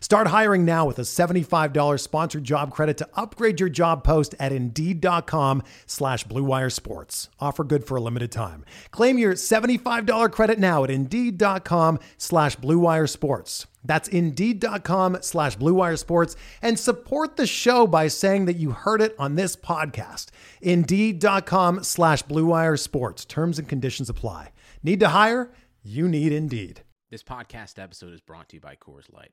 Start 0.00 0.28
hiring 0.28 0.64
now 0.64 0.84
with 0.84 0.98
a 0.98 1.02
$75 1.02 2.00
sponsored 2.00 2.44
job 2.44 2.70
credit 2.70 2.98
to 2.98 3.08
upgrade 3.14 3.60
your 3.60 3.68
job 3.68 4.04
post 4.04 4.34
at 4.38 4.52
Indeed.com 4.52 5.62
slash 5.86 6.24
BlueWire 6.26 6.72
Sports. 6.72 7.30
Offer 7.40 7.64
good 7.64 7.84
for 7.84 7.96
a 7.96 8.00
limited 8.00 8.30
time. 8.30 8.64
Claim 8.90 9.18
your 9.18 9.34
$75 9.34 10.30
credit 10.32 10.58
now 10.58 10.84
at 10.84 10.90
Indeed.com 10.90 11.98
slash 12.16 12.56
BlueWire 12.56 13.08
Sports. 13.08 13.66
That's 13.84 14.08
Indeed.com 14.08 15.18
slash 15.22 15.56
BlueWire 15.56 15.98
Sports 15.98 16.36
and 16.60 16.78
support 16.78 17.36
the 17.36 17.46
show 17.46 17.86
by 17.86 18.08
saying 18.08 18.44
that 18.44 18.56
you 18.56 18.72
heard 18.72 19.00
it 19.00 19.14
on 19.18 19.34
this 19.34 19.56
podcast. 19.56 20.26
Indeed.com 20.60 21.84
slash 21.84 22.22
BlueWire 22.24 22.78
Sports. 22.78 23.24
Terms 23.24 23.58
and 23.58 23.68
conditions 23.68 24.10
apply. 24.10 24.52
Need 24.82 25.00
to 25.00 25.08
hire? 25.08 25.50
You 25.82 26.06
need 26.08 26.32
Indeed. 26.32 26.82
This 27.10 27.22
podcast 27.22 27.82
episode 27.82 28.12
is 28.12 28.20
brought 28.20 28.50
to 28.50 28.56
you 28.56 28.60
by 28.60 28.76
Coors 28.76 29.10
Light. 29.12 29.32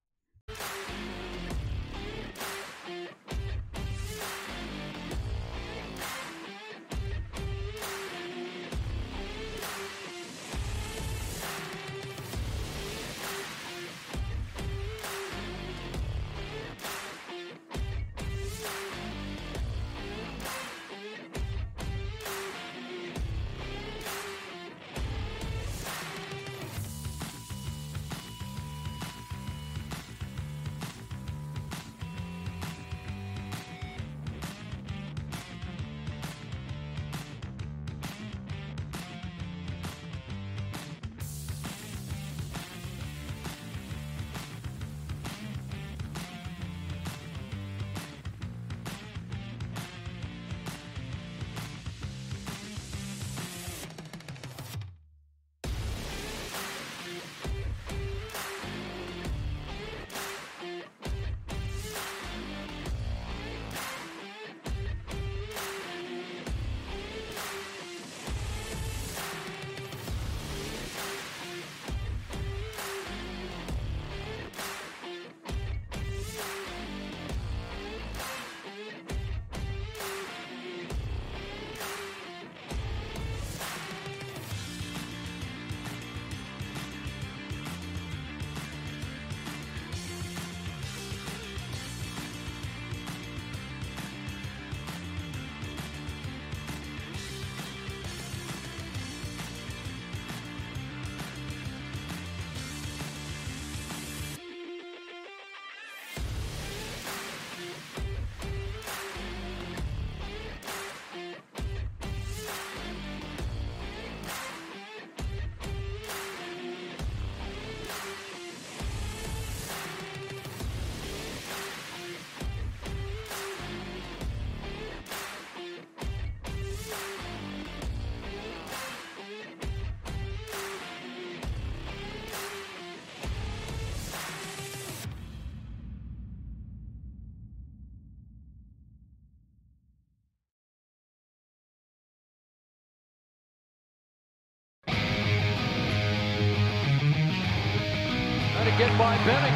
Get 148.91 148.99
by 148.99 149.15
Benning. 149.23 149.55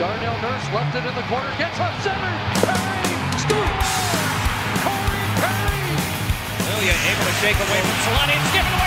Darnell 0.00 0.34
Nurse 0.42 0.66
left 0.74 0.96
it 0.96 1.06
in 1.06 1.14
the 1.14 1.22
corner, 1.30 1.46
gets 1.56 1.78
up 1.78 1.94
center. 2.02 2.34
Perry 2.66 3.14
scores! 3.38 3.90
Corey 4.82 5.26
Perry! 5.38 5.94
Ilya 6.66 6.96
able 7.14 7.26
to 7.30 7.34
shake 7.38 7.54
away 7.62 7.80
from 7.86 7.96
Solani. 8.02 8.34
It's 8.42 8.52
given 8.52 8.79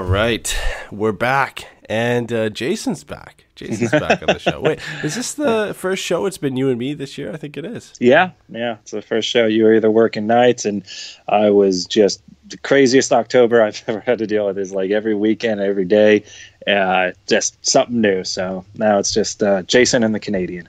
All 0.00 0.06
right. 0.06 0.56
we're 0.90 1.12
back, 1.12 1.66
and 1.86 2.32
uh, 2.32 2.48
Jason's 2.48 3.04
back. 3.04 3.44
Jason's 3.54 3.90
back 3.90 4.22
on 4.22 4.28
the 4.28 4.38
show. 4.38 4.58
Wait, 4.58 4.78
is 5.04 5.14
this 5.14 5.34
the 5.34 5.74
first 5.76 6.02
show? 6.02 6.24
It's 6.24 6.38
been 6.38 6.56
you 6.56 6.70
and 6.70 6.78
me 6.78 6.94
this 6.94 7.18
year. 7.18 7.30
I 7.30 7.36
think 7.36 7.58
it 7.58 7.66
is. 7.66 7.92
Yeah, 8.00 8.30
yeah. 8.48 8.78
It's 8.80 8.92
the 8.92 9.02
first 9.02 9.28
show. 9.28 9.44
You 9.46 9.64
were 9.64 9.74
either 9.74 9.90
working 9.90 10.26
nights, 10.26 10.64
and 10.64 10.84
I 11.28 11.50
was 11.50 11.84
just 11.84 12.22
the 12.48 12.56
craziest 12.56 13.12
October 13.12 13.62
I've 13.66 13.84
ever 13.88 14.00
had 14.00 14.16
to 14.20 14.26
deal 14.26 14.46
with. 14.46 14.56
Is 14.56 14.72
like 14.72 14.90
every 14.90 15.14
weekend, 15.14 15.60
every 15.60 15.84
day, 15.84 16.24
uh, 16.66 17.10
just 17.26 17.58
something 17.68 18.00
new. 18.00 18.24
So 18.24 18.64
now 18.76 18.98
it's 18.98 19.12
just 19.12 19.42
uh, 19.42 19.64
Jason 19.64 20.02
and 20.02 20.14
the 20.14 20.20
Canadian. 20.20 20.66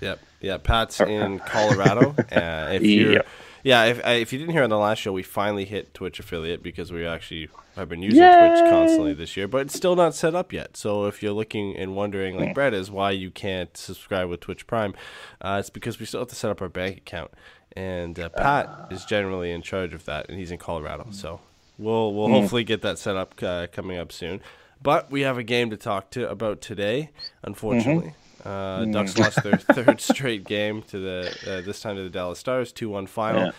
Yep. 0.00 0.20
Yeah, 0.40 0.56
Pat's 0.56 0.98
in 1.02 1.38
Colorado. 1.40 2.14
Uh, 2.32 2.70
if 2.72 2.82
you're, 2.82 3.12
Yep. 3.12 3.26
yeah, 3.62 3.84
if 3.84 4.06
if 4.06 4.32
you 4.32 4.38
didn't 4.38 4.52
hear 4.54 4.62
on 4.62 4.70
the 4.70 4.78
last 4.78 5.00
show, 5.00 5.12
we 5.12 5.22
finally 5.22 5.66
hit 5.66 5.92
Twitch 5.92 6.18
affiliate 6.18 6.62
because 6.62 6.90
we 6.90 7.06
actually 7.06 7.50
have 7.80 7.88
been 7.88 8.02
using 8.02 8.20
Twitch 8.20 8.70
constantly 8.70 9.12
this 9.14 9.36
year, 9.36 9.48
but 9.48 9.62
it's 9.62 9.74
still 9.74 9.96
not 9.96 10.14
set 10.14 10.34
up 10.34 10.52
yet. 10.52 10.76
So 10.76 11.06
if 11.06 11.22
you're 11.22 11.32
looking 11.32 11.76
and 11.76 11.96
wondering, 11.96 12.38
like 12.38 12.54
Brett 12.54 12.72
is, 12.74 12.90
why 12.90 13.10
you 13.10 13.30
can't 13.30 13.76
subscribe 13.76 14.28
with 14.28 14.40
Twitch 14.40 14.66
Prime, 14.66 14.94
uh, 15.40 15.56
it's 15.58 15.70
because 15.70 15.98
we 15.98 16.06
still 16.06 16.20
have 16.20 16.28
to 16.28 16.34
set 16.36 16.50
up 16.50 16.62
our 16.62 16.68
bank 16.68 16.98
account, 16.98 17.32
and 17.74 18.18
uh, 18.18 18.28
Pat 18.28 18.86
is 18.90 19.04
generally 19.04 19.50
in 19.50 19.62
charge 19.62 19.92
of 19.94 20.04
that, 20.04 20.28
and 20.28 20.38
he's 20.38 20.50
in 20.50 20.58
Colorado. 20.58 21.08
So 21.10 21.40
we'll 21.78 22.14
we'll 22.14 22.28
hopefully 22.28 22.64
get 22.64 22.82
that 22.82 22.98
set 22.98 23.16
up 23.16 23.42
uh, 23.42 23.66
coming 23.72 23.98
up 23.98 24.12
soon. 24.12 24.40
But 24.82 25.10
we 25.10 25.22
have 25.22 25.36
a 25.36 25.42
game 25.42 25.68
to 25.70 25.76
talk 25.76 26.10
to 26.12 26.30
about 26.30 26.60
today, 26.60 27.10
unfortunately. 27.42 28.14
Uh, 28.44 28.86
Ducks 28.86 29.18
lost 29.18 29.42
their 29.42 29.58
third 29.58 30.00
straight 30.12 30.44
game 30.44 30.82
to 30.84 30.98
the 30.98 31.36
uh, 31.46 31.60
this 31.60 31.80
time 31.80 31.96
to 31.96 32.02
the 32.02 32.08
Dallas 32.08 32.38
Stars, 32.38 32.72
two 32.72 32.88
one 32.88 33.06
final. 33.06 33.46
Yeah. 33.46 33.50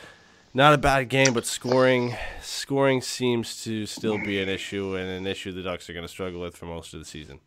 Not 0.54 0.74
a 0.74 0.78
bad 0.78 1.08
game, 1.08 1.34
but 1.34 1.46
scoring 1.46 2.16
scoring 2.42 3.02
seems 3.02 3.64
to 3.64 3.86
still 3.86 4.18
be 4.18 4.42
an 4.42 4.50
issue 4.50 4.96
and 4.96 5.10
an 5.10 5.26
issue 5.26 5.52
the 5.54 5.62
Ducks 5.62 5.90
are 5.90 5.94
going 5.94 6.06
to 6.06 6.10
struggle 6.10 6.42
with 6.42 6.58
for 6.58 6.66
most 6.66 6.94
of 6.94 7.00
the 7.00 7.06
season. 7.06 7.40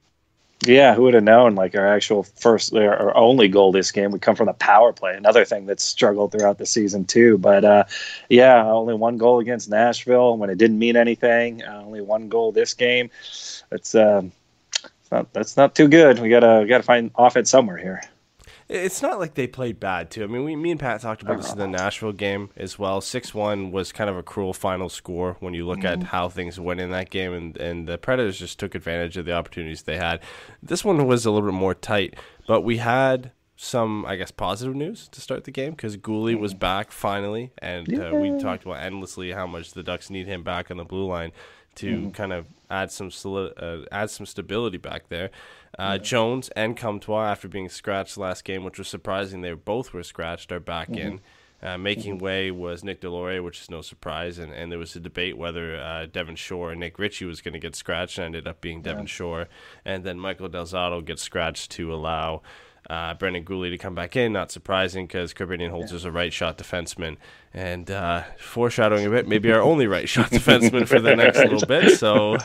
Yeah, 0.66 0.94
who 0.94 1.02
would 1.02 1.14
have 1.14 1.24
known? 1.24 1.54
Like 1.54 1.74
our 1.74 1.86
actual 1.86 2.22
first, 2.22 2.74
our 2.74 3.14
only 3.14 3.48
goal 3.48 3.72
this 3.72 3.92
game 3.92 4.10
would 4.12 4.22
come 4.22 4.36
from 4.36 4.46
the 4.46 4.54
power 4.54 4.92
play. 4.92 5.14
Another 5.14 5.44
thing 5.44 5.66
that's 5.66 5.84
struggled 5.84 6.32
throughout 6.32 6.56
the 6.56 6.64
season 6.64 7.04
too. 7.04 7.36
But 7.36 7.64
uh, 7.64 7.84
yeah, 8.30 8.64
only 8.64 8.94
one 8.94 9.18
goal 9.18 9.40
against 9.40 9.68
Nashville 9.68 10.38
when 10.38 10.48
it 10.48 10.56
didn't 10.56 10.78
mean 10.78 10.96
anything. 10.96 11.62
Uh, 11.62 11.82
only 11.84 12.00
one 12.00 12.28
goal 12.28 12.52
this 12.52 12.72
game. 12.72 13.10
It's 13.70 13.94
um, 13.94 14.32
it's 14.82 15.10
not 15.10 15.30
that's 15.34 15.56
not 15.58 15.74
too 15.74 15.88
good. 15.88 16.20
We 16.20 16.30
gotta 16.30 16.60
we 16.62 16.68
gotta 16.68 16.84
find 16.84 17.10
offense 17.16 17.50
somewhere 17.50 17.76
here. 17.76 18.02
It's 18.74 19.02
not 19.02 19.18
like 19.18 19.34
they 19.34 19.46
played 19.46 19.80
bad 19.80 20.10
too. 20.10 20.24
I 20.24 20.26
mean, 20.26 20.44
we, 20.44 20.56
me 20.56 20.70
and 20.72 20.80
Pat 20.80 21.00
talked 21.00 21.22
about 21.22 21.38
this 21.38 21.52
in 21.52 21.58
the 21.58 21.68
Nashville 21.68 22.12
game 22.12 22.50
as 22.56 22.78
well. 22.78 23.00
Six 23.00 23.32
one 23.32 23.70
was 23.70 23.92
kind 23.92 24.10
of 24.10 24.16
a 24.16 24.22
cruel 24.22 24.52
final 24.52 24.88
score 24.88 25.36
when 25.40 25.54
you 25.54 25.66
look 25.66 25.84
at 25.84 25.98
mm-hmm. 25.98 26.08
how 26.08 26.28
things 26.28 26.58
went 26.58 26.80
in 26.80 26.90
that 26.90 27.10
game, 27.10 27.32
and 27.32 27.56
and 27.56 27.88
the 27.88 27.98
Predators 27.98 28.38
just 28.38 28.58
took 28.58 28.74
advantage 28.74 29.16
of 29.16 29.24
the 29.24 29.32
opportunities 29.32 29.82
they 29.82 29.96
had. 29.96 30.20
This 30.62 30.84
one 30.84 31.06
was 31.06 31.24
a 31.24 31.30
little 31.30 31.48
bit 31.48 31.56
more 31.56 31.74
tight, 31.74 32.14
but 32.46 32.62
we 32.62 32.78
had 32.78 33.32
some, 33.56 34.04
I 34.06 34.16
guess, 34.16 34.30
positive 34.30 34.74
news 34.74 35.08
to 35.08 35.20
start 35.20 35.44
the 35.44 35.50
game 35.50 35.70
because 35.70 35.96
Guhle 35.96 36.38
was 36.38 36.52
mm-hmm. 36.52 36.58
back 36.58 36.92
finally, 36.92 37.52
and 37.58 37.88
uh, 37.98 38.10
we 38.14 38.36
talked 38.38 38.64
about 38.64 38.82
endlessly 38.82 39.30
how 39.32 39.46
much 39.46 39.72
the 39.72 39.82
Ducks 39.82 40.10
need 40.10 40.26
him 40.26 40.42
back 40.42 40.70
on 40.70 40.76
the 40.76 40.84
blue 40.84 41.06
line 41.06 41.32
to 41.76 41.96
mm-hmm. 41.96 42.10
kind 42.10 42.32
of 42.32 42.46
add 42.82 42.90
some 42.90 43.10
soli- 43.10 43.52
uh, 43.56 43.78
add 43.92 44.10
some 44.10 44.26
stability 44.26 44.78
back 44.78 45.08
there. 45.08 45.30
Uh, 45.78 45.98
Jones 45.98 46.48
and 46.50 46.76
Comtois, 46.76 47.26
after 47.26 47.48
being 47.48 47.68
scratched 47.68 48.16
last 48.16 48.44
game, 48.44 48.64
which 48.64 48.78
was 48.78 48.88
surprising, 48.88 49.40
they 49.40 49.52
both 49.52 49.92
were 49.92 50.02
scratched, 50.02 50.52
are 50.52 50.60
back 50.60 50.90
in. 50.90 51.20
Uh, 51.62 51.78
making 51.78 52.18
way 52.18 52.50
was 52.50 52.84
Nick 52.84 53.00
Deslauriers, 53.00 53.42
which 53.42 53.62
is 53.62 53.70
no 53.70 53.80
surprise, 53.80 54.38
and, 54.38 54.52
and 54.52 54.70
there 54.70 54.78
was 54.78 54.94
a 54.96 55.00
debate 55.00 55.38
whether 55.38 55.76
uh, 55.76 56.04
Devin 56.04 56.36
Shore 56.36 56.72
and 56.72 56.80
Nick 56.80 56.98
Ritchie 56.98 57.24
was 57.24 57.40
going 57.40 57.54
to 57.54 57.58
get 57.58 57.74
scratched, 57.74 58.18
and 58.18 58.26
ended 58.26 58.46
up 58.46 58.60
being 58.60 58.82
Devin 58.82 59.06
Shore, 59.06 59.48
and 59.82 60.04
then 60.04 60.20
Michael 60.20 60.48
Del 60.50 60.66
Zotto 60.66 61.02
gets 61.02 61.22
scratched 61.22 61.70
to 61.72 61.94
allow 61.94 62.42
uh, 62.90 63.14
Brendan 63.14 63.44
Guhle 63.44 63.70
to 63.70 63.78
come 63.78 63.94
back 63.94 64.16
in. 64.16 64.32
Not 64.32 64.50
surprising 64.50 65.06
because 65.06 65.32
Korbinian 65.32 65.70
Holzer 65.70 65.94
is 65.94 66.04
a 66.04 66.12
right 66.12 66.32
shot 66.32 66.58
defenseman, 66.58 67.16
and 67.52 67.90
uh, 67.90 68.24
foreshadowing 68.38 69.06
a 69.06 69.10
bit, 69.10 69.26
maybe 69.28 69.50
our 69.52 69.60
only 69.60 69.86
right 69.86 70.08
shot 70.08 70.30
defenseman 70.30 70.86
for 70.86 71.00
the 71.00 71.16
next 71.16 71.38
little 71.38 71.60
bit. 71.66 71.98
So 71.98 72.36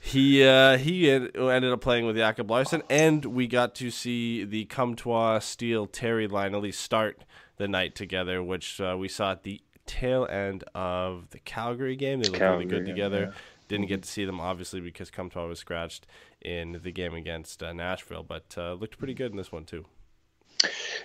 he 0.00 0.44
uh, 0.44 0.78
he 0.78 1.10
ended 1.10 1.72
up 1.72 1.80
playing 1.80 2.06
with 2.06 2.16
Jacob 2.16 2.50
Larsson, 2.50 2.82
and 2.90 3.24
we 3.24 3.46
got 3.46 3.74
to 3.76 3.90
see 3.90 4.44
the 4.44 4.64
Comtois 4.66 5.38
Steele 5.40 5.86
Terry 5.86 6.26
line 6.26 6.54
at 6.54 6.60
least 6.60 6.80
start 6.80 7.24
the 7.56 7.68
night 7.68 7.94
together, 7.94 8.42
which 8.42 8.80
uh, 8.80 8.96
we 8.98 9.08
saw 9.08 9.32
at 9.32 9.42
the 9.42 9.60
tail 9.86 10.26
end 10.26 10.64
of 10.74 11.30
the 11.30 11.38
Calgary 11.40 11.96
game. 11.96 12.20
They 12.20 12.28
looked 12.28 12.42
really 12.42 12.64
good 12.64 12.86
together. 12.86 13.32
yeah. 13.32 13.38
Didn't 13.72 13.86
get 13.86 14.02
to 14.02 14.08
see 14.10 14.26
them 14.26 14.38
obviously 14.38 14.80
because 14.80 15.10
Comtois 15.10 15.46
was 15.46 15.58
scratched 15.58 16.06
in 16.42 16.78
the 16.82 16.92
game 16.92 17.14
against 17.14 17.62
uh, 17.62 17.72
Nashville, 17.72 18.22
but 18.22 18.54
uh, 18.58 18.74
looked 18.74 18.98
pretty 18.98 19.14
good 19.14 19.30
in 19.30 19.38
this 19.38 19.50
one 19.50 19.64
too. 19.64 19.86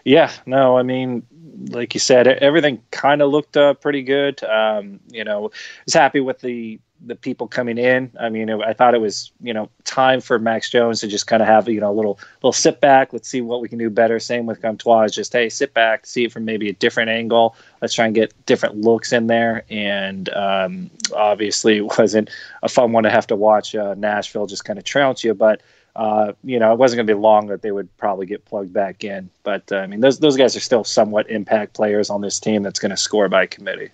Yeah, 0.04 0.34
no, 0.46 0.78
I 0.78 0.84
mean, 0.84 1.26
like 1.70 1.94
you 1.94 2.02
said, 2.02 2.28
everything 2.28 2.84
kind 2.92 3.22
of 3.22 3.32
looked 3.32 3.56
uh, 3.56 3.74
pretty 3.76 4.04
good. 4.04 4.44
Um, 4.44 5.00
you 5.08 5.24
know, 5.24 5.52
was 5.86 5.94
happy 5.94 6.20
with 6.20 6.42
the 6.42 6.82
the 7.06 7.16
people 7.16 7.48
coming 7.48 7.78
in. 7.78 8.12
I 8.20 8.30
mean, 8.30 8.50
I 8.50 8.74
thought 8.74 8.94
it 8.94 9.02
was 9.02 9.32
you 9.42 9.54
know 9.54 9.70
time 9.84 10.22
for 10.22 10.40
Max 10.40 10.70
Jones 10.70 11.02
to 11.02 11.08
just 11.08 11.28
kind 11.28 11.42
of 11.42 11.48
have 11.48 11.68
you 11.70 11.80
know 11.80 11.92
a 11.92 11.94
little 11.94 12.20
little 12.38 12.54
sit 12.54 12.82
back. 12.82 13.14
Let's 13.14 13.30
see 13.30 13.42
what 13.42 13.62
we 13.62 13.70
can 13.70 13.78
do 13.78 13.90
better. 13.90 14.20
Same 14.20 14.46
with 14.46 14.62
Comtois, 14.62 15.08
just 15.08 15.34
hey, 15.34 15.50
sit 15.50 15.74
back, 15.74 16.06
see 16.06 16.26
it 16.26 16.32
from 16.32 16.46
maybe 16.46 16.70
a 16.70 16.74
different 16.74 17.10
angle. 17.10 17.56
Let's 17.82 17.94
try 17.94 18.06
and 18.06 18.16
get 18.16 18.34
different 18.46 18.82
looks 18.82 19.14
in 19.14 19.28
there. 19.28 19.64
And 19.70 20.30
um, 20.30 20.90
obviously, 21.16 21.78
it 21.78 21.98
wasn't 21.98 22.30
a 22.64 22.70
fun 22.70 22.92
one 22.92 23.04
to 23.04 23.10
have 23.10 23.28
to 23.28 23.36
watch 23.36 23.76
uh, 23.76 23.94
Nashville 23.96 24.48
just 24.48 24.66
kind 24.66 24.80
of 24.80 24.86
trounce 24.86 25.24
you, 25.24 25.34
but 25.34 25.62
uh, 25.98 26.34
you 26.44 26.60
know, 26.60 26.72
it 26.72 26.78
wasn't 26.78 26.98
going 26.98 27.08
to 27.08 27.14
be 27.16 27.20
long 27.20 27.48
that 27.48 27.64
they 27.64 27.72
would 27.72 27.96
probably 27.98 28.28
get 28.28 28.46
plugged 28.46 28.72
back 28.72 29.04
in. 29.04 29.30
But 29.44 29.72
uh, 29.72 29.78
I 29.78 29.88
mean, 29.88 30.00
those 30.00 30.20
those 30.20 30.38
guys 30.38 30.56
are 30.56 30.62
still 30.62 30.84
somewhat 30.84 31.30
impact 31.30 31.74
players 31.74 32.10
on 32.10 32.22
this 32.22 32.40
team 32.40 32.62
that's 32.64 32.80
going 32.80 32.92
to 32.92 32.98
score 32.98 33.28
by 33.30 33.48
committee. 33.48 33.90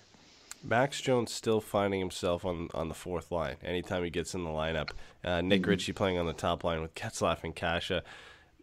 Max 0.64 1.00
Jones 1.00 1.32
still 1.32 1.60
finding 1.60 2.00
himself 2.00 2.44
on 2.44 2.68
on 2.74 2.88
the 2.88 2.94
fourth 2.94 3.30
line 3.30 3.56
anytime 3.62 4.02
he 4.02 4.10
gets 4.10 4.34
in 4.34 4.44
the 4.44 4.50
lineup. 4.50 4.90
Uh, 5.22 5.42
Nick 5.42 5.66
Ritchie 5.66 5.92
playing 5.92 6.18
on 6.18 6.26
the 6.26 6.32
top 6.32 6.64
line 6.64 6.80
with 6.80 6.94
Getzlaf 6.94 7.44
and 7.44 7.54
Kase. 7.54 8.00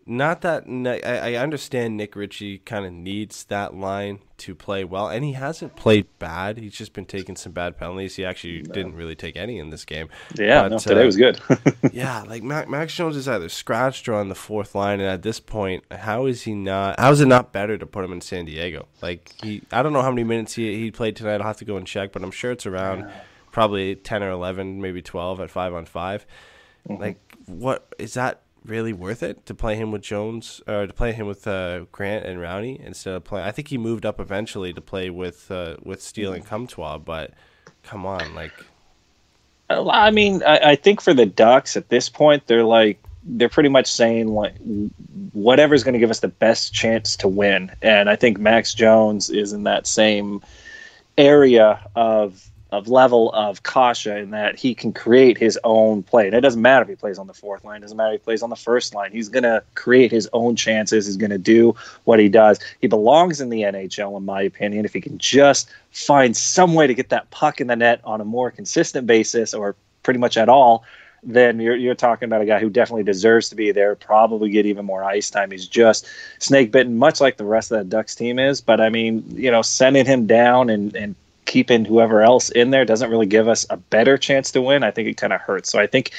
Not 0.06 0.42
that 0.42 0.64
I, 0.68 1.34
I 1.34 1.36
understand 1.36 1.96
Nick 1.96 2.16
Ritchie 2.16 2.60
kind 2.60 2.86
of 2.86 2.92
needs 2.92 3.44
that 3.46 3.76
line 3.76 4.20
to 4.38 4.56
play 4.56 4.84
well, 4.84 5.08
and 5.08 5.24
he 5.24 5.34
hasn't 5.34 5.76
played 5.76 6.08
bad. 6.18 6.58
He's 6.58 6.74
just 6.74 6.94
been 6.94 7.06
taking 7.06 7.36
some 7.36 7.52
bad 7.52 7.78
penalties. 7.78 8.16
He 8.16 8.26
actually 8.26 8.64
didn't 8.64 8.96
really 8.96 9.16
take 9.16 9.38
any 9.38 9.60
in 9.60 9.70
this 9.70 9.86
game. 9.86 10.10
Yeah, 10.36 10.64
But, 10.64 10.72
no, 10.72 10.78
today 10.80 11.04
uh, 11.04 11.06
was 11.06 11.18
good. 11.18 11.40
yeah, 11.94 12.24
like 12.24 12.42
Max 12.42 12.96
Jones 12.96 13.16
is 13.16 13.28
either 13.28 13.48
scratched 13.50 14.10
or 14.10 14.16
on 14.16 14.30
the 14.30 14.36
fourth 14.36 14.74
line, 14.74 15.00
and 15.00 15.08
at 15.08 15.22
this 15.22 15.40
point, 15.40 15.84
how 15.92 16.26
is 16.26 16.42
he 16.42 16.56
not? 16.56 17.00
How 17.00 17.12
is 17.12 17.22
it 17.22 17.28
not 17.28 17.52
better 17.52 17.78
to 17.78 17.86
put 17.86 18.04
him 18.04 18.12
in 18.12 18.22
San 18.22 18.46
Diego? 18.46 18.88
Like 19.02 19.32
he, 19.44 19.62
I 19.72 19.84
don't 19.84 19.94
know 19.94 20.02
how 20.02 20.12
many 20.12 20.24
minutes 20.24 20.56
he 20.56 20.78
he 20.78 20.90
played 20.90 21.16
tonight. 21.16 21.42
I'll 21.42 21.48
have 21.48 21.58
to 21.58 21.66
go 21.66 21.78
and 21.78 21.86
check, 21.86 22.12
but 22.12 22.24
I'm 22.24 22.32
sure 22.32 22.52
it's 22.52 22.66
around 22.66 23.08
probably 23.52 23.96
ten 23.96 24.24
or 24.24 24.32
eleven, 24.32 24.82
maybe 24.82 25.04
twelve 25.04 25.40
at 25.40 25.52
five 25.52 25.74
on 25.76 25.86
5 25.86 26.26
Like, 26.90 27.20
what 27.46 27.94
is 28.00 28.16
that 28.16 28.42
really 28.66 28.94
worth 28.94 29.24
it 29.24 29.46
to 29.46 29.54
play 29.54 29.76
him 29.76 29.92
with 29.92 30.02
Jones 30.02 30.62
or 30.68 30.88
to 30.88 30.94
play 30.94 31.14
him 31.14 31.28
with 31.28 31.48
uh, 31.48 31.86
Grant 31.92 32.26
and 32.26 32.40
Rowney 32.40 32.80
instead 32.80 33.16
of 33.16 33.24
playing? 33.24 33.48
I 33.48 33.52
think 33.52 33.70
he 33.70 33.78
moved 33.78 34.06
up 34.06 34.20
eventually 34.20 34.74
to 34.74 34.82
play 34.82 35.10
with 35.10 35.50
uh, 35.52 35.78
with 35.82 36.02
Steele 36.02 36.34
and 36.34 36.46
Comtois, 36.46 36.98
but 36.98 37.32
come 37.84 38.06
on, 38.06 38.36
like. 38.36 38.54
I 39.70 40.12
mean, 40.12 40.44
I, 40.44 40.72
I 40.72 40.76
think 40.76 41.00
for 41.00 41.14
the 41.14 41.26
Ducks 41.26 41.78
at 41.78 41.88
this 41.88 42.10
point, 42.10 42.46
they're 42.48 42.66
like 42.66 43.02
they're 43.24 43.50
pretty 43.50 43.70
much 43.70 43.88
saying 43.90 44.28
like 44.28 44.54
whatever's 45.32 45.84
going 45.84 45.94
to 45.94 46.00
give 46.00 46.10
us 46.10 46.20
the 46.20 46.28
best 46.28 46.74
chance 46.74 47.16
to 47.18 47.28
win, 47.28 47.72
and 47.82 48.10
I 48.10 48.16
think 48.16 48.38
Max 48.38 48.74
Jones 48.74 49.30
is 49.30 49.54
in 49.54 49.64
that 49.64 49.88
same 49.88 50.42
area 51.18 51.80
of 51.96 52.51
of 52.72 52.88
level 52.88 53.32
of 53.34 53.64
Kase 53.64 54.06
in 54.06 54.32
that 54.32 54.58
he 54.58 54.74
can 54.74 54.94
create 54.94 55.38
his 55.38 55.60
own 55.64 56.04
play. 56.04 56.28
And 56.28 56.36
it 56.36 56.42
doesn't 56.42 56.62
matter 56.62 56.84
if 56.84 56.90
he 56.90 56.96
plays 56.96 57.18
on 57.18 57.28
the 57.28 57.34
fourth 57.34 57.66
line, 57.66 57.78
it 57.78 57.82
doesn't 57.82 57.98
matter 57.98 58.14
if 58.14 58.22
he 58.22 58.24
plays 58.24 58.42
on 58.42 58.50
the 58.50 58.56
first 58.56 58.96
line. 58.96 59.12
He's 59.12 59.28
going 59.28 59.44
to 59.44 59.62
create 59.76 60.12
his 60.12 60.30
own 60.32 60.56
chances. 60.56 61.06
He's 61.06 61.18
going 61.18 61.32
to 61.32 61.38
do 61.38 61.76
what 62.06 62.20
he 62.20 62.30
does. 62.30 62.60
He 62.80 62.88
belongs 62.88 63.42
in 63.42 63.50
the 63.50 63.62
NHL, 63.64 64.18
in 64.18 64.24
my 64.24 64.42
opinion, 64.42 64.86
if 64.86 64.94
he 64.94 65.02
can 65.02 65.18
just 65.18 65.70
find 65.92 66.36
some 66.36 66.74
way 66.74 66.88
to 66.88 66.94
get 66.94 67.10
that 67.10 67.30
puck 67.30 67.60
in 67.60 67.68
the 67.68 67.76
net 67.76 68.00
on 68.06 68.22
a 68.22 68.26
more 68.26 68.52
consistent 68.52 69.06
basis 69.06 69.54
or 69.54 69.76
pretty 70.04 70.20
much 70.20 70.38
at 70.38 70.48
all. 70.48 70.86
Then 71.24 71.60
you're, 71.60 71.76
you're 71.76 71.94
talking 71.94 72.26
about 72.26 72.42
a 72.42 72.46
guy 72.46 72.60
who 72.60 72.70
definitely 72.70 73.04
deserves 73.04 73.50
to 73.50 73.56
be 73.56 73.72
there, 73.72 73.96
probably 73.96 74.50
get 74.50 74.66
even 74.66 74.86
more 74.86 75.04
ice 75.04 75.30
time. 75.30 75.52
He's 75.52 75.68
just 75.68 76.08
snake 76.40 76.72
bitten, 76.72 76.98
much 76.98 77.22
like 77.22 77.38
the 77.38 77.46
rest 77.46 77.72
of 77.72 77.78
that 77.78 77.90
Ducks 77.90 78.16
team 78.16 78.40
is. 78.40 78.60
But 78.60 78.82
I 78.82 78.90
mean, 78.90 79.24
you 79.30 79.52
know, 79.52 79.62
sending 79.62 80.06
him 80.06 80.26
down 80.26 80.72
and, 80.72 80.96
and 80.96 81.16
keeping 81.46 81.86
whoever 81.86 82.22
else 82.22 82.50
in 82.50 82.72
there 82.72 82.86
doesn't 82.86 83.10
really 83.10 83.26
give 83.26 83.48
us 83.48 83.66
a 83.70 83.78
better 83.78 84.18
chance 84.18 84.52
to 84.52 84.62
win. 84.62 84.84
I 84.84 84.92
think 84.92 85.08
it 85.08 85.18
kind 85.18 85.34
of 85.34 85.42
hurts. 85.42 85.72
So 85.72 85.80
I 85.80 85.88
think 85.88 86.12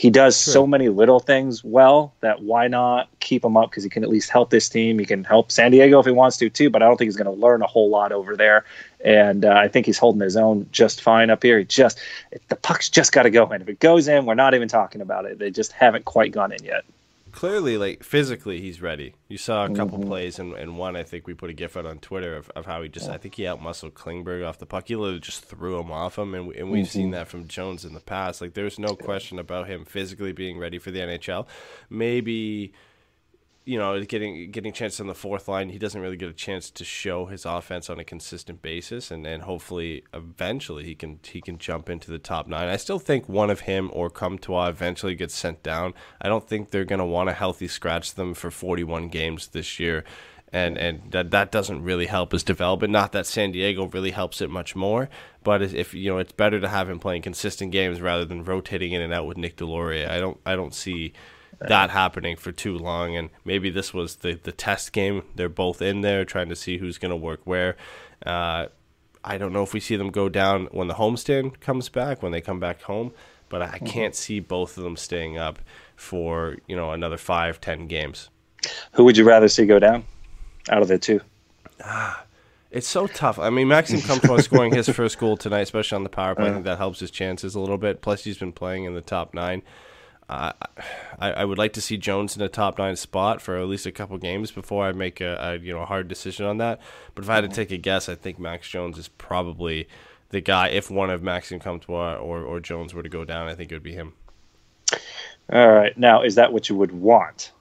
he 0.00 0.08
does 0.08 0.34
so 0.34 0.66
many 0.66 0.88
little 0.88 1.20
things 1.20 1.62
well 1.62 2.14
that 2.20 2.42
why 2.42 2.68
not 2.68 3.10
keep 3.20 3.44
him 3.44 3.56
up 3.56 3.68
because 3.68 3.84
he 3.84 3.90
can 3.90 4.02
at 4.02 4.08
least 4.08 4.30
help 4.30 4.48
this 4.48 4.66
team. 4.66 4.98
He 4.98 5.04
can 5.04 5.24
help 5.24 5.52
San 5.52 5.72
Diego 5.72 5.98
if 6.00 6.06
he 6.06 6.12
wants 6.12 6.38
to 6.38 6.48
too, 6.48 6.70
but 6.70 6.82
I 6.82 6.86
don't 6.86 6.96
think 6.96 7.08
he's 7.08 7.18
going 7.18 7.26
to 7.26 7.38
learn 7.38 7.60
a 7.60 7.66
whole 7.66 7.90
lot 7.90 8.10
over 8.10 8.34
there. 8.34 8.64
And 9.04 9.44
uh, 9.44 9.50
I 9.50 9.68
think 9.68 9.84
he's 9.84 9.98
holding 9.98 10.22
his 10.22 10.38
own 10.38 10.66
just 10.72 11.02
fine 11.02 11.28
up 11.28 11.42
here. 11.42 11.58
He 11.58 11.66
just 11.66 11.98
the 12.48 12.56
puck's 12.56 12.88
just 12.88 13.12
got 13.12 13.24
to 13.24 13.30
go 13.30 13.50
in. 13.52 13.60
If 13.60 13.68
it 13.68 13.80
goes 13.80 14.08
in, 14.08 14.24
we're 14.24 14.34
not 14.34 14.54
even 14.54 14.68
talking 14.68 15.02
about 15.02 15.26
it. 15.26 15.38
They 15.38 15.50
just 15.50 15.72
haven't 15.72 16.06
quite 16.06 16.32
gone 16.32 16.52
in 16.52 16.64
yet. 16.64 16.84
Clearly, 17.32 17.78
like 17.78 18.02
physically, 18.02 18.60
he's 18.60 18.82
ready. 18.82 19.14
You 19.28 19.38
saw 19.38 19.64
a 19.64 19.74
couple 19.74 19.98
mm-hmm. 19.98 20.08
plays, 20.08 20.38
and, 20.38 20.54
and 20.54 20.76
one 20.76 20.96
I 20.96 21.02
think 21.02 21.26
we 21.26 21.34
put 21.34 21.50
a 21.50 21.52
gif 21.52 21.76
out 21.76 21.86
on 21.86 21.98
Twitter 21.98 22.36
of, 22.36 22.50
of 22.50 22.66
how 22.66 22.82
he 22.82 22.88
just 22.88 23.08
I 23.08 23.18
think 23.18 23.36
he 23.36 23.44
outmuscled 23.44 23.92
Klingberg 23.92 24.46
off 24.46 24.58
the 24.58 24.66
puck. 24.66 24.88
He 24.88 24.96
literally 24.96 25.20
just 25.20 25.44
threw 25.44 25.78
him 25.80 25.90
off 25.90 26.18
him, 26.18 26.34
and 26.34 26.48
we, 26.48 26.56
and 26.56 26.70
we've 26.70 26.88
seen 26.88 27.06
mm-hmm. 27.06 27.12
that 27.12 27.28
from 27.28 27.46
Jones 27.46 27.84
in 27.84 27.94
the 27.94 28.00
past. 28.00 28.40
Like 28.40 28.54
there's 28.54 28.78
no 28.78 28.96
question 28.96 29.38
about 29.38 29.68
him 29.68 29.84
physically 29.84 30.32
being 30.32 30.58
ready 30.58 30.78
for 30.78 30.90
the 30.90 31.00
NHL. 31.00 31.46
Maybe 31.88 32.72
you 33.70 33.78
know, 33.78 34.02
getting 34.02 34.50
getting 34.50 34.72
chances 34.72 35.00
on 35.00 35.06
the 35.06 35.14
fourth 35.14 35.46
line, 35.46 35.68
he 35.68 35.78
doesn't 35.78 36.00
really 36.00 36.16
get 36.16 36.28
a 36.28 36.32
chance 36.32 36.70
to 36.70 36.84
show 36.84 37.26
his 37.26 37.44
offense 37.44 37.88
on 37.88 38.00
a 38.00 38.04
consistent 38.04 38.62
basis, 38.62 39.12
and, 39.12 39.24
and 39.24 39.44
hopefully, 39.44 40.02
eventually, 40.12 40.82
he 40.82 40.96
can 40.96 41.20
he 41.22 41.40
can 41.40 41.56
jump 41.56 41.88
into 41.88 42.10
the 42.10 42.18
top 42.18 42.48
nine. 42.48 42.66
I 42.66 42.74
still 42.74 42.98
think 42.98 43.28
one 43.28 43.48
of 43.48 43.60
him 43.60 43.88
or 43.92 44.10
Comtois 44.10 44.66
eventually 44.66 45.14
gets 45.14 45.36
sent 45.36 45.62
down. 45.62 45.94
I 46.20 46.26
don't 46.26 46.48
think 46.48 46.70
they're 46.70 46.84
going 46.84 46.98
to 46.98 47.04
want 47.04 47.28
to 47.28 47.32
healthy 47.32 47.68
scratch 47.68 48.14
them 48.14 48.34
for 48.34 48.50
41 48.50 49.06
games 49.06 49.46
this 49.46 49.78
year, 49.78 50.02
and 50.52 50.76
and 50.76 51.12
that 51.12 51.30
that 51.30 51.52
doesn't 51.52 51.84
really 51.84 52.06
help 52.06 52.32
his 52.32 52.42
development. 52.42 52.92
Not 52.92 53.12
that 53.12 53.24
San 53.24 53.52
Diego 53.52 53.86
really 53.86 54.10
helps 54.10 54.40
it 54.40 54.50
much 54.50 54.74
more, 54.74 55.08
but 55.44 55.62
if 55.62 55.94
you 55.94 56.10
know, 56.10 56.18
it's 56.18 56.32
better 56.32 56.58
to 56.58 56.68
have 56.68 56.90
him 56.90 56.98
playing 56.98 57.22
consistent 57.22 57.70
games 57.70 58.00
rather 58.00 58.24
than 58.24 58.42
rotating 58.42 58.90
in 58.90 59.00
and 59.00 59.14
out 59.14 59.26
with 59.26 59.36
Nick 59.36 59.56
Deslauriers. 59.56 60.10
I 60.10 60.18
don't 60.18 60.40
I 60.44 60.56
don't 60.56 60.74
see 60.74 61.12
that 61.60 61.90
happening 61.90 62.36
for 62.36 62.52
too 62.52 62.76
long. 62.76 63.16
And 63.16 63.30
maybe 63.44 63.70
this 63.70 63.92
was 63.92 64.16
the, 64.16 64.34
the 64.34 64.52
test 64.52 64.92
game. 64.92 65.22
They're 65.34 65.48
both 65.48 65.82
in 65.82 66.00
there 66.00 66.24
trying 66.24 66.48
to 66.48 66.56
see 66.56 66.78
who's 66.78 66.98
going 66.98 67.10
to 67.10 67.16
work 67.16 67.40
where. 67.44 67.76
Uh, 68.24 68.66
I 69.22 69.38
don't 69.38 69.52
know 69.52 69.62
if 69.62 69.74
we 69.74 69.80
see 69.80 69.96
them 69.96 70.10
go 70.10 70.28
down 70.28 70.66
when 70.72 70.88
the 70.88 70.94
homestand 70.94 71.60
comes 71.60 71.88
back, 71.88 72.22
when 72.22 72.32
they 72.32 72.40
come 72.40 72.58
back 72.58 72.82
home, 72.82 73.12
but 73.48 73.60
I 73.60 73.76
mm-hmm. 73.76 73.86
can't 73.86 74.14
see 74.14 74.40
both 74.40 74.78
of 74.78 74.84
them 74.84 74.96
staying 74.96 75.36
up 75.36 75.58
for, 75.96 76.56
you 76.66 76.74
know, 76.74 76.92
another 76.92 77.18
five, 77.18 77.60
ten 77.60 77.86
games. 77.86 78.30
Who 78.92 79.04
would 79.04 79.16
you 79.16 79.24
rather 79.24 79.48
see 79.48 79.66
go 79.66 79.78
down 79.78 80.04
out 80.70 80.82
of 80.82 80.88
the 80.88 80.98
two? 80.98 81.20
Ah, 81.84 82.24
it's 82.70 82.88
so 82.88 83.06
tough. 83.06 83.38
I 83.38 83.50
mean, 83.50 83.68
Maxime 83.68 84.00
Comtois 84.00 84.38
scoring 84.38 84.72
his 84.74 84.88
first 84.94 85.18
goal 85.18 85.36
tonight, 85.36 85.60
especially 85.60 85.96
on 85.96 86.02
the 86.04 86.08
power 86.08 86.34
play. 86.34 86.44
I 86.44 86.48
think 86.48 86.66
uh-huh. 86.66 86.76
that 86.76 86.78
helps 86.78 87.00
his 87.00 87.10
chances 87.10 87.54
a 87.54 87.60
little 87.60 87.78
bit. 87.78 88.00
Plus, 88.00 88.24
he's 88.24 88.38
been 88.38 88.52
playing 88.52 88.84
in 88.84 88.94
the 88.94 89.00
top 89.00 89.34
nine. 89.34 89.62
I, 90.30 90.52
I 91.18 91.44
would 91.44 91.58
like 91.58 91.72
to 91.72 91.80
see 91.80 91.96
Jones 91.96 92.36
in 92.36 92.42
a 92.42 92.48
top 92.48 92.78
nine 92.78 92.94
spot 92.94 93.40
for 93.40 93.58
at 93.58 93.66
least 93.66 93.84
a 93.84 93.92
couple 93.92 94.16
games 94.18 94.52
before 94.52 94.86
I 94.86 94.92
make 94.92 95.20
a, 95.20 95.36
a 95.40 95.58
you 95.58 95.72
know 95.72 95.80
a 95.80 95.86
hard 95.86 96.06
decision 96.08 96.46
on 96.46 96.58
that. 96.58 96.80
But 97.14 97.24
if 97.24 97.30
I 97.30 97.34
had 97.36 97.40
to 97.42 97.48
take 97.48 97.70
a 97.70 97.76
guess, 97.76 98.08
I 98.08 98.14
think 98.14 98.38
Max 98.38 98.68
Jones 98.68 98.96
is 98.96 99.08
probably 99.08 99.88
the 100.30 100.40
guy. 100.40 100.68
If 100.68 100.90
one 100.90 101.10
of 101.10 101.22
Maxime 101.22 101.58
Comtois 101.58 102.14
or, 102.16 102.42
or 102.42 102.60
Jones 102.60 102.94
were 102.94 103.02
to 103.02 103.08
go 103.08 103.24
down, 103.24 103.48
I 103.48 103.54
think 103.54 103.72
it 103.72 103.74
would 103.74 103.82
be 103.82 103.94
him. 103.94 104.12
All 105.52 105.72
right. 105.72 105.96
Now, 105.98 106.22
is 106.22 106.36
that 106.36 106.52
what 106.52 106.68
you 106.68 106.76
would 106.76 106.92
want? 106.92 107.52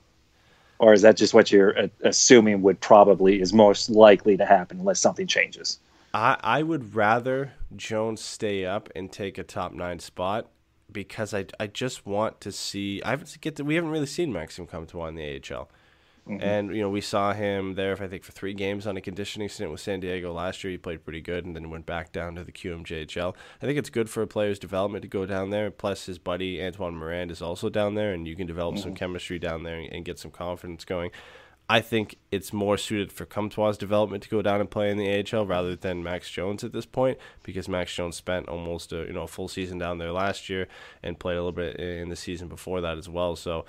Or 0.78 0.94
is 0.94 1.02
that 1.02 1.18
just 1.18 1.34
what 1.34 1.52
you're 1.52 1.78
uh, 1.78 1.88
assuming 2.04 2.62
would 2.62 2.80
probably 2.80 3.42
is 3.42 3.52
most 3.52 3.90
likely 3.90 4.38
to 4.38 4.46
happen 4.46 4.80
unless 4.80 5.00
something 5.00 5.28
changes? 5.28 5.80
I, 6.14 6.38
I 6.42 6.64
would 6.64 6.96
rather 6.96 7.54
Jones 7.76 8.22
stay 8.22 8.66
up 8.66 8.90
and 8.96 9.12
take 9.12 9.38
a 9.38 9.44
top 9.44 9.74
nine 9.74 10.00
spot 10.00 10.48
because 10.92 11.34
I, 11.34 11.46
I 11.60 11.68
just 11.68 12.06
want 12.06 12.42
to 12.42 12.52
see. 12.52 13.02
I 13.04 13.12
haven't 13.12 13.38
get 13.42 13.56
to, 13.58 13.64
we 13.64 13.76
haven't 13.76 13.92
really 13.92 14.06
seen 14.06 14.34
Maxime 14.34 14.68
Comtois 14.68 15.08
in 15.08 15.16
the 15.16 15.36
AHL. 15.36 15.70
Mm-hmm. 16.28 16.44
And 16.44 16.76
you 16.76 16.82
know 16.82 16.90
we 16.90 17.02
saw 17.02 17.34
him 17.34 17.74
there, 17.74 17.94
I 18.00 18.08
think, 18.08 18.24
for 18.24 18.32
three 18.32 18.54
games 18.54 18.86
on 18.86 18.96
a 18.98 19.02
conditioning 19.02 19.50
stint 19.50 19.72
with 19.72 19.80
San 19.80 20.00
Diego 20.00 20.32
last 20.32 20.64
year. 20.64 20.72
He 20.72 20.78
played 20.78 21.04
pretty 21.04 21.22
good, 21.22 21.46
and 21.46 21.56
then 21.56 21.72
went 21.72 21.88
back 21.88 22.12
down 22.12 22.36
to 22.36 22.44
the 22.44 22.52
QMJHL. 22.52 23.36
I 23.62 23.66
think 23.66 23.80
it's 23.80 23.90
good 23.90 24.10
for 24.10 24.22
a 24.22 24.28
player's 24.28 24.60
development 24.60 25.02
to 25.02 25.08
go 25.08 25.26
down 25.26 25.50
there. 25.50 25.72
Plus, 25.72 26.06
his 26.06 26.20
buddy 26.20 26.64
Antoine 26.64 26.96
Morand 26.96 27.32
is 27.32 27.42
also 27.42 27.70
down 27.70 27.96
there, 27.96 28.14
and 28.14 28.28
you 28.28 28.36
can 28.36 28.46
develop 28.46 28.76
mm-hmm. 28.76 28.84
some 28.84 28.96
chemistry 28.96 29.40
down 29.40 29.64
there 29.64 29.80
and 29.80 30.06
get 30.06 30.20
some 30.20 30.30
confidence 30.30 30.86
going. 30.86 31.10
I 31.72 31.82
think 31.82 32.18
it's 32.32 32.52
more 32.52 32.78
suited 32.78 33.12
for 33.12 33.26
Comtois' 33.26 33.78
development 33.78 34.24
to 34.24 34.30
go 34.30 34.42
down 34.42 34.60
and 34.60 34.72
play 34.72 34.90
in 34.90 34.98
the 34.98 35.24
AHL 35.24 35.46
rather 35.46 35.76
than 35.76 36.02
Max 36.02 36.32
Jones 36.32 36.64
at 36.64 36.74
this 36.74 36.88
point 36.88 37.20
because 37.44 37.70
Max 37.70 37.94
Jones 37.94 38.16
spent 38.16 38.50
almost 38.50 38.92
a 38.92 39.06
you 39.06 39.14
know 39.14 39.24
a 39.24 39.28
full 39.28 39.48
season 39.48 39.78
down 39.78 40.00
there 40.00 40.12
last 40.12 40.50
year 40.50 40.68
and 41.04 41.20
played 41.20 41.36
a 41.36 41.44
little 41.44 41.52
bit 41.52 41.76
in 41.80 42.10
the 42.10 42.16
season 42.16 42.48
before 42.48 42.82
that 42.82 42.98
as 42.98 43.08
well. 43.08 43.36
So 43.36 43.66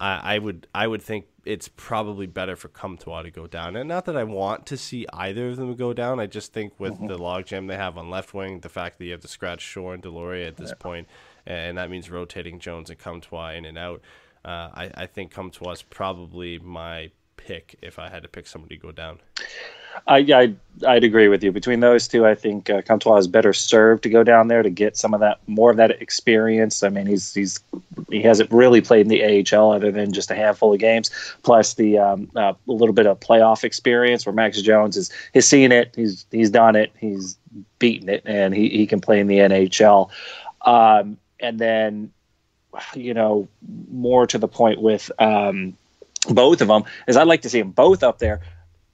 I, 0.00 0.36
I 0.36 0.38
would 0.38 0.66
I 0.74 0.86
would 0.86 1.02
think 1.02 1.26
it's 1.44 1.68
probably 1.68 2.26
better 2.26 2.56
for 2.56 2.68
Comtois 2.68 3.22
to 3.22 3.30
go 3.30 3.46
down. 3.46 3.76
And 3.76 3.86
not 3.86 4.06
that 4.06 4.16
I 4.16 4.24
want 4.24 4.64
to 4.66 4.78
see 4.78 5.06
either 5.12 5.50
of 5.50 5.56
them 5.56 5.74
go 5.74 5.92
down. 5.92 6.20
I 6.20 6.26
just 6.26 6.54
think 6.54 6.72
with 6.78 6.98
the 7.06 7.18
logjam 7.18 7.68
they 7.68 7.76
have 7.76 7.98
on 7.98 8.08
left 8.08 8.32
wing, 8.32 8.60
the 8.60 8.70
fact 8.70 8.96
that 8.98 9.04
you 9.04 9.12
have 9.12 9.20
to 9.20 9.28
scratch 9.28 9.60
Shore 9.60 9.92
and 9.92 10.02
Deslauriers 10.02 10.48
at 10.48 10.56
this 10.56 10.72
point, 10.78 11.06
and 11.44 11.76
that 11.76 11.90
means 11.90 12.10
rotating 12.10 12.60
Jones 12.60 12.88
and 12.88 12.98
Comtois 12.98 13.52
in 13.56 13.66
and 13.66 13.76
out. 13.76 14.00
Uh, 14.42 14.70
I, 14.72 14.90
I 14.94 15.06
think 15.06 15.30
Comtois 15.32 15.72
is 15.72 15.82
probably 15.82 16.58
my 16.58 17.10
pick 17.46 17.76
if 17.82 17.98
I 17.98 18.08
had 18.08 18.22
to 18.22 18.28
pick 18.28 18.46
somebody 18.46 18.76
to 18.76 18.82
go 18.82 18.92
down. 18.92 19.20
I, 20.06 20.18
I'd, 20.18 20.56
I'd 20.86 21.04
agree 21.04 21.28
with 21.28 21.44
you. 21.44 21.52
Between 21.52 21.80
those 21.80 22.08
two, 22.08 22.26
I 22.26 22.34
think 22.34 22.70
uh, 22.70 22.80
Comtois 22.82 23.18
is 23.18 23.28
better 23.28 23.52
served 23.52 24.02
to 24.04 24.08
go 24.08 24.24
down 24.24 24.48
there 24.48 24.62
to 24.62 24.70
get 24.70 24.96
some 24.96 25.12
of 25.12 25.20
that 25.20 25.38
more 25.46 25.70
of 25.70 25.76
that 25.76 26.02
experience. 26.02 26.82
I 26.82 26.88
mean, 26.88 27.06
he's 27.06 27.34
he's 27.34 27.60
he 28.10 28.22
hasn't 28.22 28.50
really 28.50 28.80
played 28.80 29.02
in 29.02 29.08
the 29.08 29.22
AHL 29.54 29.72
other 29.72 29.92
than 29.92 30.12
just 30.12 30.30
a 30.30 30.34
handful 30.34 30.72
of 30.72 30.80
games, 30.80 31.10
plus 31.42 31.74
the 31.74 31.98
um, 31.98 32.30
uh, 32.34 32.54
a 32.66 32.72
little 32.72 32.94
bit 32.94 33.06
of 33.06 33.20
playoff 33.20 33.64
experience. 33.64 34.24
Where 34.24 34.32
Max 34.32 34.62
Jones 34.62 34.96
is 34.96 35.10
he's 35.34 35.46
seen 35.46 35.72
it, 35.72 35.92
he's 35.94 36.24
he's 36.30 36.50
done 36.50 36.74
it, 36.74 36.90
he's 36.98 37.36
beaten 37.78 38.08
it, 38.08 38.22
and 38.24 38.54
he, 38.54 38.70
he 38.70 38.86
can 38.86 39.00
play 39.00 39.20
in 39.20 39.26
the 39.26 39.38
NHL. 39.38 40.10
Um, 40.62 41.18
and 41.40 41.58
then, 41.58 42.12
you 42.94 43.14
know, 43.14 43.48
more 43.90 44.26
to 44.28 44.38
the 44.38 44.48
point 44.48 44.80
with 44.80 45.10
um, 45.18 45.76
both 46.28 46.60
of 46.60 46.68
them 46.68 46.84
is 47.06 47.16
I'd 47.16 47.26
like 47.26 47.42
to 47.42 47.50
see 47.50 47.60
them 47.60 47.70
both 47.70 48.02
up 48.02 48.18
there. 48.18 48.40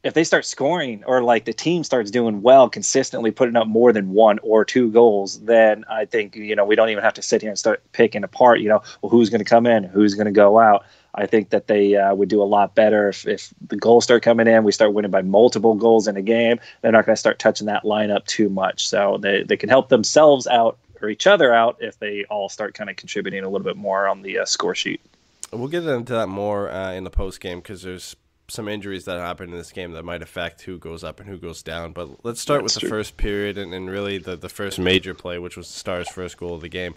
If 0.04 0.14
they 0.14 0.24
start 0.24 0.46
scoring 0.46 1.02
or 1.06 1.22
like 1.22 1.44
the 1.44 1.52
team 1.52 1.82
starts 1.82 2.10
doing 2.10 2.40
well, 2.40 2.68
consistently 2.70 3.32
putting 3.32 3.56
up 3.56 3.66
more 3.66 3.92
than 3.92 4.10
one 4.10 4.38
or 4.40 4.64
two 4.64 4.90
goals, 4.92 5.40
then 5.40 5.84
I 5.90 6.04
think, 6.04 6.36
you 6.36 6.54
know, 6.54 6.64
we 6.64 6.76
don't 6.76 6.88
even 6.88 7.02
have 7.02 7.14
to 7.14 7.22
sit 7.22 7.42
here 7.42 7.50
and 7.50 7.58
start 7.58 7.82
picking 7.92 8.22
apart, 8.22 8.60
you 8.60 8.68
know, 8.68 8.80
well, 9.02 9.10
who's 9.10 9.28
going 9.28 9.40
to 9.40 9.44
come 9.44 9.66
in, 9.66 9.82
who's 9.84 10.14
going 10.14 10.26
to 10.26 10.32
go 10.32 10.60
out. 10.60 10.86
I 11.14 11.26
think 11.26 11.50
that 11.50 11.66
they 11.66 11.96
uh, 11.96 12.14
would 12.14 12.28
do 12.28 12.40
a 12.40 12.44
lot 12.44 12.76
better 12.76 13.08
if, 13.08 13.26
if 13.26 13.52
the 13.66 13.76
goals 13.76 14.04
start 14.04 14.22
coming 14.22 14.46
in. 14.46 14.62
We 14.62 14.70
start 14.70 14.94
winning 14.94 15.10
by 15.10 15.22
multiple 15.22 15.74
goals 15.74 16.06
in 16.06 16.16
a 16.16 16.22
game. 16.22 16.60
They're 16.80 16.92
not 16.92 17.06
going 17.06 17.16
to 17.16 17.20
start 17.20 17.40
touching 17.40 17.66
that 17.66 17.82
lineup 17.82 18.24
too 18.26 18.48
much. 18.48 18.86
So 18.86 19.18
they, 19.20 19.42
they 19.42 19.56
can 19.56 19.68
help 19.68 19.88
themselves 19.88 20.46
out 20.46 20.78
or 21.02 21.08
each 21.08 21.26
other 21.26 21.52
out 21.52 21.76
if 21.80 21.98
they 21.98 22.24
all 22.26 22.48
start 22.48 22.74
kind 22.74 22.88
of 22.88 22.96
contributing 22.96 23.42
a 23.42 23.48
little 23.48 23.64
bit 23.64 23.76
more 23.76 24.06
on 24.06 24.22
the 24.22 24.38
uh, 24.38 24.44
score 24.44 24.76
sheet. 24.76 25.00
We'll 25.52 25.68
get 25.68 25.84
into 25.84 26.12
that 26.12 26.28
more 26.28 26.70
uh, 26.70 26.92
in 26.92 27.04
the 27.04 27.10
post 27.10 27.40
game 27.40 27.58
because 27.58 27.82
there's 27.82 28.14
some 28.48 28.68
injuries 28.68 29.04
that 29.04 29.18
happen 29.18 29.50
in 29.50 29.56
this 29.56 29.72
game 29.72 29.92
that 29.92 30.04
might 30.04 30.22
affect 30.22 30.62
who 30.62 30.78
goes 30.78 31.04
up 31.04 31.20
and 31.20 31.28
who 31.28 31.36
goes 31.38 31.62
down. 31.62 31.92
But 31.92 32.24
let's 32.24 32.40
start 32.40 32.62
with 32.62 32.74
the 32.74 32.88
first 32.88 33.16
period 33.16 33.58
and, 33.58 33.74
and 33.74 33.90
really 33.90 34.18
the, 34.18 34.36
the 34.36 34.48
first 34.48 34.78
major 34.78 35.14
play, 35.14 35.38
which 35.38 35.56
was 35.56 35.68
the 35.68 35.78
Stars' 35.78 36.08
first 36.08 36.36
goal 36.38 36.54
of 36.54 36.62
the 36.62 36.68
game. 36.68 36.94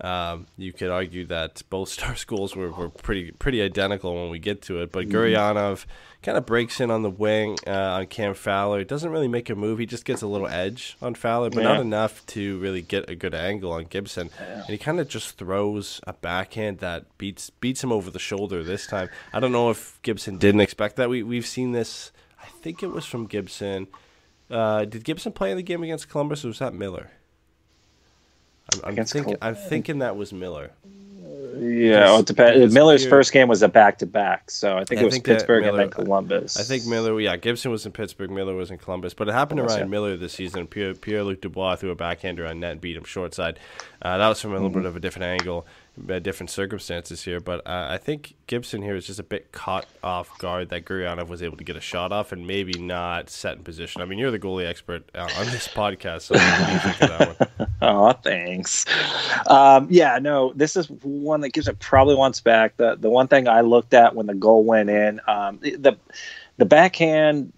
Um, 0.00 0.46
you 0.56 0.72
could 0.72 0.90
argue 0.90 1.24
that 1.26 1.62
both 1.70 1.88
Stars' 1.90 2.20
schools 2.20 2.56
were, 2.56 2.70
were 2.70 2.88
pretty 2.88 3.30
pretty 3.32 3.62
identical 3.62 4.14
when 4.14 4.30
we 4.30 4.38
get 4.38 4.62
to 4.62 4.80
it, 4.80 4.92
but 4.92 5.08
Guryanov 5.08 5.86
kind 6.22 6.38
of 6.38 6.46
breaks 6.46 6.80
in 6.80 6.90
on 6.90 7.02
the 7.02 7.10
wing 7.10 7.56
uh, 7.66 7.70
on 7.70 8.06
Cam 8.06 8.34
Fowler. 8.34 8.82
Doesn't 8.82 9.10
really 9.10 9.28
make 9.28 9.50
a 9.50 9.54
move. 9.54 9.78
He 9.78 9.86
just 9.86 10.04
gets 10.04 10.22
a 10.22 10.26
little 10.26 10.48
edge 10.48 10.96
on 11.02 11.14
Fowler, 11.14 11.50
but 11.50 11.62
not 11.62 11.80
enough 11.80 12.24
to 12.28 12.58
really 12.58 12.82
get 12.82 13.08
a 13.10 13.14
good 13.14 13.34
angle 13.34 13.72
on 13.72 13.84
Gibson. 13.84 14.30
And 14.38 14.64
he 14.66 14.78
kind 14.78 14.98
of 14.98 15.08
just 15.08 15.36
throws 15.36 16.00
a 16.06 16.12
backhand 16.14 16.78
that 16.78 17.16
beats 17.18 17.50
beats 17.50 17.84
him 17.84 17.92
over 17.92 18.10
the 18.10 18.18
shoulder 18.18 18.64
this 18.64 18.86
time. 18.86 19.08
I 19.32 19.40
don't 19.40 19.52
know 19.52 19.70
if 19.70 20.00
Gibson 20.02 20.38
didn't 20.38 20.60
expect 20.60 20.96
that. 20.96 21.08
We 21.08 21.22
we've 21.22 21.46
seen 21.46 21.72
this. 21.72 22.10
I 22.42 22.46
think 22.46 22.82
it 22.82 22.88
was 22.88 23.04
from 23.04 23.26
Gibson. 23.26 23.86
Uh, 24.50 24.84
did 24.84 25.04
Gibson 25.04 25.32
play 25.32 25.50
in 25.50 25.56
the 25.56 25.62
game 25.62 25.82
against 25.82 26.08
Columbus, 26.08 26.44
or 26.44 26.48
was 26.48 26.58
that 26.58 26.74
Miller? 26.74 27.10
I'm, 28.82 28.98
I'm. 28.98 29.04
Col- 29.06 29.36
I'm 29.42 29.54
thinking 29.54 29.98
that 29.98 30.16
was 30.16 30.32
Miller. 30.32 30.70
Yeah, 31.56 32.06
well, 32.06 32.18
it 32.20 32.26
depends. 32.26 32.74
Miller's 32.74 33.02
Pierre- 33.02 33.10
first 33.10 33.32
game 33.32 33.46
was 33.46 33.62
a 33.62 33.68
back 33.68 33.98
to 33.98 34.06
back, 34.06 34.50
so 34.50 34.76
I 34.76 34.84
think 34.84 35.00
it 35.00 35.04
was 35.04 35.14
think 35.14 35.24
Pittsburgh 35.24 35.62
Miller- 35.64 35.82
and 35.82 35.92
then 35.92 36.04
Columbus. 36.04 36.58
I 36.58 36.62
think 36.64 36.84
Miller, 36.86 37.18
yeah, 37.20 37.36
Gibson 37.36 37.70
was 37.70 37.86
in 37.86 37.92
Pittsburgh, 37.92 38.30
Miller 38.30 38.54
was 38.54 38.72
in 38.72 38.78
Columbus, 38.78 39.14
but 39.14 39.28
it 39.28 39.32
happened 39.34 39.58
to 39.58 39.64
Ryan 39.64 39.80
yeah. 39.80 39.84
Miller 39.86 40.16
this 40.16 40.32
season. 40.32 40.66
Pierre, 40.66 40.94
Pierre-Luc 40.94 41.40
Dubois 41.40 41.76
threw 41.76 41.90
a 41.90 41.94
backhander 41.94 42.44
on 42.46 42.58
net 42.58 42.72
and 42.72 42.80
beat 42.80 42.96
him 42.96 43.04
short 43.04 43.34
side. 43.34 43.60
Uh, 44.02 44.18
that 44.18 44.28
was 44.28 44.40
from 44.40 44.50
a 44.50 44.54
little 44.54 44.70
Mm-hmm. 44.70 44.80
bit 44.80 44.86
of 44.86 44.96
a 44.96 45.00
different 45.00 45.26
angle, 45.26 45.64
different 45.96 46.50
circumstances 46.50 47.22
here, 47.22 47.40
but 47.40 47.66
uh, 47.66 47.86
I 47.90 47.98
think 47.98 48.34
Gibson 48.46 48.82
here 48.82 48.96
is 48.96 49.06
just 49.06 49.20
a 49.20 49.22
bit 49.22 49.52
caught 49.52 49.86
off 50.02 50.36
guard 50.38 50.70
that 50.70 50.84
Guryanov 50.84 51.28
was 51.28 51.42
able 51.42 51.56
to 51.56 51.64
get 51.64 51.76
a 51.76 51.80
shot 51.80 52.12
off 52.12 52.32
and 52.32 52.46
maybe 52.46 52.78
not 52.78 53.30
set 53.30 53.56
in 53.56 53.62
position. 53.62 54.02
I 54.02 54.04
mean, 54.04 54.18
you're 54.18 54.30
the 54.30 54.38
goalie 54.38 54.66
expert 54.66 55.08
uh, 55.14 55.28
on 55.38 55.46
this 55.46 55.68
podcast, 55.74 56.22
so? 56.22 57.68
Oh, 57.80 58.12
thanks. 58.24 58.84
Um, 59.46 59.86
yeah, 59.90 60.18
no, 60.18 60.52
this 60.54 60.76
is 60.76 60.90
one 61.02 61.40
that 61.42 61.50
gives 61.50 61.68
it 61.68 61.78
probably 61.78 62.16
once 62.16 62.40
back. 62.40 62.76
The 62.76 62.96
the 62.96 63.10
one 63.10 63.28
thing 63.28 63.46
I 63.46 63.60
looked 63.60 63.94
at 63.94 64.14
when 64.14 64.26
the 64.26 64.34
goal 64.34 64.64
went 64.64 64.90
in, 64.90 65.20
um, 65.28 65.58
the 65.60 65.96
the 66.56 66.64
backhand, 66.64 67.52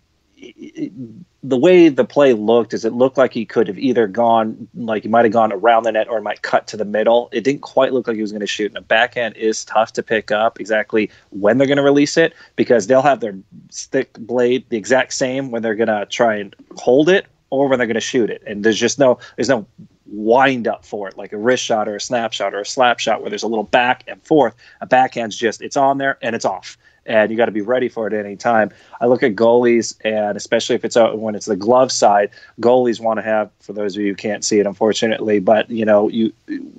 the 1.43 1.57
way 1.57 1.89
the 1.89 2.05
play 2.05 2.33
looked 2.33 2.75
is 2.75 2.85
it 2.85 2.93
looked 2.93 3.17
like 3.17 3.33
he 3.33 3.47
could 3.47 3.69
have 3.69 3.79
either 3.79 4.07
gone 4.07 4.69
like 4.75 5.05
he 5.05 5.09
might 5.09 5.25
have 5.25 5.33
gone 5.33 5.53
around 5.53 5.85
the 5.85 5.93
net 5.93 6.09
or 6.09 6.21
might 6.21 6.43
cut 6.43 6.67
to 6.67 6.77
the 6.77 6.85
middle. 6.85 7.29
It 7.33 7.43
didn't 7.43 7.63
quite 7.63 7.93
look 7.93 8.07
like 8.07 8.17
he 8.17 8.23
was 8.23 8.33
going 8.33 8.41
to 8.41 8.47
shoot. 8.47 8.71
And 8.71 8.77
a 8.77 8.83
backhand 8.83 9.37
is 9.37 9.65
tough 9.65 9.93
to 9.95 10.03
pick 10.03 10.31
up 10.31 10.61
exactly 10.61 11.11
when 11.31 11.57
they're 11.57 11.67
going 11.67 11.77
to 11.79 11.83
release 11.83 12.17
it 12.17 12.35
because 12.57 12.87
they'll 12.87 13.03
have 13.03 13.21
their 13.21 13.37
stick 13.71 14.13
blade 14.15 14.65
the 14.69 14.77
exact 14.77 15.15
same 15.15 15.51
when 15.51 15.63
they're 15.63 15.75
going 15.75 15.89
to 15.89 16.07
try 16.07 16.37
and 16.37 16.55
hold 16.77 17.09
it 17.09 17.27
or 17.51 17.69
when 17.69 17.79
they're 17.79 17.87
going 17.87 17.95
to 17.95 18.01
shoot 18.01 18.29
it. 18.29 18.43
And 18.47 18.65
there's 18.65 18.79
just 18.79 18.99
no 18.99 19.19
there's 19.37 19.49
no 19.49 19.67
wind 20.07 20.69
up 20.69 20.85
for 20.85 21.09
it 21.09 21.17
like 21.17 21.33
a 21.33 21.39
wrist 21.39 21.65
shot 21.65 21.89
or 21.89 21.97
a 21.97 22.01
snapshot 22.01 22.55
or 22.55 22.61
a 22.61 22.67
slap 22.67 22.99
shot 22.99 23.21
where 23.21 23.31
there's 23.31 23.43
a 23.43 23.49
little 23.49 23.65
back 23.65 24.05
and 24.07 24.23
forth. 24.23 24.55
A 24.81 24.87
backhand's 24.87 25.37
just 25.37 25.63
it's 25.63 25.77
on 25.77 25.99
there 25.99 26.19
and 26.21 26.35
it's 26.37 26.45
off 26.45 26.77
and 27.07 27.31
you 27.31 27.37
got 27.37 27.47
to 27.47 27.53
be 27.53 27.61
ready 27.61 27.89
for 27.89 28.07
it 28.07 28.13
at 28.13 28.25
any 28.25 28.37
time. 28.37 28.71
I 29.01 29.07
look 29.07 29.23
at 29.23 29.35
goalies, 29.35 29.97
and 30.05 30.37
especially 30.37 30.75
if 30.75 30.85
it's 30.85 30.97
out 30.97 31.19
when 31.19 31.35
it's 31.35 31.47
the 31.47 31.57
glove 31.57 31.93
side, 31.93 32.31
goalies 32.61 33.01
want 33.01 33.19
to 33.19 33.23
have. 33.23 33.51
For 33.61 33.73
those 33.73 33.97
of 33.97 34.03
you 34.03 34.09
who 34.09 34.15
can't 34.15 34.45
see 34.45 34.59
it, 34.59 34.67
unfortunately, 34.67 35.39
but 35.39 35.71
you 35.71 35.85
know, 35.85 36.09
you 36.09 36.33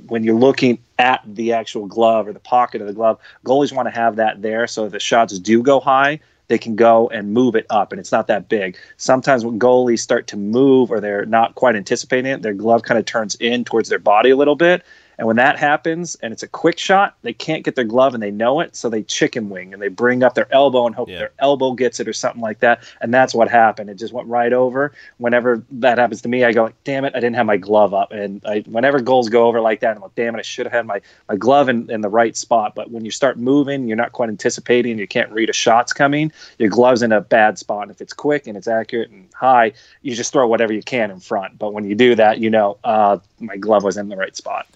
when 0.07 0.23
you're 0.23 0.35
looking 0.35 0.79
at 0.99 1.21
the 1.25 1.53
actual 1.53 1.85
glove 1.85 2.27
or 2.27 2.33
the 2.33 2.39
pocket 2.39 2.81
of 2.81 2.87
the 2.87 2.93
glove, 2.93 3.19
goalies 3.45 3.73
want 3.73 3.87
to 3.87 3.93
have 3.93 4.15
that 4.17 4.41
there 4.41 4.67
so 4.67 4.89
the 4.89 4.99
shots 4.99 5.37
do 5.39 5.61
go 5.61 5.79
high. 5.79 6.19
They 6.47 6.57
can 6.57 6.77
go 6.77 7.09
and 7.09 7.33
move 7.33 7.55
it 7.55 7.65
up, 7.69 7.91
and 7.91 7.99
it's 7.99 8.11
not 8.11 8.27
that 8.27 8.47
big. 8.47 8.77
Sometimes 8.95 9.43
when 9.43 9.59
goalies 9.59 9.99
start 9.99 10.27
to 10.27 10.37
move 10.37 10.91
or 10.91 11.01
they're 11.01 11.25
not 11.25 11.55
quite 11.55 11.75
anticipating 11.75 12.31
it, 12.31 12.41
their 12.41 12.53
glove 12.53 12.83
kind 12.83 12.97
of 12.97 13.05
turns 13.05 13.35
in 13.35 13.65
towards 13.65 13.89
their 13.89 13.99
body 13.99 14.29
a 14.29 14.37
little 14.37 14.55
bit, 14.55 14.85
and 15.17 15.25
when 15.27 15.37
that 15.37 15.57
happens 15.57 16.15
and 16.21 16.31
it's 16.31 16.43
a 16.43 16.47
quick 16.47 16.77
shot, 16.77 17.15
they 17.23 17.33
can't 17.33 17.63
get 17.63 17.75
their 17.75 17.83
glove 17.83 18.13
and 18.13 18.21
they 18.21 18.31
know 18.31 18.59
it, 18.59 18.75
so 18.75 18.89
they 18.89 19.01
chicken 19.03 19.49
wing 19.49 19.73
and 19.73 19.81
they 19.81 19.87
bring 19.87 20.23
up 20.23 20.35
their 20.35 20.47
elbow 20.53 20.85
and 20.85 20.95
hope 20.95 21.09
Yeah. 21.09 21.19
their 21.19 21.31
elbow 21.39 21.73
gets 21.73 21.99
it 21.99 22.07
or 22.07 22.13
something 22.13 22.41
like 22.41 22.59
that. 22.59 22.83
And 23.01 23.13
that's 23.13 23.33
what 23.33 23.49
happened. 23.49 23.89
It 23.89 23.95
just 23.95 24.13
went 24.13 24.27
right 24.27 24.53
over. 24.53 24.93
Whenever 25.17 25.63
that 25.71 25.97
happens 25.97 26.21
to 26.21 26.29
me, 26.29 26.43
I 26.43 26.51
go 26.51 26.63
like, 26.63 26.83
"Damn 26.83 27.03
it, 27.05 27.13
I 27.15 27.19
didn't 27.19 27.35
have 27.35 27.45
my 27.47 27.57
glove 27.57 27.93
up." 27.93 28.11
And 28.11 28.41
I, 28.45 28.59
whenever 28.67 28.99
goals 28.99 29.29
go 29.29 29.47
over 29.47 29.59
like 29.59 29.79
that, 29.79 29.95
I'm 29.95 30.01
like, 30.01 30.15
"Damn 30.15 30.35
it, 30.35 30.39
I 30.39 30.43
should 30.43 30.65
have 30.65 30.73
had 30.73 30.85
my 30.85 31.01
my 31.27 31.35
glove 31.35 31.67
in, 31.69 31.89
in 31.89 32.01
the 32.01 32.09
right 32.09 32.37
spot." 32.37 32.75
But 32.75 32.91
when 32.91 33.03
you 33.03 33.11
start 33.11 33.37
moving, 33.37 33.87
you're 33.87 33.97
not 33.97 34.11
quite 34.11 34.29
anticipating. 34.29 34.99
You 34.99 35.07
can't 35.07 35.31
read 35.31 35.49
a 35.49 35.53
shot's 35.53 35.93
coming. 35.93 36.31
Your 36.59 36.69
glove's 36.69 37.01
in 37.01 37.11
a 37.11 37.21
bad 37.21 37.57
spot. 37.57 37.83
And 37.83 37.91
if 37.91 38.01
it's 38.01 38.13
quick 38.13 38.45
and 38.47 38.55
it's 38.55 38.67
accurate 38.67 39.09
and 39.09 39.27
high, 39.33 39.73
you 40.03 40.13
just 40.15 40.31
throw 40.31 40.47
whatever 40.47 40.73
you 40.73 40.83
can 40.83 41.09
in 41.09 41.19
front. 41.19 41.57
But 41.57 41.73
when 41.73 41.85
you 41.85 41.95
do 41.95 42.13
that, 42.15 42.39
you 42.39 42.49
know, 42.49 42.77
uh, 42.83 43.17
my 43.39 43.57
glove 43.57 43.83
was 43.83 43.97
in 43.97 44.09
the 44.09 44.15
right 44.15 44.35
spot. 44.35 44.67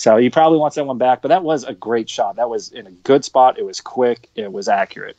So 0.00 0.16
he 0.16 0.30
probably 0.30 0.56
wants 0.56 0.76
that 0.76 0.86
one 0.86 0.96
back, 0.96 1.20
but 1.20 1.28
that 1.28 1.42
was 1.42 1.62
a 1.64 1.74
great 1.74 2.08
shot. 2.08 2.36
That 2.36 2.48
was 2.48 2.72
in 2.72 2.86
a 2.86 2.90
good 2.90 3.22
spot. 3.22 3.58
It 3.58 3.66
was 3.66 3.82
quick. 3.82 4.30
It 4.34 4.50
was 4.50 4.66
accurate. 4.66 5.18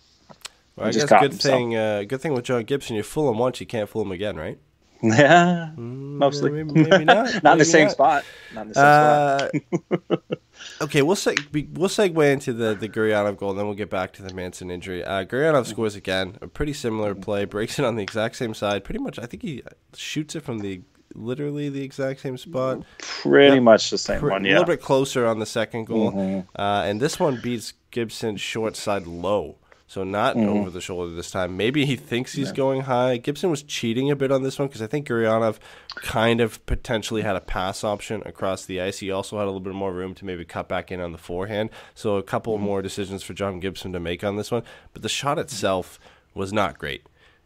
Well, 0.76 0.88
I 0.88 0.92
guess 0.92 1.06
good 1.06 1.22
himself. 1.22 1.40
thing. 1.40 1.76
Uh, 1.76 2.02
good 2.02 2.20
thing 2.20 2.34
with 2.34 2.46
John 2.46 2.64
Gibson, 2.64 2.96
you 2.96 3.04
fool 3.04 3.30
him 3.30 3.38
once, 3.38 3.60
you 3.60 3.68
can't 3.68 3.88
fool 3.88 4.02
him 4.02 4.12
again, 4.12 4.38
right? 4.38 4.58
Yeah, 5.04 5.72
mostly. 5.78 6.52
Maybe, 6.52 6.88
maybe 6.88 7.06
not. 7.06 7.44
not 7.44 7.54
in 7.54 7.58
the 7.60 7.66
same 7.66 7.86
not. 7.86 7.92
spot. 7.92 8.26
Not 8.54 8.62
in 8.62 8.68
the 8.74 9.50
same 9.50 9.82
spot. 9.90 10.12
Uh, 10.12 10.84
okay, 10.84 11.02
we'll 11.02 11.16
seg- 11.16 11.76
we'll 11.76 11.90
segue 11.90 12.32
into 12.32 12.54
the 12.54 12.76
the 12.76 12.88
Guryanov 12.88 13.38
goal, 13.38 13.50
and 13.50 13.58
then 13.58 13.66
we'll 13.66 13.76
get 13.76 13.90
back 13.90 14.14
to 14.14 14.22
the 14.22 14.32
Manson 14.32 14.70
injury. 14.70 15.04
Uh, 15.04 15.64
scores 15.64 15.96
again, 15.96 16.38
a 16.40 16.48
pretty 16.48 16.74
similar 16.74 17.16
play, 17.16 17.46
breaks 17.46 17.80
it 17.80 17.86
on 17.86 17.96
the 17.96 18.04
exact 18.04 18.36
same 18.36 18.54
side. 18.54 18.84
Pretty 18.84 19.00
much, 19.00 19.18
I 19.18 19.26
think 19.26 19.42
he 19.42 19.64
shoots 19.96 20.36
it 20.36 20.42
from 20.42 20.60
the 20.60 20.82
literally 21.16 21.70
the 21.70 21.84
exact 21.84 22.22
same 22.22 22.38
spot. 22.38 22.84
Pretty 22.98 23.60
much 23.60 23.90
the 23.90 23.98
same 23.98 24.22
one. 24.22 24.46
Yeah. 24.46 24.52
A 24.52 24.54
little 24.54 24.66
bit 24.66 24.82
closer 24.82 25.26
on 25.26 25.40
the 25.40 25.46
second 25.46 25.86
goal, 25.86 26.12
mm-hmm. 26.12 26.60
uh, 26.60 26.84
and 26.84 27.00
this 27.02 27.20
one 27.20 27.40
beats 27.42 27.74
Gibson 27.92 28.38
short 28.38 28.76
side 28.76 29.08
low. 29.08 29.58
So 29.92 30.06
not 30.06 30.38
mm-hmm. 30.38 30.48
over 30.48 30.70
the 30.70 30.80
shoulder 30.80 31.14
this 31.14 31.32
time. 31.32 31.58
Maybe 31.58 31.86
he 31.86 31.98
thinks 31.98 32.32
he's 32.32 32.54
going 32.54 32.84
high. 32.84 33.18
Gibson 33.18 33.50
was 33.50 33.62
cheating 33.62 34.10
a 34.10 34.16
bit 34.16 34.32
on 34.32 34.42
this 34.42 34.58
one 34.58 34.70
because 34.70 34.82
I 34.82 34.88
think 34.88 35.06
Guryanov 35.06 35.58
kind 35.98 36.40
of 36.40 36.66
potentially 36.66 37.24
had 37.24 37.36
a 37.36 37.42
pass 37.42 37.84
option 37.84 38.24
across 38.26 38.66
the 38.66 38.80
ice. 38.80 39.00
He 39.00 39.12
also 39.12 39.38
had 39.38 39.44
a 39.44 39.52
little 39.52 39.60
bit 39.60 39.74
more 39.74 39.92
room 39.92 40.16
to 40.16 40.24
maybe 40.24 40.46
cut 40.46 40.70
back 40.70 40.94
in 40.94 41.02
on 41.02 41.12
the 41.12 41.18
forehand. 41.18 41.72
So 41.94 42.16
a 42.16 42.24
couple 42.24 42.56
mm-hmm. 42.56 42.64
more 42.64 42.82
decisions 42.82 43.22
for 43.22 43.34
John 43.34 43.60
Gibson 43.60 43.92
to 43.92 44.00
make 44.00 44.24
on 44.24 44.38
this 44.38 44.50
one. 44.50 44.64
But 44.94 45.02
the 45.02 45.10
shot 45.10 45.38
itself 45.38 46.00
was 46.34 46.54
not 46.54 46.80
great. 46.80 47.06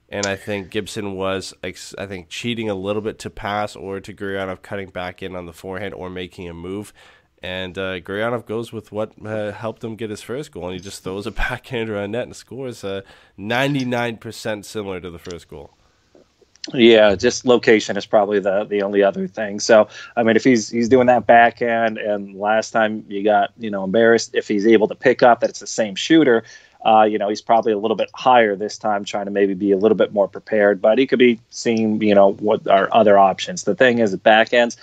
And 0.09 0.25
I 0.27 0.35
think 0.35 0.69
Gibson 0.69 1.15
was, 1.15 1.53
I 1.63 1.71
think, 1.71 2.29
cheating 2.29 2.69
a 2.69 2.75
little 2.75 3.01
bit 3.01 3.17
to 3.19 3.29
pass 3.29 3.75
or 3.75 3.99
to 3.99 4.13
Guryanov 4.13 4.61
cutting 4.61 4.89
back 4.89 5.23
in 5.23 5.35
on 5.35 5.45
the 5.47 5.53
forehand 5.53 5.93
or 5.95 6.09
making 6.09 6.47
a 6.47 6.53
move. 6.53 6.93
And 7.41 7.77
uh, 7.77 7.99
Guryanov 7.99 8.45
goes 8.45 8.71
with 8.71 8.91
what 8.91 9.13
uh, 9.23 9.51
helped 9.51 9.83
him 9.83 9.95
get 9.95 10.09
his 10.09 10.21
first 10.21 10.51
goal, 10.51 10.65
and 10.65 10.73
he 10.73 10.79
just 10.79 11.03
throws 11.03 11.27
a 11.27 11.31
backhand 11.43 11.89
around 11.89 12.11
net 12.11 12.23
and 12.23 12.35
scores 12.35 12.83
uh, 12.83 13.01
99% 13.37 14.65
similar 14.65 14.99
to 14.99 15.09
the 15.09 15.19
first 15.19 15.47
goal. 15.47 15.71
Yeah, 16.73 17.13
just 17.13 17.45
location 17.45 17.95
is 17.95 18.07
probably 18.07 18.39
the 18.39 18.63
the 18.63 18.81
only 18.81 19.03
other 19.03 19.27
thing. 19.27 19.59
So 19.59 19.87
I 20.15 20.23
mean, 20.23 20.35
if 20.35 20.43
he's 20.43 20.69
he's 20.69 20.89
doing 20.89 21.05
that 21.07 21.27
backhand, 21.27 21.99
and 21.99 22.35
last 22.35 22.71
time 22.71 23.05
you 23.07 23.23
got 23.23 23.51
you 23.59 23.69
know 23.69 23.83
embarrassed, 23.83 24.31
if 24.33 24.47
he's 24.47 24.65
able 24.65 24.87
to 24.87 24.95
pick 24.95 25.21
up 25.21 25.41
that 25.41 25.51
it's 25.51 25.59
the 25.59 25.67
same 25.67 25.93
shooter, 25.93 26.43
uh, 26.85 27.03
you 27.03 27.17
know 27.17 27.29
he's 27.29 27.41
probably 27.41 27.71
a 27.71 27.77
little 27.77 27.97
bit 27.97 28.09
higher 28.13 28.55
this 28.55 28.77
time, 28.77 29.03
trying 29.03 29.25
to 29.25 29.31
maybe 29.31 29.53
be 29.53 29.71
a 29.71 29.77
little 29.77 29.97
bit 29.97 30.13
more 30.13 30.27
prepared. 30.27 30.81
But 30.81 30.97
he 30.97 31.07
could 31.07 31.19
be 31.19 31.39
seeing 31.49 32.01
you 32.01 32.15
know 32.15 32.33
what 32.33 32.67
are 32.67 32.89
other 32.91 33.17
options. 33.17 33.63
The 33.63 33.75
thing 33.75 33.99
is, 33.99 34.11
the 34.11 34.17
backhands. 34.17 34.77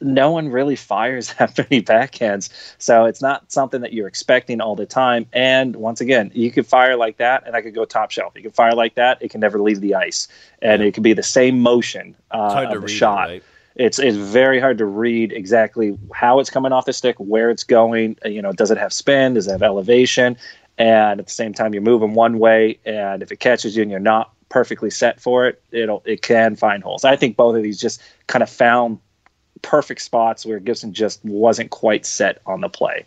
No 0.00 0.30
one 0.30 0.50
really 0.50 0.76
fires 0.76 1.34
that 1.38 1.58
many 1.58 1.82
backhands, 1.82 2.50
so 2.78 3.04
it's 3.04 3.20
not 3.20 3.50
something 3.50 3.80
that 3.80 3.92
you're 3.92 4.06
expecting 4.06 4.60
all 4.60 4.76
the 4.76 4.86
time. 4.86 5.26
And 5.32 5.74
once 5.74 6.00
again, 6.00 6.30
you 6.34 6.52
could 6.52 6.68
fire 6.68 6.96
like 6.96 7.16
that, 7.16 7.44
and 7.44 7.56
I 7.56 7.62
could 7.62 7.74
go 7.74 7.84
top 7.84 8.12
shelf. 8.12 8.34
You 8.36 8.42
can 8.42 8.52
fire 8.52 8.76
like 8.76 8.94
that; 8.94 9.18
it 9.20 9.30
can 9.32 9.40
never 9.40 9.58
leave 9.58 9.80
the 9.80 9.96
ice, 9.96 10.28
and 10.62 10.82
it 10.82 10.94
could 10.94 11.02
be 11.02 11.14
the 11.14 11.24
same 11.24 11.58
motion 11.60 12.14
uh, 12.30 12.64
of 12.64 12.70
the 12.70 12.78
read 12.78 12.92
it, 12.92 12.96
shot. 12.96 13.28
right? 13.28 13.42
It's 13.74 13.98
it's 13.98 14.16
very 14.16 14.60
hard 14.60 14.78
to 14.78 14.84
read 14.84 15.32
exactly 15.32 15.98
how 16.12 16.38
it's 16.38 16.50
coming 16.50 16.72
off 16.72 16.84
the 16.84 16.92
stick, 16.92 17.16
where 17.18 17.50
it's 17.50 17.64
going. 17.64 18.16
uh, 18.24 18.28
You 18.28 18.42
know, 18.42 18.52
does 18.52 18.70
it 18.70 18.78
have 18.78 18.92
spin? 18.92 19.34
Does 19.34 19.48
it 19.48 19.52
have 19.52 19.62
elevation? 19.62 20.36
And 20.78 21.18
at 21.18 21.26
the 21.26 21.32
same 21.32 21.52
time, 21.52 21.74
you're 21.74 21.82
moving 21.82 22.14
one 22.14 22.38
way, 22.38 22.78
and 22.86 23.20
if 23.20 23.32
it 23.32 23.40
catches 23.40 23.76
you 23.76 23.82
and 23.82 23.90
you're 23.90 24.00
not 24.00 24.32
perfectly 24.48 24.90
set 24.90 25.20
for 25.20 25.46
it, 25.46 25.60
it'll 25.72 26.02
it 26.06 26.22
can 26.22 26.54
find 26.56 26.82
holes. 26.82 27.04
I 27.04 27.16
think 27.16 27.36
both 27.36 27.56
of 27.56 27.62
these 27.62 27.80
just 27.80 28.00
kind 28.28 28.42
of 28.42 28.48
found 28.48 29.00
perfect 29.60 30.00
spots 30.02 30.46
where 30.46 30.60
Gibson 30.60 30.94
just 30.94 31.22
wasn't 31.24 31.70
quite 31.70 32.06
set 32.06 32.40
on 32.46 32.60
the 32.60 32.68
play. 32.68 33.04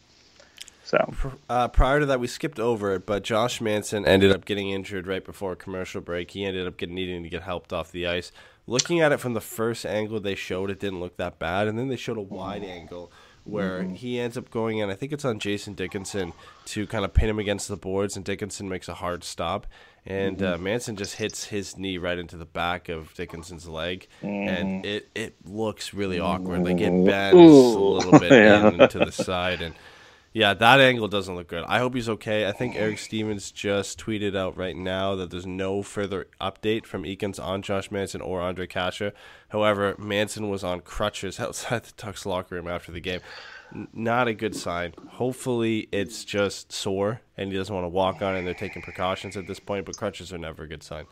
So 0.84 1.14
Uh, 1.50 1.70
prior 1.70 2.02
to 2.02 2.06
that, 2.08 2.20
we 2.20 2.28
skipped 2.28 2.60
over 2.60 2.94
it, 2.94 3.06
but 3.06 3.24
Josh 3.24 3.62
Manson 3.62 4.06
ended 4.06 4.32
up 4.32 4.44
getting 4.44 4.70
injured 4.70 5.08
right 5.08 5.24
before 5.24 5.54
a 5.54 5.56
commercial 5.56 6.02
break. 6.02 6.32
He 6.32 6.44
ended 6.44 6.68
up 6.68 6.76
getting 6.76 6.96
needing 6.96 7.24
to 7.24 7.30
get 7.30 7.44
helped 7.44 7.72
off 7.72 7.94
the 7.94 8.06
ice. 8.06 8.34
Looking 8.68 9.00
at 9.00 9.14
it 9.14 9.22
from 9.22 9.34
the 9.34 9.42
first 9.42 9.86
angle 9.86 10.20
they 10.20 10.36
showed, 10.36 10.70
it 10.70 10.82
didn't 10.82 11.00
look 11.00 11.16
that 11.16 11.40
bad, 11.40 11.68
and 11.68 11.80
then 11.80 11.88
they 11.88 11.96
showed 11.96 12.18
a 12.18 12.22
wide 12.22 12.64
angle 12.64 13.12
where 13.44 13.82
mm-hmm. 13.82 13.94
he 13.94 14.20
ends 14.20 14.38
up 14.38 14.50
going 14.52 14.78
in. 14.78 14.90
I 14.90 14.96
think 14.96 15.12
it's 15.12 15.26
on 15.26 15.40
Jason 15.40 15.74
Dickinson 15.74 16.34
to 16.66 16.88
kind 16.88 17.06
of 17.06 17.14
pin 17.14 17.30
him 17.30 17.40
against 17.40 17.68
the 17.68 17.78
boards, 17.78 18.16
and 18.16 18.26
Dickinson 18.26 18.70
makes 18.70 18.88
a 18.88 18.94
hard 18.94 19.24
stop, 19.24 19.68
and 20.06 20.38
mm-hmm. 20.38 20.54
uh, 20.54 20.58
Manson 20.58 20.96
just 20.96 21.16
hits 21.16 21.46
his 21.46 21.78
knee 21.78 21.98
right 21.98 22.18
into 22.18 22.38
the 22.38 22.46
back 22.46 22.90
of 22.90 23.14
Dickinson's 23.14 23.68
leg, 23.68 24.08
and 24.22 24.84
mm-hmm. 24.84 24.86
it 24.86 25.10
it 25.16 25.36
looks 25.46 25.94
really 25.94 26.20
awkward. 26.20 26.64
Like 26.64 26.80
it 26.80 27.06
bends 27.06 27.36
a 27.36 27.80
little 27.80 28.20
bit 28.20 28.32
Yeah. 28.32 28.68
in 28.68 28.90
to 28.90 29.00
the 29.00 29.12
side, 29.12 29.62
and 29.62 29.76
yeah, 30.34 30.54
that 30.54 30.80
angle 30.80 31.10
doesn't 31.10 31.36
look 31.36 31.50
good. 31.50 31.66
I 31.68 31.80
hope 31.80 31.94
he's 31.94 32.08
okay. 32.08 32.48
I 32.48 32.54
think 32.54 32.76
Eric 32.76 33.00
Stevens 33.00 33.52
just 33.52 34.00
tweeted 34.00 34.36
out 34.36 34.56
right 34.56 34.76
now 34.76 35.16
that 35.16 35.30
there's 35.30 35.46
no 35.46 35.84
further 35.84 36.28
update 36.40 36.86
from 36.86 37.04
Eakins 37.04 37.44
on 37.44 37.62
Josh 37.62 37.92
Manson 37.92 38.22
or 38.22 38.40
Ondrej 38.40 38.70
Kase. 38.70 39.12
However, 39.50 39.96
Manson 39.98 40.50
was 40.50 40.64
on 40.64 40.80
crutches 40.82 41.40
outside 41.42 41.84
the 41.84 41.94
Ducks 41.98 42.26
locker 42.26 42.56
room 42.56 42.70
after 42.70 42.94
the 42.94 43.02
game. 43.02 43.20
N- 43.76 43.90
not 43.94 44.30
a 44.30 44.34
good 44.34 44.56
sign. 44.56 44.94
Hopefully, 45.10 45.90
it's 45.92 46.24
just 46.24 46.72
sore 46.72 47.22
and 47.36 47.52
he 47.52 47.58
doesn't 47.58 47.74
want 47.74 47.86
to 47.86 47.90
walk 47.90 48.22
on, 48.22 48.36
and 48.36 48.48
they're 48.48 48.54
taking 48.54 48.82
precautions 48.82 49.36
at 49.36 49.48
this 49.48 49.60
point. 49.60 49.86
But 49.86 49.98
crutches 49.98 50.32
are 50.32 50.38
never 50.38 50.64
a 50.64 50.68
good 50.68 50.84
sign. 50.84 51.08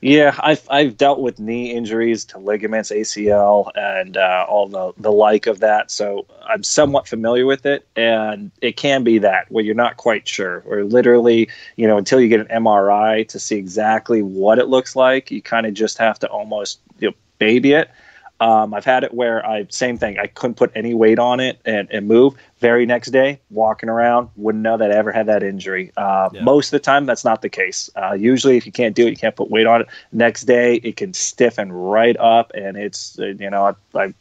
Yeah, 0.00 0.34
I've 0.38 0.66
I've 0.70 0.96
dealt 0.96 1.20
with 1.20 1.38
knee 1.40 1.72
injuries 1.72 2.24
to 2.26 2.38
ligaments, 2.38 2.90
ACL, 2.90 3.70
and 3.74 4.16
uh, 4.16 4.46
all 4.48 4.68
the 4.68 4.92
the 4.98 5.12
like 5.12 5.46
of 5.46 5.60
that. 5.60 5.90
So 5.90 6.26
I'm 6.46 6.62
somewhat 6.62 7.08
familiar 7.08 7.46
with 7.46 7.66
it, 7.66 7.86
and 7.96 8.50
it 8.60 8.76
can 8.76 9.04
be 9.04 9.18
that 9.18 9.50
where 9.50 9.64
you're 9.64 9.74
not 9.74 9.96
quite 9.96 10.28
sure, 10.28 10.62
or 10.66 10.84
literally, 10.84 11.48
you 11.76 11.86
know, 11.86 11.98
until 11.98 12.20
you 12.20 12.28
get 12.28 12.40
an 12.40 12.62
MRI 12.62 13.26
to 13.28 13.38
see 13.38 13.56
exactly 13.56 14.22
what 14.22 14.58
it 14.58 14.68
looks 14.68 14.96
like, 14.96 15.30
you 15.30 15.42
kind 15.42 15.66
of 15.66 15.74
just 15.74 15.98
have 15.98 16.18
to 16.20 16.28
almost 16.28 16.80
you 16.98 17.08
know, 17.08 17.14
baby 17.38 17.72
it. 17.72 17.90
Um, 18.38 18.74
I've 18.74 18.84
had 18.84 19.02
it 19.02 19.14
where 19.14 19.44
I 19.46 19.66
same 19.70 19.96
thing. 19.96 20.18
I 20.18 20.26
couldn't 20.26 20.56
put 20.56 20.70
any 20.74 20.92
weight 20.92 21.18
on 21.18 21.40
it 21.40 21.58
and, 21.64 21.88
and 21.90 22.06
move. 22.06 22.34
Very 22.58 22.86
next 22.86 23.10
day, 23.10 23.38
walking 23.50 23.88
around, 23.90 24.30
wouldn't 24.36 24.62
know 24.62 24.78
that 24.78 24.90
I 24.90 24.94
ever 24.94 25.12
had 25.12 25.26
that 25.26 25.42
injury. 25.42 25.92
Uh, 25.96 26.30
Yeah. 26.32 26.42
Most 26.42 26.68
of 26.68 26.70
the 26.72 26.78
time, 26.80 27.04
that's 27.06 27.24
not 27.24 27.42
the 27.42 27.48
case. 27.50 27.90
Uh, 27.96 28.14
usually, 28.14 28.56
if 28.56 28.64
you 28.66 28.72
can't 28.72 28.94
do 28.94 29.06
it, 29.06 29.10
you 29.10 29.16
can't 29.16 29.36
put 29.36 29.50
weight 29.50 29.66
on 29.66 29.82
it. 29.82 29.88
Next 30.12 30.44
day, 30.44 30.76
it 30.76 30.96
can 30.96 31.12
stiffen 31.14 31.70
right 31.72 32.16
up, 32.18 32.52
and 32.54 32.76
it's 32.76 33.18
uh, 33.18 33.26
you 33.38 33.50
know 33.50 33.74
I, 33.94 33.98
I, 33.98 34.14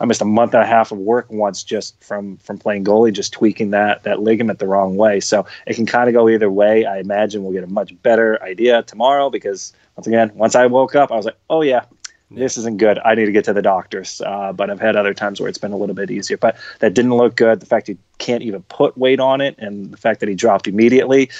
I 0.00 0.04
missed 0.06 0.22
a 0.22 0.26
month 0.26 0.54
and 0.54 0.62
a 0.62 0.66
half 0.66 0.92
of 0.92 0.98
work 0.98 1.26
once 1.30 1.62
just 1.62 2.02
from 2.02 2.36
from 2.38 2.58
playing 2.58 2.84
goalie, 2.84 3.12
just 3.12 3.32
tweaking 3.32 3.70
that 3.70 4.02
that 4.04 4.20
ligament 4.20 4.58
the 4.58 4.66
wrong 4.66 4.96
way. 4.96 5.20
So 5.20 5.46
it 5.66 5.74
can 5.74 5.86
kind 5.86 6.08
of 6.08 6.14
go 6.14 6.28
either 6.28 6.50
way. 6.50 6.84
I 6.86 6.98
imagine 6.98 7.42
we'll 7.42 7.52
get 7.52 7.64
a 7.64 7.72
much 7.72 7.94
better 8.02 8.42
idea 8.42 8.82
tomorrow 8.82 9.30
because 9.30 9.72
once 9.96 10.06
again, 10.06 10.32
once 10.34 10.54
I 10.54 10.66
woke 10.66 10.94
up, 10.94 11.12
I 11.12 11.16
was 11.16 11.24
like, 11.26 11.36
oh 11.50 11.62
yeah, 11.62 11.84
this 12.30 12.56
isn't 12.56 12.78
good. 12.78 12.98
I 13.04 13.14
need 13.14 13.26
to 13.26 13.32
get 13.32 13.44
to 13.44 13.52
the 13.52 13.62
doctors. 13.62 14.20
Uh, 14.20 14.52
but 14.52 14.70
I've 14.70 14.80
had 14.80 14.96
other 14.96 15.14
times 15.14 15.40
where 15.40 15.48
it's 15.48 15.58
been 15.58 15.72
a 15.72 15.76
little 15.76 15.94
bit 15.94 16.10
easier. 16.10 16.36
But 16.36 16.56
that 16.80 16.94
didn't 16.94 17.14
look 17.14 17.36
good. 17.36 17.60
The 17.60 17.66
fact 17.66 17.88
he 17.88 17.96
can't 18.18 18.42
even 18.42 18.62
put 18.62 18.96
weight 18.96 19.20
on 19.20 19.40
it, 19.40 19.56
and 19.58 19.90
the 19.90 19.96
fact 19.96 20.20
that 20.20 20.28
he 20.28 20.34
dropped 20.34 20.66
immediately. 20.66 21.30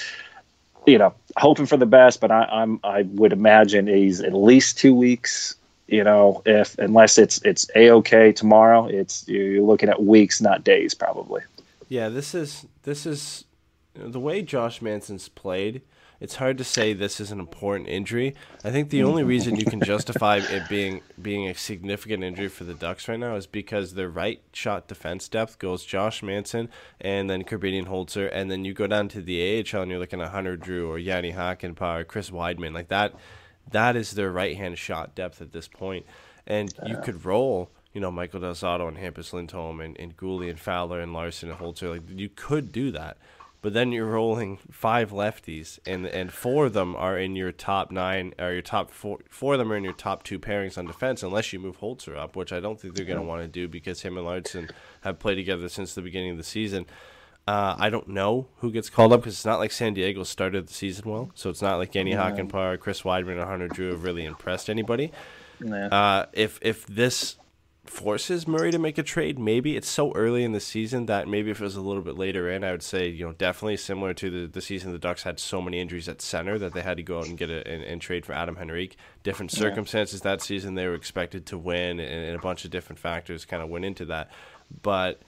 You 0.85 0.99
know, 0.99 1.15
hoping 1.35 1.65
for 1.65 1.77
the 1.77 1.87
best, 1.87 2.21
but 2.21 2.31
I, 2.31 2.43
I'm 2.43 2.79
I 2.83 3.03
would 3.03 3.33
imagine 3.33 3.87
he's 3.87 4.21
at 4.21 4.33
least 4.33 4.77
two 4.77 4.93
weeks. 4.93 5.55
You 5.87 6.03
know, 6.03 6.43
if 6.45 6.77
unless 6.77 7.17
it's 7.17 7.41
it's 7.43 7.67
a 7.75 7.89
okay 7.91 8.31
tomorrow, 8.31 8.85
it's 8.85 9.27
you're 9.27 9.63
looking 9.63 9.89
at 9.89 10.03
weeks, 10.03 10.41
not 10.41 10.63
days, 10.63 10.93
probably. 10.93 11.41
Yeah, 11.89 12.09
this 12.09 12.35
is 12.35 12.65
this 12.83 13.05
is 13.05 13.45
the 13.95 14.19
way 14.19 14.41
Josh 14.41 14.81
Manson's 14.81 15.27
played. 15.29 15.81
It's 16.19 16.35
hard 16.35 16.57
to 16.57 16.63
say 16.63 16.93
this 16.93 17.19
is 17.19 17.31
an 17.31 17.39
important 17.39 17.89
injury. 17.89 18.35
I 18.63 18.71
think 18.71 18.89
the 18.89 19.03
only 19.03 19.23
reason 19.23 19.57
you 19.57 19.65
can 19.65 19.81
justify 19.81 20.37
it 20.37 20.69
being 20.69 21.01
being 21.21 21.47
a 21.47 21.55
significant 21.55 22.23
injury 22.23 22.47
for 22.47 22.63
the 22.63 22.73
Ducks 22.73 23.07
right 23.07 23.19
now 23.19 23.35
is 23.35 23.47
because 23.47 23.93
their 23.93 24.09
right 24.09 24.41
shot 24.53 24.87
defense 24.87 25.27
depth 25.27 25.59
goes 25.59 25.85
Josh 25.85 26.23
Manson 26.23 26.69
and 27.01 27.29
then 27.29 27.43
Korbinian 27.43 27.87
Holzer, 27.87 28.29
and 28.31 28.49
then 28.49 28.65
you 28.65 28.73
go 28.73 28.87
down 28.87 29.09
to 29.09 29.21
the 29.21 29.59
AHL 29.59 29.81
and 29.81 29.91
you're 29.91 29.99
looking 29.99 30.21
at 30.21 30.29
Hunter 30.29 30.55
Drew 30.55 30.89
or 30.89 30.97
Jani 30.97 31.33
Hakanpää 31.33 32.01
or 32.01 32.03
Chris 32.03 32.29
Wideman. 32.29 32.73
Like 32.73 32.87
that, 32.87 33.13
that 33.71 33.95
is 33.95 34.11
their 34.11 34.31
right 34.31 34.55
hand 34.55 34.77
shot 34.77 35.15
depth 35.15 35.41
at 35.41 35.51
this 35.51 35.67
point. 35.67 36.05
And 36.47 36.73
you 36.85 36.97
could 36.97 37.25
roll, 37.25 37.71
you 37.91 37.99
know, 37.99 38.11
Michael 38.11 38.39
Del 38.39 38.53
Zotto 38.53 38.87
and 38.87 38.97
Hampus 38.97 39.33
Lindholm 39.33 39.81
and, 39.81 39.99
and 39.99 40.15
Guhle 40.15 40.49
and 40.49 40.59
Fowler 40.59 40.99
and 40.99 41.11
Larsson 41.11 41.49
and 41.49 41.59
Holzer. 41.59 41.89
Like 41.89 42.01
you 42.09 42.29
could 42.29 42.71
do 42.71 42.91
that. 42.91 43.17
But 43.65 43.73
then 43.73 43.91
you're 43.91 44.05
rolling 44.05 44.59
five 44.69 45.09
lefties, 45.09 45.79
and 45.87 46.05
and 46.05 46.31
four 46.31 46.67
of 46.67 46.73
them 46.73 46.95
are 46.95 47.17
in 47.17 47.35
your 47.35 47.51
top 47.51 47.89
nine, 47.89 48.35
or 48.37 48.53
your 48.53 48.61
top 48.61 48.91
four. 48.91 49.21
Four 49.27 49.53
of 49.53 49.57
them 49.57 49.71
are 49.71 49.75
in 49.75 49.83
your 49.83 49.91
top 49.91 50.21
two 50.21 50.37
pairings 50.37 50.77
on 50.77 50.85
defense, 50.85 51.23
unless 51.23 51.51
you 51.51 51.57
move 51.57 51.79
Holzer 51.79 52.15
up, 52.15 52.35
which 52.35 52.53
I 52.53 52.59
don't 52.59 52.79
think 52.79 52.93
they're 52.93 53.05
going 53.05 53.17
to 53.17 53.25
want 53.25 53.41
to 53.41 53.47
do 53.47 53.67
because 53.67 54.03
him 54.03 54.17
and 54.17 54.25
Larsson 54.27 54.69
have 55.01 55.17
played 55.17 55.37
together 55.37 55.67
since 55.67 55.95
the 55.95 56.03
beginning 56.03 56.29
of 56.29 56.37
the 56.37 56.43
season. 56.43 56.85
Uh, 57.47 57.75
I 57.79 57.89
don't 57.89 58.09
know 58.09 58.49
who 58.57 58.71
gets 58.71 58.91
called 58.91 59.11
up 59.11 59.21
because 59.21 59.33
it's 59.33 59.45
not 59.45 59.57
like 59.57 59.71
San 59.71 59.95
Diego 59.95 60.21
started 60.21 60.67
the 60.67 60.73
season 60.75 61.09
well, 61.09 61.31
so 61.33 61.49
it's 61.49 61.63
not 61.63 61.77
like 61.77 61.95
Jani 61.95 62.11
Hakanpää, 62.11 62.79
Chris 62.79 63.01
Wideman, 63.01 63.41
or 63.41 63.47
Hunter 63.47 63.67
Drew 63.67 63.89
have 63.89 64.03
really 64.03 64.25
impressed 64.25 64.69
anybody. 64.69 65.11
Uh, 65.91 66.27
if 66.33 66.59
if 66.61 66.85
this 66.85 67.37
forces 67.85 68.47
Murray 68.47 68.71
to 68.71 68.79
make 68.79 68.97
a 68.97 69.03
trade, 69.03 69.37
maybe 69.37 69.75
it's 69.75 69.87
so 69.87 70.11
early 70.13 70.43
in 70.43 70.51
the 70.51 70.59
season 70.59 71.05
that 71.05 71.27
maybe 71.27 71.51
if 71.51 71.59
it 71.59 71.63
was 71.63 71.75
a 71.75 71.81
little 71.81 72.01
bit 72.01 72.17
later 72.17 72.49
in, 72.49 72.63
I 72.63 72.71
would 72.71 72.83
say 72.83 73.07
you 73.07 73.25
know 73.25 73.33
definitely 73.33 73.77
similar 73.77 74.13
to 74.15 74.29
the, 74.29 74.47
the 74.47 74.61
season 74.61 74.91
the 74.91 74.99
Ducks 74.99 75.23
had 75.23 75.39
so 75.39 75.61
many 75.61 75.79
injuries 75.79 76.09
at 76.09 76.21
center 76.21 76.57
that 76.59 76.73
they 76.73 76.81
had 76.81 76.97
to 76.97 77.03
go 77.03 77.19
out 77.19 77.27
and 77.27 77.37
get 77.37 77.49
a 77.49 77.67
and, 77.67 77.83
and 77.83 78.01
trade 78.01 78.25
for 78.25 78.33
Adam 78.33 78.57
Henrique. 78.57 78.97
Different 79.23 79.51
circumstances 79.51 80.21
that 80.21 80.41
season 80.41 80.75
they 80.75 80.87
were 80.87 80.95
expected 80.95 81.45
to 81.47 81.57
win, 81.57 81.99
and, 81.99 82.25
and 82.25 82.35
a 82.35 82.41
bunch 82.41 82.65
of 82.65 82.71
different 82.71 82.99
factors 82.99 83.45
kind 83.45 83.63
of 83.63 83.69
went 83.69 83.85
into 83.85 84.05
that, 84.05 84.29
but. 84.81 85.21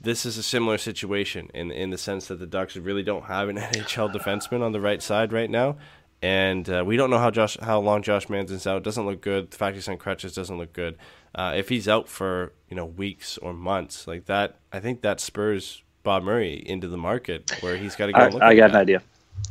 This 0.00 0.24
is 0.24 0.38
a 0.38 0.44
similar 0.44 0.78
situation 0.78 1.50
in 1.54 1.72
in 1.72 1.90
the 1.90 1.98
sense 1.98 2.28
that 2.28 2.38
the 2.38 2.46
Ducks 2.46 2.76
really 2.76 3.02
don't 3.02 3.24
have 3.24 3.48
an 3.48 3.56
NHL 3.56 4.14
defenseman 4.14 4.62
on 4.62 4.70
the 4.70 4.80
right 4.80 5.02
side 5.02 5.32
right 5.32 5.50
now, 5.50 5.76
and 6.22 6.68
uh, 6.68 6.82
we 6.84 6.96
don't 6.96 7.10
know 7.10 7.18
how 7.18 7.30
Josh 7.30 7.56
how 7.60 7.80
long 7.80 8.02
Josh 8.02 8.28
Manson's 8.28 8.66
out. 8.66 8.82
Doesn't 8.82 9.06
look 9.06 9.20
good. 9.20 9.50
The 9.50 9.56
fact 9.56 9.76
he's 9.76 9.88
on 9.88 9.98
crutches 9.98 10.34
doesn't 10.34 10.58
look 10.58 10.72
good. 10.72 10.96
Uh, 11.34 11.54
if 11.56 11.68
he's 11.68 11.88
out 11.88 12.08
for 12.08 12.52
you 12.68 12.76
know 12.76 12.86
weeks 12.86 13.38
or 13.38 13.52
months 13.52 14.06
like 14.06 14.26
that, 14.26 14.56
I 14.72 14.80
think 14.80 15.02
that 15.02 15.20
spurs 15.20 15.82
Bob 16.02 16.24
Murray 16.24 16.62
into 16.66 16.88
the 16.88 16.96
market 16.96 17.52
where 17.60 17.76
he's 17.76 17.94
got 17.94 18.06
to 18.06 18.12
go. 18.12 18.18
I, 18.18 18.28
look 18.28 18.42
I 18.42 18.52
at 18.52 18.56
got 18.56 18.70
an 18.70 18.76
idea. 18.76 19.02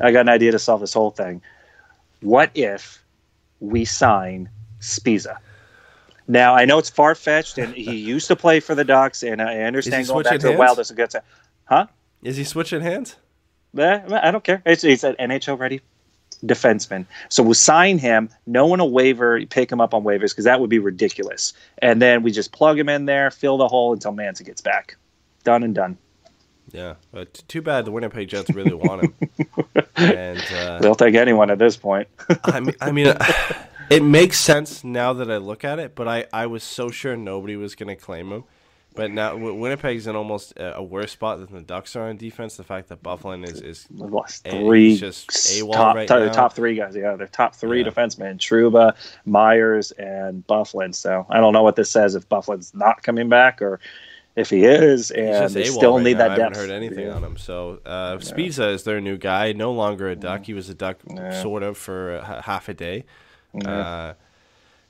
I 0.02 0.12
got 0.12 0.22
an 0.22 0.30
idea 0.30 0.52
to 0.52 0.60
solve 0.60 0.82
this 0.82 0.94
whole 0.94 1.12
thing. 1.12 1.42
What 2.22 2.52
if 2.54 3.02
we 3.62 3.86
sign 3.86 4.50
Sbisa? 4.82 5.38
Now 6.28 6.54
I 6.54 6.66
know 6.66 6.80
it's 6.80 6.90
far 6.90 7.16
fetched, 7.16 7.58
and 7.58 7.74
he 7.74 7.96
used 7.96 8.28
to 8.28 8.36
play 8.36 8.60
for 8.60 8.76
the 8.76 8.84
Ducks, 8.84 9.24
and 9.24 9.42
I 9.42 9.60
understand 9.60 10.06
going 10.08 10.24
back 10.24 10.40
to 10.40 10.48
the? 10.48 10.58
Wild. 10.58 10.78
That's 10.78 10.92
a 10.92 10.96
good. 10.96 11.14
Huh? 11.64 11.88
Is 12.24 12.36
he 12.36 12.44
switching 12.44 12.82
hands? 12.82 13.16
Eh, 13.78 14.00
I 14.10 14.32
don't 14.32 14.44
care. 14.44 14.62
He's 14.66 15.04
an 15.04 15.16
NHL 15.20 15.60
ready 15.60 15.82
defenseman. 16.46 17.06
So 17.30 17.44
we'll 17.44 17.54
sign 17.54 17.98
him. 17.98 18.30
No 18.46 18.68
one 18.68 18.80
will 18.80 18.92
waiver, 18.92 19.46
pick 19.46 19.72
him 19.72 19.82
up 19.82 19.94
on 19.94 20.04
waivers 20.04 20.30
because 20.32 20.46
that 20.46 20.60
would 20.60 20.70
be 20.70 20.80
ridiculous. 20.80 21.54
And 21.80 22.02
then 22.02 22.24
we 22.24 22.32
just 22.32 22.52
plug 22.52 22.78
him 22.78 22.90
in 22.90 23.06
there, 23.06 23.32
fill 23.32 23.58
the 23.58 23.68
hole 23.68 23.94
until 23.94 24.12
Manson 24.12 24.46
gets 24.46 24.62
back. 24.62 24.98
Done 25.44 25.64
and 25.64 25.74
done. 25.74 25.98
Yeah, 26.72 26.96
but 27.12 27.44
too 27.48 27.62
bad 27.62 27.86
the 27.86 27.92
Winnipeg 27.92 28.28
Jets 28.28 28.50
really 28.50 28.74
want 28.74 29.04
him. 29.04 29.16
and 29.96 30.44
uh, 30.54 30.80
They'll 30.82 30.96
take 30.96 31.16
anyone 31.16 31.50
at 31.50 31.60
this 31.60 31.78
point. 31.78 32.10
I 32.44 32.60
mean, 32.60 32.76
I 32.82 32.92
mean, 32.92 33.16
it 33.90 34.04
makes 34.04 34.40
sense 34.40 34.84
now 34.84 35.14
that 35.14 35.32
I 35.32 35.38
look 35.38 35.64
at 35.64 35.80
it. 35.80 35.96
But 35.96 36.08
I, 36.08 36.26
I 36.34 36.46
was 36.46 36.64
so 36.64 36.90
sure 36.90 37.16
nobody 37.16 37.56
was 37.56 37.76
going 37.76 37.88
to 37.88 37.96
claim 37.96 38.32
him. 38.32 38.44
But 38.98 39.12
now 39.12 39.30
Wi- 39.30 39.58
Winnipeg's 39.58 40.08
in 40.08 40.16
almost 40.16 40.54
a, 40.58 40.78
a 40.78 40.84
worse 40.84 41.12
spot 41.12 41.40
than 41.40 41.54
the 41.56 41.62
Ducks 41.62 41.96
are 41.96 42.10
on 42.10 42.18
defense. 42.18 42.58
The 42.58 42.64
fact 42.64 42.90
that 42.90 43.02
Byfuglien 43.04 43.48
is 43.48 43.62
is 43.62 43.88
We've 43.90 44.12
lost 44.12 44.44
three 44.44 44.90
he's 44.90 45.00
just 45.00 45.30
AWOL 45.30 45.74
top, 45.74 45.96
right 45.96 46.08
top, 46.08 46.20
now. 46.20 46.32
top 46.34 46.54
three 46.54 46.76
guys. 46.76 46.96
Yeah, 46.96 47.16
they're 47.16 47.28
top 47.28 47.56
three 47.56 47.84
Yeah. 47.84 47.90
defensemen: 47.90 48.38
Trouba, 48.38 48.96
Myers, 49.26 49.92
and 49.92 50.46
Byfuglien. 50.48 50.94
So 50.94 51.26
I 51.30 51.40
don't 51.40 51.54
know 51.54 51.64
what 51.64 51.76
this 51.76 51.90
says 51.90 52.16
if 52.16 52.28
Byfuglien's 52.28 52.74
not 52.74 53.04
coming 53.04 53.30
back 53.30 53.62
or 53.62 53.80
if 54.36 54.50
he 54.52 54.66
is, 54.66 55.10
and 55.12 55.50
they 55.52 55.64
still 55.64 55.96
right 55.96 56.04
need 56.04 56.18
now. 56.18 56.28
that 56.28 56.38
depth. 56.38 56.40
I 56.40 56.44
haven't 56.44 56.58
heard 56.60 56.70
anything 56.70 57.06
Yeah. 57.08 57.14
on 57.14 57.24
him. 57.24 57.38
So 57.38 57.80
uh, 57.86 58.18
Sbisa 58.18 58.72
is 58.74 58.84
their 58.84 59.02
new 59.02 59.18
guy. 59.18 59.52
No 59.54 59.72
longer 59.72 60.10
a 60.10 60.16
duck. 60.16 60.46
He 60.46 60.54
was 60.54 60.70
a 60.70 60.76
duck 60.76 60.98
Yeah. 61.10 61.42
sort 61.42 61.64
of 61.64 61.78
for 61.78 62.18
uh, 62.24 62.42
half 62.44 62.70
a 62.70 62.74
day. 62.76 63.06
Uh, 63.66 64.14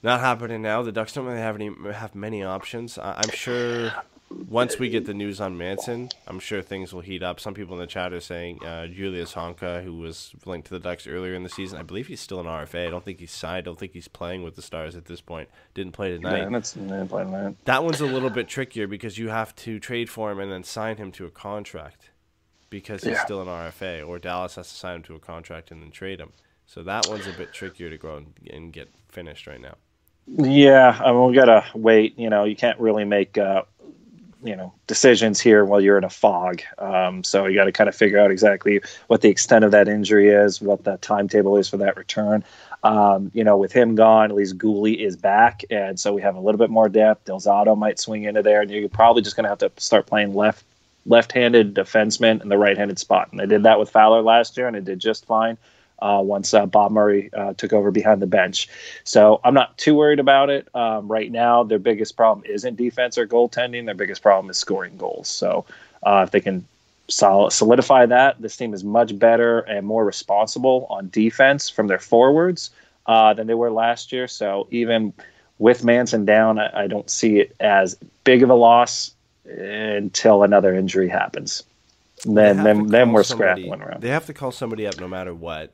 not 0.04 0.20
happening 0.20 0.62
now. 0.62 0.82
The 0.84 0.92
Ducks 0.92 1.14
don't 1.14 1.26
really 1.26 1.40
have 1.40 1.56
any 1.56 1.72
have 1.94 2.16
many 2.16 2.44
options. 2.44 2.98
I, 2.98 3.14
I'm 3.24 3.30
sure 3.32 3.92
once 4.30 4.78
we 4.78 4.90
get 4.90 5.06
the 5.06 5.14
news 5.14 5.40
on 5.40 5.58
Manson, 5.58 6.10
I'm 6.28 6.40
sure 6.40 6.62
things 6.62 6.94
will 6.94 7.02
heat 7.02 7.24
up. 7.24 7.40
Some 7.40 7.54
people 7.54 7.76
in 7.76 7.80
the 7.80 7.88
chat 7.88 8.12
are 8.12 8.20
saying 8.20 8.64
uh, 8.64 8.88
Julius 8.88 9.34
Honka, 9.34 9.84
who 9.84 9.98
was 9.98 10.34
linked 10.46 10.68
to 10.68 10.74
the 10.74 10.80
Ducks 10.80 11.08
earlier 11.08 11.34
in 11.34 11.44
the 11.44 11.50
season, 11.50 11.80
I 11.80 11.84
believe 11.84 12.08
he's 12.08 12.20
still 12.20 12.40
an 12.40 12.46
RFA. 12.46 12.88
I 12.88 12.90
don't 12.90 13.04
think 13.06 13.20
he's 13.20 13.32
signed. 13.32 13.60
I 13.60 13.62
don't 13.62 13.80
think 13.80 13.94
he's 13.94 14.08
playing 14.10 14.44
with 14.44 14.56
the 14.56 14.62
Stars 14.62 14.96
at 14.96 15.06
this 15.06 15.22
point. 15.22 15.50
Didn't 15.74 15.94
play 15.94 16.16
tonight. 16.16 16.40
Yeah, 16.40 16.50
that's 16.50 16.76
yeah, 16.76 17.06
playing 17.08 17.32
that. 17.32 17.56
That 17.66 17.84
one's 17.84 18.02
a 18.02 18.06
little 18.06 18.30
bit 18.30 18.48
trickier 18.48 18.88
because 18.88 19.18
you 19.18 19.30
have 19.30 19.56
to 19.58 19.80
trade 19.80 20.10
for 20.10 20.32
him 20.32 20.40
and 20.40 20.52
then 20.52 20.64
sign 20.64 20.98
him 20.98 21.12
to 21.14 21.26
a 21.26 21.32
contract 21.32 22.10
because 22.70 23.04
he's 23.04 23.14
Yeah. 23.14 23.24
still 23.24 23.42
an 23.42 23.48
RFA, 23.48 24.06
or 24.06 24.20
Dallas 24.20 24.56
has 24.56 24.68
to 24.70 24.76
sign 24.76 24.98
him 24.98 25.04
to 25.04 25.16
a 25.16 25.20
contract 25.20 25.72
and 25.72 25.82
then 25.82 25.90
trade 25.92 26.20
him. 26.20 26.34
So 26.66 26.84
that 26.84 27.08
one's 27.08 27.28
a 27.28 27.32
bit 27.32 27.54
trickier 27.54 27.90
to 27.90 27.98
go 27.98 28.18
and, 28.18 28.34
and 28.52 28.74
get 28.74 28.90
finished 29.08 29.48
right 29.48 29.62
now. 29.62 29.76
Yeah, 30.28 31.00
I 31.04 31.12
mean, 31.12 31.30
we 31.30 31.36
gotta 31.36 31.66
wait. 31.74 32.18
You 32.20 32.30
know, 32.30 32.44
you 32.44 32.56
can't 32.56 32.80
really 32.80 33.06
make 33.06 33.38
uh, 33.38 33.64
you 34.44 34.56
know 34.56 34.74
decisions 34.86 35.40
here 35.40 35.64
while 35.64 35.80
you're 35.80 35.98
in 35.98 36.04
a 36.04 36.10
fog. 36.10 36.62
Um, 36.78 37.24
so 37.24 37.46
you 37.46 37.56
got 37.56 37.66
to 37.66 37.72
kind 37.72 37.88
of 37.88 37.96
figure 37.96 38.20
out 38.20 38.30
exactly 38.30 38.82
what 39.08 39.22
the 39.22 39.30
extent 39.30 39.64
of 39.64 39.72
that 39.72 39.88
injury 39.88 40.30
is, 40.30 40.62
what 40.62 40.84
the 40.84 40.98
timetable 40.98 41.58
is 41.58 41.70
for 41.70 41.78
that 41.78 41.96
return. 41.96 42.44
Um, 42.84 43.32
you 43.34 43.44
know, 43.44 43.58
with 43.58 43.72
him 43.72 43.96
gone, 43.96 44.30
at 44.30 44.36
least 44.36 44.58
Guhle 44.58 44.98
is 44.98 45.16
back, 45.16 45.64
and 45.70 46.00
so 46.00 46.14
we 46.14 46.22
have 46.22 46.36
a 46.36 46.40
little 46.40 46.60
bit 46.60 46.70
more 46.70 46.90
depth. 46.90 47.26
Del 47.26 47.40
Zotto 47.40 47.78
might 47.78 48.00
swing 48.00 48.24
into 48.24 48.44
there, 48.44 48.62
and 48.62 48.70
you're 48.70 48.90
probably 48.90 49.22
just 49.22 49.36
going 49.36 49.46
to 49.46 49.50
have 49.50 49.60
to 49.60 49.72
start 49.78 50.06
playing 50.08 50.34
left 50.34 50.64
left-handed 51.06 51.74
defenseman 51.74 52.42
in 52.42 52.50
the 52.50 52.58
right-handed 52.58 53.00
spot. 53.00 53.30
And 53.32 53.40
they 53.40 53.46
did 53.46 53.64
that 53.64 53.80
with 53.80 53.90
Fowler 53.90 54.22
last 54.22 54.58
year, 54.58 54.68
and 54.68 54.76
it 54.76 54.84
did 54.84 55.00
just 55.00 55.26
fine 55.26 55.58
uh, 56.00 56.22
once 56.24 56.54
uh, 56.54 56.66
Bob 56.66 56.92
Murray 56.92 57.30
uh, 57.34 57.54
took 57.54 57.74
over 57.74 57.92
behind 57.92 58.22
the 58.22 58.28
bench. 58.28 58.68
So 59.04 59.40
I'm 59.44 59.54
not 59.54 59.78
too 59.78 59.96
worried 59.96 60.20
about 60.20 60.50
it 60.50 60.68
um, 60.76 61.08
right 61.08 61.32
now. 61.32 61.64
Their 61.64 61.80
biggest 61.80 62.16
problem 62.16 62.46
isn't 62.46 62.76
defense 62.76 63.18
or 63.18 63.28
goaltending. 63.28 63.86
Their 63.86 63.96
biggest 63.96 64.22
problem 64.22 64.50
is 64.50 64.58
scoring 64.58 64.98
goals. 64.98 65.28
So 65.28 65.66
uh, 66.04 66.22
if 66.26 66.32
they 66.32 66.42
can 66.42 66.66
sol- 67.08 67.50
solidify 67.50 68.06
that, 68.08 68.42
this 68.42 68.56
team 68.58 68.74
is 68.74 68.84
much 68.84 69.18
better 69.18 69.60
and 69.62 69.86
more 69.86 70.06
responsible 70.06 70.88
on 70.90 71.10
defense 71.10 71.70
from 71.70 71.88
their 71.88 72.00
forwards 72.00 72.70
uh, 73.08 73.34
than 73.34 73.48
they 73.48 73.54
were 73.56 73.72
last 73.72 74.12
year. 74.12 74.28
So 74.28 74.68
even 74.70 75.14
with 75.60 75.84
Manson 75.84 76.26
down, 76.26 76.60
I, 76.60 76.84
I 76.84 76.88
don't 76.88 77.10
see 77.10 77.40
it 77.40 77.56
as 77.60 77.96
big 78.24 78.44
of 78.44 78.50
a 78.50 78.56
loss 78.56 79.14
until 79.46 80.44
another 80.44 80.76
injury 80.76 81.08
happens. 81.08 81.64
Then 82.26 82.64
then 82.64 82.88
then 82.88 83.14
we're 83.14 83.24
somebody- 83.24 83.64
scrabbling 83.64 83.82
around. 83.82 84.02
They 84.02 84.10
have 84.10 84.26
to 84.26 84.34
call 84.34 84.52
somebody 84.52 84.86
up 84.86 85.00
no 85.00 85.08
matter 85.08 85.34
what. 85.34 85.72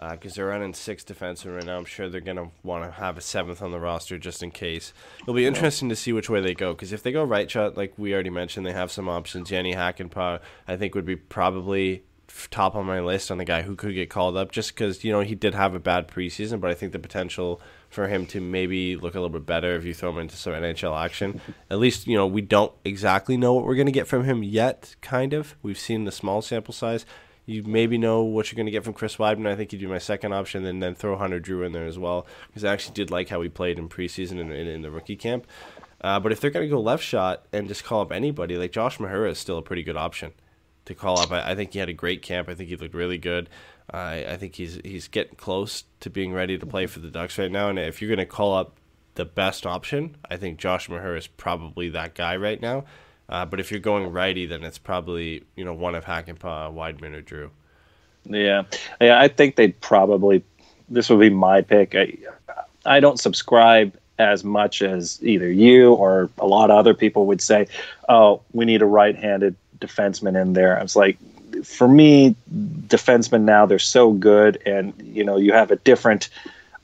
Uh, 0.00 0.12
because 0.12 0.34
they're 0.34 0.46
running 0.46 0.72
six 0.72 1.02
defensemen 1.02 1.56
right 1.56 1.64
now. 1.64 1.76
I'm 1.76 1.84
sure 1.84 2.08
they're 2.08 2.20
gonna 2.20 2.50
want 2.62 2.84
to 2.84 2.90
have 2.92 3.18
a 3.18 3.20
seventh 3.20 3.60
on 3.60 3.72
the 3.72 3.80
roster 3.80 4.16
just 4.16 4.44
in 4.44 4.52
case. 4.52 4.92
It'll 5.22 5.34
be 5.34 5.46
interesting 5.46 5.88
to 5.88 5.96
see 5.96 6.12
which 6.12 6.30
way 6.30 6.40
they 6.40 6.54
go. 6.54 6.72
Because 6.72 6.92
if 6.92 7.02
they 7.02 7.10
go 7.10 7.24
right 7.24 7.50
shot, 7.50 7.76
like 7.76 7.94
we 7.96 8.14
already 8.14 8.30
mentioned, 8.30 8.64
they 8.64 8.72
have 8.72 8.92
some 8.92 9.08
options. 9.08 9.50
Jani 9.50 9.74
Hakanpää, 9.74 10.38
I 10.68 10.76
think, 10.76 10.94
would 10.94 11.04
be 11.04 11.16
probably 11.16 12.04
top 12.50 12.76
on 12.76 12.86
my 12.86 13.00
list 13.00 13.30
on 13.30 13.38
the 13.38 13.44
guy 13.44 13.62
who 13.62 13.74
could 13.74 13.94
get 13.94 14.10
called 14.10 14.36
up, 14.36 14.52
just 14.52 14.74
because 14.74 15.02
you 15.02 15.10
know 15.10 15.20
he 15.20 15.34
did 15.34 15.54
have 15.54 15.74
a 15.74 15.80
bad 15.80 16.06
preseason, 16.08 16.60
but 16.60 16.70
I 16.70 16.74
think 16.74 16.92
the 16.92 16.98
potential 16.98 17.60
for 17.90 18.06
him 18.06 18.26
to 18.26 18.40
maybe 18.40 18.96
look 18.96 19.14
a 19.14 19.20
little 19.20 19.30
bit 19.30 19.46
better 19.46 19.74
if 19.76 19.84
you 19.84 19.94
throw 19.94 20.10
him 20.10 20.18
into 20.18 20.36
some 20.36 20.52
NHL 20.52 20.96
action. 20.96 21.40
At 21.70 21.78
least 21.78 22.06
you 22.06 22.16
know 22.16 22.26
we 22.26 22.40
don't 22.40 22.72
exactly 22.84 23.36
know 23.36 23.54
what 23.54 23.64
we're 23.64 23.74
gonna 23.74 23.90
get 23.90 24.06
from 24.06 24.24
him 24.24 24.42
yet. 24.42 24.94
Kind 25.00 25.32
of, 25.32 25.56
we've 25.62 25.78
seen 25.78 26.04
the 26.04 26.12
small 26.12 26.42
sample 26.42 26.74
size 26.74 27.04
you 27.48 27.62
maybe 27.62 27.96
know 27.96 28.24
what 28.24 28.52
you're 28.52 28.56
going 28.56 28.66
to 28.66 28.72
get 28.72 28.84
from 28.84 28.92
Chris 28.92 29.16
Wideman. 29.16 29.46
I 29.46 29.56
think 29.56 29.72
you 29.72 29.78
do 29.78 29.88
my 29.88 29.98
second 29.98 30.34
option, 30.34 30.66
and 30.66 30.82
then 30.82 30.94
throw 30.94 31.16
Hunter 31.16 31.40
Drew 31.40 31.62
in 31.62 31.72
there 31.72 31.86
as 31.86 31.98
well, 31.98 32.26
because 32.48 32.62
I 32.62 32.70
actually 32.74 32.92
did 32.92 33.10
like 33.10 33.30
how 33.30 33.40
he 33.40 33.48
played 33.48 33.78
in 33.78 33.88
preseason 33.88 34.38
and 34.38 34.52
in, 34.52 34.66
in, 34.66 34.82
the 34.82 34.90
rookie 34.90 35.16
camp. 35.16 35.46
Uh, 36.02 36.20
but 36.20 36.30
if 36.30 36.40
they're 36.40 36.50
going 36.50 36.66
to 36.66 36.70
go 36.70 36.78
left 36.78 37.02
shot 37.02 37.46
and 37.50 37.66
just 37.66 37.84
call 37.84 38.02
up 38.02 38.12
anybody, 38.12 38.58
like 38.58 38.70
Josh 38.70 38.98
Mahura 38.98 39.30
is 39.30 39.38
still 39.38 39.56
a 39.56 39.62
pretty 39.62 39.82
good 39.82 39.96
option 39.96 40.32
to 40.84 40.94
call 40.94 41.18
up. 41.18 41.32
I, 41.32 41.52
I 41.52 41.54
think 41.54 41.72
he 41.72 41.78
had 41.78 41.88
a 41.88 41.94
great 41.94 42.20
camp. 42.20 42.50
I 42.50 42.54
think 42.54 42.68
he 42.68 42.76
looked 42.76 42.94
really 42.94 43.18
good. 43.18 43.48
I, 43.90 44.26
I 44.26 44.36
think 44.36 44.56
he's 44.56 44.78
he's 44.84 45.08
getting 45.08 45.36
close 45.36 45.84
to 46.00 46.10
being 46.10 46.34
ready 46.34 46.58
to 46.58 46.66
play 46.66 46.84
for 46.84 46.98
the 47.00 47.08
Ducks 47.08 47.38
right 47.38 47.50
now. 47.50 47.70
And 47.70 47.78
if 47.78 48.02
you're 48.02 48.14
going 48.14 48.18
to 48.18 48.26
call 48.26 48.54
up 48.54 48.76
the 49.14 49.24
best 49.24 49.64
option, 49.64 50.18
I 50.30 50.36
think 50.36 50.58
Josh 50.58 50.88
Mahura 50.88 51.16
is 51.16 51.26
probably 51.26 51.88
that 51.88 52.14
guy 52.14 52.36
right 52.36 52.60
now. 52.60 52.84
Uh, 53.28 53.44
but 53.44 53.60
if 53.60 53.70
you're 53.70 53.80
going 53.80 54.10
righty, 54.10 54.46
then 54.46 54.64
it's 54.64 54.78
probably 54.78 55.44
you 55.56 55.64
know 55.64 55.74
one 55.74 55.94
of 55.94 56.04
Hakanpää, 56.04 56.72
Wideman, 56.72 57.14
or 57.14 57.20
Drew. 57.20 57.50
Yeah, 58.24 58.64
yeah. 59.00 59.20
I 59.20 59.28
think 59.28 59.56
they'd 59.56 59.78
probably. 59.80 60.42
This 60.88 61.10
would 61.10 61.20
be 61.20 61.30
my 61.30 61.60
pick. 61.60 61.94
I, 61.94 62.16
I 62.86 63.00
don't 63.00 63.20
subscribe 63.20 63.94
as 64.18 64.42
much 64.42 64.82
as 64.82 65.18
either 65.22 65.50
you 65.50 65.92
or 65.92 66.30
a 66.38 66.46
lot 66.46 66.70
of 66.70 66.78
other 66.78 66.94
people 66.94 67.26
would 67.26 67.40
say. 67.40 67.66
Oh, 68.08 68.40
we 68.52 68.64
need 68.64 68.82
a 68.82 68.86
right-handed 68.86 69.54
defenseman 69.78 70.40
in 70.40 70.54
there. 70.54 70.78
I 70.78 70.82
was 70.82 70.96
like, 70.96 71.18
for 71.64 71.86
me, 71.86 72.34
defensemen 72.86 73.42
now 73.42 73.66
they're 73.66 73.78
so 73.78 74.12
good, 74.12 74.60
and 74.64 74.92
you 75.02 75.24
know 75.24 75.36
you 75.36 75.52
have 75.52 75.70
a 75.70 75.76
different 75.76 76.30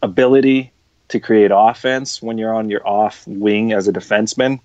ability 0.02 0.70
to 1.08 1.20
create 1.20 1.50
offense 1.54 2.20
when 2.20 2.38
you're 2.38 2.54
on 2.54 2.68
your 2.70 2.86
off 2.86 3.26
wing 3.26 3.72
as 3.72 3.88
a 3.88 3.92
defenseman. 3.92 4.60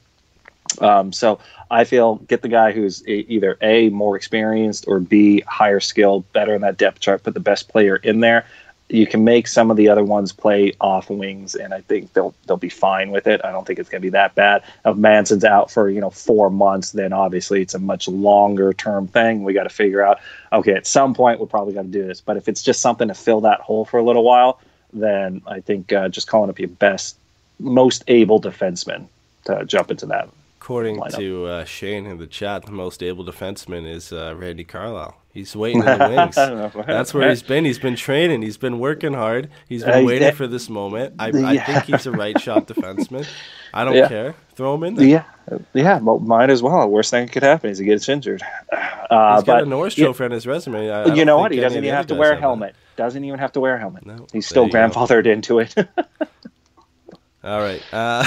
Um, 0.81 1.11
so 1.11 1.39
I 1.71 1.83
feel 1.83 2.15
get 2.15 2.41
the 2.41 2.49
guy 2.49 2.71
who's 2.71 3.07
either 3.07 3.57
a 3.61 3.89
more 3.89 4.15
experienced 4.15 4.85
or 4.87 4.99
b 4.99 5.41
higher 5.41 5.79
skill, 5.79 6.21
better 6.33 6.55
in 6.55 6.61
that 6.61 6.77
depth 6.77 6.99
chart. 6.99 7.23
Put 7.23 7.33
the 7.33 7.39
best 7.39 7.69
player 7.69 7.97
in 7.97 8.21
there. 8.21 8.45
You 8.91 9.05
can 9.05 9.23
make 9.23 9.47
some 9.47 9.69
of 9.69 9.77
the 9.77 9.87
other 9.87 10.03
ones 10.03 10.33
play 10.33 10.73
off 10.81 11.11
wings, 11.11 11.53
and 11.53 11.75
I 11.75 11.81
think 11.81 12.13
they'll 12.13 12.33
they'll 12.47 12.57
be 12.57 12.69
fine 12.69 13.11
with 13.11 13.27
it. 13.27 13.39
I 13.43 13.51
don't 13.51 13.67
think 13.67 13.77
it's 13.77 13.87
going 13.87 14.01
to 14.01 14.05
be 14.05 14.09
that 14.09 14.33
bad. 14.33 14.63
If 14.83 14.97
Manson's 14.97 15.43
out 15.43 15.69
for 15.69 15.91
you 15.91 16.01
know 16.01 16.09
four 16.09 16.49
months, 16.49 16.91
then 16.91 17.13
obviously 17.13 17.61
it's 17.61 17.75
a 17.75 17.79
much 17.79 18.07
longer 18.07 18.73
term 18.73 19.05
thing. 19.05 19.43
We 19.43 19.53
got 19.53 19.63
to 19.63 19.69
figure 19.69 20.03
out. 20.03 20.19
Okay, 20.51 20.73
at 20.73 20.87
some 20.87 21.13
point 21.13 21.39
we're 21.39 21.45
probably 21.45 21.75
going 21.75 21.91
to 21.91 21.91
do 21.91 22.07
this, 22.07 22.19
but 22.19 22.35
if 22.35 22.49
it's 22.49 22.63
just 22.63 22.81
something 22.81 23.09
to 23.09 23.13
fill 23.13 23.41
that 23.41 23.59
hole 23.59 23.85
for 23.85 23.99
a 23.99 24.03
little 24.03 24.23
while, 24.23 24.59
then 24.91 25.43
I 25.45 25.59
think 25.59 25.93
uh, 25.93 26.09
just 26.09 26.27
calling 26.27 26.49
up 26.49 26.57
your 26.57 26.69
best, 26.69 27.15
most 27.59 28.03
able 28.07 28.41
defenseman 28.41 29.05
to 29.45 29.65
jump 29.65 29.91
into 29.91 30.07
that 30.07 30.29
According 30.69 30.97
lineup. 30.97 31.17
to 31.17 31.45
uh, 31.47 31.65
Shane 31.65 32.05
in 32.05 32.19
the 32.19 32.27
chat, 32.27 32.63
the 32.67 32.71
most 32.71 33.01
able 33.01 33.25
defenseman 33.25 33.89
is 33.91 34.13
uh, 34.13 34.35
Randy 34.37 34.63
Carlyle. 34.63 35.15
He's 35.33 35.55
waiting 35.55 35.79
in 35.81 35.85
the 35.97 36.09
wings. 36.09 36.35
That's 36.85 37.11
where 37.11 37.27
he's 37.27 37.41
been. 37.41 37.65
He's 37.65 37.79
been 37.79 37.95
training. 37.95 38.43
He's 38.43 38.57
been 38.57 38.77
working 38.77 39.13
hard. 39.13 39.49
He's 39.67 39.83
been 39.83 40.03
Uh, 40.03 40.05
waiting 40.05 40.27
yeah. 40.27 40.31
for 40.35 40.45
this 40.45 40.69
moment. 40.69 41.15
I, 41.17 41.29
I 41.29 41.57
think 41.57 41.85
he's 41.85 42.05
a 42.05 42.11
right 42.11 42.39
shot 42.39 42.67
defenseman. 42.67 43.27
I 43.73 43.83
don't 43.83 43.95
Yeah. 43.95 44.07
care. 44.09 44.35
Throw 44.53 44.75
him 44.75 44.83
in 44.83 44.93
there. 44.93 45.07
Yeah, 45.07 45.23
yeah, 45.73 45.97
might 45.97 46.51
as 46.51 46.61
well. 46.61 46.87
Worst 46.87 47.09
thing 47.09 47.25
that 47.25 47.31
could 47.31 47.41
happen 47.43 47.71
is 47.71 47.79
he 47.79 47.85
gets 47.85 48.07
injured. 48.07 48.41
Uh, 49.09 49.37
He's 49.37 49.43
got 49.45 49.63
a 49.63 49.65
Norris 49.65 49.97
yeah, 49.97 50.05
Trophy 50.05 50.25
on 50.25 50.29
his 50.31 50.45
resume. 50.45 50.87
I, 50.87 51.01
I 51.01 51.13
you 51.15 51.25
know 51.25 51.39
what? 51.39 51.51
He 51.51 51.59
doesn't 51.59 51.83
even 51.83 51.95
have 51.95 52.05
to 52.07 52.15
wear 52.15 52.33
a 52.33 52.35
that. 52.35 52.41
helmet. 52.41 52.75
Doesn't 52.95 53.23
even 53.25 53.39
have 53.39 53.51
to 53.53 53.59
wear 53.59 53.73
a 53.73 53.79
helmet. 53.79 54.05
No, 54.05 54.27
He's 54.31 54.45
still 54.45 54.69
grandfathered 54.69 55.25
into 55.25 55.57
it. 55.57 55.73
All 57.49 57.61
right. 57.61 57.81
Uh, 57.91 58.23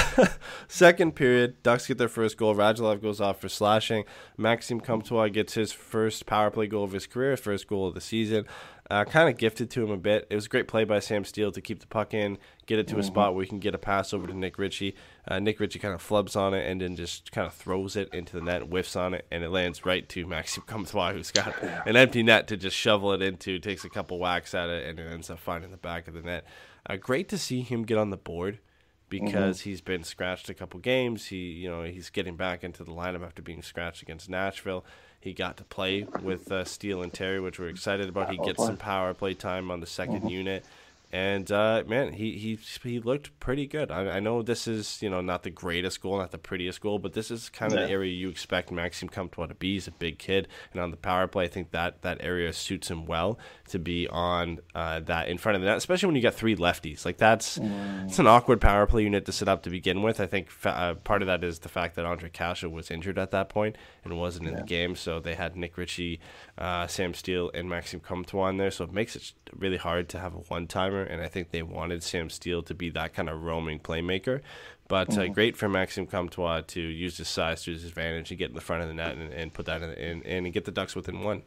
second 0.66 1.14
period, 1.14 1.62
Ducks 1.62 1.86
get 1.86 1.96
their 1.96 2.08
first 2.08 2.36
goal. 2.36 2.56
Radulov 2.56 3.00
goes 3.00 3.20
off 3.20 3.40
for 3.40 3.48
slashing. 3.48 4.02
Maxime 4.36 4.80
Comtois 4.80 5.28
gets 5.28 5.54
his 5.54 5.70
first 5.70 6.26
power 6.26 6.50
play 6.50 6.66
goal 6.66 6.82
of 6.82 6.90
his 6.90 7.06
career, 7.06 7.36
first 7.36 7.68
goal 7.68 7.86
of 7.86 7.94
the 7.94 8.00
season. 8.00 8.46
Uh, 8.90 9.04
kind 9.04 9.28
of 9.28 9.36
gifted 9.38 9.70
to 9.70 9.84
him 9.84 9.92
a 9.92 9.96
bit. 9.96 10.26
It 10.28 10.34
was 10.34 10.46
a 10.46 10.48
great 10.48 10.66
play 10.66 10.82
by 10.82 10.98
Sam 10.98 11.24
Steele 11.24 11.52
to 11.52 11.60
keep 11.60 11.78
the 11.78 11.86
puck 11.86 12.12
in, 12.14 12.36
get 12.66 12.80
it 12.80 12.88
to 12.88 12.98
a 12.98 13.02
spot 13.04 13.36
where 13.36 13.44
he 13.44 13.48
can 13.48 13.60
get 13.60 13.76
a 13.76 13.78
pass 13.78 14.12
over 14.12 14.26
to 14.26 14.34
Nick 14.34 14.58
Ritchie. 14.58 14.96
Uh, 15.28 15.38
Nick 15.38 15.60
Ritchie 15.60 15.78
kind 15.78 15.94
of 15.94 16.02
flubs 16.02 16.34
on 16.34 16.52
it 16.52 16.68
and 16.68 16.80
then 16.80 16.96
just 16.96 17.30
kind 17.30 17.46
of 17.46 17.54
throws 17.54 17.94
it 17.94 18.12
into 18.12 18.34
the 18.34 18.42
net, 18.42 18.62
whiffs 18.62 18.96
on 18.96 19.14
it, 19.14 19.24
and 19.30 19.44
it 19.44 19.50
lands 19.50 19.86
right 19.86 20.08
to 20.08 20.26
Maxime 20.26 20.64
Comtois, 20.66 21.12
who's 21.12 21.30
got 21.30 21.54
an 21.62 21.94
empty 21.94 22.24
net 22.24 22.48
to 22.48 22.56
just 22.56 22.76
shovel 22.76 23.12
it 23.12 23.22
into, 23.22 23.60
takes 23.60 23.84
a 23.84 23.88
couple 23.88 24.18
whacks 24.18 24.52
at 24.52 24.68
it, 24.68 24.84
and 24.84 24.98
it 24.98 25.12
ends 25.12 25.30
up 25.30 25.38
finding 25.38 25.70
the 25.70 25.76
back 25.76 26.08
of 26.08 26.14
the 26.14 26.22
net. 26.22 26.44
Uh, 26.84 26.96
great 26.96 27.28
to 27.28 27.38
see 27.38 27.60
him 27.60 27.84
get 27.84 27.96
on 27.96 28.10
the 28.10 28.16
board 28.16 28.58
because 29.12 29.60
he's 29.60 29.82
been 29.82 30.02
scratched 30.02 30.48
a 30.48 30.54
couple 30.54 30.80
games. 30.80 31.26
He, 31.26 31.36
you 31.36 31.68
know, 31.68 31.82
he's 31.82 32.08
getting 32.08 32.34
back 32.34 32.64
into 32.64 32.82
the 32.82 32.92
lineup 32.92 33.22
after 33.24 33.42
being 33.42 33.62
scratched 33.62 34.00
against 34.00 34.30
Nashville. 34.30 34.84
He 35.20 35.34
got 35.34 35.58
to 35.58 35.64
play 35.64 36.06
with 36.22 36.50
uh, 36.50 36.64
Steele 36.64 37.02
and 37.02 37.12
Terry, 37.12 37.38
which 37.38 37.58
we're 37.60 37.68
excited 37.68 38.08
about. 38.08 38.30
He 38.30 38.38
gets 38.38 38.64
some 38.64 38.78
power 38.78 39.12
play 39.12 39.34
time 39.34 39.70
on 39.70 39.80
the 39.80 39.86
2nd 39.86 40.30
unit, 40.30 40.64
and 41.12 41.52
uh, 41.52 41.84
man, 41.86 42.14
he, 42.14 42.38
he 42.38 42.58
he 42.82 42.98
looked 42.98 43.38
pretty 43.38 43.66
good. 43.66 43.90
I, 43.90 44.16
I 44.16 44.20
know 44.20 44.40
this 44.40 44.66
is 44.66 45.02
you 45.02 45.10
know 45.10 45.20
not 45.20 45.42
the 45.42 45.50
greatest 45.50 46.00
goal, 46.00 46.16
not 46.16 46.30
the 46.30 46.38
prettiest 46.38 46.80
goal, 46.80 46.98
but 46.98 47.12
this 47.12 47.30
is 47.30 47.50
kind 47.50 47.70
of 47.70 47.78
the 47.80 47.90
area 47.90 48.10
you 48.10 48.30
expect 48.30 48.72
Maxime 48.72 49.10
Comtois 49.10 49.46
to 49.46 49.54
be. 49.54 49.74
He's 49.74 49.86
a 49.86 49.92
big 49.92 50.18
kid, 50.18 50.48
and 50.72 50.80
on 50.80 50.90
the 50.90 50.96
power 50.96 51.26
play, 51.26 51.44
I 51.44 51.48
think 51.48 51.70
that 51.72 52.00
that 52.00 52.18
area 52.20 52.50
suits 52.54 52.90
him 52.90 53.04
well 53.04 53.38
to 53.68 53.78
be 53.78 54.08
on 54.08 54.60
uh, 54.74 55.00
that 55.00 55.28
in 55.28 55.36
front 55.36 55.56
of 55.56 55.62
the 55.62 55.68
net, 55.68 55.76
especially 55.76 56.06
when 56.06 56.16
you 56.16 56.22
got 56.22 56.34
three 56.34 56.56
lefties. 56.56 57.04
Like 57.04 57.18
that's 57.18 57.58
it's 58.06 58.18
an 58.18 58.26
awkward 58.26 58.62
power 58.62 58.86
play 58.86 59.02
unit 59.02 59.26
to 59.26 59.32
set 59.32 59.48
up 59.48 59.62
to 59.64 59.70
begin 59.70 60.00
with. 60.00 60.18
I 60.18 60.26
think 60.26 60.48
fa- 60.48 60.70
uh, 60.70 60.94
part 60.94 61.20
of 61.20 61.26
that 61.26 61.44
is 61.44 61.58
the 61.58 61.68
fact 61.68 61.94
that 61.96 62.06
Ondrej 62.06 62.32
Kase 62.32 62.62
was 62.62 62.90
injured 62.90 63.18
at 63.18 63.32
that 63.32 63.50
point 63.50 63.76
and 64.04 64.18
wasn't 64.18 64.48
in 64.48 64.56
the 64.56 64.62
game, 64.62 64.96
so 64.96 65.20
they 65.20 65.34
had 65.34 65.56
Nick 65.56 65.76
Ritchie, 65.76 66.20
uh, 66.58 66.86
Sam 66.86 67.14
Steele, 67.14 67.50
and 67.54 67.68
Maxime 67.68 68.00
Comtois 68.00 68.48
in 68.48 68.56
there, 68.56 68.70
so 68.70 68.84
it 68.84 68.92
makes 68.92 69.14
it 69.14 69.32
really 69.56 69.76
hard 69.76 70.08
to 70.10 70.18
have 70.18 70.34
a 70.34 70.38
one 70.38 70.66
timer. 70.66 71.02
And 71.02 71.22
I 71.22 71.28
think 71.28 71.50
they 71.50 71.62
wanted 71.62 72.02
Sam 72.02 72.30
Steele 72.30 72.62
to 72.64 72.74
be 72.74 72.90
that 72.90 73.14
kind 73.14 73.28
of 73.28 73.42
roaming 73.42 73.78
playmaker. 73.78 74.40
But 74.88 75.16
uh, 75.16 75.28
great 75.28 75.56
for 75.56 75.68
Maxime 75.68 76.06
Comtois 76.06 76.62
to 76.68 76.80
use 76.80 77.16
his 77.16 77.28
size 77.28 77.62
to 77.62 77.72
his 77.72 77.84
advantage 77.84 78.30
and 78.30 78.38
get 78.38 78.50
in 78.50 78.54
the 78.54 78.60
front 78.60 78.82
of 78.82 78.88
the 78.88 78.94
net 78.94 79.16
and, 79.16 79.32
and 79.32 79.54
put 79.54 79.66
that 79.66 79.82
in, 79.82 79.92
in, 79.92 80.22
in 80.22 80.44
and 80.44 80.52
get 80.52 80.64
the 80.64 80.70
Ducks 80.70 80.94
within 80.94 81.22
one. 81.22 81.42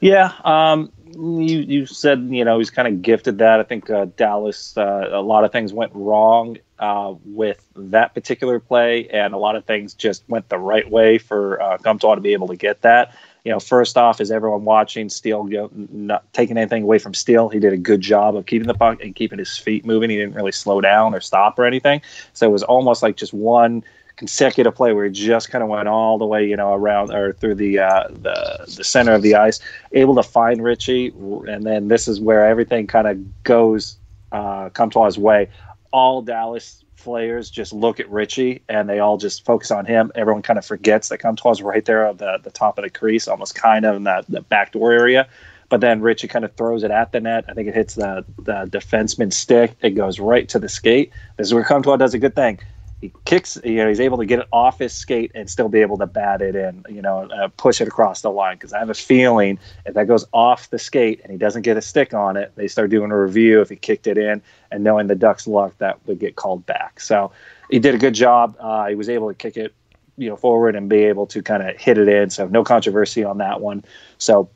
Yeah, 0.00 0.32
um, 0.44 0.90
you 1.14 1.58
you 1.60 1.86
said 1.86 2.26
you 2.30 2.44
know 2.44 2.58
he's 2.58 2.70
kind 2.70 2.88
of 2.88 3.02
gifted 3.02 3.38
that. 3.38 3.60
I 3.60 3.62
think 3.62 3.90
uh, 3.90 4.06
Dallas 4.16 4.76
uh, 4.76 5.08
a 5.12 5.20
lot 5.20 5.44
of 5.44 5.52
things 5.52 5.72
went 5.72 5.92
wrong 5.94 6.56
uh, 6.82 7.14
with 7.24 7.64
that 7.76 8.12
particular 8.12 8.58
play, 8.58 9.08
and 9.08 9.34
a 9.34 9.36
lot 9.38 9.54
of 9.54 9.64
things 9.64 9.94
just 9.94 10.24
went 10.28 10.48
the 10.48 10.58
right 10.58 10.90
way 10.90 11.16
for 11.16 11.62
uh, 11.62 11.78
Comtois 11.78 12.16
to 12.16 12.20
be 12.20 12.32
able 12.32 12.48
to 12.48 12.56
get 12.56 12.82
that. 12.82 13.14
You 13.44 13.52
know, 13.52 13.60
first 13.60 13.96
off, 13.96 14.20
is 14.20 14.32
everyone 14.32 14.64
watching 14.64 15.08
Steele 15.08 15.48
you 15.48 15.58
know, 15.58 15.70
not 15.92 16.32
taking 16.32 16.56
anything 16.56 16.82
away 16.82 16.98
from 16.98 17.14
Steele? 17.14 17.48
He 17.48 17.60
did 17.60 17.72
a 17.72 17.76
good 17.76 18.00
job 18.00 18.34
of 18.34 18.46
keeping 18.46 18.66
the 18.66 18.74
puck 18.74 19.00
and 19.00 19.14
keeping 19.14 19.38
his 19.38 19.56
feet 19.56 19.86
moving. 19.86 20.10
He 20.10 20.16
didn't 20.16 20.34
really 20.34 20.50
slow 20.50 20.80
down 20.80 21.14
or 21.14 21.20
stop 21.20 21.56
or 21.56 21.66
anything. 21.66 22.02
So 22.32 22.48
it 22.48 22.52
was 22.52 22.64
almost 22.64 23.00
like 23.00 23.16
just 23.16 23.32
one 23.32 23.84
consecutive 24.16 24.74
play 24.74 24.92
where 24.92 25.04
he 25.04 25.12
just 25.12 25.50
kind 25.50 25.62
of 25.62 25.68
went 25.68 25.86
all 25.86 26.18
the 26.18 26.26
way, 26.26 26.44
you 26.48 26.56
know, 26.56 26.74
around 26.74 27.12
or 27.12 27.32
through 27.34 27.54
the 27.54 27.78
uh, 27.78 28.08
the 28.08 28.64
the 28.76 28.82
center 28.82 29.12
of 29.12 29.22
the 29.22 29.36
ice, 29.36 29.60
able 29.92 30.16
to 30.16 30.22
find 30.24 30.64
Ritchie, 30.64 31.12
and 31.46 31.64
then 31.64 31.86
this 31.86 32.08
is 32.08 32.20
where 32.20 32.44
everything 32.44 32.88
kind 32.88 33.06
of 33.06 33.44
goes 33.44 33.98
uh, 34.32 34.68
his 35.04 35.18
way. 35.18 35.48
All 35.92 36.22
Dallas 36.22 36.84
players 36.96 37.50
just 37.50 37.72
look 37.72 38.00
at 38.00 38.08
Ritchie 38.10 38.62
and 38.68 38.88
they 38.88 39.00
all 39.00 39.18
just 39.18 39.44
focus 39.44 39.70
on 39.70 39.86
him. 39.86 40.12
Everyone 40.14 40.42
kind 40.42 40.58
of 40.58 40.64
forgets 40.64 41.08
that 41.08 41.18
Comtois 41.18 41.60
right 41.62 41.84
there 41.84 42.06
at 42.06 42.18
the 42.18 42.38
the 42.42 42.50
top 42.50 42.78
of 42.78 42.84
the 42.84 42.90
crease, 42.90 43.28
almost 43.28 43.54
kind 43.54 43.84
of 43.84 43.96
in 43.96 44.04
that 44.04 44.24
the 44.28 44.40
backdoor 44.40 44.92
area. 44.92 45.28
But 45.68 45.80
then 45.80 46.02
Ritchie 46.02 46.28
kind 46.28 46.44
of 46.44 46.54
throws 46.54 46.82
it 46.82 46.90
at 46.90 47.12
the 47.12 47.20
net. 47.20 47.44
I 47.48 47.54
think 47.54 47.68
it 47.68 47.74
hits 47.74 47.94
the 47.94 48.24
the 48.38 48.66
defenseman's 48.66 49.36
stick. 49.36 49.74
It 49.80 49.90
goes 49.90 50.20
right 50.20 50.48
to 50.50 50.58
the 50.58 50.68
skate. 50.68 51.12
This 51.36 51.48
is 51.48 51.54
where 51.54 51.64
Comtois 51.64 51.96
does 51.96 52.14
a 52.14 52.18
good 52.18 52.36
thing 52.36 52.60
he 53.02 53.12
kicks 53.24 53.58
you 53.64 53.74
know 53.74 53.88
he's 53.88 54.00
able 54.00 54.16
to 54.16 54.24
get 54.24 54.38
it 54.38 54.46
off 54.52 54.78
his 54.78 54.94
skate 54.94 55.32
and 55.34 55.50
still 55.50 55.68
be 55.68 55.80
able 55.80 55.98
to 55.98 56.06
bat 56.06 56.40
it 56.40 56.54
in 56.54 56.84
you 56.88 57.02
know 57.02 57.28
uh, 57.30 57.48
push 57.56 57.80
it 57.80 57.88
across 57.88 58.22
the 58.22 58.30
line. 58.30 58.56
Because 58.56 58.72
i 58.72 58.78
have 58.78 58.88
a 58.88 58.94
feeling 58.94 59.58
if 59.84 59.94
that 59.94 60.06
goes 60.06 60.24
off 60.32 60.70
the 60.70 60.78
skate 60.78 61.20
and 61.22 61.32
he 61.32 61.36
doesn't 61.36 61.62
get 61.62 61.76
a 61.76 61.82
stick 61.82 62.14
on 62.14 62.36
it 62.36 62.52
they 62.54 62.68
start 62.68 62.90
doing 62.90 63.10
a 63.10 63.18
review 63.18 63.60
if 63.60 63.68
he 63.68 63.76
kicked 63.76 64.06
it 64.06 64.16
in 64.16 64.40
and 64.70 64.84
knowing 64.84 65.08
the 65.08 65.16
ducks 65.16 65.46
luck 65.46 65.76
that 65.78 65.98
would 66.06 66.20
get 66.20 66.36
called 66.36 66.64
back. 66.64 67.00
So 67.00 67.32
he 67.70 67.80
did 67.80 67.94
a 67.94 67.98
good 67.98 68.14
job. 68.14 68.56
Uh, 68.58 68.86
he 68.86 68.94
was 68.94 69.08
able 69.08 69.28
to 69.28 69.34
kick 69.34 69.56
it 69.56 69.74
you 70.16 70.28
know 70.28 70.36
forward 70.36 70.76
and 70.76 70.88
be 70.88 71.02
able 71.04 71.26
to 71.26 71.42
kind 71.42 71.62
of 71.62 71.76
hit 71.76 71.98
it 71.98 72.08
in. 72.08 72.30
So 72.30 72.46
no 72.46 72.62
controversy 72.62 73.24
on 73.24 73.38
that 73.38 73.60
one. 73.60 73.84
So 74.18 74.48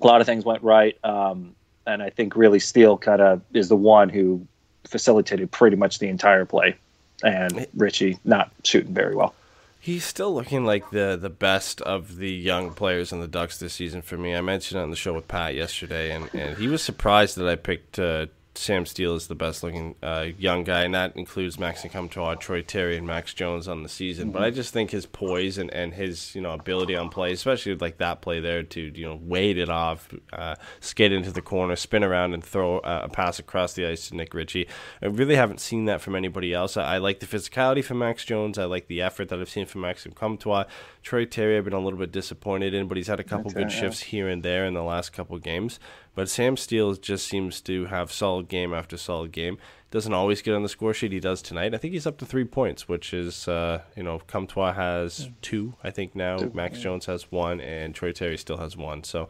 a 0.00 0.06
lot 0.06 0.20
of 0.20 0.26
things 0.26 0.44
went 0.44 0.62
right 0.62 1.02
um, 1.02 1.56
and 1.86 2.02
I 2.02 2.10
think 2.10 2.36
really 2.36 2.60
Steele 2.60 2.98
kind 2.98 3.22
of 3.22 3.40
is 3.54 3.70
the 3.70 3.76
one 3.76 4.10
who 4.10 4.46
facilitated 4.84 5.50
pretty 5.50 5.76
much 5.76 5.98
the 5.98 6.08
entire 6.08 6.44
play, 6.44 6.76
and 7.22 7.66
Ritchie 7.74 8.18
not 8.24 8.50
shooting 8.64 8.94
very 8.94 9.14
well. 9.14 9.34
He's 9.78 10.04
still 10.04 10.34
looking 10.34 10.64
like 10.64 10.90
the 10.90 11.16
the 11.20 11.30
best 11.30 11.80
of 11.82 12.16
the 12.16 12.30
young 12.30 12.72
players 12.72 13.12
in 13.12 13.20
the 13.20 13.28
Ducks 13.28 13.58
this 13.58 13.74
season 13.74 14.02
for 14.02 14.16
me. 14.16 14.34
I 14.34 14.40
mentioned 14.40 14.80
on 14.80 14.90
the 14.90 14.96
show 14.96 15.14
with 15.14 15.28
Pat 15.28 15.54
yesterday, 15.54 16.10
and, 16.10 16.28
and 16.34 16.58
he 16.58 16.66
was 16.66 16.82
surprised 16.82 17.36
that 17.36 17.48
I 17.48 17.54
picked 17.54 17.98
uh, 17.98 18.26
Sam 18.56 18.86
Steele 18.86 19.14
is 19.14 19.26
the 19.26 19.34
best 19.34 19.62
looking 19.62 19.94
uh, 20.02 20.26
young 20.38 20.64
guy, 20.64 20.82
and 20.82 20.94
that 20.94 21.16
includes 21.16 21.58
Maxime 21.58 21.90
Comtois, 21.90 22.34
Troy 22.36 22.62
Terry, 22.62 22.96
and 22.96 23.06
Max 23.06 23.34
Jones 23.34 23.68
on 23.68 23.82
the 23.82 23.88
season. 23.88 24.26
Mm-hmm. 24.26 24.32
But 24.32 24.42
I 24.42 24.50
just 24.50 24.72
think 24.72 24.90
his 24.90 25.06
poise 25.06 25.58
and, 25.58 25.72
and 25.72 25.94
his 25.94 26.34
you 26.34 26.40
know 26.40 26.52
ability 26.52 26.96
on 26.96 27.08
play, 27.08 27.32
especially 27.32 27.74
like 27.76 27.98
that 27.98 28.20
play 28.20 28.40
there 28.40 28.62
to 28.62 28.80
you 28.80 29.06
know 29.06 29.18
wade 29.22 29.58
it 29.58 29.68
off, 29.68 30.08
uh, 30.32 30.56
skate 30.80 31.12
into 31.12 31.32
the 31.32 31.42
corner, 31.42 31.76
spin 31.76 32.04
around, 32.04 32.34
and 32.34 32.44
throw 32.44 32.78
uh, 32.78 33.02
a 33.04 33.08
pass 33.08 33.38
across 33.38 33.74
the 33.74 33.86
ice 33.86 34.08
to 34.08 34.16
Nick 34.16 34.34
Ritchie. 34.34 34.68
I 35.02 35.06
really 35.06 35.36
haven't 35.36 35.60
seen 35.60 35.84
that 35.86 36.00
from 36.00 36.14
anybody 36.16 36.52
else. 36.52 36.76
I, 36.76 36.94
I 36.94 36.98
like 36.98 37.20
the 37.20 37.26
physicality 37.26 37.84
from 37.84 37.98
Max 37.98 38.24
Jones. 38.24 38.58
I 38.58 38.64
like 38.64 38.88
the 38.88 39.02
effort 39.02 39.28
that 39.28 39.40
I've 39.40 39.50
seen 39.50 39.66
from 39.66 39.82
Maxime 39.82 40.12
Comtois. 40.12 40.64
Troy 41.06 41.24
Terry, 41.24 41.56
I've 41.56 41.62
been 41.62 41.72
a 41.72 41.78
little 41.78 42.00
bit 42.00 42.10
disappointed 42.10 42.74
in, 42.74 42.88
but 42.88 42.96
he's 42.96 43.06
had 43.06 43.20
a 43.20 43.22
couple 43.22 43.52
good 43.52 43.70
shifts 43.70 44.02
here 44.02 44.26
and 44.26 44.42
there 44.42 44.66
in 44.66 44.74
the 44.74 44.82
last 44.82 45.12
couple 45.12 45.38
games. 45.38 45.78
But 46.16 46.28
Sam 46.28 46.56
Steele 46.56 46.94
just 46.94 47.28
seems 47.28 47.60
to 47.60 47.84
have 47.84 48.10
solid 48.10 48.48
game 48.48 48.74
after 48.74 48.96
solid 48.96 49.30
game. 49.30 49.56
Doesn't 49.92 50.12
always 50.12 50.42
get 50.42 50.56
on 50.56 50.64
the 50.64 50.68
score 50.68 50.92
sheet. 50.92 51.12
He 51.12 51.20
does 51.20 51.42
tonight. 51.42 51.74
I 51.74 51.78
think 51.78 51.94
he's 51.94 52.08
up 52.08 52.18
to 52.18 52.26
three 52.26 52.42
points, 52.42 52.88
which 52.88 53.14
is, 53.14 53.46
uh, 53.46 53.82
you 53.94 54.02
know, 54.02 54.18
Comtois 54.26 54.72
has 54.72 55.30
two, 55.42 55.74
I 55.84 55.90
think 55.90 56.16
now. 56.16 56.38
Two, 56.38 56.50
Max 56.52 56.78
yeah. 56.78 56.82
Jones 56.82 57.06
has 57.06 57.30
one, 57.30 57.60
and 57.60 57.94
Troy 57.94 58.10
Terry 58.10 58.36
still 58.36 58.56
has 58.56 58.76
one. 58.76 59.04
So 59.04 59.28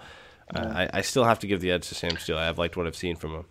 uh, 0.54 0.62
yeah. 0.62 0.88
I, 0.94 1.00
I 1.00 1.00
still 1.02 1.24
have 1.24 1.40
to 1.40 1.46
give 1.46 1.60
the 1.60 1.72
edge 1.72 1.88
to 1.88 1.94
Sam 1.94 2.16
Steele. 2.16 2.38
I 2.38 2.46
have 2.46 2.56
liked 2.56 2.78
what 2.78 2.86
I've 2.86 2.96
seen 2.96 3.16
from 3.16 3.34
him. 3.34 3.44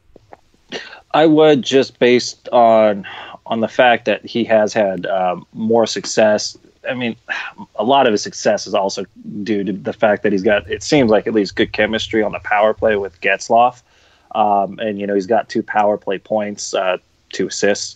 I 1.11 1.27
would 1.27 1.61
just 1.61 1.99
based 1.99 2.49
on 2.49 3.05
on 3.45 3.59
the 3.59 3.67
fact 3.67 4.05
that 4.05 4.25
he 4.25 4.43
has 4.45 4.73
had 4.73 5.05
um, 5.05 5.45
more 5.53 5.85
success 5.85 6.57
I 6.89 6.93
mean, 6.93 7.15
a 7.75 7.83
lot 7.83 8.07
of 8.07 8.11
his 8.11 8.21
success 8.21 8.67
is 8.67 8.73
also 8.73 9.05
due 9.43 9.63
to 9.63 9.73
the 9.73 9.93
fact 9.93 10.23
that 10.23 10.31
he's 10.31 10.43
got, 10.43 10.69
it 10.69 10.83
seems 10.83 11.11
like 11.11 11.27
at 11.27 11.33
least 11.33 11.55
good 11.55 11.71
chemistry 11.71 12.23
on 12.23 12.31
the 12.31 12.39
power 12.39 12.73
play 12.73 12.95
with 12.95 13.19
Getzlaf. 13.21 13.81
Um, 14.33 14.79
and, 14.79 14.99
you 14.99 15.07
know, 15.07 15.15
he's 15.15 15.27
got 15.27 15.49
two 15.49 15.63
power 15.63 15.97
play 15.97 16.17
points, 16.17 16.73
uh, 16.73 16.97
two 17.31 17.47
assists. 17.47 17.95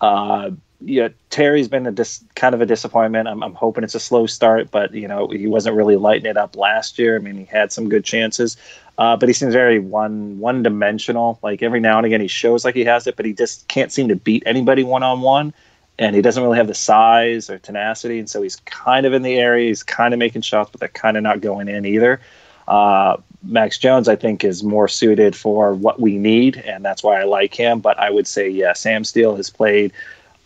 Uh, 0.00 0.50
yeah, 0.80 1.08
Terry's 1.30 1.68
been 1.68 1.86
a 1.86 1.92
dis- 1.92 2.24
kind 2.34 2.54
of 2.54 2.60
a 2.60 2.66
disappointment. 2.66 3.28
I'm, 3.28 3.42
I'm 3.42 3.54
hoping 3.54 3.84
it's 3.84 3.94
a 3.94 4.00
slow 4.00 4.26
start, 4.26 4.70
but, 4.70 4.92
you 4.92 5.08
know, 5.08 5.28
he 5.28 5.46
wasn't 5.46 5.76
really 5.76 5.96
lighting 5.96 6.26
it 6.26 6.36
up 6.36 6.56
last 6.56 6.98
year. 6.98 7.16
I 7.16 7.20
mean, 7.20 7.36
he 7.36 7.44
had 7.44 7.72
some 7.72 7.88
good 7.88 8.04
chances. 8.04 8.56
Uh, 8.96 9.16
but 9.16 9.28
he 9.28 9.32
seems 9.32 9.52
very 9.52 9.80
one 9.80 10.38
one 10.38 10.62
dimensional. 10.62 11.38
Like 11.42 11.62
every 11.62 11.80
now 11.80 11.96
and 11.96 12.06
again, 12.06 12.20
he 12.20 12.28
shows 12.28 12.64
like 12.64 12.76
he 12.76 12.84
has 12.84 13.06
it, 13.06 13.16
but 13.16 13.26
he 13.26 13.32
just 13.32 13.66
can't 13.66 13.90
seem 13.90 14.08
to 14.08 14.16
beat 14.16 14.44
anybody 14.46 14.84
one 14.84 15.02
on 15.02 15.20
one 15.20 15.52
and 15.98 16.16
he 16.16 16.22
doesn't 16.22 16.42
really 16.42 16.58
have 16.58 16.66
the 16.66 16.74
size 16.74 17.48
or 17.48 17.58
tenacity, 17.58 18.18
and 18.18 18.28
so 18.28 18.42
he's 18.42 18.56
kind 18.56 19.06
of 19.06 19.12
in 19.12 19.22
the 19.22 19.36
area. 19.36 19.68
He's 19.68 19.82
kind 19.82 20.12
of 20.12 20.18
making 20.18 20.42
shots, 20.42 20.70
but 20.70 20.80
they're 20.80 20.88
kind 20.88 21.16
of 21.16 21.22
not 21.22 21.40
going 21.40 21.68
in 21.68 21.86
either. 21.86 22.20
Uh, 22.66 23.16
Max 23.42 23.78
Jones, 23.78 24.08
I 24.08 24.16
think, 24.16 24.42
is 24.42 24.62
more 24.62 24.88
suited 24.88 25.36
for 25.36 25.74
what 25.74 26.00
we 26.00 26.16
need, 26.16 26.56
and 26.56 26.84
that's 26.84 27.02
why 27.02 27.20
I 27.20 27.24
like 27.24 27.54
him. 27.54 27.80
But 27.80 27.98
I 27.98 28.10
would 28.10 28.26
say, 28.26 28.48
yeah, 28.48 28.72
Sam 28.72 29.04
Steele 29.04 29.36
has 29.36 29.50
played 29.50 29.92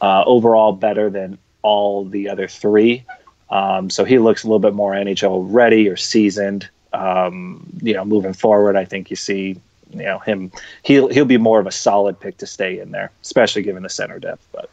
uh, 0.00 0.24
overall 0.26 0.72
better 0.72 1.08
than 1.08 1.38
all 1.62 2.04
the 2.04 2.28
other 2.28 2.48
three. 2.48 3.04
Um, 3.50 3.88
so 3.88 4.04
he 4.04 4.18
looks 4.18 4.44
a 4.44 4.46
little 4.46 4.58
bit 4.58 4.74
more 4.74 4.92
NHL 4.92 5.46
ready 5.48 5.88
or 5.88 5.96
seasoned. 5.96 6.68
Um, 6.92 7.66
you 7.82 7.94
know, 7.94 8.04
moving 8.04 8.32
forward, 8.32 8.76
I 8.76 8.84
think 8.84 9.10
you 9.10 9.16
see, 9.16 9.60
you 9.90 10.02
know, 10.02 10.18
him. 10.18 10.52
He'll 10.82 11.08
he'll 11.08 11.24
be 11.24 11.38
more 11.38 11.60
of 11.60 11.66
a 11.66 11.72
solid 11.72 12.18
pick 12.18 12.38
to 12.38 12.46
stay 12.46 12.78
in 12.78 12.90
there, 12.90 13.10
especially 13.22 13.62
given 13.62 13.82
the 13.82 13.88
center 13.88 14.18
depth. 14.18 14.46
But 14.52 14.70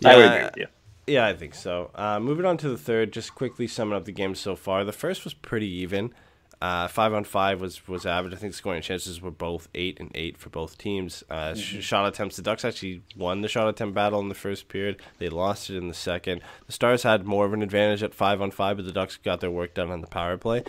yeah, 0.00 0.08
I 0.08 0.16
would 0.16 0.26
agree 0.26 0.44
with 0.44 0.56
you. 0.56 0.66
Yeah, 1.06 1.26
I 1.26 1.34
think 1.34 1.54
so. 1.54 1.90
Uh, 1.94 2.18
moving 2.18 2.44
on 2.44 2.56
to 2.58 2.68
the 2.68 2.76
third, 2.76 3.12
just 3.12 3.34
quickly 3.34 3.66
summing 3.68 3.94
up 3.94 4.04
the 4.04 4.12
game 4.12 4.34
so 4.34 4.56
far. 4.56 4.84
The 4.84 4.92
first 4.92 5.24
was 5.24 5.34
pretty 5.34 5.68
even. 5.68 6.12
Uh, 6.60 6.88
five 6.88 7.12
on 7.12 7.22
five 7.22 7.60
was 7.60 7.86
was 7.86 8.06
average. 8.06 8.32
I 8.32 8.36
think 8.36 8.54
scoring 8.54 8.80
chances 8.80 9.20
were 9.20 9.30
both 9.30 9.68
eight 9.74 10.00
and 10.00 10.10
eight 10.14 10.38
for 10.38 10.48
both 10.48 10.78
teams. 10.78 11.22
Uh, 11.28 11.52
mm-hmm. 11.52 11.80
Shot 11.80 12.08
attempts. 12.08 12.36
The 12.36 12.42
Ducks 12.42 12.64
actually 12.64 13.02
won 13.14 13.42
the 13.42 13.48
shot 13.48 13.68
attempt 13.68 13.94
battle 13.94 14.20
in 14.20 14.30
the 14.30 14.34
first 14.34 14.68
period. 14.68 15.02
They 15.18 15.28
lost 15.28 15.68
it 15.68 15.76
in 15.76 15.88
the 15.88 15.94
second. 15.94 16.40
The 16.66 16.72
Stars 16.72 17.02
had 17.02 17.26
more 17.26 17.44
of 17.44 17.52
an 17.52 17.62
advantage 17.62 18.02
at 18.02 18.14
five 18.14 18.40
on 18.40 18.50
five, 18.50 18.78
but 18.78 18.86
the 18.86 18.92
Ducks 18.92 19.18
got 19.18 19.40
their 19.40 19.50
work 19.50 19.74
done 19.74 19.90
on 19.90 20.00
the 20.00 20.06
power 20.06 20.38
play. 20.38 20.64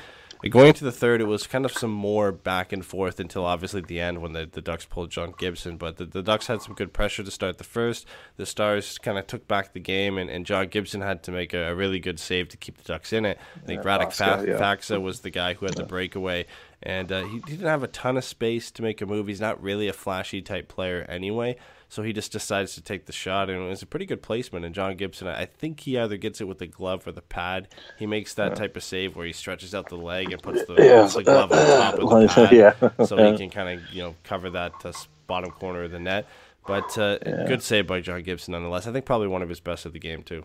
Going 0.50 0.67
into 0.67 0.84
the 0.84 0.91
third, 0.91 1.19
it 1.19 1.26
was 1.26 1.47
kind 1.47 1.65
of 1.65 1.71
some 1.71 1.91
more 1.91 2.32
back 2.32 2.71
and 2.71 2.86
forth 2.86 3.19
until 3.19 3.43
obviously 3.43 3.82
the 3.82 4.00
end 4.00 4.21
when 4.21 4.34
the, 4.34 4.45
the 4.45 4.62
Ducks 4.62 4.86
pulled 4.86 5.10
John 5.10 5.34
Gibson. 5.38 5.78
But 5.78 5.97
the, 5.97 6.06
the 6.06 6.21
Ducks 6.21 6.47
had 6.47 6.62
some 6.62 6.76
good 6.76 6.93
pressure 6.93 7.23
to 7.23 7.32
start 7.32 7.58
the 7.58 7.63
first. 7.63 8.06
The 8.38 8.45
Stars 8.45 8.97
kind 9.00 9.17
of 9.17 9.26
took 9.26 9.47
back 9.47 9.73
the 9.73 9.80
game, 9.80 10.17
and, 10.17 10.30
and 10.30 10.45
John 10.45 10.67
Gibson 10.67 11.02
had 11.02 11.23
to 11.23 11.32
make 11.32 11.54
a, 11.54 11.71
a 11.71 11.76
really 11.76 12.00
good 12.00 12.19
save 12.19 12.50
to 12.50 12.58
keep 12.58 12.78
the 12.78 12.84
Ducks 12.84 13.13
in 13.13 13.26
it. 13.26 13.39
I 13.56 13.65
think 13.65 13.84
yeah, 13.84 13.97
Radek 13.97 14.13
Fa- 14.13 14.45
yeah. 14.47 14.60
Faksa 14.60 15.02
was 15.02 15.21
the 15.21 15.32
guy 15.32 15.56
who 15.56 15.65
had 15.65 15.76
the 15.76 15.86
breakaway, 15.86 16.45
and 16.84 17.12
uh, 17.12 17.23
he, 17.23 17.38
he 17.38 17.52
didn't 17.52 17.67
have 17.67 17.84
a 17.84 17.88
ton 17.88 18.15
of 18.15 18.23
space 18.23 18.69
to 18.71 18.84
make 18.84 19.02
a 19.02 19.06
move. 19.06 19.28
He's 19.28 19.41
not 19.41 19.62
really 19.62 19.88
a 19.88 19.93
flashy 19.93 20.41
type 20.41 20.67
player 20.67 21.06
anyway. 21.10 21.58
So 21.89 22.04
he 22.04 22.12
just 22.12 22.32
decides 22.32 22.76
to 22.76 22.82
take 22.82 23.06
the 23.06 23.13
shot, 23.13 23.50
and 23.50 23.63
it 23.63 23.69
was 23.69 23.82
a 23.82 23.86
pretty 23.86 24.06
good 24.06 24.21
placement. 24.21 24.65
And 24.65 24.76
John 24.76 24.95
Gibson, 24.97 25.28
I 25.28 25.45
think 25.45 25.82
he 25.82 25.97
either 25.97 26.17
gets 26.17 26.41
it 26.41 26.47
with 26.47 26.60
the 26.60 26.67
glove 26.67 27.08
or 27.08 27.13
the 27.13 27.21
pad. 27.21 27.69
He 27.97 28.06
makes 28.06 28.34
that 28.34 28.56
type 28.56 28.76
of 28.76 28.84
save 28.84 29.15
where 29.15 29.26
he 29.26 29.32
stretches 29.32 29.73
out 29.73 29.88
the 29.88 29.95
leg 29.95 30.32
and 30.34 30.41
puts 30.41 30.65
the, 30.65 30.76
yeah. 30.78 31.02
puts 31.04 31.13
the 31.15 31.23
glove 31.23 31.52
on 31.52 31.58
top 31.58 31.93
of 31.93 32.10
the 32.10 32.28
pad, 32.28 32.52
yeah. 33.00 33.06
so 33.06 33.32
he 33.32 33.38
can 33.38 33.50
kind 33.50 33.80
of 33.80 33.93
you 33.93 34.04
know 34.04 34.15
cover 34.23 34.50
that 34.50 34.73
uh, 34.84 34.91
bottom 35.28 35.52
corner 35.52 35.84
of 35.84 35.91
the 35.91 36.00
net. 36.00 36.28
But 36.65 36.97
uh, 36.97 37.19
yeah. 37.26 37.45
good 37.47 37.63
save 37.63 37.88
by 37.88 38.02
John 38.02 38.21
Gibson 38.23 38.52
nonetheless. 38.52 38.88
I 38.88 38.91
think 38.91 39.06
probably 39.06 39.28
one 39.28 39.41
of 39.41 39.47
his 39.47 39.62
best 39.62 39.86
of 39.86 39.93
the 39.93 40.00
game 40.00 40.23
too. 40.23 40.43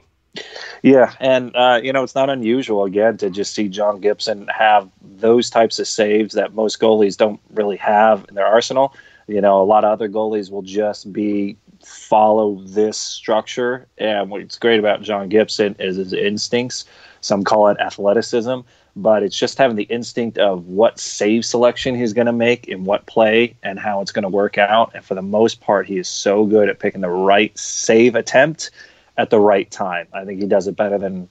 Yeah, 0.83 1.12
and 1.20 1.55
uh, 1.55 1.81
you 1.83 1.92
know 1.92 2.02
it's 2.02 2.14
not 2.14 2.31
unusual 2.31 2.85
again 2.85 3.16
to 3.18 3.31
just 3.31 3.55
see 3.55 3.68
John 3.68 4.00
Gibson 4.00 4.48
have 4.48 4.88
those 5.02 5.50
types 5.50 5.78
of 5.78 5.87
saves 5.87 6.35
that 6.35 6.55
most 6.55 6.81
goalies 6.81 7.16
don't 7.16 7.40
really 7.50 7.76
have 7.76 8.24
in 8.28 8.37
their 8.37 8.46
arsenal. 8.46 8.94
You 9.27 9.41
know, 9.41 9.63
a 9.63 9.65
lot 9.65 9.85
of 9.85 9.93
other 9.93 10.09
goalies 10.09 10.51
will 10.51 10.63
just 10.63 11.13
be 11.13 11.57
follow 11.85 12.61
this 12.65 12.97
structure. 12.99 13.87
And 13.99 14.31
what's 14.31 14.59
great 14.59 14.79
about 14.79 15.03
John 15.03 15.29
Gibson 15.29 15.77
is 15.79 15.97
his 15.97 16.13
instincts. 16.13 16.85
Some 17.21 17.45
call 17.45 17.69
it 17.69 17.79
athleticism, 17.79 18.61
but 18.97 19.23
it's 19.23 19.39
just 19.39 19.59
having 19.59 19.77
the 19.77 19.85
instinct 19.85 20.39
of 20.39 20.67
what 20.67 20.99
save 20.99 21.45
selection 21.45 21.95
he's 21.95 22.13
going 22.13 22.27
to 22.27 22.33
make 22.33 22.67
in 22.67 22.85
what 22.85 23.07
play 23.07 23.57
and 23.63 23.79
how 23.79 24.01
it's 24.01 24.13
going 24.13 24.25
to 24.25 24.29
work 24.29 24.59
out. 24.59 24.93
And 24.95 25.05
for 25.05 25.15
the 25.15 25.23
most 25.23 25.61
part, 25.61 25.87
he 25.87 25.99
is 25.99 26.09
so 26.09 26.45
good 26.45 26.69
at 26.69 26.79
picking 26.79 27.01
the 27.01 27.11
right 27.11 27.57
save 27.57 28.15
attempt 28.17 28.71
at 29.17 29.31
the 29.31 29.39
right 29.39 29.71
time. 29.71 30.09
I 30.13 30.25
think 30.25 30.41
he 30.41 30.47
does 30.47 30.67
it 30.67 30.77
better 30.77 30.99
than 30.99 31.29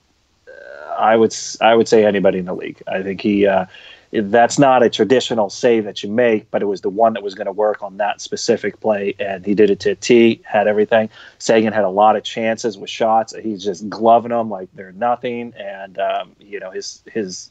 uh, 0.47 0.93
I 0.93 1.15
would 1.17 1.35
I 1.59 1.75
would 1.75 1.87
say 1.87 2.05
anybody 2.05 2.39
in 2.39 2.45
the 2.45 2.55
league. 2.55 2.81
I 2.87 3.03
think 3.03 3.21
he 3.21 3.45
uh, 3.47 3.65
that's 4.11 4.59
not 4.59 4.83
a 4.83 4.89
traditional 4.89 5.49
save 5.49 5.85
that 5.85 6.03
you 6.03 6.11
make, 6.11 6.51
but 6.51 6.61
it 6.61 6.65
was 6.65 6.81
the 6.81 6.89
one 6.89 7.13
that 7.13 7.23
was 7.23 7.33
going 7.33 7.45
to 7.45 7.51
work 7.51 7.81
on 7.81 7.97
that 7.97 8.19
specific 8.19 8.79
play, 8.81 9.15
and 9.19 9.45
he 9.45 9.55
did 9.55 9.69
it 9.69 9.79
to 9.81 9.91
a 9.91 9.95
T, 9.95 10.41
had 10.43 10.67
everything. 10.67 11.09
Seguin 11.39 11.71
had 11.71 11.85
a 11.85 11.89
lot 11.89 12.17
of 12.17 12.23
chances 12.23 12.77
with 12.77 12.89
shots. 12.89 13.33
He's 13.41 13.63
just 13.63 13.89
gloving 13.89 14.31
them 14.31 14.49
like 14.49 14.67
they're 14.73 14.91
nothing, 14.91 15.53
and 15.57 15.97
um, 15.97 16.35
you 16.39 16.59
know 16.59 16.71
his 16.71 17.01
his 17.11 17.49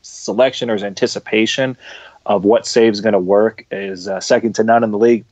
selection 0.00 0.70
or 0.70 0.74
his 0.74 0.84
anticipation 0.84 1.76
of 2.24 2.44
what 2.44 2.66
save 2.66 2.92
is 2.92 3.00
going 3.00 3.12
to 3.12 3.18
work 3.18 3.66
is 3.70 4.08
uh, 4.08 4.20
second 4.20 4.54
to 4.54 4.64
none 4.64 4.84
in 4.84 4.90
the 4.90 4.98
league, 4.98 5.26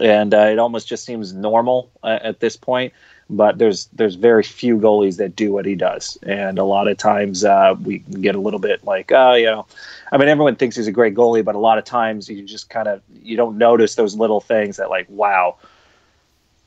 and 0.00 0.34
uh, 0.34 0.38
it 0.38 0.58
almost 0.58 0.88
just 0.88 1.04
seems 1.04 1.32
normal 1.32 1.90
uh, 2.02 2.18
at 2.22 2.40
this 2.40 2.56
point 2.56 2.92
but 3.30 3.58
there's 3.58 3.86
there's 3.92 4.16
very 4.16 4.42
few 4.42 4.76
goalies 4.76 5.16
that 5.18 5.36
do 5.36 5.52
what 5.52 5.64
he 5.64 5.76
does, 5.76 6.18
and 6.22 6.58
a 6.58 6.64
lot 6.64 6.88
of 6.88 6.98
times 6.98 7.44
uh, 7.44 7.76
we 7.82 7.98
get 7.98 8.34
a 8.34 8.40
little 8.40 8.58
bit 8.58 8.84
like, 8.84 9.12
oh, 9.12 9.34
you 9.34 9.46
know, 9.46 9.66
I 10.10 10.18
mean, 10.18 10.28
everyone 10.28 10.56
thinks 10.56 10.76
he's 10.76 10.88
a 10.88 10.92
great 10.92 11.14
goalie, 11.14 11.44
but 11.44 11.54
a 11.54 11.58
lot 11.58 11.78
of 11.78 11.84
times 11.84 12.28
you 12.28 12.42
just 12.42 12.68
kind 12.68 12.88
of 12.88 13.00
you 13.22 13.36
don't 13.36 13.56
notice 13.56 13.94
those 13.94 14.16
little 14.16 14.40
things 14.40 14.78
that 14.78 14.90
like, 14.90 15.06
wow, 15.08 15.56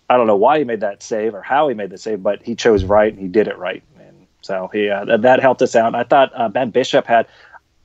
I 0.10 0.16
don't 0.16 0.26
know 0.26 0.38
why 0.38 0.60
he 0.60 0.64
made 0.64 0.80
that 0.80 1.04
save 1.04 1.36
or 1.36 1.42
how 1.42 1.68
he 1.68 1.76
made 1.76 1.90
the 1.90 1.98
save, 1.98 2.24
but 2.24 2.42
he 2.42 2.56
chose 2.56 2.86
right 2.86 3.12
and 3.12 3.22
he 3.22 3.28
did 3.28 3.50
it 3.50 3.58
right, 3.58 3.84
and 4.00 4.28
so 4.42 4.70
he 4.72 4.90
uh, 4.90 5.18
that 5.18 5.42
helped 5.42 5.62
us 5.62 5.76
out. 5.76 5.88
And 5.88 5.98
I 5.98 6.04
thought 6.04 6.32
uh, 6.34 6.48
Ben 6.48 6.70
Bishop 6.70 7.06
had 7.06 7.28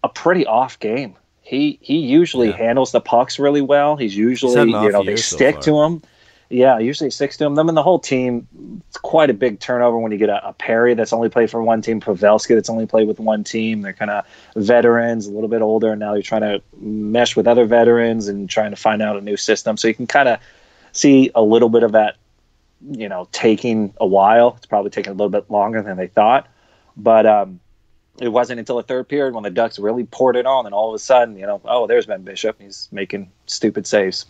a 0.05 0.09
pretty 0.09 0.47
off 0.47 0.79
game. 0.79 1.17
He 1.43 1.81
he 1.83 1.99
usually 1.99 2.51
yeah. 2.51 2.57
handles 2.57 2.93
the 2.93 3.01
pucks 3.01 3.41
really 3.41 3.63
well. 3.63 3.97
He's 3.97 4.17
usually 4.17 4.67
He's 4.67 4.83
you 4.83 4.93
know 4.93 5.03
they 5.03 5.17
stick 5.17 5.61
to 5.63 5.81
him 5.83 6.03
yeah, 6.51 6.79
usually 6.79 7.11
six 7.11 7.37
to 7.37 7.45
them. 7.45 7.55
Them 7.55 7.69
and 7.69 7.77
the 7.77 7.83
whole 7.83 7.99
team. 7.99 8.49
It's 8.89 8.97
quite 8.97 9.29
a 9.29 9.35
big 9.35 9.61
turnover 9.61 9.99
when 9.99 10.13
you 10.13 10.19
get 10.19 10.31
a, 10.31 10.49
a 10.49 10.53
Perry 10.55 10.95
that's 10.95 11.13
only 11.13 11.29
played 11.29 11.51
for 11.51 11.63
one 11.63 11.83
team, 11.83 12.01
Pavelski 12.01 12.55
that's 12.55 12.71
only 12.71 12.87
played 12.87 13.07
with 13.07 13.21
one 13.21 13.45
team. 13.45 13.83
They're 13.83 13.93
kind 13.93 14.11
of 14.11 14.25
veterans, 14.57 15.27
a 15.27 15.31
little 15.31 15.49
bit 15.49 15.61
older, 15.61 15.91
and 15.91 16.01
now 16.01 16.15
they're 16.15 16.23
trying 16.23 16.43
to 16.43 16.63
mesh 16.81 17.37
with 17.37 17.47
other 17.47 17.67
veterans 17.67 18.29
and 18.29 18.49
trying 18.49 18.71
to 18.71 18.77
find 18.77 19.03
out 19.03 19.17
a 19.17 19.21
new 19.21 19.37
system. 19.37 19.77
So 19.77 19.89
you 19.89 19.95
can 19.95 20.07
kind 20.07 20.29
of 20.29 20.41
see 20.93 21.31
a 21.35 21.43
little 21.43 21.69
bit 21.69 21.83
of 21.83 21.93
that, 21.93 22.17
you 22.91 23.11
know, 23.11 23.29
taking 23.31 23.93
a 24.01 24.07
while. 24.07 24.55
It's 24.57 24.67
probably 24.67 24.91
taking 24.91 25.11
a 25.11 25.15
little 25.15 25.29
bit 25.29 25.51
longer 25.51 25.83
than 25.83 25.99
they 25.99 26.07
thought, 26.07 26.49
but 26.97 27.27
um, 27.27 27.61
it 28.23 28.29
wasn't 28.29 28.59
until 28.59 28.77
the 28.77 28.83
third 28.85 29.07
period 29.07 29.35
when 29.35 29.45
the 29.45 29.51
Ducks 29.51 29.79
really 29.79 30.05
poured 30.05 30.37
it 30.37 30.47
on, 30.47 30.65
and 30.65 30.75
all 30.75 30.89
of 30.89 30.95
a 30.95 30.99
sudden, 30.99 31.37
you 31.37 31.47
know, 31.47 31.61
oh, 31.67 31.87
there's 31.87 32.07
Ben 32.07 32.23
Bishop. 32.23 32.59
He's 32.59 32.89
making 32.91 33.31
stupid 33.47 33.87
saves. 33.87 34.25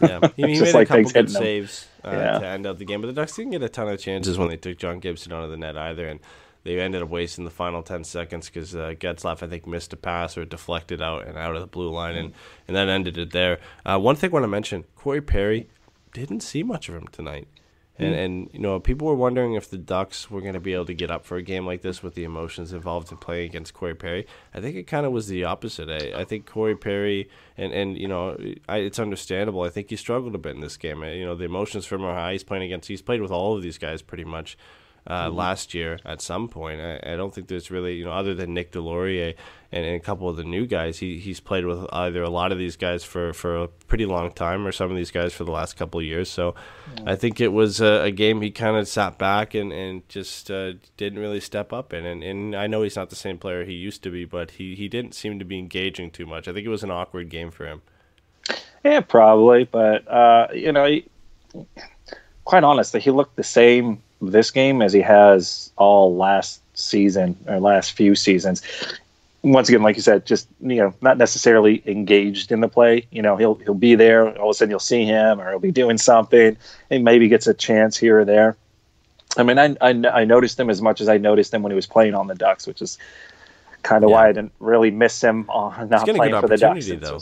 Yeah, 0.00 0.20
he, 0.36 0.42
he 0.54 0.60
made 0.60 0.74
like 0.74 0.90
a 0.90 0.96
couple 0.96 1.10
good 1.10 1.30
saves 1.30 1.88
uh, 2.04 2.10
Yeah. 2.12 2.38
to 2.38 2.46
end 2.46 2.66
up 2.66 2.78
the 2.78 2.84
game, 2.84 3.00
but 3.00 3.08
the 3.08 3.12
Ducks 3.12 3.34
didn't 3.36 3.52
get 3.52 3.62
a 3.62 3.68
ton 3.68 3.88
of 3.88 3.98
chances 4.00 4.38
when 4.38 4.48
they 4.48 4.56
took 4.56 4.78
John 4.78 5.00
Gibson 5.00 5.32
out 5.32 5.44
of 5.44 5.50
the 5.50 5.56
net 5.56 5.76
either, 5.76 6.06
and 6.08 6.20
they 6.64 6.78
ended 6.78 7.02
up 7.02 7.08
wasting 7.08 7.44
the 7.44 7.50
final 7.50 7.82
ten 7.82 8.04
seconds 8.04 8.46
because 8.48 8.74
uh, 8.76 8.94
Getzlaf 8.98 9.42
I 9.42 9.48
think 9.48 9.66
missed 9.66 9.92
a 9.92 9.96
pass 9.96 10.38
or 10.38 10.44
deflected 10.44 11.02
out 11.02 11.26
and 11.26 11.36
out 11.36 11.54
of 11.56 11.60
the 11.60 11.66
blue 11.66 11.90
line, 11.90 12.14
and 12.14 12.32
and 12.68 12.76
that 12.76 12.88
ended 12.88 13.18
it 13.18 13.32
there. 13.32 13.58
Uh, 13.84 13.98
one 13.98 14.14
thing 14.16 14.30
I 14.30 14.32
want 14.34 14.44
to 14.44 14.48
mention: 14.48 14.84
Corey 14.94 15.20
Perry 15.20 15.68
didn't 16.12 16.40
see 16.40 16.62
much 16.62 16.88
of 16.88 16.94
him 16.94 17.08
tonight. 17.10 17.48
And, 18.02 18.14
mm. 18.14 18.24
and 18.24 18.50
you 18.52 18.58
know 18.58 18.80
people 18.80 19.06
were 19.06 19.14
wondering 19.14 19.54
if 19.54 19.70
the 19.70 19.78
Ducks 19.78 20.30
were 20.30 20.40
going 20.40 20.54
to 20.54 20.60
be 20.60 20.74
able 20.74 20.86
to 20.86 20.94
get 20.94 21.10
up 21.10 21.24
for 21.24 21.36
a 21.36 21.42
game 21.42 21.66
like 21.66 21.82
this 21.82 22.02
with 22.02 22.14
the 22.14 22.24
emotions 22.24 22.72
involved 22.72 23.10
in 23.10 23.18
playing 23.18 23.48
against 23.48 23.74
Corey 23.74 23.94
Perry. 23.94 24.26
I 24.54 24.60
think 24.60 24.76
it 24.76 24.86
kind 24.86 25.06
of 25.06 25.12
was 25.12 25.28
the 25.28 25.44
opposite. 25.44 25.88
I, 25.88 26.20
I 26.20 26.24
think 26.24 26.46
Corey 26.46 26.76
Perry 26.76 27.28
and, 27.56 27.72
and 27.72 27.96
you 27.96 28.08
know 28.08 28.36
I, 28.68 28.78
it's 28.78 28.98
understandable. 28.98 29.62
I 29.62 29.70
think 29.70 29.90
he 29.90 29.96
struggled 29.96 30.34
a 30.34 30.38
bit 30.38 30.54
in 30.54 30.60
this 30.60 30.76
game. 30.76 31.02
You 31.02 31.24
know 31.24 31.34
the 31.34 31.44
emotions 31.44 31.86
from 31.86 32.04
are 32.04 32.14
high. 32.14 32.32
He's 32.32 32.44
playing 32.44 32.64
against. 32.64 32.88
He's 32.88 33.02
played 33.02 33.22
with 33.22 33.30
all 33.30 33.56
of 33.56 33.62
these 33.62 33.78
guys 33.78 34.02
pretty 34.02 34.24
much 34.24 34.56
uh, 35.08 35.30
last 35.30 35.74
year 35.74 35.98
at 36.04 36.20
some 36.20 36.48
point. 36.48 36.80
I, 36.80 37.00
I 37.04 37.16
don't 37.16 37.34
think 37.34 37.48
there's 37.48 37.70
really 37.70 37.94
you 37.96 38.04
know 38.04 38.12
other 38.12 38.34
than 38.34 38.54
Nick 38.54 38.72
Deslauriers 38.72 39.34
and, 39.72 39.84
and 39.84 39.96
a 39.96 40.00
couple 40.00 40.28
of 40.28 40.36
the 40.36 40.44
new 40.44 40.66
guys. 40.66 40.98
He 40.98 41.18
he's 41.18 41.40
played 41.40 41.64
with 41.64 41.86
either 41.92 42.22
a 42.22 42.28
lot 42.30 42.52
of 42.52 42.58
these 42.58 42.76
guys 42.76 43.02
for, 43.02 43.32
for 43.32 43.56
a 43.56 43.68
pretty 43.68 44.06
long 44.06 44.30
time 44.32 44.66
or 44.66 44.72
some 44.72 44.90
of 44.90 44.96
these 44.96 45.10
guys 45.10 45.32
for 45.32 45.44
the 45.44 45.50
last 45.50 45.76
couple 45.76 45.98
of 45.98 46.06
years. 46.06 46.28
So 46.28 46.54
I 47.06 47.16
think 47.16 47.40
it 47.40 47.48
was 47.48 47.80
a, 47.80 48.02
a 48.02 48.10
game 48.10 48.42
he 48.42 48.50
kind 48.50 48.76
of 48.76 48.86
sat 48.86 49.18
back 49.18 49.54
and 49.54 49.72
and 49.72 50.08
just 50.08 50.50
uh, 50.50 50.74
didn't 50.96 51.18
really 51.18 51.40
step 51.40 51.72
up 51.72 51.92
in. 51.92 52.06
And, 52.06 52.22
and 52.22 52.54
I 52.54 52.66
know 52.66 52.82
he's 52.82 52.96
not 52.96 53.10
the 53.10 53.16
same 53.16 53.38
player 53.38 53.64
he 53.64 53.72
used 53.72 54.02
to 54.04 54.10
be, 54.10 54.24
but 54.24 54.52
he, 54.52 54.74
he 54.74 54.88
didn't 54.88 55.14
seem 55.14 55.38
to 55.38 55.44
be 55.44 55.58
engaging 55.58 56.10
too 56.10 56.26
much. 56.26 56.46
I 56.46 56.52
think 56.52 56.66
it 56.66 56.70
was 56.70 56.84
an 56.84 56.90
awkward 56.90 57.28
game 57.28 57.50
for 57.50 57.66
him. 57.66 57.82
Yeah, 58.84 59.00
probably, 59.00 59.64
but 59.64 60.06
uh, 60.08 60.48
you 60.52 60.72
know, 60.72 60.86
he, 60.86 61.06
quite 62.44 62.64
honestly, 62.64 63.00
he 63.00 63.10
looked 63.10 63.36
the 63.36 63.44
same 63.44 64.02
this 64.30 64.50
game 64.50 64.82
as 64.82 64.92
he 64.92 65.00
has 65.00 65.72
all 65.76 66.16
last 66.16 66.60
season 66.74 67.36
or 67.46 67.58
last 67.58 67.92
few 67.92 68.14
seasons. 68.14 68.62
Once 69.42 69.68
again, 69.68 69.82
like 69.82 69.96
you 69.96 70.02
said, 70.02 70.24
just 70.24 70.48
you 70.60 70.76
know, 70.76 70.94
not 71.00 71.18
necessarily 71.18 71.82
engaged 71.86 72.52
in 72.52 72.60
the 72.60 72.68
play. 72.68 73.04
You 73.10 73.22
know, 73.22 73.36
he'll 73.36 73.56
he'll 73.56 73.74
be 73.74 73.96
there. 73.96 74.28
All 74.38 74.50
of 74.50 74.54
a 74.54 74.54
sudden, 74.54 74.70
you'll 74.70 74.78
see 74.78 75.04
him, 75.04 75.40
or 75.40 75.50
he'll 75.50 75.58
be 75.58 75.72
doing 75.72 75.98
something, 75.98 76.56
and 76.90 77.04
maybe 77.04 77.26
gets 77.26 77.48
a 77.48 77.54
chance 77.54 77.96
here 77.96 78.20
or 78.20 78.24
there. 78.24 78.56
I 79.36 79.42
mean, 79.42 79.58
I, 79.58 79.76
I, 79.80 80.20
I 80.20 80.24
noticed 80.24 80.60
him 80.60 80.70
as 80.70 80.80
much 80.82 81.00
as 81.00 81.08
I 81.08 81.16
noticed 81.16 81.52
him 81.52 81.62
when 81.62 81.72
he 81.72 81.76
was 81.76 81.86
playing 81.86 82.14
on 82.14 82.26
the 82.28 82.34
Ducks, 82.34 82.66
which 82.66 82.82
is 82.82 82.98
kind 83.82 84.04
of 84.04 84.10
why 84.10 84.28
I 84.28 84.32
didn't 84.32 84.52
really 84.60 84.90
miss 84.90 85.20
him 85.22 85.48
on 85.50 85.88
not 85.88 86.06
playing 86.06 86.40
for 86.40 86.46
the 86.48 86.56
Ducks. 86.56 86.86
though. 86.86 87.18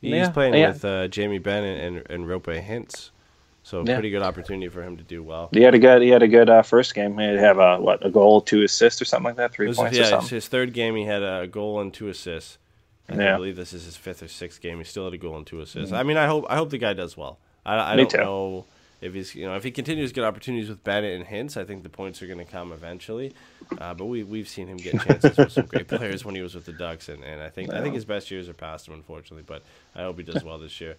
He's 0.00 0.10
Yeah, 0.10 0.30
playing 0.30 0.54
yeah. 0.54 0.68
with 0.68 0.84
uh, 0.84 1.08
Jamie 1.08 1.38
Benn 1.38 1.62
and, 1.62 1.96
and, 1.98 2.10
and 2.10 2.26
Roope 2.26 2.66
Hintz. 2.66 3.10
So 3.70 3.84
Yeah. 3.86 3.94
pretty 3.94 4.10
good 4.10 4.22
opportunity 4.22 4.68
for 4.68 4.82
him 4.82 4.96
to 4.96 5.04
do 5.04 5.22
well. 5.22 5.48
He 5.52 5.62
had 5.62 5.74
a 5.74 5.78
good 5.78 6.02
he 6.02 6.08
had 6.08 6.22
a 6.24 6.28
good 6.28 6.50
uh, 6.50 6.62
first 6.62 6.92
game. 6.94 7.16
He 7.18 7.24
had 7.24 7.38
have 7.38 7.58
a 7.58 7.78
what 7.80 8.04
a 8.04 8.10
goal, 8.10 8.40
two 8.40 8.62
assists, 8.62 9.00
or 9.00 9.04
something 9.04 9.26
like 9.26 9.36
that, 9.36 9.52
three 9.52 9.70
is- 9.70 9.76
points 9.76 9.96
yeah, 9.96 10.20
his 10.20 10.48
third 10.48 10.72
game. 10.72 10.96
He 10.96 11.04
had 11.04 11.22
a 11.22 11.46
goal 11.46 11.80
and 11.80 11.94
two 11.94 12.08
assists. 12.08 12.58
And 13.08 13.20
I 13.22 13.34
believe 13.36 13.56
this 13.56 13.72
is 13.72 13.84
his 13.86 13.96
fifth 13.96 14.22
or 14.22 14.28
sixth 14.28 14.60
game. 14.60 14.78
He 14.78 14.84
still 14.84 15.04
had 15.04 15.14
a 15.14 15.18
goal 15.18 15.36
and 15.36 15.44
two 15.46 15.60
assists. 15.60 15.92
I 15.92 16.02
mean, 16.04 16.16
I 16.16 16.26
hope 16.26 16.46
I 16.48 16.56
hope 16.56 16.70
the 16.70 16.78
guy 16.78 16.92
does 16.92 17.16
well. 17.16 17.38
I, 17.66 17.76
I. 17.76 17.96
Me 17.96 18.02
don't 18.02 18.10
too. 18.10 18.18
know 18.18 18.64
if 19.00 19.14
he's 19.14 19.34
you 19.34 19.46
know 19.46 19.56
if 19.56 19.64
he 19.64 19.70
continues 19.72 20.10
to 20.10 20.14
get 20.14 20.24
opportunities 20.24 20.68
with 20.68 20.82
Bennett 20.84 21.20
and 21.20 21.26
Hintz. 21.26 21.56
I 21.56 21.64
think 21.64 21.82
the 21.82 21.88
points 21.88 22.22
are 22.22 22.26
going 22.26 22.38
to 22.38 22.44
come 22.44 22.70
eventually. 22.72 23.34
Uh, 23.78 23.94
but 23.94 24.04
we 24.06 24.22
we've 24.24 24.48
seen 24.48 24.66
him 24.68 24.76
get 24.78 25.00
chances 25.00 25.36
with 25.36 25.50
some 25.52 25.66
great 25.66 25.88
players 25.96 26.24
when 26.24 26.34
he 26.36 26.40
was 26.42 26.54
with 26.54 26.66
the 26.66 26.72
Ducks, 26.72 27.08
and, 27.08 27.22
and 27.24 27.40
I 27.42 27.48
think 27.50 27.72
I 27.72 27.82
think 27.82 27.94
his 27.94 28.04
best 28.04 28.30
years 28.30 28.48
are 28.48 28.52
past 28.54 28.86
him, 28.88 28.94
unfortunately. 28.94 29.44
But 29.46 29.62
I 29.94 30.02
hope 30.02 30.16
he 30.18 30.24
does 30.24 30.42
well 30.44 30.58
this 30.58 30.80
year. 30.80 30.96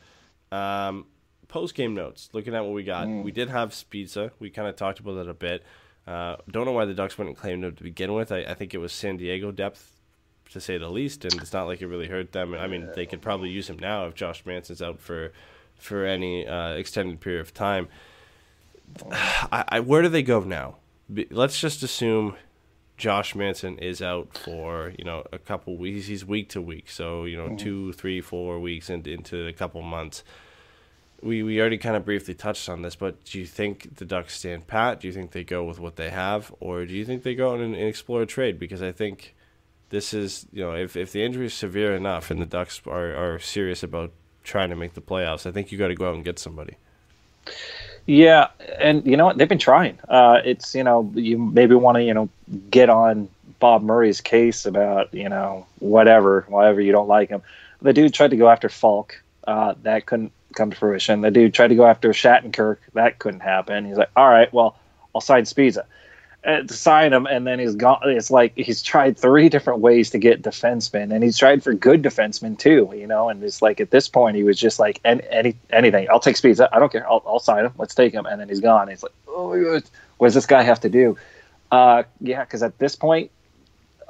Um, 0.51 1.05
Post 1.51 1.75
game 1.75 1.93
notes. 1.93 2.29
Looking 2.33 2.55
at 2.55 2.63
what 2.63 2.73
we 2.73 2.83
got, 2.83 3.07
Mm. 3.07 3.23
we 3.23 3.31
did 3.31 3.49
have 3.49 3.69
Sbisa. 3.71 4.31
We 4.39 4.49
kind 4.49 4.67
of 4.67 4.75
talked 4.75 4.99
about 4.99 5.13
that 5.15 5.27
a 5.29 5.33
bit. 5.33 5.63
Uh, 6.07 6.37
don't 6.49 6.65
know 6.65 6.71
why 6.71 6.85
the 6.85 6.93
Ducks 6.95 7.17
wouldn't 7.17 7.37
claim 7.37 7.63
him 7.63 7.75
to 7.75 7.83
begin 7.83 8.13
with. 8.13 8.31
I, 8.31 8.39
I 8.39 8.53
think 8.55 8.73
it 8.73 8.79
was 8.79 8.91
San 8.91 9.17
Diego 9.17 9.51
depth, 9.51 9.99
to 10.51 10.59
say 10.59 10.77
the 10.79 10.89
least, 10.89 11.23
and 11.25 11.33
it's 11.35 11.53
not 11.53 11.65
like 11.67 11.81
it 11.81 11.87
really 11.87 12.07
hurt 12.07 12.31
them. 12.31 12.53
I 12.55 12.65
mean, 12.67 12.89
they 12.95 13.05
could 13.05 13.21
probably 13.21 13.49
use 13.49 13.69
him 13.69 13.77
now 13.77 14.07
if 14.07 14.15
Josh 14.15 14.43
Manson's 14.45 14.81
out 14.81 14.99
for 14.99 15.31
for 15.75 16.05
any 16.05 16.47
uh, 16.47 16.73
extended 16.73 17.19
period 17.19 17.41
of 17.41 17.53
time. 17.53 17.87
I, 19.11 19.63
I, 19.67 19.79
where 19.81 20.01
do 20.01 20.09
they 20.09 20.23
go 20.23 20.39
now? 20.41 20.77
Let's 21.29 21.59
just 21.59 21.83
assume 21.83 22.35
Josh 22.97 23.35
Manson 23.35 23.77
is 23.79 24.01
out 24.01 24.37
for 24.37 24.93
you 24.97 25.03
know 25.03 25.25
a 25.33 25.37
couple 25.39 25.75
weeks. 25.77 26.07
He's 26.07 26.23
week 26.25 26.49
to 26.49 26.61
week, 26.61 26.89
so 26.89 27.25
you 27.25 27.35
know 27.37 27.55
two, 27.57 27.91
three, 27.93 28.21
four 28.21 28.59
weeks 28.59 28.89
into 28.89 29.11
into 29.11 29.47
a 29.47 29.53
couple 29.53 29.81
months. 29.81 30.23
We 31.21 31.43
we 31.43 31.59
already 31.59 31.77
kind 31.77 31.95
of 31.95 32.05
briefly 32.05 32.33
touched 32.33 32.67
on 32.67 32.81
this, 32.81 32.95
but 32.95 33.23
do 33.25 33.39
you 33.39 33.45
think 33.45 33.95
the 33.97 34.05
Ducks 34.05 34.37
stand 34.37 34.67
pat? 34.67 34.99
Do 34.99 35.07
you 35.07 35.13
think 35.13 35.31
they 35.31 35.43
go 35.43 35.63
with 35.63 35.79
what 35.79 35.95
they 35.95 36.09
have, 36.09 36.53
or 36.59 36.85
do 36.85 36.93
you 36.93 37.05
think 37.05 37.23
they 37.23 37.35
go 37.35 37.53
and, 37.53 37.75
and 37.75 37.87
explore 37.87 38.23
a 38.23 38.25
trade? 38.25 38.57
Because 38.57 38.81
I 38.81 38.91
think 38.91 39.35
this 39.89 40.13
is 40.13 40.47
you 40.51 40.63
know 40.63 40.75
if 40.75 40.95
if 40.95 41.11
the 41.11 41.23
injury 41.23 41.45
is 41.45 41.53
severe 41.53 41.95
enough 41.95 42.31
and 42.31 42.41
the 42.41 42.45
Ducks 42.45 42.81
are 42.87 43.15
are 43.15 43.39
serious 43.39 43.83
about 43.83 44.11
trying 44.43 44.69
to 44.69 44.75
make 44.75 44.93
the 44.95 45.01
playoffs, 45.01 45.45
I 45.45 45.51
think 45.51 45.71
you 45.71 45.77
got 45.77 45.89
to 45.89 45.95
go 45.95 46.09
out 46.09 46.15
and 46.15 46.25
get 46.25 46.39
somebody. 46.39 46.77
Yeah, 48.05 48.47
and 48.79 49.05
you 49.05 49.15
know 49.15 49.25
what? 49.25 49.37
They've 49.37 49.47
been 49.47 49.59
trying. 49.59 49.99
Uh, 50.09 50.41
it's 50.43 50.73
you 50.73 50.83
know 50.83 51.11
you 51.13 51.37
maybe 51.37 51.75
want 51.75 51.97
to 51.97 52.03
you 52.03 52.13
know 52.13 52.29
get 52.69 52.89
on 52.89 53.29
Bob 53.59 53.83
Murray's 53.83 54.21
case 54.21 54.65
about 54.65 55.13
you 55.13 55.29
know 55.29 55.67
whatever, 55.79 56.45
whatever 56.47 56.81
you 56.81 56.91
don't 56.91 57.07
like 57.07 57.29
him. 57.29 57.41
The 57.81 57.93
dude 57.93 58.13
tried 58.13 58.31
to 58.31 58.37
go 58.37 58.49
after 58.49 58.69
Faulk. 58.69 59.21
Uh, 59.45 59.75
that 59.83 60.05
couldn't 60.05 60.31
come 60.55 60.71
to 60.71 60.77
fruition. 60.77 61.21
The 61.21 61.31
dude 61.31 61.53
tried 61.53 61.69
to 61.69 61.75
go 61.75 61.85
after 61.85 62.09
Shattenkirk. 62.09 62.77
That 62.93 63.19
couldn't 63.19 63.41
happen. 63.41 63.85
He's 63.85 63.97
like, 63.97 64.11
all 64.15 64.29
right, 64.29 64.51
well, 64.53 64.77
I'll 65.13 65.21
sign 65.21 65.43
Sbisa. 65.43 65.85
Uh, 66.43 66.65
sign 66.67 67.13
him, 67.13 67.27
and 67.27 67.45
then 67.45 67.59
he's 67.59 67.75
gone. 67.75 67.99
It's 68.05 68.31
like 68.31 68.53
he's 68.55 68.81
tried 68.81 69.15
three 69.15 69.47
different 69.47 69.79
ways 69.79 70.09
to 70.09 70.17
get 70.17 70.41
defensemen, 70.41 71.13
and 71.13 71.23
he's 71.23 71.37
tried 71.37 71.61
for 71.63 71.71
good 71.71 72.01
defensemen 72.01 72.57
too. 72.57 72.91
You 72.95 73.05
know, 73.05 73.29
and 73.29 73.43
it's 73.43 73.61
like 73.61 73.79
at 73.79 73.91
this 73.91 74.07
point 74.07 74.35
he 74.35 74.43
was 74.43 74.57
just 74.57 74.79
like 74.79 74.99
any, 75.05 75.21
any 75.29 75.55
anything. 75.69 76.07
I'll 76.09 76.19
take 76.19 76.37
Sbisa. 76.37 76.67
I 76.71 76.79
don't 76.79 76.91
care. 76.91 77.07
I'll, 77.07 77.21
I'll 77.27 77.39
sign 77.39 77.65
him. 77.65 77.73
Let's 77.77 77.93
take 77.93 78.11
him, 78.11 78.25
and 78.25 78.41
then 78.41 78.49
he's 78.49 78.59
gone. 78.59 78.87
He's 78.87 79.03
like, 79.03 79.13
oh 79.27 79.81
what 80.17 80.27
does 80.27 80.33
this 80.33 80.47
guy 80.47 80.63
have 80.63 80.79
to 80.79 80.89
do? 80.89 81.15
Uh, 81.71 82.03
yeah, 82.21 82.43
because 82.43 82.63
at 82.63 82.77
this 82.79 82.95
point, 82.95 83.29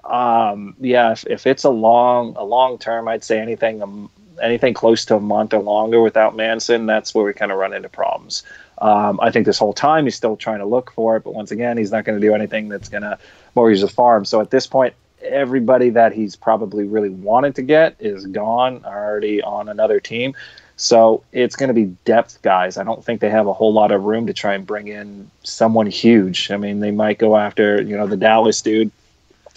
um, 0.06 0.76
yeah, 0.80 1.12
if, 1.12 1.26
if 1.28 1.46
it's 1.46 1.66
a 1.66 1.70
long 1.70 2.36
a 2.38 2.44
long 2.46 2.78
term, 2.78 3.10
I'd 3.10 3.26
say 3.26 3.40
anything 3.40 3.84
um, 3.84 4.10
anything 4.42 4.74
close 4.74 5.06
to 5.06 5.16
a 5.16 5.20
month 5.20 5.54
or 5.54 5.62
longer 5.62 6.02
without 6.02 6.36
Manson, 6.36 6.86
that's 6.86 7.14
where 7.14 7.26
we 7.26 7.34
kind 7.34 7.52
of 7.52 7.58
run 7.58 7.74
into 7.74 7.90
problems. 7.90 8.44
Um, 8.80 9.20
I 9.22 9.32
think 9.32 9.46
this 9.46 9.60
whole 9.60 9.74
time 9.74 10.06
he's 10.06 10.16
still 10.16 10.36
trying 10.36 10.60
to 10.60 10.66
look 10.66 10.92
for 10.92 11.16
it, 11.16 11.24
but 11.24 11.34
once 11.34 11.52
again, 11.52 11.78
he's 11.78 11.92
not 11.92 12.04
going 12.04 12.20
to 12.20 12.26
do 12.26 12.34
anything 12.34 12.68
that's 12.68 12.90
going 12.90 13.04
to 13.04 13.18
mortgage 13.56 13.82
the 13.82 13.88
farm. 13.88 14.26
So 14.26 14.42
at 14.42 14.50
this 14.50 14.66
point, 14.66 14.96
everybody 15.22 15.90
that 15.92 16.14
he's 16.14 16.36
probably 16.36 16.86
really 16.86 17.10
wanted 17.10 17.56
to 17.56 17.62
get 17.62 17.96
is 18.00 18.26
gone, 18.26 18.84
already 18.86 19.42
on 19.42 19.70
another 19.70 20.00
team. 20.00 20.34
So 20.78 21.24
it's 21.32 21.56
going 21.56 21.68
to 21.68 21.76
be 21.76 21.96
depth 22.06 22.42
guys. 22.42 22.76
I 22.78 22.84
don't 22.84 23.06
think 23.06 23.22
they 23.22 23.30
have 23.30 23.46
a 23.46 23.54
whole 23.54 23.72
lot 23.72 23.92
of 23.92 24.04
room 24.04 24.26
to 24.26 24.34
try 24.34 24.56
and 24.56 24.66
bring 24.66 24.88
in 24.88 25.30
someone 25.44 25.86
huge. 25.86 26.50
I 26.50 26.58
mean, 26.58 26.80
they 26.80 26.90
might 26.90 27.20
go 27.20 27.38
after 27.38 27.80
you 27.82 27.96
know 27.96 28.08
the 28.08 28.18
Dallas 28.18 28.64
dude 28.64 28.90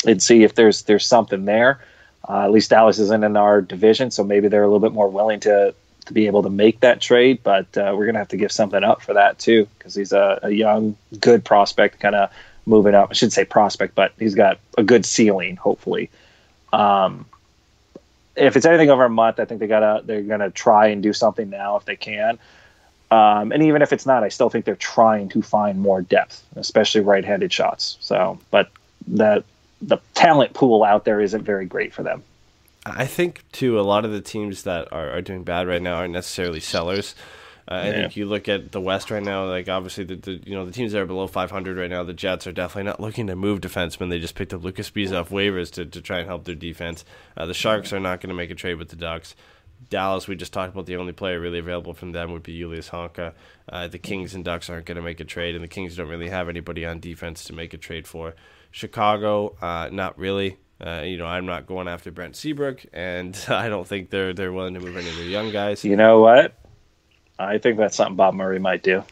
and 0.06 0.22
see 0.22 0.42
if 0.42 0.54
there's 0.54 0.82
there's 0.82 1.06
something 1.06 1.46
there. 1.46 1.80
Uh, 2.26 2.44
at 2.44 2.50
least 2.50 2.70
Dallas 2.70 2.98
isn't 2.98 3.24
in 3.24 3.36
our 3.36 3.60
division, 3.60 4.10
so 4.10 4.24
maybe 4.24 4.48
they're 4.48 4.62
a 4.62 4.66
little 4.66 4.80
bit 4.80 4.92
more 4.92 5.08
willing 5.08 5.40
to 5.40 5.74
to 6.06 6.12
be 6.12 6.26
able 6.26 6.42
to 6.42 6.50
make 6.50 6.80
that 6.80 7.00
trade. 7.00 7.40
But 7.42 7.76
uh, 7.76 7.94
we're 7.96 8.06
gonna 8.06 8.18
have 8.18 8.28
to 8.28 8.36
give 8.36 8.52
something 8.52 8.82
up 8.82 9.02
for 9.02 9.14
that 9.14 9.38
too, 9.38 9.66
because 9.78 9.94
he's 9.94 10.12
a, 10.12 10.38
a 10.42 10.50
young, 10.50 10.96
good 11.20 11.44
prospect, 11.44 12.00
kind 12.00 12.14
of 12.14 12.30
moving 12.66 12.94
up. 12.94 13.08
I 13.10 13.14
should 13.14 13.32
say 13.32 13.44
prospect, 13.44 13.94
but 13.94 14.12
he's 14.18 14.34
got 14.34 14.58
a 14.78 14.82
good 14.82 15.04
ceiling, 15.04 15.56
hopefully. 15.56 16.10
Um, 16.72 17.26
if 18.36 18.56
it's 18.56 18.66
anything 18.66 18.90
over 18.90 19.04
a 19.04 19.10
month, 19.10 19.38
I 19.38 19.44
think 19.44 19.60
they 19.60 19.66
gotta 19.66 20.02
they're 20.04 20.22
gonna 20.22 20.50
try 20.50 20.88
and 20.88 21.02
do 21.02 21.12
something 21.12 21.50
now 21.50 21.76
if 21.76 21.84
they 21.84 21.96
can. 21.96 22.38
Um, 23.10 23.52
and 23.52 23.62
even 23.62 23.80
if 23.82 23.92
it's 23.92 24.06
not, 24.06 24.24
I 24.24 24.28
still 24.28 24.50
think 24.50 24.64
they're 24.64 24.74
trying 24.76 25.28
to 25.28 25.42
find 25.42 25.78
more 25.78 26.02
depth, 26.02 26.42
especially 26.56 27.02
right-handed 27.02 27.52
shots. 27.52 27.96
So, 28.00 28.40
but 28.50 28.70
that 29.06 29.44
the 29.86 29.98
talent 30.14 30.54
pool 30.54 30.82
out 30.84 31.04
there 31.04 31.20
isn't 31.20 31.42
very 31.42 31.66
great 31.66 31.92
for 31.92 32.02
them. 32.02 32.22
I 32.86 33.06
think 33.06 33.42
too 33.52 33.78
a 33.78 33.82
lot 33.82 34.04
of 34.04 34.12
the 34.12 34.20
teams 34.20 34.64
that 34.64 34.92
are, 34.92 35.10
are 35.10 35.22
doing 35.22 35.42
bad 35.42 35.66
right 35.66 35.80
now 35.80 35.94
aren't 35.94 36.12
necessarily 36.12 36.60
sellers. 36.60 37.14
Uh, 37.66 37.74
I 37.74 37.86
Yeah. 37.86 37.92
think 37.92 38.16
you 38.16 38.26
look 38.26 38.46
at 38.46 38.72
the 38.72 38.80
West 38.80 39.10
right 39.10 39.22
now, 39.22 39.46
like 39.46 39.70
obviously 39.70 40.04
the, 40.04 40.16
the 40.16 40.32
you 40.44 40.54
know 40.54 40.66
the 40.66 40.72
teams 40.72 40.92
that 40.92 41.00
are 41.00 41.06
below 41.06 41.26
500 41.26 41.78
right 41.78 41.88
now, 41.88 42.02
the 42.04 42.12
Jets 42.12 42.46
are 42.46 42.52
definitely 42.52 42.82
not 42.90 43.00
looking 43.00 43.26
to 43.28 43.36
move 43.36 43.62
defensemen. 43.62 44.10
They 44.10 44.18
just 44.18 44.34
picked 44.34 44.52
up 44.52 44.62
Luca 44.62 44.82
Sbisa 44.82 45.20
off 45.20 45.30
waivers 45.30 45.70
to, 45.72 45.86
to 45.86 46.00
try 46.02 46.18
and 46.18 46.28
help 46.28 46.44
their 46.44 46.54
defense. 46.54 47.06
Uh, 47.36 47.46
the 47.46 47.54
Sharks 47.54 47.92
are 47.92 48.00
not 48.00 48.20
going 48.20 48.28
to 48.28 48.34
make 48.34 48.50
a 48.50 48.54
trade 48.54 48.74
with 48.74 48.90
the 48.90 48.96
Ducks. 48.96 49.34
Dallas, 49.90 50.26
we 50.26 50.36
just 50.36 50.52
talked 50.52 50.72
about 50.72 50.86
the 50.86 50.96
only 50.96 51.12
player 51.12 51.38
really 51.38 51.58
available 51.58 51.94
from 51.94 52.12
them 52.12 52.32
would 52.32 52.42
be 52.42 52.58
Julius 52.58 52.88
Honka. 52.90 53.34
Uh, 53.68 53.88
the 53.88 53.98
Kings 53.98 54.34
and 54.34 54.44
Ducks 54.44 54.68
aren't 54.68 54.86
going 54.86 54.96
to 54.96 55.02
make 55.02 55.20
a 55.20 55.24
trade, 55.24 55.54
and 55.54 55.62
the 55.62 55.68
Kings 55.68 55.96
don't 55.96 56.08
really 56.08 56.30
have 56.30 56.48
anybody 56.48 56.84
on 56.84 57.00
defense 57.00 57.44
to 57.44 57.52
make 57.52 57.74
a 57.74 57.78
trade 57.78 58.06
for. 58.06 58.34
Chicago, 58.70 59.56
uh, 59.62 59.88
not 59.92 60.18
really. 60.18 60.58
Uh, 60.84 61.02
you 61.04 61.16
know, 61.16 61.26
I'm 61.26 61.46
not 61.46 61.66
going 61.66 61.86
after 61.86 62.10
Brent 62.10 62.34
Seabrook, 62.36 62.84
and 62.92 63.38
I 63.48 63.68
don't 63.68 63.86
think 63.86 64.10
they're 64.10 64.32
they're 64.32 64.52
willing 64.52 64.74
to 64.74 64.80
move 64.80 64.96
any 64.96 65.08
of 65.08 65.16
their 65.16 65.26
young 65.26 65.52
guys. 65.52 65.84
You 65.84 65.96
know 65.96 66.20
what? 66.20 66.58
I 67.38 67.58
think 67.58 67.78
that's 67.78 67.96
something 67.96 68.16
Bob 68.16 68.34
Murray 68.34 68.58
might 68.58 68.82
do. 68.82 69.04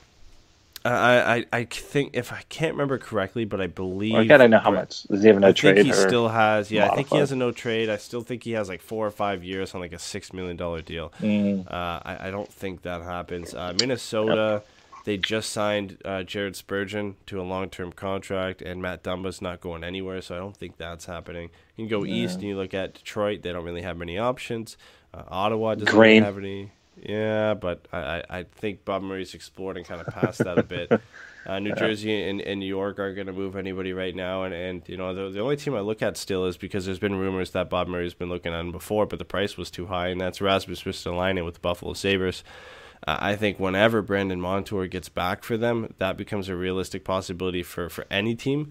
Uh, 0.84 0.88
I, 0.88 1.36
I 1.36 1.46
I 1.52 1.64
think 1.64 2.10
if 2.14 2.32
I 2.32 2.42
can't 2.48 2.74
remember 2.74 2.98
correctly, 2.98 3.44
but 3.44 3.60
I 3.60 3.68
believe 3.68 4.14
I 4.14 4.24
gotta 4.24 4.48
know 4.48 4.58
how 4.58 4.70
much. 4.70 5.04
Does 5.04 5.22
he 5.22 5.28
have 5.28 5.36
a 5.36 5.40
no 5.40 5.48
I 5.48 5.52
trade? 5.52 5.76
think 5.76 5.86
he 5.86 5.92
still 5.92 6.28
has. 6.28 6.70
Yeah, 6.70 6.90
I 6.90 6.96
think 6.96 7.08
he 7.08 7.18
has 7.18 7.30
a 7.30 7.36
no 7.36 7.52
trade. 7.52 7.88
I 7.88 7.96
still 7.98 8.22
think 8.22 8.42
he 8.42 8.52
has 8.52 8.68
like 8.68 8.80
four 8.80 9.06
or 9.06 9.10
five 9.10 9.44
years 9.44 9.74
on 9.74 9.80
like 9.80 9.92
a 9.92 9.98
six 9.98 10.32
million 10.32 10.56
dollar 10.56 10.82
deal. 10.82 11.12
Mm. 11.20 11.66
Uh, 11.66 12.00
I, 12.04 12.28
I 12.28 12.30
don't 12.30 12.52
think 12.52 12.82
that 12.82 13.02
happens. 13.02 13.54
Uh, 13.54 13.74
Minnesota, 13.78 14.62
they 15.04 15.16
just 15.16 15.50
signed 15.50 15.98
uh, 16.04 16.22
Jared 16.24 16.56
Spurgeon 16.56 17.16
to 17.26 17.40
a 17.40 17.44
long 17.44 17.70
term 17.70 17.92
contract, 17.92 18.60
and 18.62 18.82
Matt 18.82 19.02
Dumba's 19.04 19.40
not 19.40 19.60
going 19.60 19.84
anywhere, 19.84 20.20
so 20.20 20.34
I 20.34 20.38
don't 20.38 20.56
think 20.56 20.78
that's 20.78 21.04
happening. 21.06 21.50
You 21.76 21.86
can 21.86 21.90
go 21.90 22.04
east 22.04 22.34
and 22.36 22.44
you 22.44 22.56
look 22.56 22.74
at 22.74 22.94
Detroit; 22.94 23.42
they 23.42 23.52
don't 23.52 23.64
really 23.64 23.82
have 23.82 23.96
many 23.96 24.18
options. 24.18 24.76
Uh, 25.14 25.22
Ottawa 25.28 25.74
doesn't 25.76 25.96
really 25.96 26.20
have 26.20 26.38
any. 26.38 26.72
Yeah, 27.00 27.54
but 27.54 27.86
I, 27.92 28.22
I, 28.28 28.42
think 28.42 28.84
Bob 28.84 29.02
Murray's 29.02 29.34
explored 29.34 29.76
and 29.76 29.86
kind 29.86 30.00
of 30.00 30.08
passed 30.08 30.44
that 30.44 30.58
a 30.58 30.62
bit. 30.62 31.00
Uh, 31.44 31.58
New 31.58 31.74
Jersey 31.74 32.22
and, 32.28 32.40
and 32.40 32.60
New 32.60 32.66
York 32.66 33.00
aren't 33.00 33.16
going 33.16 33.26
to 33.26 33.32
move 33.32 33.56
anybody 33.56 33.92
right 33.92 34.14
now, 34.14 34.44
and, 34.44 34.54
and 34.54 34.88
you 34.88 34.96
know 34.96 35.12
the, 35.12 35.28
the 35.28 35.40
only 35.40 35.56
team 35.56 35.74
I 35.74 35.80
look 35.80 36.00
at 36.00 36.16
still 36.16 36.46
is 36.46 36.56
because 36.56 36.86
there's 36.86 37.00
been 37.00 37.16
rumors 37.16 37.50
that 37.50 37.68
Bob 37.68 37.88
Murray's 37.88 38.14
been 38.14 38.28
looking 38.28 38.52
at 38.52 38.60
him 38.60 38.70
before, 38.70 39.06
but 39.06 39.18
the 39.18 39.24
price 39.24 39.56
was 39.56 39.68
too 39.68 39.86
high, 39.86 40.06
and 40.08 40.20
that's 40.20 40.40
Rasmus 40.40 40.82
Ristolainen 40.82 41.44
with 41.44 41.54
the 41.54 41.60
Buffalo 41.60 41.94
Sabres. 41.94 42.44
Uh, 43.04 43.16
I 43.20 43.34
think 43.34 43.58
whenever 43.58 44.02
Brandon 44.02 44.40
Montour 44.40 44.86
gets 44.86 45.08
back 45.08 45.42
for 45.42 45.56
them, 45.56 45.92
that 45.98 46.16
becomes 46.16 46.48
a 46.48 46.54
realistic 46.54 47.02
possibility 47.02 47.64
for, 47.64 47.88
for 47.88 48.06
any 48.08 48.36
team 48.36 48.70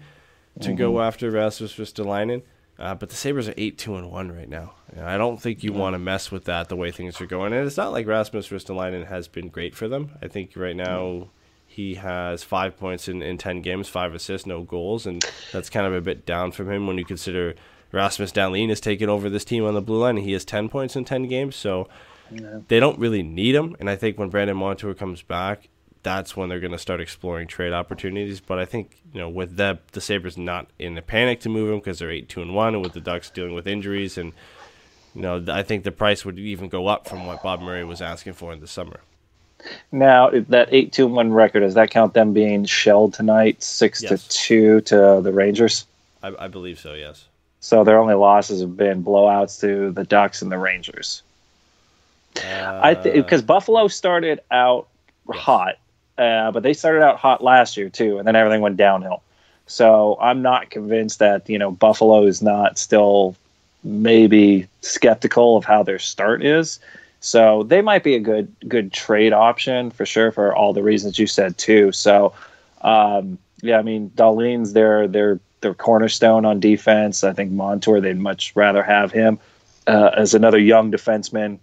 to 0.60 0.72
go 0.72 1.02
after 1.02 1.30
Rasmus 1.30 1.76
Ristolainen. 1.76 2.42
Uh, 2.82 2.96
but 2.96 3.10
the 3.10 3.14
Sabres 3.14 3.48
are 3.48 3.54
eight 3.56 3.78
two 3.78 3.94
and 3.94 4.10
one 4.10 4.32
right 4.32 4.48
now. 4.48 4.74
And 4.92 5.06
I 5.06 5.16
don't 5.16 5.40
think 5.40 5.62
you 5.62 5.72
want 5.72 5.94
to 5.94 6.00
mess 6.00 6.32
with 6.32 6.46
that 6.46 6.68
the 6.68 6.74
way 6.74 6.90
things 6.90 7.20
are 7.20 7.26
going. 7.26 7.52
And 7.52 7.64
it's 7.64 7.76
not 7.76 7.92
like 7.92 8.08
Rasmus 8.08 8.48
Ristolainen 8.48 9.06
has 9.06 9.28
been 9.28 9.48
great 9.48 9.76
for 9.76 9.86
them. 9.86 10.10
I 10.20 10.26
think 10.26 10.50
right 10.56 10.74
now 10.74 11.28
he 11.64 11.94
has 11.94 12.42
five 12.42 12.76
points 12.76 13.06
in, 13.06 13.22
in 13.22 13.38
ten 13.38 13.62
games, 13.62 13.88
five 13.88 14.14
assists, 14.14 14.48
no 14.48 14.64
goals, 14.64 15.06
and 15.06 15.24
that's 15.52 15.70
kind 15.70 15.86
of 15.86 15.94
a 15.94 16.00
bit 16.00 16.26
down 16.26 16.50
from 16.50 16.70
him 16.72 16.88
when 16.88 16.98
you 16.98 17.04
consider 17.04 17.54
Rasmus 17.92 18.32
Dahlin 18.32 18.68
has 18.70 18.80
taken 18.80 19.08
over 19.08 19.30
this 19.30 19.44
team 19.44 19.64
on 19.64 19.74
the 19.74 19.80
blue 19.80 20.00
line. 20.00 20.16
And 20.16 20.26
he 20.26 20.32
has 20.32 20.44
ten 20.44 20.68
points 20.68 20.96
in 20.96 21.04
ten 21.04 21.28
games, 21.28 21.54
so 21.54 21.88
they 22.66 22.80
don't 22.80 22.98
really 22.98 23.22
need 23.22 23.54
him. 23.54 23.76
And 23.78 23.88
I 23.88 23.94
think 23.94 24.18
when 24.18 24.28
Brandon 24.28 24.56
Montour 24.56 24.94
comes 24.94 25.22
back, 25.22 25.68
that's 26.02 26.36
when 26.36 26.48
they're 26.48 26.60
going 26.60 26.72
to 26.72 26.78
start 26.78 27.00
exploring 27.00 27.46
trade 27.46 27.72
opportunities. 27.72 28.40
But 28.40 28.58
I 28.58 28.64
think 28.64 28.98
you 29.12 29.20
know 29.20 29.28
with 29.28 29.56
the 29.56 29.78
the 29.92 30.00
Sabres 30.00 30.36
not 30.36 30.68
in 30.78 30.96
a 30.98 31.02
panic 31.02 31.40
to 31.40 31.48
move 31.48 31.70
him 31.72 31.78
because 31.78 31.98
they're 31.98 32.10
eight 32.10 32.28
two 32.28 32.42
and 32.42 32.54
one, 32.54 32.74
and 32.74 32.82
with 32.82 32.92
the 32.92 33.00
Ducks 33.00 33.30
dealing 33.30 33.54
with 33.54 33.66
injuries, 33.66 34.18
and 34.18 34.32
you 35.14 35.22
know 35.22 35.44
I 35.48 35.62
think 35.62 35.84
the 35.84 35.92
price 35.92 36.24
would 36.24 36.38
even 36.38 36.68
go 36.68 36.86
up 36.88 37.08
from 37.08 37.26
what 37.26 37.42
Bob 37.42 37.60
Murray 37.60 37.84
was 37.84 38.00
asking 38.02 38.32
for 38.34 38.52
in 38.52 38.60
the 38.60 38.66
summer. 38.68 39.00
Now 39.92 40.30
that 40.30 40.68
eight 40.72 40.92
two 40.92 41.06
one 41.06 41.32
record 41.32 41.60
does 41.60 41.74
that 41.74 41.90
count 41.90 42.14
them 42.14 42.32
being 42.32 42.64
shelled 42.64 43.14
tonight 43.14 43.62
six 43.62 44.02
Yes. 44.02 44.26
to 44.26 44.28
two 44.28 44.80
to 44.82 45.20
the 45.22 45.32
Rangers? 45.32 45.86
I, 46.22 46.32
I 46.38 46.48
believe 46.48 46.80
so. 46.80 46.94
Yes. 46.94 47.26
So 47.60 47.84
their 47.84 48.00
only 48.00 48.14
losses 48.14 48.60
have 48.60 48.76
been 48.76 49.04
blowouts 49.04 49.60
to 49.60 49.92
the 49.92 50.02
Ducks 50.02 50.42
and 50.42 50.50
the 50.50 50.58
Rangers. 50.58 51.22
I 52.36 52.94
Uh, 52.94 53.02
because 53.12 53.42
Buffalo 53.42 53.86
started 53.86 54.40
out 54.50 54.88
hot, 55.30 55.76
uh, 56.18 56.50
but 56.50 56.62
they 56.62 56.72
started 56.72 57.02
out 57.02 57.18
hot 57.18 57.42
last 57.42 57.76
year 57.76 57.88
too, 57.88 58.18
and 58.18 58.26
then 58.26 58.36
everything 58.36 58.60
went 58.60 58.76
downhill. 58.76 59.22
So 59.66 60.18
I'm 60.20 60.42
not 60.42 60.70
convinced 60.70 61.18
that 61.20 61.48
you 61.48 61.58
know 61.58 61.70
Buffalo 61.70 62.24
is 62.24 62.42
not 62.42 62.78
still 62.78 63.36
maybe 63.84 64.68
skeptical 64.80 65.56
of 65.56 65.64
how 65.64 65.82
their 65.82 65.98
start 65.98 66.44
is. 66.44 66.78
So 67.20 67.62
they 67.62 67.82
might 67.82 68.04
be 68.04 68.14
a 68.14 68.20
good 68.20 68.54
good 68.68 68.92
trade 68.92 69.32
option 69.32 69.90
for 69.90 70.04
sure 70.04 70.32
for 70.32 70.54
all 70.54 70.72
the 70.72 70.82
reasons 70.82 71.18
you 71.18 71.26
said 71.26 71.56
too. 71.56 71.92
So 71.92 72.34
um, 72.82 73.38
yeah, 73.62 73.78
I 73.78 73.82
mean 73.82 74.10
Dahlin's 74.10 74.72
their 74.72 75.06
their 75.08 75.40
their 75.60 75.74
cornerstone 75.74 76.44
on 76.44 76.60
defense. 76.60 77.24
I 77.24 77.32
think 77.32 77.52
Montour 77.52 78.00
they'd 78.00 78.18
much 78.18 78.52
rather 78.54 78.82
have 78.82 79.12
him 79.12 79.38
uh, 79.86 80.10
as 80.16 80.34
another 80.34 80.58
young 80.58 80.90
defenseman 80.90 81.58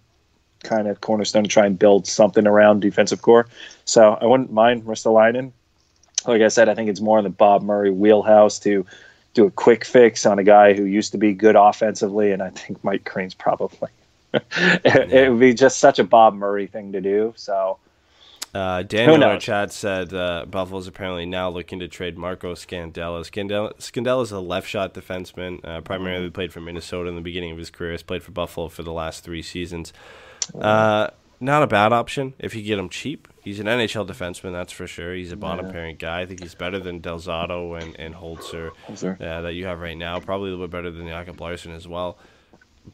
kind 0.63 0.87
of 0.87 1.01
cornerstone 1.01 1.43
to 1.43 1.49
try 1.49 1.65
and 1.65 1.77
build 1.79 2.07
something 2.07 2.47
around 2.47 2.81
defensive 2.81 3.21
core. 3.21 3.47
So 3.85 4.17
I 4.21 4.25
wouldn't 4.25 4.51
mind 4.51 4.85
Ristolainen. 4.85 5.51
Like 6.27 6.41
I 6.41 6.49
said, 6.49 6.69
I 6.69 6.75
think 6.75 6.89
it's 6.89 7.01
more 7.01 7.17
in 7.17 7.23
the 7.23 7.29
Bob 7.29 7.63
Murray 7.63 7.91
wheelhouse 7.91 8.59
to 8.59 8.85
do 9.33 9.45
a 9.45 9.51
quick 9.51 9.85
fix 9.85 10.25
on 10.25 10.39
a 10.39 10.43
guy 10.43 10.73
who 10.73 10.83
used 10.83 11.13
to 11.13 11.17
be 11.17 11.33
good 11.33 11.55
offensively, 11.55 12.31
and 12.31 12.41
I 12.41 12.49
think 12.49 12.83
Mike 12.83 13.05
Crane's 13.05 13.33
probably. 13.33 13.89
it, 14.33 15.13
it 15.13 15.29
would 15.31 15.39
be 15.39 15.53
just 15.53 15.79
such 15.79 15.99
a 15.99 16.03
Bob 16.03 16.35
Murray 16.35 16.67
thing 16.67 16.91
to 16.91 17.01
do. 17.01 17.33
So 17.37 17.79
Uh, 18.53 18.81
Daniel 18.81 19.15
in 19.15 19.23
our 19.23 19.37
chat 19.37 19.71
said 19.71 20.11
uh, 20.13 20.45
Buffalo's 20.49 20.87
apparently 20.87 21.25
now 21.25 21.49
looking 21.49 21.79
to 21.79 21.87
trade 21.87 22.17
Marco 22.17 22.55
Scandella. 22.55 23.21
Scandella, 23.21 23.75
Scandella 23.77 24.23
is 24.23 24.31
a 24.31 24.39
left 24.39 24.67
shot 24.67 24.93
defenseman, 24.95 25.63
uh, 25.63 25.81
primarily 25.81 26.31
played 26.31 26.51
for 26.51 26.59
Minnesota 26.59 27.09
in 27.09 27.15
the 27.15 27.21
beginning 27.21 27.51
of 27.51 27.59
his 27.59 27.69
career. 27.69 27.91
Has 27.91 28.01
played 28.01 28.23
for 28.23 28.31
Buffalo 28.31 28.67
for 28.67 28.81
the 28.81 28.91
last 28.91 29.23
three 29.23 29.43
seasons. 29.43 29.93
Uh, 30.59 31.07
not 31.39 31.63
a 31.63 31.67
bad 31.67 31.93
option 31.93 32.33
if 32.39 32.53
you 32.55 32.61
get 32.61 32.77
him 32.77 32.89
cheap. 32.89 33.27
He's 33.43 33.59
an 33.59 33.67
NHL 33.67 34.07
defenseman, 34.07 34.51
that's 34.51 34.73
for 34.73 34.87
sure. 34.87 35.13
He's 35.13 35.31
a 35.31 35.37
bottom 35.37 35.71
pairing 35.71 35.95
guy. 35.95 36.21
I 36.21 36.25
think 36.25 36.41
he's 36.41 36.55
better 36.55 36.79
than 36.79 36.99
Del 36.99 37.19
Zotto 37.19 37.81
and, 37.81 37.97
and 37.99 38.13
Holzer 38.13 38.71
uh, 39.21 39.41
that 39.41 39.53
you 39.53 39.65
have 39.65 39.79
right 39.79 39.97
now. 39.97 40.19
Probably 40.19 40.49
a 40.49 40.51
little 40.51 40.67
bit 40.67 40.71
better 40.71 40.91
than 40.91 41.07
Jacob 41.07 41.39
Larsson 41.39 41.71
as 41.71 41.87
well. 41.87 42.17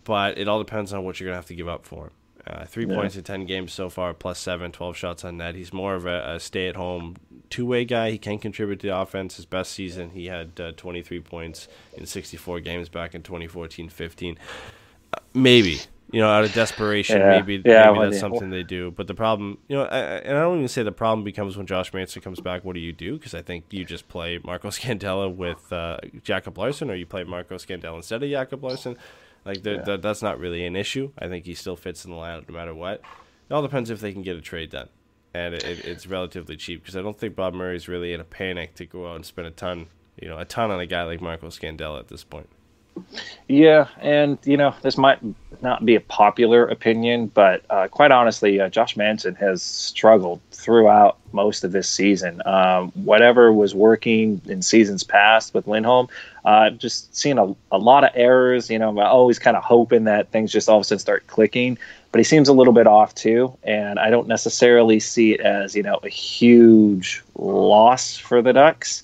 But 0.04 0.38
it 0.38 0.48
all 0.48 0.60
depends 0.60 0.94
on 0.94 1.04
what 1.04 1.20
you're 1.20 1.26
going 1.28 1.34
to 1.34 1.38
have 1.40 1.48
to 1.48 1.56
give 1.56 1.68
up 1.68 1.86
for 1.86 2.06
him. 2.06 2.12
Uh, 2.48 2.64
three 2.66 2.86
points 2.86 3.16
in 3.16 3.24
10 3.24 3.48
games 3.48 3.74
so 3.74 3.90
far, 3.90 4.14
plus 4.14 4.38
seven, 4.38 4.72
12 4.72 4.96
shots 4.96 5.26
on 5.26 5.38
net. 5.38 5.56
He's 5.56 5.74
more 5.74 5.96
of 5.96 6.06
a, 6.06 6.36
a 6.36 6.40
stay 6.40 6.68
at 6.68 6.76
home 6.76 7.16
two 7.50 7.66
way 7.66 7.86
guy. 7.86 8.12
He 8.12 8.20
can 8.20 8.38
contribute 8.38 8.80
to 8.82 8.88
the 8.88 8.96
offense. 8.96 9.38
His 9.38 9.46
best 9.46 9.72
season, 9.72 10.12
he 10.12 10.28
had 10.28 10.60
uh, 10.60 10.72
23 10.74 11.22
points 11.22 11.68
in 11.94 12.06
64 12.06 12.60
games 12.60 12.88
back 12.88 13.16
in 13.16 13.24
2014 13.24 13.90
15. 13.90 14.38
Uh, 15.12 15.18
maybe. 15.34 15.80
You 16.12 16.22
know, 16.22 16.30
out 16.30 16.44
of 16.44 16.54
desperation, 16.54 17.18
Yeah. 17.20 17.30
maybe, 17.30 17.62
Yeah, 17.66 17.92
maybe 17.92 18.06
that's 18.06 18.20
something 18.20 18.50
they 18.52 18.64
do. 18.64 18.92
But 18.92 19.08
the 19.08 19.16
problem, 19.16 19.58
you 19.68 19.76
know, 19.76 19.84
I, 19.86 19.98
and 19.98 20.38
I 20.38 20.42
don't 20.42 20.58
even 20.58 20.68
say 20.68 20.84
the 20.84 20.92
problem 20.92 21.24
becomes 21.24 21.58
when 21.58 21.66
Josh 21.66 21.92
Manson 21.94 22.22
comes 22.22 22.40
back. 22.40 22.64
What 22.64 22.74
do 22.76 22.80
you 22.80 22.94
do? 22.94 23.18
Because 23.18 23.34
I 23.34 23.42
think 23.42 23.66
you 23.72 23.84
just 23.86 24.08
play 24.08 24.40
Marco 24.44 24.68
Scandella 24.70 25.34
with 25.34 25.74
uh, 25.74 25.98
Jacob 26.24 26.58
Larsson, 26.58 26.92
or 26.92 26.96
you 26.96 27.06
play 27.08 27.24
Marco 27.24 27.56
Scandella 27.56 27.96
instead 27.96 28.22
of 28.22 28.30
Jacob 28.30 28.64
Larsson. 28.64 28.98
Like 29.46 29.62
that 29.64 30.02
that's 30.02 30.22
not 30.24 30.40
really 30.40 30.66
an 30.66 30.76
issue. 30.76 31.12
I 31.20 31.28
think 31.28 31.46
he 31.46 31.54
still 31.54 31.76
fits 31.76 32.04
in 32.06 32.12
the 32.12 32.18
lineup 32.18 32.50
no 32.50 32.56
matter 32.56 32.74
what. 32.74 33.02
It 33.50 33.54
all 33.54 33.62
depends 33.62 33.90
if 33.92 34.00
they 34.00 34.12
can 34.12 34.24
get 34.24 34.36
a 34.36 34.42
trade 34.42 34.72
done, 34.72 34.90
and 35.36 35.54
it, 35.54 35.64
it, 35.64 35.86
it's 35.86 36.08
relatively 36.08 36.56
cheap 36.56 36.82
because 36.82 36.96
I 36.98 37.02
don't 37.04 37.18
think 37.18 37.36
Bob 37.36 37.54
Murray's 37.54 37.88
really 37.88 38.12
in 38.14 38.20
a 38.20 38.24
panic 38.24 38.74
to 38.76 38.86
go 38.88 39.08
out 39.08 39.18
and 39.18 39.26
spend 39.26 39.48
a 39.48 39.52
ton, 39.52 39.86
you 40.20 40.28
know, 40.30 40.40
a 40.40 40.46
ton 40.46 40.72
on 40.72 40.80
a 40.80 40.88
guy 40.88 41.04
like 41.04 41.22
Marco 41.22 41.48
Scandella 41.50 42.00
at 42.00 42.08
this 42.08 42.24
point. 42.24 42.50
Yeah, 43.48 43.88
and 44.00 44.40
you 44.44 44.58
know 44.58 44.74
this 44.82 44.98
might 44.98 45.20
not 45.62 45.86
be 45.86 45.96
a 45.96 46.02
popular 46.02 46.68
opinion, 46.68 47.28
but 47.28 47.64
uh, 47.70 47.88
quite 47.88 48.12
honestly, 48.12 48.60
uh, 48.60 48.70
Josh 48.70 48.98
Manson 48.98 49.36
has 49.36 49.62
struggled 49.62 50.42
throughout 50.52 51.18
most 51.32 51.64
of 51.64 51.72
this 51.72 51.90
season. 51.90 52.42
Um, 52.46 52.92
whatever 52.92 53.54
was 53.54 53.76
working 53.76 54.42
in 54.46 54.62
seasons 54.62 55.04
past 55.04 55.54
with 55.54 55.68
Lindholm, 55.68 56.08
uh, 56.44 56.72
just 56.72 57.16
seeing 57.16 57.38
a, 57.38 57.56
a 57.72 57.78
lot 57.78 58.04
of 58.04 58.12
errors. 58.16 58.70
You 58.70 58.80
know, 58.80 58.90
I'm 58.90 58.98
always 58.98 59.38
kind 59.38 59.56
of 59.56 59.64
hoping 59.64 60.06
that 60.06 60.32
things 60.32 60.52
just 60.52 60.68
all 60.68 60.78
of 60.78 60.82
a 60.82 60.84
sudden 60.86 61.00
start 61.00 61.28
clicking, 61.28 61.78
but 62.12 62.20
he 62.20 62.24
seems 62.24 62.50
a 62.50 62.54
little 62.54 62.74
bit 62.74 62.88
off 62.88 63.14
too, 63.14 63.56
and 63.64 64.00
I 64.00 64.10
don't 64.10 64.28
necessarily 64.28 65.00
see 65.00 65.34
it 65.34 65.42
as 65.42 65.76
you 65.76 65.84
know 65.84 66.00
a 66.02 66.10
huge 66.10 67.24
loss 67.36 68.18
for 68.18 68.42
the 68.42 68.54
Ducks 68.54 69.04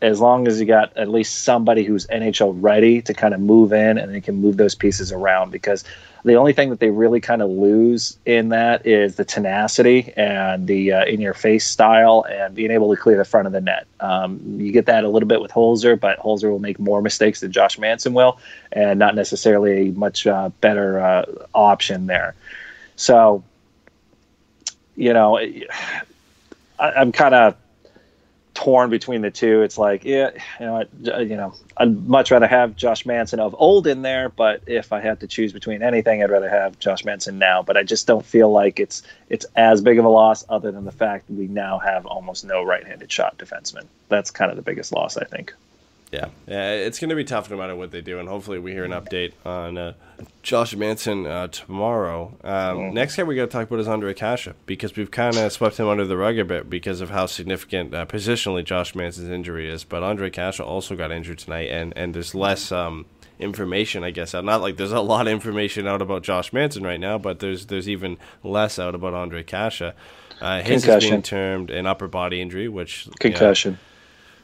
as 0.00 0.20
long 0.20 0.46
as 0.46 0.60
you 0.60 0.66
got 0.66 0.96
at 0.96 1.08
least 1.08 1.42
somebody 1.42 1.84
who's 1.84 2.06
NHL 2.06 2.56
ready 2.60 3.02
to 3.02 3.14
kind 3.14 3.34
of 3.34 3.40
move 3.40 3.72
in 3.72 3.98
and 3.98 4.14
they 4.14 4.20
can 4.20 4.36
move 4.36 4.56
those 4.56 4.74
pieces 4.74 5.10
around 5.10 5.50
because 5.50 5.84
the 6.24 6.34
only 6.34 6.52
thing 6.52 6.70
that 6.70 6.80
they 6.80 6.90
really 6.90 7.20
kind 7.20 7.42
of 7.42 7.50
lose 7.50 8.18
in 8.26 8.50
that 8.50 8.86
is 8.86 9.16
the 9.16 9.24
tenacity 9.24 10.12
and 10.16 10.66
the 10.66 10.92
uh, 10.92 11.04
in 11.04 11.20
your 11.20 11.34
face 11.34 11.66
style 11.66 12.24
and 12.28 12.54
being 12.54 12.70
able 12.70 12.94
to 12.94 13.00
clear 13.00 13.16
the 13.16 13.24
front 13.24 13.46
of 13.46 13.52
the 13.52 13.60
net. 13.60 13.86
Um, 14.00 14.40
you 14.58 14.72
get 14.72 14.86
that 14.86 15.04
a 15.04 15.08
little 15.08 15.28
bit 15.28 15.40
with 15.40 15.50
Holzer, 15.50 15.98
but 15.98 16.18
Holzer 16.18 16.50
will 16.50 16.58
make 16.58 16.78
more 16.78 17.00
mistakes 17.02 17.40
than 17.40 17.52
Josh 17.52 17.78
Manson 17.78 18.14
will, 18.14 18.38
and 18.72 18.98
not 18.98 19.14
necessarily 19.14 19.88
a 19.88 19.92
much 19.92 20.26
uh, 20.26 20.50
better 20.60 21.00
uh, 21.00 21.24
option 21.54 22.06
there. 22.06 22.34
So, 22.96 23.44
you 24.96 25.12
know, 25.12 25.38
I, 25.38 25.62
I'm 26.80 27.12
kind 27.12 27.34
of 27.34 27.56
torn 28.58 28.90
between 28.90 29.22
the 29.22 29.30
two. 29.30 29.62
It's 29.62 29.78
like, 29.78 30.04
yeah, 30.04 30.30
you 30.58 30.66
know, 30.66 30.76
I, 30.78 31.10
uh, 31.12 31.18
you 31.20 31.36
know, 31.36 31.54
I'd 31.76 32.08
much 32.08 32.32
rather 32.32 32.48
have 32.48 32.74
Josh 32.74 33.06
Manson 33.06 33.38
of 33.38 33.54
old 33.56 33.86
in 33.86 34.02
there, 34.02 34.30
but 34.30 34.62
if 34.66 34.92
I 34.92 34.98
had 35.00 35.20
to 35.20 35.28
choose 35.28 35.52
between 35.52 35.80
anything, 35.80 36.24
I'd 36.24 36.30
rather 36.30 36.48
have 36.48 36.76
Josh 36.80 37.04
Manson 37.04 37.38
now. 37.38 37.62
But 37.62 37.76
I 37.76 37.84
just 37.84 38.08
don't 38.08 38.26
feel 38.26 38.50
like 38.50 38.80
it's 38.80 39.04
it's 39.28 39.46
as 39.54 39.80
big 39.80 40.00
of 40.00 40.04
a 40.04 40.08
loss, 40.08 40.44
other 40.48 40.72
than 40.72 40.84
the 40.84 40.90
fact 40.90 41.30
we 41.30 41.46
now 41.46 41.78
have 41.78 42.04
almost 42.04 42.44
no 42.44 42.64
right-handed 42.64 43.12
shot 43.12 43.38
defenseman. 43.38 43.86
That's 44.08 44.32
kind 44.32 44.50
of 44.50 44.56
the 44.56 44.62
biggest 44.62 44.92
loss, 44.92 45.16
I 45.16 45.24
think. 45.24 45.54
Yeah, 46.10 46.28
yeah, 46.46 46.72
it's 46.72 46.98
going 46.98 47.10
to 47.10 47.16
be 47.16 47.24
tough 47.24 47.50
no 47.50 47.56
matter 47.58 47.76
what 47.76 47.90
they 47.90 48.00
do, 48.00 48.18
and 48.18 48.28
hopefully 48.28 48.58
we 48.58 48.72
hear 48.72 48.84
an 48.84 48.92
update 48.92 49.32
on 49.44 49.76
uh, 49.76 49.92
Josh 50.42 50.74
Manson 50.74 51.26
uh, 51.26 51.48
tomorrow. 51.48 52.34
Um, 52.42 52.94
Next 52.94 53.16
guy 53.16 53.24
we 53.24 53.36
got 53.36 53.42
to 53.42 53.48
talk 53.48 53.66
about 53.66 53.80
is 53.80 53.86
Ondrej 53.86 54.16
Kase 54.16 54.48
because 54.64 54.96
we've 54.96 55.10
kind 55.10 55.36
of 55.36 55.52
swept 55.52 55.76
him 55.76 55.86
under 55.86 56.06
the 56.06 56.16
rug 56.16 56.38
a 56.38 56.46
bit 56.46 56.70
because 56.70 57.02
of 57.02 57.10
how 57.10 57.26
significant 57.26 57.94
uh, 57.94 58.06
positionally 58.06 58.64
Josh 58.64 58.94
Manson's 58.94 59.28
injury 59.28 59.68
is. 59.68 59.84
But 59.84 60.02
Ondrej 60.02 60.32
Kase 60.32 60.60
also 60.60 60.96
got 60.96 61.12
injured 61.12 61.38
tonight, 61.38 61.68
and 61.68 61.92
and 61.96 62.14
there's 62.14 62.34
less. 62.34 62.72
Um, 62.72 63.06
information 63.40 64.02
i 64.02 64.10
guess 64.10 64.34
not 64.34 64.60
like 64.60 64.76
there's 64.76 64.90
a 64.90 65.00
lot 65.00 65.28
of 65.28 65.32
information 65.32 65.86
out 65.86 66.02
about 66.02 66.24
josh 66.24 66.52
manson 66.52 66.82
right 66.82 66.98
now 66.98 67.16
but 67.16 67.38
there's 67.38 67.66
there's 67.66 67.88
even 67.88 68.18
less 68.42 68.80
out 68.80 68.96
about 68.96 69.12
Ondrej 69.12 69.46
Kase 69.46 69.94
uh, 70.40 70.60
his 70.60 70.82
is 70.82 70.84
Concussion. 70.84 71.10
being 71.10 71.22
termed 71.22 71.70
an 71.70 71.86
upper 71.86 72.08
body 72.08 72.42
injury 72.42 72.66
which 72.66 73.06
you 73.06 73.12
know, 73.12 73.16
Concussion. 73.20 73.78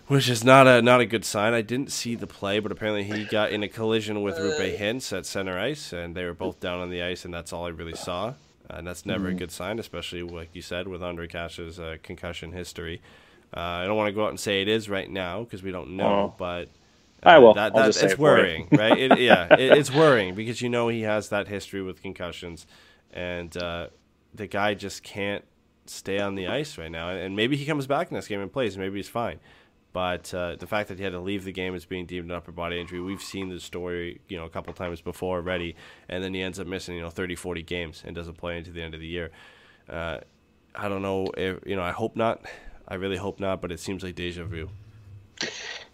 Which 0.07 0.29
is 0.29 0.45
not 0.45 0.67
a 0.67 0.83
not 0.83 1.01
a 1.01 1.07
good 1.07 1.25
sign. 1.25 1.55
I 1.55 1.63
didn't 1.63 1.91
see 1.91 2.15
the 2.15 2.27
play, 2.27 2.59
but 2.59 2.71
apparently 2.71 3.05
he 3.05 3.25
got 3.25 3.53
in 3.53 3.63
a 3.63 3.69
collision 3.69 4.23
with 4.23 4.37
Roope 4.37 4.79
Hintz 4.79 5.17
at 5.17 5.25
center 5.25 5.59
ice, 5.59 5.93
and 5.95 6.15
they 6.15 6.25
were 6.27 6.35
both 6.35 6.61
down 6.61 6.81
on 6.81 6.91
the 6.91 7.03
ice, 7.03 7.25
and 7.25 7.33
that's 7.33 7.53
all 7.55 7.65
I 7.65 7.71
really 7.71 7.95
saw. 7.95 8.35
And 8.69 8.87
that's 8.87 9.05
never 9.07 9.29
a 9.29 9.35
good 9.35 9.51
sign, 9.51 9.79
especially 9.79 10.23
like 10.23 10.51
you 10.55 10.63
said 10.63 10.89
with 10.89 11.01
Ondrej 11.01 11.31
Kase's 11.31 11.79
uh, 11.81 11.97
concussion 12.03 12.53
history. 12.53 13.01
Uh, 13.57 13.61
I 13.61 13.85
don't 13.87 13.97
want 13.97 14.09
to 14.09 14.13
go 14.13 14.25
out 14.25 14.31
and 14.31 14.41
say 14.41 14.61
it 14.63 14.69
is 14.69 14.89
right 14.89 15.09
now 15.09 15.43
because 15.45 15.63
we 15.63 15.71
don't 15.71 15.97
know, 15.97 16.07
Oh. 16.07 16.35
but 16.39 16.69
I 17.23 17.39
will. 17.39 17.55
That, 17.55 17.75
that, 17.75 17.89
it's 17.89 18.03
it 18.03 18.11
for 18.11 18.17
you. 18.17 18.23
worrying, 18.23 18.69
right? 18.73 18.99
It, 18.99 19.19
yeah, 19.21 19.47
it, 19.59 19.79
it's 19.79 19.91
worrying 19.93 20.35
because 20.35 20.61
you 20.61 20.69
know 20.69 20.89
he 20.89 21.03
has 21.03 21.29
that 21.31 21.49
history 21.49 21.81
with 21.83 22.03
concussions, 22.03 22.67
and 23.13 23.57
uh, 23.57 23.89
the 24.35 24.47
guy 24.47 24.75
just 24.75 25.03
can't 25.03 25.45
stay 25.87 26.19
on 26.19 26.35
the 26.35 26.47
ice 26.49 26.77
right 26.79 26.91
now. 26.91 27.11
And 27.11 27.37
maybe 27.37 27.57
he 27.57 27.65
comes 27.65 27.87
back 27.87 28.11
in 28.11 28.17
this 28.17 28.27
game 28.29 28.41
and 28.41 28.53
plays, 28.53 28.75
and 28.75 28.83
maybe 28.85 28.97
he's 28.99 29.09
fine. 29.09 29.41
But 29.95 30.35
uh, 30.35 30.57
the 30.57 30.67
fact 30.67 30.89
that 30.89 30.99
he 30.99 31.05
had 31.05 31.13
to 31.13 31.21
leave 31.21 31.45
the 31.45 31.53
game 31.53 31.73
as 31.77 31.85
being 31.85 32.05
deemed 32.05 32.25
an 32.25 32.37
upper 32.37 32.51
body 32.51 32.81
injury, 32.81 33.01
we've 33.01 33.23
seen 33.23 33.49
the 33.49 33.61
story, 33.61 34.21
you 34.29 34.37
know, 34.37 34.45
a 34.45 34.51
couple 34.51 34.73
times 34.75 35.01
before 35.01 35.37
already, 35.37 35.77
and 36.09 36.23
then 36.23 36.35
he 36.35 36.43
ends 36.43 36.59
up 36.59 36.67
missing, 36.67 36.97
you 36.97 37.01
know, 37.01 37.11
30, 37.11 37.37
40 37.37 37.63
games 37.63 38.03
and 38.05 38.15
doesn't 38.15 38.37
play 38.37 38.59
into 38.59 38.73
the 38.73 38.83
end 38.83 38.95
of 38.95 39.01
the 39.01 39.07
year. 39.07 39.31
Uh, 39.89 40.19
I 40.75 40.89
don't 40.89 41.01
know 41.01 41.29
if, 41.37 41.61
you 41.65 41.77
know, 41.77 41.83
I 41.83 41.93
hope 41.93 42.17
not. 42.17 42.45
I 42.89 42.97
really 42.97 43.17
hope 43.17 43.39
not, 43.39 43.61
but 43.61 43.71
it 43.71 43.79
seems 43.79 44.03
like 44.03 44.17
deja 44.17 44.45
vu. 44.45 44.69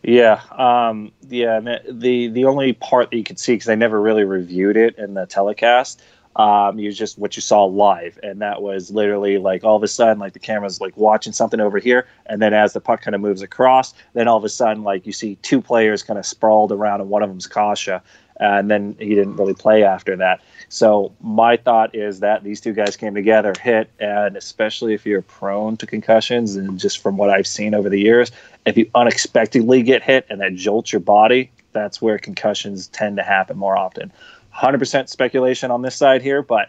Yeah, 0.02 0.40
um, 0.50 1.12
yeah. 1.28 1.60
The 1.60 2.28
the 2.28 2.46
only 2.46 2.72
part 2.72 3.10
that 3.10 3.16
you 3.18 3.24
could 3.24 3.38
see 3.38 3.52
because 3.52 3.68
I 3.68 3.74
never 3.74 4.00
really 4.00 4.24
reviewed 4.24 4.78
it 4.78 4.96
in 4.96 5.12
the 5.12 5.26
telecast. 5.26 6.02
Um, 6.36 6.78
you 6.78 6.92
just 6.92 7.18
what 7.18 7.34
you 7.36 7.42
saw 7.42 7.64
live, 7.64 8.18
and 8.22 8.40
that 8.40 8.62
was 8.62 8.90
literally 8.90 9.38
like 9.38 9.64
all 9.64 9.76
of 9.76 9.82
a 9.82 9.88
sudden, 9.88 10.20
like 10.20 10.32
the 10.32 10.38
camera's 10.38 10.80
like 10.80 10.96
watching 10.96 11.32
something 11.32 11.58
over 11.58 11.78
here, 11.78 12.06
and 12.26 12.40
then 12.40 12.54
as 12.54 12.72
the 12.72 12.80
puck 12.80 13.02
kind 13.02 13.16
of 13.16 13.20
moves 13.20 13.42
across, 13.42 13.94
then 14.12 14.28
all 14.28 14.36
of 14.36 14.44
a 14.44 14.48
sudden, 14.48 14.84
like 14.84 15.06
you 15.06 15.12
see 15.12 15.34
two 15.42 15.60
players 15.60 16.04
kind 16.04 16.20
of 16.20 16.24
sprawled 16.24 16.70
around, 16.70 17.00
and 17.00 17.10
one 17.10 17.24
of 17.24 17.28
them's 17.28 17.48
Kase, 17.48 18.00
and 18.38 18.70
then 18.70 18.94
he 19.00 19.14
didn't 19.16 19.36
really 19.36 19.54
play 19.54 19.82
after 19.82 20.16
that. 20.16 20.40
So 20.68 21.12
my 21.20 21.56
thought 21.56 21.96
is 21.96 22.20
that 22.20 22.44
these 22.44 22.60
two 22.60 22.72
guys 22.72 22.96
came 22.96 23.14
together, 23.14 23.52
hit, 23.60 23.90
and 23.98 24.36
especially 24.36 24.94
if 24.94 25.04
you're 25.04 25.22
prone 25.22 25.76
to 25.78 25.86
concussions, 25.86 26.54
and 26.54 26.78
just 26.78 26.98
from 26.98 27.16
what 27.16 27.30
I've 27.30 27.46
seen 27.46 27.74
over 27.74 27.88
the 27.88 28.00
years, 28.00 28.30
if 28.66 28.76
you 28.76 28.88
unexpectedly 28.94 29.82
get 29.82 30.02
hit 30.02 30.26
and 30.30 30.40
that 30.40 30.54
jolts 30.54 30.92
your 30.92 31.00
body, 31.00 31.50
that's 31.72 32.00
where 32.00 32.18
concussions 32.18 32.86
tend 32.88 33.16
to 33.16 33.22
happen 33.24 33.58
more 33.58 33.76
often. 33.76 34.12
100% 34.60 35.08
speculation 35.08 35.70
on 35.70 35.82
this 35.82 35.96
side 35.96 36.22
here, 36.22 36.42
but 36.42 36.68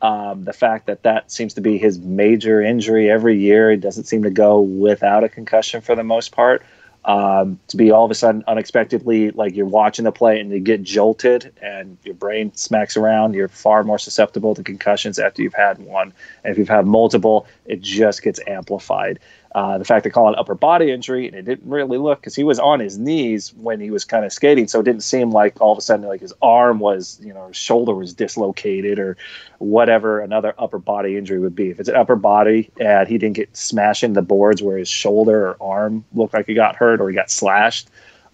um, 0.00 0.44
the 0.44 0.52
fact 0.52 0.86
that 0.86 1.02
that 1.04 1.30
seems 1.30 1.54
to 1.54 1.60
be 1.60 1.78
his 1.78 1.98
major 1.98 2.60
injury 2.60 3.10
every 3.10 3.38
year, 3.38 3.70
he 3.70 3.76
doesn't 3.76 4.04
seem 4.04 4.22
to 4.24 4.30
go 4.30 4.60
without 4.60 5.24
a 5.24 5.28
concussion 5.28 5.80
for 5.80 5.94
the 5.94 6.04
most 6.04 6.32
part. 6.32 6.62
Um, 7.04 7.58
to 7.66 7.76
be 7.76 7.90
all 7.90 8.04
of 8.04 8.12
a 8.12 8.14
sudden 8.14 8.44
unexpectedly 8.46 9.32
like 9.32 9.56
you're 9.56 9.66
watching 9.66 10.04
the 10.04 10.12
play 10.12 10.38
and 10.38 10.52
you 10.52 10.60
get 10.60 10.84
jolted 10.84 11.52
and 11.60 11.98
your 12.04 12.14
brain 12.14 12.54
smacks 12.54 12.96
around, 12.96 13.34
you're 13.34 13.48
far 13.48 13.82
more 13.82 13.98
susceptible 13.98 14.54
to 14.54 14.62
concussions 14.62 15.18
after 15.18 15.42
you've 15.42 15.54
had 15.54 15.78
one. 15.78 16.12
And 16.44 16.52
if 16.52 16.58
you've 16.58 16.68
had 16.68 16.86
multiple, 16.86 17.46
it 17.64 17.80
just 17.80 18.22
gets 18.22 18.38
amplified. 18.46 19.18
Uh, 19.54 19.76
the 19.76 19.84
fact 19.84 20.04
they 20.04 20.10
call 20.10 20.32
it 20.32 20.38
upper 20.38 20.54
body 20.54 20.90
injury, 20.90 21.26
and 21.26 21.36
it 21.36 21.42
didn't 21.42 21.68
really 21.68 21.98
look 21.98 22.20
because 22.20 22.34
he 22.34 22.42
was 22.42 22.58
on 22.58 22.80
his 22.80 22.98
knees 22.98 23.52
when 23.54 23.80
he 23.80 23.90
was 23.90 24.04
kind 24.04 24.24
of 24.24 24.32
skating, 24.32 24.66
so 24.66 24.80
it 24.80 24.84
didn't 24.84 25.02
seem 25.02 25.30
like 25.30 25.60
all 25.60 25.72
of 25.72 25.78
a 25.78 25.82
sudden 25.82 26.06
like 26.06 26.22
his 26.22 26.32
arm 26.40 26.78
was, 26.78 27.20
you 27.22 27.34
know, 27.34 27.48
his 27.48 27.56
shoulder 27.56 27.94
was 27.94 28.14
dislocated 28.14 28.98
or 28.98 29.16
whatever 29.58 30.20
another 30.20 30.54
upper 30.58 30.78
body 30.78 31.18
injury 31.18 31.38
would 31.38 31.54
be. 31.54 31.68
If 31.68 31.80
it's 31.80 31.88
an 31.90 31.96
upper 31.96 32.16
body 32.16 32.70
and 32.80 33.06
he 33.06 33.18
didn't 33.18 33.36
get 33.36 33.54
smashed 33.54 34.02
in 34.02 34.14
the 34.14 34.22
boards 34.22 34.62
where 34.62 34.78
his 34.78 34.88
shoulder 34.88 35.48
or 35.48 35.56
arm 35.60 36.04
looked 36.14 36.32
like 36.32 36.46
he 36.46 36.54
got 36.54 36.76
hurt 36.76 37.00
or 37.00 37.10
he 37.10 37.14
got 37.14 37.30
slashed, 37.30 37.88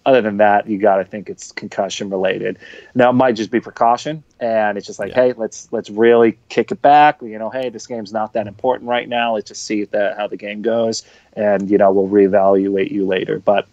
other 0.09 0.21
than 0.21 0.37
that, 0.37 0.67
you 0.67 0.79
got 0.79 0.97
to 0.97 1.05
think 1.05 1.29
it's 1.29 1.51
concussion 1.51 2.09
related. 2.09 2.57
Now 2.95 3.11
it 3.11 3.13
might 3.13 3.33
just 3.35 3.51
be 3.51 3.59
precaution, 3.59 4.23
and 4.39 4.75
it's 4.75 4.87
just 4.87 4.97
like, 4.97 5.13
hey, 5.13 5.33
let's 5.33 5.71
let's 5.71 5.91
really 5.91 6.39
kick 6.49 6.71
it 6.71 6.81
back. 6.81 7.21
You 7.21 7.37
know, 7.37 7.51
hey, 7.51 7.69
this 7.69 7.85
game's 7.85 8.11
not 8.11 8.33
that 8.33 8.47
important 8.47 8.89
right 8.89 9.07
now. 9.07 9.35
Let's 9.35 9.49
just 9.49 9.63
see 9.63 9.83
that 9.83 10.17
how 10.17 10.25
the 10.25 10.35
game 10.37 10.63
goes, 10.63 11.03
and 11.33 11.69
you 11.69 11.77
know, 11.77 11.91
we'll 11.91 12.07
reevaluate 12.07 12.89
you 12.89 13.05
later. 13.05 13.37
But 13.37 13.67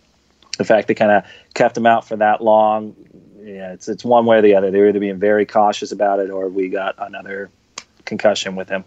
the 0.58 0.64
fact 0.64 0.88
they 0.88 0.94
kind 0.94 1.12
of 1.12 1.24
kept 1.54 1.74
him 1.74 1.86
out 1.86 2.06
for 2.06 2.16
that 2.16 2.42
long, 2.42 2.94
yeah, 3.42 3.72
it's 3.72 3.88
it's 3.88 4.04
one 4.04 4.26
way 4.26 4.38
or 4.38 4.42
the 4.42 4.54
other. 4.54 4.70
They're 4.70 4.88
either 4.88 5.00
being 5.00 5.18
very 5.18 5.46
cautious 5.46 5.90
about 5.90 6.20
it, 6.20 6.28
or 6.28 6.48
we 6.50 6.68
got 6.68 6.96
another 6.98 7.50
concussion 8.04 8.56
with 8.56 8.68
him. 8.68 8.84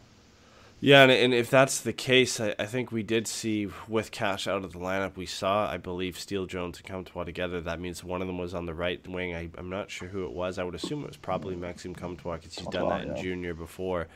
Yeah, 0.82 1.04
and, 1.04 1.12
and 1.12 1.34
if 1.34 1.50
that's 1.50 1.82
the 1.82 1.92
case, 1.92 2.40
I, 2.40 2.56
I 2.58 2.66
think 2.66 2.92
we 2.92 3.04
did 3.04 3.28
see 3.28 3.68
with 3.88 4.12
Kase 4.12 4.48
out 4.48 4.64
of 4.64 4.72
the 4.72 4.80
lineup, 4.80 5.18
we 5.18 5.26
saw, 5.26 5.70
I 5.70 5.78
believe, 5.78 6.18
Steele 6.18 6.46
Jones 6.46 6.78
and 6.78 6.88
Comtois 6.88 7.26
together. 7.26 7.60
That 7.60 7.82
means 7.82 8.04
one 8.04 8.22
of 8.22 8.28
them 8.28 8.38
was 8.38 8.54
on 8.54 8.66
the 8.66 8.74
right 8.74 9.06
wing. 9.06 9.36
I, 9.36 9.50
I'm 9.58 9.70
not 9.70 9.92
sure 9.92 10.08
who 10.08 10.24
it 10.24 10.32
was. 10.32 10.58
I 10.58 10.64
would 10.64 10.76
assume 10.76 11.04
it 11.04 11.08
was 11.08 11.18
probably 11.18 11.56
Maxime 11.56 11.94
Comtois 11.94 12.38
because 12.38 12.56
he's 12.56 12.68
done 12.68 12.88
that 12.90 13.02
in 13.02 13.16
yeah. 13.16 13.22
junior 13.22 13.54
before. 13.54 14.08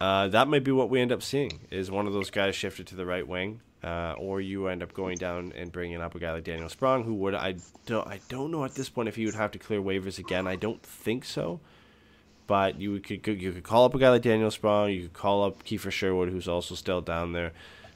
Uh, 0.00 0.28
that 0.28 0.46
might 0.46 0.62
be 0.62 0.70
what 0.70 0.90
we 0.90 1.00
end 1.00 1.10
up 1.10 1.22
seeing 1.22 1.66
is 1.70 1.90
one 1.90 2.06
of 2.06 2.12
those 2.12 2.30
guys 2.30 2.54
shifted 2.54 2.86
to 2.86 2.94
the 2.94 3.06
right 3.06 3.26
wing, 3.26 3.60
uh, 3.82 4.14
or 4.18 4.40
you 4.40 4.68
end 4.68 4.82
up 4.82 4.92
going 4.92 5.16
down 5.16 5.52
and 5.56 5.72
bringing 5.72 6.00
up 6.00 6.14
a 6.14 6.20
guy 6.20 6.32
like 6.32 6.44
Daniel 6.44 6.68
Sprong, 6.68 7.02
who 7.02 7.14
would 7.14 7.34
I 7.34 7.56
don't 7.86 8.06
I 8.06 8.20
don't 8.28 8.50
know 8.50 8.64
at 8.64 8.74
this 8.74 8.90
point 8.90 9.08
if 9.08 9.16
he 9.16 9.24
would 9.24 9.34
have 9.34 9.52
to 9.52 9.58
clear 9.58 9.80
waivers 9.80 10.18
again. 10.18 10.46
I 10.46 10.54
don't 10.54 10.82
think 10.82 11.24
so 11.24 11.60
but 12.46 12.80
you 12.80 13.00
could 13.00 13.26
you 13.26 13.52
could 13.52 13.64
call 13.64 13.84
up 13.84 13.94
a 13.94 13.98
guy 13.98 14.10
like 14.10 14.22
Daniel 14.22 14.50
Sprong. 14.50 14.90
You 14.90 15.02
could 15.02 15.14
call 15.14 15.44
up 15.44 15.64
Kiefer 15.64 15.90
Sherwood, 15.90 16.30
who's 16.30 16.48
also 16.48 16.74
still 16.74 17.00
down 17.00 17.32
there. 17.32 17.52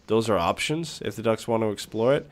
Those 0.07 0.29
are 0.29 0.39
options 0.39 1.01
if 1.05 1.17
the 1.17 1.23
Ducks 1.23 1.47
want 1.47 1.63
to 1.63 1.71
explore 1.71 2.15
it. 2.15 2.29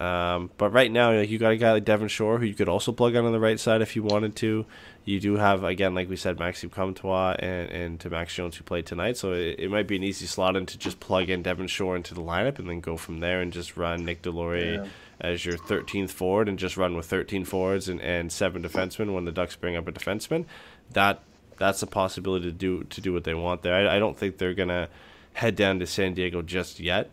Um, 0.00 0.50
but 0.56 0.70
right 0.70 0.90
now, 0.90 1.12
like 1.12 1.28
you 1.28 1.38
got 1.38 1.52
a 1.52 1.56
guy 1.58 1.72
like 1.72 1.84
Devin 1.84 2.08
Shore, 2.08 2.38
who 2.38 2.46
you 2.46 2.54
could 2.54 2.70
also 2.70 2.90
plug 2.90 3.14
on 3.16 3.26
on 3.26 3.32
the 3.32 3.40
right 3.40 3.60
side 3.60 3.82
if 3.82 3.94
you 3.94 4.02
wanted 4.02 4.34
to. 4.36 4.64
You 5.04 5.20
do 5.20 5.36
have 5.36 5.62
again, 5.62 5.94
like 5.94 6.08
we 6.08 6.16
said, 6.16 6.38
Maxime 6.38 6.70
Comtois 6.70 7.36
and 7.38 7.70
and 7.70 8.00
to 8.00 8.08
Max 8.08 8.34
Jones 8.34 8.56
who 8.56 8.64
played 8.64 8.86
tonight, 8.86 9.18
so 9.18 9.32
it, 9.32 9.56
it 9.58 9.70
might 9.70 9.86
be 9.86 9.96
an 9.96 10.02
easy 10.02 10.26
slot 10.26 10.56
in 10.56 10.64
to 10.66 10.78
just 10.78 11.00
plug 11.00 11.28
in 11.28 11.42
Devin 11.42 11.66
Shore 11.66 11.96
into 11.96 12.14
the 12.14 12.22
lineup 12.22 12.58
and 12.58 12.68
then 12.68 12.80
go 12.80 12.96
from 12.96 13.20
there 13.20 13.42
and 13.42 13.52
just 13.52 13.76
run 13.76 14.04
Nick 14.06 14.22
Deslauriers 14.22 14.88
as 15.20 15.44
your 15.44 15.58
13th 15.58 16.10
forward 16.10 16.48
and 16.48 16.58
just 16.58 16.78
run 16.78 16.96
with 16.96 17.06
13 17.06 17.44
forwards 17.44 17.88
and, 17.88 18.00
and 18.00 18.32
seven 18.32 18.62
defensemen 18.62 19.12
when 19.12 19.26
the 19.26 19.32
Ducks 19.32 19.54
bring 19.54 19.76
up 19.76 19.86
a 19.86 19.92
defenseman. 19.92 20.46
That 20.92 21.22
that's 21.60 21.82
a 21.82 21.86
possibility 21.86 22.46
to 22.46 22.52
do 22.52 22.84
to 22.84 23.00
do 23.00 23.12
what 23.12 23.22
they 23.22 23.34
want 23.34 23.62
there. 23.62 23.74
I, 23.74 23.96
I 23.96 23.98
don't 24.00 24.16
think 24.16 24.38
they're 24.38 24.54
gonna 24.54 24.88
head 25.34 25.54
down 25.54 25.78
to 25.78 25.86
San 25.86 26.14
Diego 26.14 26.42
just 26.42 26.80
yet, 26.80 27.10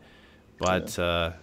but 0.58 0.98
uh, 0.98 1.34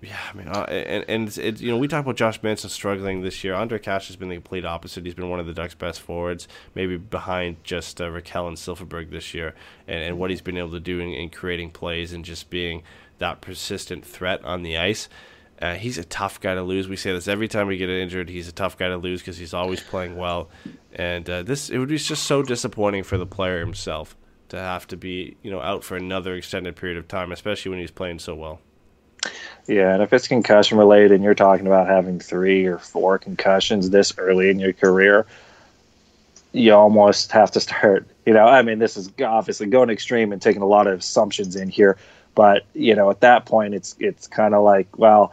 yeah, 0.00 0.16
I 0.32 0.36
mean, 0.36 0.46
uh, 0.46 0.62
and 0.62 1.04
and 1.08 1.28
it's, 1.28 1.38
it's, 1.38 1.60
you 1.60 1.72
know 1.72 1.76
we 1.76 1.88
talk 1.88 2.04
about 2.04 2.16
Josh 2.16 2.40
Manson 2.40 2.70
struggling 2.70 3.22
this 3.22 3.42
year. 3.42 3.54
Ondrej 3.54 3.82
Kase 3.82 4.06
has 4.06 4.16
been 4.16 4.28
the 4.28 4.36
complete 4.36 4.64
opposite. 4.64 5.04
He's 5.04 5.14
been 5.14 5.28
one 5.28 5.40
of 5.40 5.46
the 5.46 5.52
Ducks' 5.52 5.74
best 5.74 6.00
forwards, 6.00 6.46
maybe 6.76 6.96
behind 6.96 7.62
just 7.64 8.00
uh, 8.00 8.04
Rakell 8.04 8.46
and 8.46 8.56
Silfverberg 8.56 9.10
this 9.10 9.34
year, 9.34 9.56
and, 9.88 10.00
and 10.02 10.18
what 10.18 10.30
he's 10.30 10.40
been 10.40 10.56
able 10.56 10.70
to 10.70 10.80
do 10.80 11.00
in, 11.00 11.08
in 11.08 11.30
creating 11.30 11.72
plays 11.72 12.12
and 12.12 12.24
just 12.24 12.48
being 12.48 12.84
that 13.18 13.40
persistent 13.40 14.06
threat 14.06 14.44
on 14.44 14.62
the 14.62 14.78
ice. 14.78 15.08
Uh, 15.60 15.74
he's 15.74 15.98
a 15.98 16.04
tough 16.04 16.40
guy 16.40 16.54
to 16.54 16.62
lose. 16.62 16.88
We 16.88 16.96
say 16.96 17.12
this 17.12 17.28
every 17.28 17.46
time 17.46 17.68
we 17.68 17.76
get 17.76 17.88
injured. 17.88 18.28
He's 18.28 18.48
a 18.48 18.52
tough 18.52 18.76
guy 18.76 18.88
to 18.88 18.96
lose 18.96 19.20
because 19.20 19.38
he's 19.38 19.54
always 19.54 19.80
playing 19.80 20.16
well, 20.16 20.48
and 20.94 21.28
uh, 21.28 21.42
this 21.42 21.70
it 21.70 21.78
would 21.78 21.88
be 21.88 21.98
just 21.98 22.24
so 22.24 22.42
disappointing 22.42 23.02
for 23.02 23.18
the 23.18 23.26
player 23.26 23.60
himself 23.60 24.16
to 24.48 24.58
have 24.58 24.86
to 24.88 24.96
be 24.96 25.36
you 25.42 25.50
know 25.50 25.60
out 25.60 25.84
for 25.84 25.96
another 25.96 26.34
extended 26.34 26.76
period 26.76 26.98
of 26.98 27.08
time, 27.08 27.32
especially 27.32 27.70
when 27.70 27.80
he's 27.80 27.90
playing 27.90 28.18
so 28.18 28.34
well. 28.34 28.60
Yeah, 29.66 29.94
and 29.94 30.02
if 30.02 30.12
it's 30.12 30.26
concussion 30.26 30.78
related 30.78 31.12
and 31.12 31.22
you're 31.22 31.34
talking 31.34 31.66
about 31.66 31.86
having 31.86 32.18
three 32.18 32.66
or 32.66 32.78
four 32.78 33.18
concussions 33.18 33.90
this 33.90 34.12
early 34.18 34.50
in 34.50 34.58
your 34.58 34.72
career, 34.72 35.26
you 36.52 36.74
almost 36.74 37.30
have 37.32 37.50
to 37.52 37.60
start, 37.60 38.06
you 38.26 38.32
know, 38.32 38.44
I 38.44 38.62
mean, 38.62 38.78
this 38.78 38.96
is 38.96 39.10
obviously 39.24 39.66
going 39.66 39.90
extreme 39.90 40.32
and 40.32 40.42
taking 40.42 40.62
a 40.62 40.66
lot 40.66 40.86
of 40.86 40.98
assumptions 40.98 41.54
in 41.56 41.68
here, 41.68 41.96
but 42.34 42.64
you 42.74 42.94
know, 42.94 43.10
at 43.10 43.20
that 43.20 43.46
point 43.46 43.74
it's 43.74 43.94
it's 43.98 44.26
kind 44.26 44.54
of 44.54 44.62
like, 44.64 44.98
well, 44.98 45.32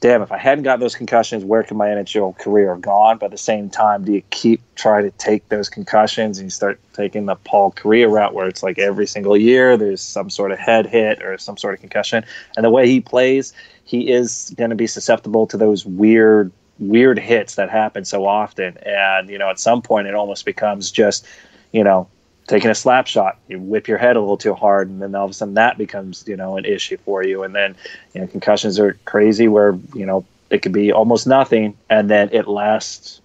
damn, 0.00 0.22
if 0.22 0.30
I 0.30 0.38
hadn't 0.38 0.64
got 0.64 0.80
those 0.80 0.94
concussions, 0.94 1.44
where 1.44 1.62
could 1.62 1.76
my 1.76 1.88
NHL 1.88 2.38
career 2.38 2.70
have 2.70 2.80
gone? 2.80 3.18
But 3.18 3.26
at 3.26 3.32
the 3.32 3.38
same 3.38 3.68
time, 3.68 4.04
do 4.04 4.12
you 4.12 4.22
keep 4.30 4.60
trying 4.74 5.04
to 5.04 5.10
take 5.18 5.48
those 5.48 5.68
concussions 5.68 6.38
and 6.38 6.46
you 6.46 6.50
start 6.50 6.80
taking 6.92 7.26
the 7.26 7.36
Paul 7.36 7.72
Kariya 7.72 8.10
route 8.10 8.34
where 8.34 8.46
it's 8.46 8.62
like 8.62 8.78
every 8.78 9.06
single 9.06 9.36
year 9.36 9.76
there's 9.76 10.00
some 10.00 10.30
sort 10.30 10.52
of 10.52 10.58
head 10.58 10.86
hit 10.86 11.22
or 11.22 11.36
some 11.38 11.56
sort 11.56 11.74
of 11.74 11.80
concussion? 11.80 12.24
And 12.56 12.64
the 12.64 12.70
way 12.70 12.86
he 12.86 13.00
plays, 13.00 13.52
he 13.84 14.10
is 14.10 14.54
going 14.56 14.70
to 14.70 14.76
be 14.76 14.86
susceptible 14.86 15.46
to 15.48 15.56
those 15.56 15.84
weird 15.84 16.52
weird 16.78 17.18
hits 17.18 17.56
that 17.56 17.70
happen 17.70 18.04
so 18.04 18.24
often. 18.24 18.76
And, 18.86 19.28
you 19.28 19.36
know, 19.36 19.50
at 19.50 19.58
some 19.58 19.82
point 19.82 20.06
it 20.06 20.14
almost 20.14 20.44
becomes 20.44 20.92
just, 20.92 21.26
you 21.72 21.82
know, 21.82 22.08
taking 22.48 22.70
a 22.70 22.74
slap 22.74 23.06
shot, 23.06 23.38
you 23.46 23.60
whip 23.60 23.86
your 23.86 23.98
head 23.98 24.16
a 24.16 24.20
little 24.20 24.38
too 24.38 24.54
hard, 24.54 24.88
and 24.88 25.00
then 25.00 25.14
all 25.14 25.26
of 25.26 25.30
a 25.30 25.34
sudden 25.34 25.54
that 25.54 25.78
becomes, 25.78 26.24
you 26.26 26.36
know, 26.36 26.56
an 26.56 26.64
issue 26.64 26.96
for 27.04 27.22
you. 27.22 27.44
And 27.44 27.54
then, 27.54 27.76
you 28.14 28.20
know, 28.20 28.26
concussions 28.26 28.80
are 28.80 28.94
crazy 29.04 29.46
where, 29.46 29.78
you 29.94 30.06
know, 30.06 30.24
it 30.50 30.62
could 30.62 30.72
be 30.72 30.90
almost 30.90 31.26
nothing 31.26 31.76
and 31.90 32.10
then 32.10 32.30
it 32.32 32.48
lasts 32.48 33.20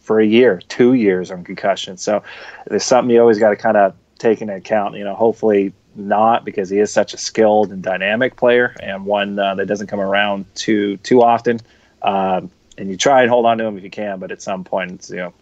for 0.00 0.18
a 0.18 0.26
year, 0.26 0.62
two 0.68 0.94
years 0.94 1.30
on 1.30 1.44
concussion. 1.44 1.98
So 1.98 2.22
there's 2.66 2.84
something 2.84 3.14
you 3.14 3.20
always 3.20 3.38
got 3.38 3.50
to 3.50 3.56
kind 3.56 3.76
of 3.76 3.94
take 4.18 4.40
into 4.40 4.54
account. 4.54 4.96
You 4.96 5.04
know, 5.04 5.14
hopefully 5.14 5.72
not 5.94 6.44
because 6.44 6.70
he 6.70 6.78
is 6.78 6.90
such 6.90 7.14
a 7.14 7.18
skilled 7.18 7.70
and 7.70 7.82
dynamic 7.82 8.36
player 8.36 8.74
and 8.82 9.04
one 9.04 9.38
uh, 9.38 9.54
that 9.56 9.66
doesn't 9.66 9.86
come 9.86 10.00
around 10.00 10.46
too 10.54 10.96
too 10.98 11.22
often. 11.22 11.60
Um, 12.02 12.50
and 12.76 12.90
you 12.90 12.96
try 12.96 13.22
and 13.22 13.30
hold 13.30 13.46
on 13.46 13.58
to 13.58 13.64
him 13.64 13.78
if 13.78 13.84
you 13.84 13.90
can, 13.90 14.18
but 14.18 14.32
at 14.32 14.42
some 14.42 14.64
point, 14.64 14.90
it's, 14.92 15.10
you 15.10 15.16
know, 15.16 15.32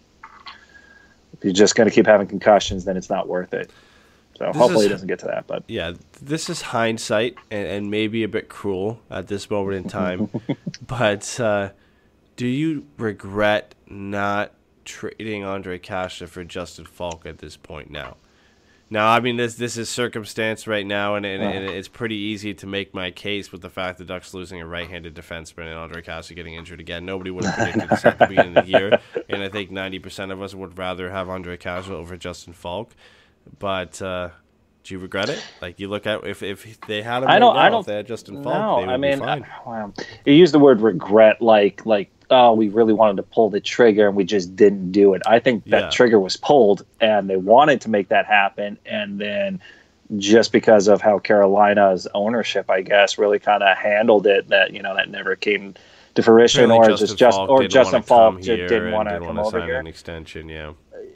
if 1.42 1.46
you're 1.46 1.52
just 1.52 1.74
going 1.74 1.88
to 1.88 1.94
keep 1.94 2.06
having 2.06 2.28
concussions, 2.28 2.84
then 2.84 2.96
it's 2.96 3.10
not 3.10 3.26
worth 3.26 3.52
it. 3.52 3.68
So 4.38 4.46
This 4.46 4.56
hopefully 4.56 4.84
is- 4.84 4.90
it 4.92 4.94
doesn't 4.94 5.08
get 5.08 5.18
to 5.20 5.26
that. 5.26 5.48
But 5.48 5.64
Yeah, 5.66 5.94
this 6.22 6.48
is 6.48 6.62
hindsight 6.62 7.34
and, 7.50 7.66
and 7.66 7.90
maybe 7.90 8.22
a 8.22 8.28
bit 8.28 8.48
cruel 8.48 9.00
at 9.10 9.26
this 9.26 9.50
moment 9.50 9.76
in 9.84 9.90
time. 9.90 10.30
but 10.86 11.40
uh, 11.40 11.70
do 12.36 12.46
you 12.46 12.86
regret 12.96 13.74
not 13.88 14.52
trading 14.84 15.42
Ondrej 15.42 15.82
Kase 15.82 16.22
for 16.28 16.44
Justin 16.44 16.84
Faulk 16.84 17.26
at 17.26 17.38
this 17.38 17.56
point 17.56 17.90
now? 17.90 18.16
Now, 18.92 19.08
I 19.08 19.20
mean, 19.20 19.38
this 19.38 19.54
this 19.54 19.78
is 19.78 19.88
circumstance 19.88 20.66
right 20.66 20.84
now, 20.84 21.14
and, 21.14 21.24
and, 21.24 21.42
and 21.42 21.64
it's 21.64 21.88
pretty 21.88 22.14
easy 22.14 22.52
to 22.52 22.66
make 22.66 22.92
my 22.92 23.10
case 23.10 23.50
with 23.50 23.62
the 23.62 23.70
fact 23.70 23.96
the 23.96 24.04
Ducks 24.04 24.34
losing 24.34 24.60
a 24.60 24.66
right-handed 24.66 25.14
defenseman 25.14 25.60
and 25.62 25.90
Ondrej 25.90 26.04
Kase 26.04 26.30
getting 26.32 26.52
injured 26.52 26.78
again. 26.78 27.06
Nobody 27.06 27.30
would 27.30 27.46
have 27.46 27.54
predicted 27.54 27.88
this 27.88 28.04
at 28.04 28.18
the 28.18 28.26
beginning 28.26 28.54
of 28.54 28.66
the 28.66 28.70
year, 28.70 29.00
and 29.30 29.42
I 29.42 29.48
think 29.48 29.70
ninety 29.70 29.98
percent 29.98 30.30
of 30.30 30.42
us 30.42 30.54
would 30.54 30.76
rather 30.76 31.10
have 31.10 31.28
Ondrej 31.28 31.60
Kase 31.60 31.88
over 31.88 32.18
Justin 32.18 32.52
Faulk. 32.52 32.94
But 33.58 34.02
uh, 34.02 34.28
do 34.84 34.92
you 34.92 35.00
regret 35.00 35.30
it? 35.30 35.42
Like 35.62 35.80
you 35.80 35.88
look 35.88 36.06
at 36.06 36.26
if 36.26 36.42
if 36.42 36.78
they 36.82 37.00
had 37.00 37.22
him, 37.22 37.30
I 37.30 37.38
don't. 37.38 37.54
now, 37.54 37.62
I 37.62 37.70
don't. 37.70 37.80
If 37.80 37.86
they 37.86 37.96
had 37.96 38.06
Justin 38.06 38.42
Faulk, 38.42 38.54
no, 38.54 38.76
they 38.76 38.86
would 38.88 38.92
I 38.92 38.96
mean, 38.98 39.22
uh, 39.22 39.40
wow. 39.64 39.94
you 40.26 40.34
use 40.34 40.52
the 40.52 40.58
word 40.58 40.82
regret 40.82 41.40
like 41.40 41.86
like 41.86 42.10
oh 42.32 42.54
we 42.54 42.68
really 42.68 42.92
wanted 42.94 43.16
to 43.16 43.22
pull 43.22 43.50
the 43.50 43.60
trigger 43.60 44.08
and 44.08 44.16
we 44.16 44.24
just 44.24 44.56
didn't 44.56 44.90
do 44.92 45.14
it. 45.14 45.22
I 45.26 45.38
think 45.38 45.64
that 45.66 45.84
Yeah. 45.84 45.90
trigger 45.90 46.18
was 46.18 46.36
pulled 46.36 46.84
and 47.00 47.28
they 47.30 47.36
wanted 47.36 47.80
to 47.82 47.90
make 47.90 48.08
that 48.08 48.26
happen 48.26 48.78
and 48.86 49.18
then 49.20 49.60
just 50.18 50.52
because 50.52 50.88
of 50.88 51.00
how 51.00 51.18
Carolina's 51.18 52.06
ownership, 52.14 52.70
I 52.70 52.82
guess, 52.82 53.18
really 53.18 53.38
kind 53.38 53.62
of 53.62 53.76
handled 53.78 54.26
it 54.26 54.48
that 54.48 54.72
you 54.72 54.82
know 54.82 54.94
that 54.96 55.08
never 55.10 55.36
came 55.36 55.74
to 56.14 56.22
fruition 56.22 56.70
or 56.70 56.92
just 56.92 57.16
just 57.16 57.38
Faulk 57.38 57.48
or 57.48 57.62
didn't 57.62 57.72
Justin 57.72 58.02
Faulk 58.02 58.34
come 58.34 58.42
just 58.42 58.66
didn't 58.66 58.90
want 58.90 59.08
to 59.08 59.14
didn't 59.14 59.26
come 59.26 59.36
wanna 59.36 59.46
over 59.46 59.60
sign 59.60 59.68
here. 59.68 59.78
an 59.78 59.86
extension. 59.86 60.48
Yeah, 60.48 60.72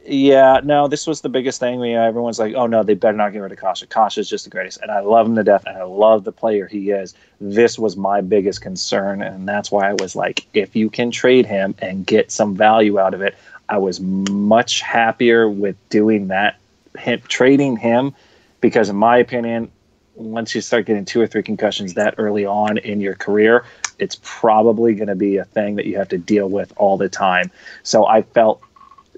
Yeah, 0.09 0.61
no, 0.63 0.87
this 0.87 1.07
was 1.07 1.21
the 1.23 1.29
biggest 1.29 1.59
thing. 1.59 1.81
We 1.81 1.95
uh, 1.97 2.03
everyone's 2.03 2.39
like, 2.39 2.55
"Oh 2.55 2.67
no, 2.67 2.85
they 2.85 2.95
better 2.95 3.17
not 3.17 3.33
get 3.33 3.41
rid 3.41 3.51
of 3.51 3.59
Kase. 3.59 3.85
Kase's 3.91 4.29
just 4.29 4.45
the 4.45 4.51
greatest," 4.51 4.81
and 4.81 4.91
I 4.91 5.01
love 5.01 5.27
him 5.27 5.35
to 5.35 5.43
death, 5.43 5.65
and 5.67 5.77
I 5.77 5.83
love 5.83 6.23
the 6.23 6.31
player 6.33 6.67
he 6.69 6.91
is. 6.91 7.15
This 7.41 7.77
was 7.77 7.97
my 7.97 8.21
biggest 8.21 8.61
concern, 8.61 9.21
and 9.21 9.49
that's 9.49 9.71
why 9.71 9.91
I 9.91 9.95
was 9.95 10.15
like, 10.15 10.47
if 10.55 10.77
you 10.77 10.91
can 10.91 11.11
trade 11.11 11.45
him 11.45 11.75
and 11.81 12.07
get 12.07 12.31
some 12.31 12.55
value 12.55 13.01
out 13.01 13.15
of 13.15 13.21
it, 13.21 13.35
I 13.69 13.79
was 13.79 13.99
much 14.01 14.81
happier 14.81 15.49
with 15.49 15.77
doing 15.89 16.29
that, 16.29 16.57
him, 16.97 17.21
trading 17.27 17.77
him, 17.77 18.15
because 18.61 18.89
in 18.89 18.97
my 18.97 19.17
opinion, 19.17 19.73
once 20.15 20.55
you 20.55 20.61
start 20.61 20.87
getting 20.87 21.05
two 21.05 21.21
or 21.21 21.27
three 21.27 21.43
concussions 21.43 21.95
that 21.95 22.15
early 22.17 22.47
on 22.47 22.79
in 22.79 23.01
your 23.01 23.15
career, 23.15 23.65
it's 23.99 24.21
probably 24.23 24.95
going 24.95 25.09
to 25.09 25.17
be 25.17 25.37
a 25.39 25.45
thing 25.45 25.75
that 25.77 25.87
you 25.87 25.99
have 25.99 26.09
to 26.09 26.19
deal 26.19 26.49
with 26.49 26.73
all 26.77 26.97
the 26.97 27.09
time. 27.09 27.51
So 27.83 28.07
I 28.07 28.23
felt 28.23 28.63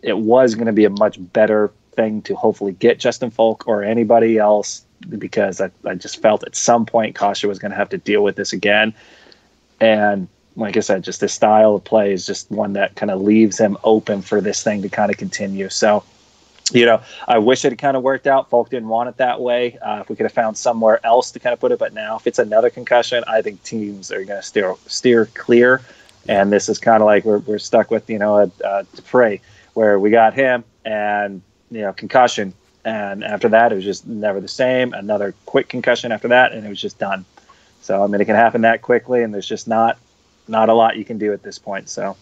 it 0.02 0.18
was 0.18 0.54
going 0.54 0.66
to 0.66 0.72
be 0.72 0.84
a 0.84 0.90
much 0.90 1.16
better 1.32 1.70
thing 1.92 2.22
to 2.22 2.34
hopefully 2.34 2.72
get 2.72 2.98
Justin 2.98 3.30
Faulk 3.30 3.66
or 3.66 3.82
anybody 3.82 4.38
else 4.38 4.84
because 5.18 5.60
I, 5.60 5.70
I 5.84 5.94
just 5.94 6.20
felt 6.22 6.44
at 6.44 6.56
some 6.56 6.86
point 6.86 7.18
Kase 7.18 7.42
was 7.42 7.58
going 7.58 7.70
to 7.70 7.76
have 7.76 7.88
to 7.90 7.98
deal 7.98 8.22
with 8.22 8.36
this 8.36 8.52
again. 8.52 8.94
And 9.80 10.28
like 10.56 10.76
I 10.76 10.80
said, 10.80 11.04
just 11.04 11.20
the 11.20 11.28
style 11.28 11.76
of 11.76 11.84
play 11.84 12.12
is 12.12 12.26
just 12.26 12.50
one 12.50 12.72
that 12.72 12.96
kind 12.96 13.10
of 13.10 13.20
leaves 13.20 13.58
him 13.58 13.76
open 13.84 14.22
for 14.22 14.40
this 14.40 14.62
thing 14.62 14.82
to 14.82 14.88
kind 14.88 15.10
of 15.10 15.16
continue. 15.16 15.68
So, 15.68 16.02
you 16.72 16.84
know, 16.84 17.00
I 17.26 17.38
wish 17.38 17.64
it 17.64 17.72
had 17.72 17.78
kind 17.78 17.96
of 17.96 18.02
worked 18.02 18.26
out. 18.26 18.50
Faulk 18.50 18.70
didn't 18.70 18.88
want 18.88 19.08
it 19.08 19.16
that 19.18 19.40
way. 19.40 19.78
Uh, 19.78 20.00
if 20.00 20.08
we 20.08 20.16
could 20.16 20.24
have 20.24 20.32
found 20.32 20.56
somewhere 20.56 21.04
else 21.06 21.30
to 21.32 21.38
kind 21.38 21.52
of 21.52 21.60
put 21.60 21.72
it, 21.72 21.78
but 21.78 21.94
now 21.94 22.16
if 22.16 22.26
it's 22.26 22.38
another 22.38 22.70
concussion, 22.70 23.22
I 23.26 23.40
think 23.40 23.62
teams 23.62 24.10
are 24.10 24.24
going 24.24 24.40
to 24.40 24.42
steer 24.42 24.74
steer 24.86 25.26
clear. 25.34 25.80
And 26.28 26.52
this 26.52 26.68
is 26.68 26.78
kind 26.78 27.02
of 27.02 27.06
like 27.06 27.24
we're, 27.24 27.38
we're 27.38 27.58
stuck 27.58 27.90
with 27.90 28.10
you 28.10 28.18
know 28.18 28.38
a, 28.38 28.50
a 28.64 28.84
where 29.78 29.96
we 30.00 30.10
got 30.10 30.34
him 30.34 30.64
and 30.84 31.40
you 31.70 31.82
know 31.82 31.92
concussion, 31.92 32.52
and 32.84 33.22
after 33.22 33.48
that 33.50 33.70
it 33.70 33.76
was 33.76 33.84
just 33.84 34.08
never 34.08 34.40
the 34.40 34.48
same. 34.48 34.92
Another 34.92 35.36
quick 35.46 35.68
concussion 35.68 36.10
after 36.10 36.26
that, 36.28 36.50
and 36.50 36.66
it 36.66 36.68
was 36.68 36.80
just 36.80 36.98
done. 36.98 37.24
So 37.80 38.02
I 38.02 38.08
mean, 38.08 38.20
it 38.20 38.24
can 38.24 38.34
happen 38.34 38.62
that 38.62 38.82
quickly, 38.82 39.22
and 39.22 39.32
there's 39.32 39.46
just 39.46 39.68
not 39.68 39.96
not 40.48 40.68
a 40.68 40.74
lot 40.74 40.96
you 40.96 41.04
can 41.04 41.16
do 41.16 41.32
at 41.32 41.44
this 41.44 41.60
point. 41.60 41.88
So 41.88 42.16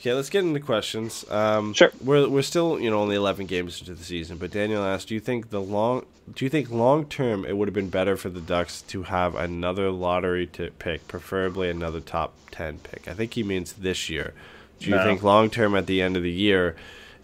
Okay, 0.00 0.12
let's 0.14 0.30
get 0.30 0.44
into 0.44 0.60
questions. 0.60 1.24
Um, 1.30 1.72
Sure. 1.72 1.90
We're 2.04 2.28
we're 2.28 2.42
still 2.42 2.78
you 2.78 2.90
know 2.90 3.00
only 3.00 3.16
eleven 3.16 3.46
games 3.46 3.80
into 3.80 3.94
the 3.94 4.04
season, 4.04 4.36
but 4.36 4.50
Daniel 4.50 4.84
asked, 4.84 5.08
do 5.08 5.14
you 5.14 5.20
think 5.20 5.48
the 5.48 5.60
long 5.62 6.04
do 6.34 6.44
you 6.44 6.50
think 6.50 6.70
long 6.70 7.06
term 7.06 7.46
it 7.46 7.56
would 7.56 7.68
have 7.68 7.74
been 7.74 7.88
better 7.90 8.18
for 8.18 8.28
the 8.28 8.42
Ducks 8.42 8.82
to 8.82 9.04
have 9.04 9.34
another 9.34 9.90
lottery 9.90 10.46
to 10.48 10.70
pick, 10.78 11.08
preferably 11.08 11.70
another 11.70 12.00
top 12.00 12.34
ten 12.50 12.76
pick? 12.78 13.08
I 13.08 13.14
think 13.14 13.32
he 13.32 13.42
means 13.42 13.72
this 13.72 14.10
year. 14.10 14.34
Do 14.80 14.90
you 14.90 14.96
No. 14.96 15.04
think 15.04 15.22
long 15.22 15.50
term 15.50 15.76
at 15.76 15.86
the 15.86 16.02
end 16.02 16.16
of 16.16 16.22
the 16.22 16.30
year, 16.30 16.74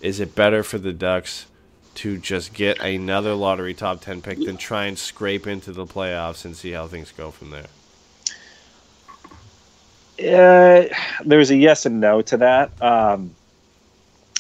is 0.01 0.21
it 0.21 0.35
better 0.35 0.63
for 0.63 0.79
the 0.79 0.93
Ducks 0.93 1.47
to 1.97 2.19
just 2.19 2.53
get 2.53 2.79
another 2.81 3.35
lottery 3.35 3.73
top 3.75 4.03
ten 4.03 4.21
pick 4.21 4.39
than 4.39 4.57
try 4.59 4.85
and 4.85 4.99
scrape 4.99 5.47
into 5.47 5.73
the 5.73 5.87
playoffs 5.87 6.45
and 6.45 6.55
see 6.57 6.73
how 6.73 6.87
things 6.87 7.13
go 7.17 7.31
from 7.31 7.51
there? 7.51 7.67
Uh, 10.19 10.85
there's 11.25 11.51
a 11.51 11.57
yes 11.57 11.85
and 11.87 12.01
no 12.01 12.23
to 12.23 12.37
that. 12.39 12.71
Um, 12.83 13.35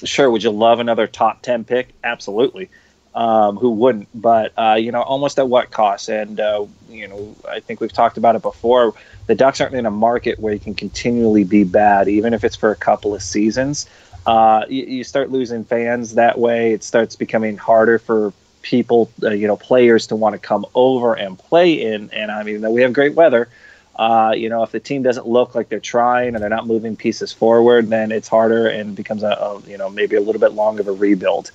sure, 0.05 0.31
would 0.31 0.43
you 0.43 0.51
love 0.51 0.81
another 0.81 1.07
top 1.07 1.43
10 1.43 1.64
pick? 1.64 1.89
Absolutely. 2.03 2.71
Um, 3.17 3.57
who 3.57 3.71
wouldn't? 3.71 4.09
But, 4.14 4.53
uh, 4.59 4.75
you 4.75 4.93
know, 4.93 5.01
almost 5.01 5.39
at 5.39 5.49
what 5.49 5.71
cost? 5.71 6.11
And, 6.11 6.39
uh, 6.39 6.67
you 6.91 7.09
know, 7.09 7.35
I 7.49 7.61
think 7.61 7.81
we've 7.81 7.93
talked 7.93 8.19
about 8.19 8.37
it 8.37 8.43
before. 8.43 8.93
The 9.27 9.35
Ducks 9.35 9.59
aren't 9.59 9.75
in 9.75 9.87
a 9.87 9.91
market 9.91 10.39
where 10.39 10.53
you 10.53 10.61
can 10.61 10.75
continually 10.75 11.43
be 11.43 11.64
bad, 11.64 12.09
even 12.09 12.35
if 12.35 12.45
it's 12.45 12.57
for 12.57 12.71
a 12.71 12.77
couple 12.77 13.14
of 13.14 13.23
seasons. 13.23 13.87
Uh, 14.27 14.67
you, 14.69 14.85
you 14.85 15.05
start 15.05 15.31
losing 15.31 15.64
fans 15.64 16.14
that 16.17 16.39
way. 16.39 16.73
It 16.73 16.85
starts 16.85 17.17
becoming 17.17 17.57
harder 17.57 17.99
for 17.99 18.35
people, 18.61 19.11
uh, 19.23 19.31
you 19.31 19.47
know, 19.47 19.57
players 19.57 20.09
to 20.09 20.17
want 20.17 20.35
to 20.35 20.39
come 20.39 20.67
over 20.75 21.14
and 21.14 21.39
play 21.39 21.73
in. 21.73 22.11
And 22.11 22.31
I 22.31 22.43
mean, 22.43 22.71
we 22.71 22.83
have 22.83 22.93
great 22.93 23.14
weather. 23.14 23.49
Uh, 23.95 24.35
you 24.37 24.51
know, 24.51 24.62
if 24.62 24.73
the 24.73 24.81
team 24.81 25.03
doesn't 25.03 25.27
look 25.27 25.55
like 25.55 25.71
they're 25.71 25.81
trying 25.81 26.35
and 26.35 26.43
they're 26.43 26.51
not 26.51 26.67
moving 26.67 26.97
pieces 26.97 27.33
forward, 27.33 27.89
then 27.89 28.12
it's 28.12 28.29
harder 28.29 28.67
and 28.67 28.95
becomes 28.95 29.23
a, 29.23 29.29
a 29.29 29.62
you 29.62 29.79
know 29.79 29.89
maybe 29.89 30.17
a 30.17 30.21
little 30.21 30.41
bit 30.41 30.53
long 30.53 30.79
of 30.79 30.87
a 30.87 30.93
rebuild. 30.93 31.51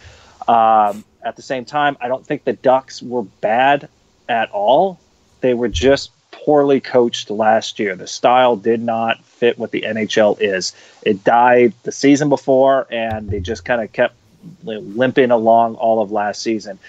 Um, 0.47 1.03
at 1.24 1.36
the 1.36 1.41
same 1.41 1.65
time, 1.65 1.97
I 2.01 2.07
don't 2.07 2.26
think 2.26 2.43
the 2.43 2.53
Ducks 2.53 3.01
were 3.01 3.24
bad 3.24 3.89
at 4.28 4.49
all. 4.51 4.99
They 5.41 5.53
were 5.53 5.67
just 5.67 6.11
poorly 6.32 6.80
coached 6.80 7.30
last 7.30 7.80
year. 7.80 7.95
The 7.95 8.07
style 8.07 8.55
did 8.55 8.82
not 8.82 9.24
fit 9.24 9.59
what 9.59 9.72
the 9.72 9.84
NHL 9.84 10.39
is. 10.39 10.74
It 11.03 11.24
died 11.24 11.74
the 11.84 11.91
season 11.91 12.30
before, 12.30 12.88
and 12.89 13.30
they 13.30 13.39
just 13.39 13.65
kind 13.65 13.82
of 13.82 13.91
kept 13.91 14.15
limping 14.63 15.32
along 15.32 15.76
all 15.76 16.01
of 16.01 16.11
last 16.11 16.41
season 16.41 16.80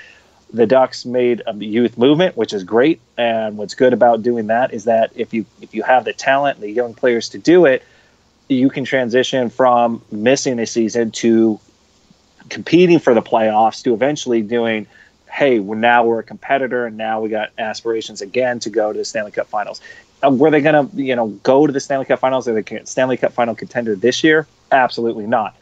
the 0.53 0.66
Ducks 0.66 1.05
made 1.05 1.43
a 1.47 1.55
youth 1.55 1.97
movement, 1.97 2.37
which 2.37 2.53
is 2.53 2.62
great. 2.62 3.01
And 3.16 3.57
what's 3.57 3.74
good 3.74 3.93
about 3.93 4.22
doing 4.22 4.49
that 4.49 4.72
is 4.74 4.85
that 4.85 5.11
if 5.14 5.33
you 5.33 5.47
if 5.61 5.74
you 5.74 5.83
have 5.83 6.05
the 6.05 6.12
talent 6.12 6.59
and 6.59 6.64
the 6.64 6.70
young 6.70 6.95
players 6.95 7.30
to 7.30 7.39
do 7.39 7.64
it, 7.64 7.83
you 8.49 8.68
can 8.68 8.85
transition 8.85 9.49
from 9.49 10.03
missing 10.11 10.59
a 10.59 10.66
season 10.66 11.11
to 11.12 11.59
competing 12.53 12.98
for 12.98 13.14
the 13.14 13.22
playoffs 13.22 13.82
to 13.82 13.94
eventually 13.94 14.42
doing 14.42 14.86
hey 15.30 15.59
we're 15.59 15.74
now 15.74 16.05
we're 16.05 16.18
a 16.18 16.22
competitor 16.22 16.84
and 16.84 16.98
now 16.98 17.18
we 17.18 17.30
got 17.30 17.50
aspirations 17.57 18.20
again 18.20 18.61
to 18.61 18.68
go 18.68 18.92
to 18.92 18.98
the 18.98 19.05
stanley 19.07 19.30
cup 19.30 19.46
finals. 19.46 19.80
Uh, 20.22 20.28
were 20.30 20.50
they 20.50 20.61
going 20.61 20.86
to 20.86 21.03
you 21.03 21.16
know 21.16 21.28
go 21.28 21.66
to 21.66 21.72
the 21.72 21.80
stanley 21.80 22.05
cup 22.05 22.18
finals? 22.18 22.46
Are 22.46 22.61
they 22.61 22.84
stanley 22.84 23.16
cup 23.16 23.32
final 23.32 23.55
contender 23.55 23.96
this 23.96 24.22
year? 24.22 24.46
Absolutely 24.70 25.26
not. 25.26 25.57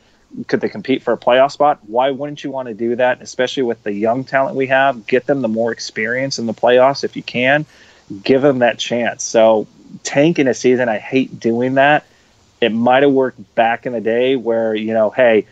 Could 0.48 0.60
they 0.60 0.68
compete 0.68 1.00
for 1.00 1.12
a 1.12 1.16
playoff 1.16 1.52
spot? 1.52 1.78
Why 1.86 2.10
wouldn't 2.10 2.42
you 2.42 2.50
want 2.50 2.66
to 2.66 2.74
do 2.74 2.96
that 2.96 3.22
especially 3.22 3.62
with 3.62 3.80
the 3.84 3.92
young 3.92 4.24
talent 4.24 4.56
we 4.56 4.66
have? 4.66 5.06
Get 5.06 5.26
them 5.26 5.42
the 5.42 5.48
more 5.48 5.70
experience 5.70 6.40
in 6.40 6.46
the 6.46 6.54
playoffs 6.54 7.04
if 7.04 7.14
you 7.14 7.22
can. 7.22 7.66
Give 8.24 8.42
them 8.42 8.58
that 8.58 8.80
chance. 8.80 9.22
So 9.22 9.68
tank 10.02 10.40
in 10.40 10.48
a 10.48 10.54
season 10.54 10.88
i 10.88 10.98
hate 10.98 11.38
doing 11.38 11.74
that. 11.74 12.04
It 12.60 12.72
might 12.72 13.04
have 13.04 13.12
worked 13.12 13.54
back 13.54 13.86
in 13.86 13.92
the 13.92 14.00
day 14.00 14.34
where 14.34 14.74
you 14.74 14.92
know 14.92 15.10
hey 15.10 15.46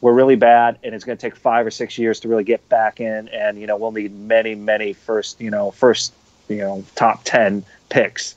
we're 0.00 0.12
really 0.12 0.36
bad 0.36 0.78
and 0.82 0.94
it's 0.94 1.04
going 1.04 1.16
to 1.18 1.20
take 1.20 1.36
five 1.36 1.66
or 1.66 1.70
six 1.70 1.98
years 1.98 2.20
to 2.20 2.28
really 2.28 2.44
get 2.44 2.66
back 2.68 3.00
in 3.00 3.28
and 3.28 3.60
you 3.60 3.66
know 3.66 3.76
we'll 3.76 3.92
need 3.92 4.12
many 4.18 4.54
many 4.54 4.92
first 4.92 5.40
you 5.40 5.50
know 5.50 5.70
first 5.70 6.12
you 6.48 6.58
know 6.58 6.84
top 6.94 7.20
10 7.24 7.64
picks 7.88 8.34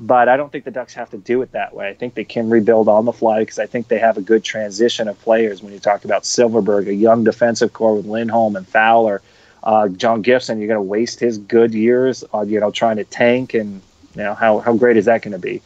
But 0.00 0.28
I 0.28 0.36
don't 0.36 0.50
think 0.50 0.64
the 0.64 0.70
Ducks 0.70 0.94
have 0.94 1.10
to 1.10 1.18
do 1.18 1.40
it 1.42 1.52
that 1.52 1.74
way. 1.74 1.88
I 1.88 1.94
think 1.94 2.14
they 2.14 2.24
can 2.24 2.50
rebuild 2.50 2.88
on 2.88 3.04
the 3.04 3.12
fly 3.12 3.40
because 3.40 3.58
I 3.58 3.66
think 3.66 3.88
they 3.88 3.98
have 3.98 4.18
a 4.18 4.20
good 4.22 4.42
transition 4.42 5.06
of 5.08 5.20
players. 5.20 5.62
When 5.62 5.72
you 5.72 5.78
talk 5.78 6.04
about 6.04 6.24
Silfverberg, 6.24 6.88
a 6.88 6.94
young 6.94 7.22
defensive 7.24 7.72
core 7.72 7.94
with 7.94 8.06
Lindholm 8.06 8.56
and 8.56 8.66
Fowler, 8.66 9.22
uh, 9.62 9.88
John 9.88 10.22
Gibson, 10.22 10.58
you're 10.58 10.68
going 10.68 10.78
to 10.78 10.82
waste 10.82 11.20
his 11.20 11.38
good 11.38 11.72
years 11.74 12.24
on 12.32 12.48
you 12.48 12.58
know 12.60 12.70
trying 12.70 12.96
to 12.96 13.04
tank, 13.04 13.54
and 13.54 13.80
you 14.16 14.22
know 14.22 14.34
how 14.34 14.58
how 14.58 14.74
great 14.76 14.96
is 14.96 15.04
that 15.04 15.22
going 15.22 15.32
to 15.32 15.38
be? 15.38 15.62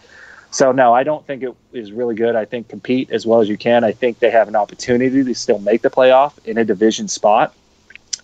So 0.50 0.72
no, 0.72 0.94
I 0.94 1.02
don't 1.02 1.26
think 1.26 1.42
it 1.42 1.54
is 1.72 1.92
really 1.92 2.14
good. 2.14 2.34
I 2.34 2.44
think 2.44 2.68
compete 2.68 3.10
as 3.10 3.26
well 3.26 3.40
as 3.40 3.48
you 3.48 3.58
can. 3.58 3.84
I 3.84 3.92
think 3.92 4.18
they 4.18 4.30
have 4.30 4.48
an 4.48 4.56
opportunity 4.56 5.22
to 5.22 5.34
still 5.34 5.58
make 5.58 5.82
the 5.82 5.90
playoff 5.90 6.32
in 6.46 6.56
a 6.56 6.64
division 6.64 7.08
spot. 7.08 7.54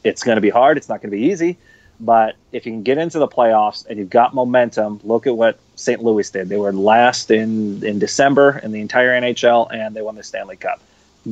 It's 0.04 0.22
going 0.22 0.36
to 0.36 0.42
be 0.42 0.50
hard. 0.50 0.76
It's 0.76 0.88
not 0.88 1.00
going 1.02 1.10
to 1.10 1.16
be 1.16 1.24
easy. 1.24 1.58
But 2.00 2.34
if 2.50 2.66
you 2.66 2.72
can 2.72 2.82
get 2.82 2.98
into 2.98 3.18
the 3.18 3.28
playoffs 3.28 3.86
and 3.86 3.98
you've 3.98 4.10
got 4.10 4.34
momentum, 4.34 5.00
look 5.04 5.26
at 5.26 5.36
what 5.36 5.58
St. 5.76 6.02
Louis 6.02 6.28
did. 6.28 6.48
They 6.48 6.56
were 6.56 6.72
last 6.72 7.30
in 7.30 7.84
in 7.84 7.98
December 7.98 8.58
in 8.62 8.72
the 8.72 8.80
entire 8.80 9.10
NHL, 9.20 9.72
and 9.72 9.94
they 9.94 10.02
won 10.02 10.16
the 10.16 10.24
Stanley 10.24 10.56
Cup. 10.56 10.80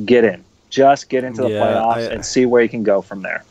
Get 0.05 0.23
in, 0.23 0.43
just 0.69 1.09
get 1.09 1.23
into 1.23 1.41
the 1.41 1.49
Yeah, 1.49 1.61
playoffs 1.61 2.09
I- 2.09 2.13
and 2.13 2.25
see 2.25 2.45
where 2.45 2.61
you 2.63 2.69
can 2.69 2.83
go 2.83 3.01
from 3.01 3.21
there. 3.23 3.43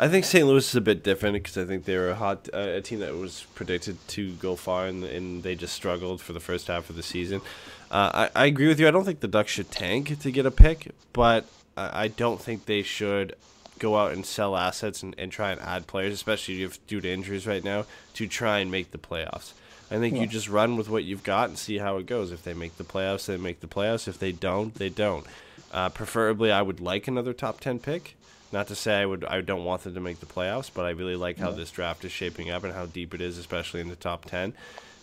I 0.00 0.08
think 0.08 0.24
St. 0.24 0.46
Louis 0.46 0.66
is 0.66 0.74
a 0.74 0.80
bit 0.80 1.02
different 1.04 1.34
because 1.34 1.58
I 1.58 1.66
think 1.66 1.84
they 1.84 1.98
were 1.98 2.08
a 2.08 2.14
hot 2.14 2.48
uh, 2.54 2.56
a 2.56 2.80
team 2.80 3.00
that 3.00 3.14
was 3.14 3.44
predicted 3.54 3.98
to 4.08 4.32
go 4.32 4.56
far 4.56 4.86
and, 4.86 5.04
and 5.04 5.42
they 5.42 5.54
just 5.54 5.74
struggled 5.74 6.22
for 6.22 6.32
the 6.32 6.40
first 6.40 6.68
half 6.68 6.88
of 6.88 6.96
the 6.96 7.02
season. 7.02 7.42
Uh, 7.90 8.28
I, 8.34 8.44
I 8.44 8.46
agree 8.46 8.68
with 8.68 8.80
you. 8.80 8.88
I 8.88 8.92
don't 8.92 9.04
think 9.04 9.20
the 9.20 9.28
Ducks 9.28 9.50
should 9.50 9.70
tank 9.70 10.18
to 10.20 10.30
get 10.30 10.46
a 10.46 10.50
pick, 10.50 10.92
but 11.12 11.44
I, 11.76 12.04
I 12.04 12.08
don't 12.08 12.40
think 12.40 12.64
they 12.64 12.82
should 12.82 13.34
go 13.78 13.98
out 13.98 14.12
and 14.12 14.24
sell 14.24 14.56
assets 14.56 15.02
and, 15.02 15.14
and 15.18 15.30
try 15.30 15.52
and 15.52 15.60
add 15.60 15.86
players, 15.86 16.14
especially 16.14 16.62
if 16.62 16.84
due 16.86 17.02
to 17.02 17.12
injuries 17.12 17.46
right 17.46 17.62
now, 17.62 17.84
to 18.14 18.26
try 18.26 18.60
and 18.60 18.70
make 18.70 18.92
the 18.92 18.98
playoffs. 18.98 19.52
I 19.90 19.98
think 19.98 20.16
you 20.16 20.26
just 20.26 20.48
run 20.48 20.78
with 20.78 20.88
what 20.88 21.04
you've 21.04 21.24
got 21.24 21.50
and 21.50 21.58
see 21.58 21.76
how 21.76 21.98
it 21.98 22.06
goes. 22.06 22.32
If 22.32 22.42
they 22.42 22.54
make 22.54 22.78
the 22.78 22.84
playoffs, 22.84 23.26
they 23.26 23.36
make 23.36 23.60
the 23.60 23.66
playoffs. 23.66 24.08
If 24.08 24.18
they 24.18 24.32
don't, 24.32 24.74
they 24.76 24.88
don't. 24.88 25.26
Uh, 25.72 25.90
preferably, 25.90 26.50
I 26.50 26.62
would 26.62 26.80
like 26.80 27.06
another 27.06 27.34
top 27.34 27.60
ten 27.60 27.80
pick. 27.80 28.16
Not 28.52 28.66
to 28.66 28.74
say 28.74 29.00
I 29.00 29.06
would 29.06 29.24
I 29.24 29.40
don't 29.42 29.64
want 29.64 29.82
them 29.82 29.94
to 29.94 30.00
make 30.00 30.20
the 30.20 30.26
playoffs, 30.26 30.70
but 30.72 30.84
I 30.84 30.90
really 30.90 31.16
like 31.16 31.38
how 31.38 31.52
this 31.52 31.70
draft 31.70 32.04
is 32.04 32.12
shaping 32.12 32.50
up 32.50 32.64
and 32.64 32.72
how 32.72 32.86
deep 32.86 33.14
it 33.14 33.20
is, 33.20 33.38
especially 33.38 33.80
in 33.80 33.88
the 33.88 33.96
top 33.96 34.24
ten. 34.24 34.54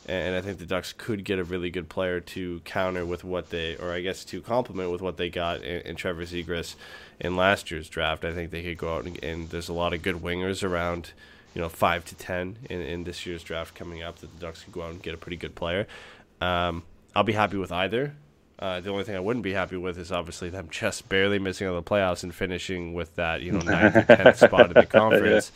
And 0.09 0.35
I 0.35 0.41
think 0.41 0.57
the 0.57 0.65
Ducks 0.65 0.93
could 0.93 1.25
get 1.25 1.37
a 1.37 1.43
really 1.43 1.69
good 1.69 1.89
player 1.89 2.21
to 2.21 2.61
counter 2.63 3.05
with 3.05 3.25
what 3.25 3.49
they, 3.49 3.75
or 3.75 3.91
I 3.91 3.99
guess 3.99 4.23
to 4.25 4.39
complement 4.41 4.89
with 4.89 5.01
what 5.01 5.17
they 5.17 5.29
got 5.29 5.63
in, 5.63 5.81
in 5.81 5.95
Trevor 5.97 6.23
Zegras 6.23 6.75
in 7.19 7.35
last 7.35 7.71
year's 7.71 7.89
draft. 7.89 8.23
I 8.23 8.33
think 8.33 8.51
they 8.51 8.63
could 8.63 8.77
go 8.77 8.95
out 8.95 9.05
and, 9.05 9.21
and 9.21 9.49
there's 9.49 9.67
a 9.67 9.73
lot 9.73 9.93
of 9.93 10.01
good 10.01 10.15
wingers 10.15 10.63
around, 10.63 11.11
you 11.53 11.61
know, 11.61 11.67
five 11.67 12.05
to 12.05 12.15
ten 12.15 12.55
in, 12.69 12.81
in 12.81 13.03
this 13.03 13.25
year's 13.25 13.43
draft 13.43 13.75
coming 13.75 14.01
up 14.01 14.19
that 14.19 14.33
the 14.33 14.45
Ducks 14.45 14.63
could 14.63 14.71
go 14.71 14.83
out 14.83 14.91
and 14.91 15.03
get 15.03 15.13
a 15.13 15.17
pretty 15.17 15.37
good 15.37 15.55
player. 15.55 15.87
Um, 16.39 16.83
I'll 17.13 17.23
be 17.23 17.33
happy 17.33 17.57
with 17.57 17.73
either. 17.73 18.13
Uh, 18.59 18.79
the 18.79 18.89
only 18.89 19.03
thing 19.03 19.15
I 19.15 19.19
wouldn't 19.19 19.43
be 19.43 19.53
happy 19.53 19.77
with 19.77 19.99
is 19.99 20.11
obviously 20.11 20.49
them 20.49 20.67
just 20.71 21.07
barely 21.09 21.37
missing 21.37 21.67
on 21.67 21.75
the 21.75 21.83
playoffs 21.83 22.23
and 22.23 22.33
finishing 22.33 22.93
with 22.93 23.15
that, 23.15 23.41
you 23.41 23.51
know, 23.51 23.59
ninth 23.65 23.95
or 23.95 24.03
tenth 24.03 24.37
spot 24.39 24.67
in 24.67 24.73
the 24.73 24.85
conference, 24.85 25.51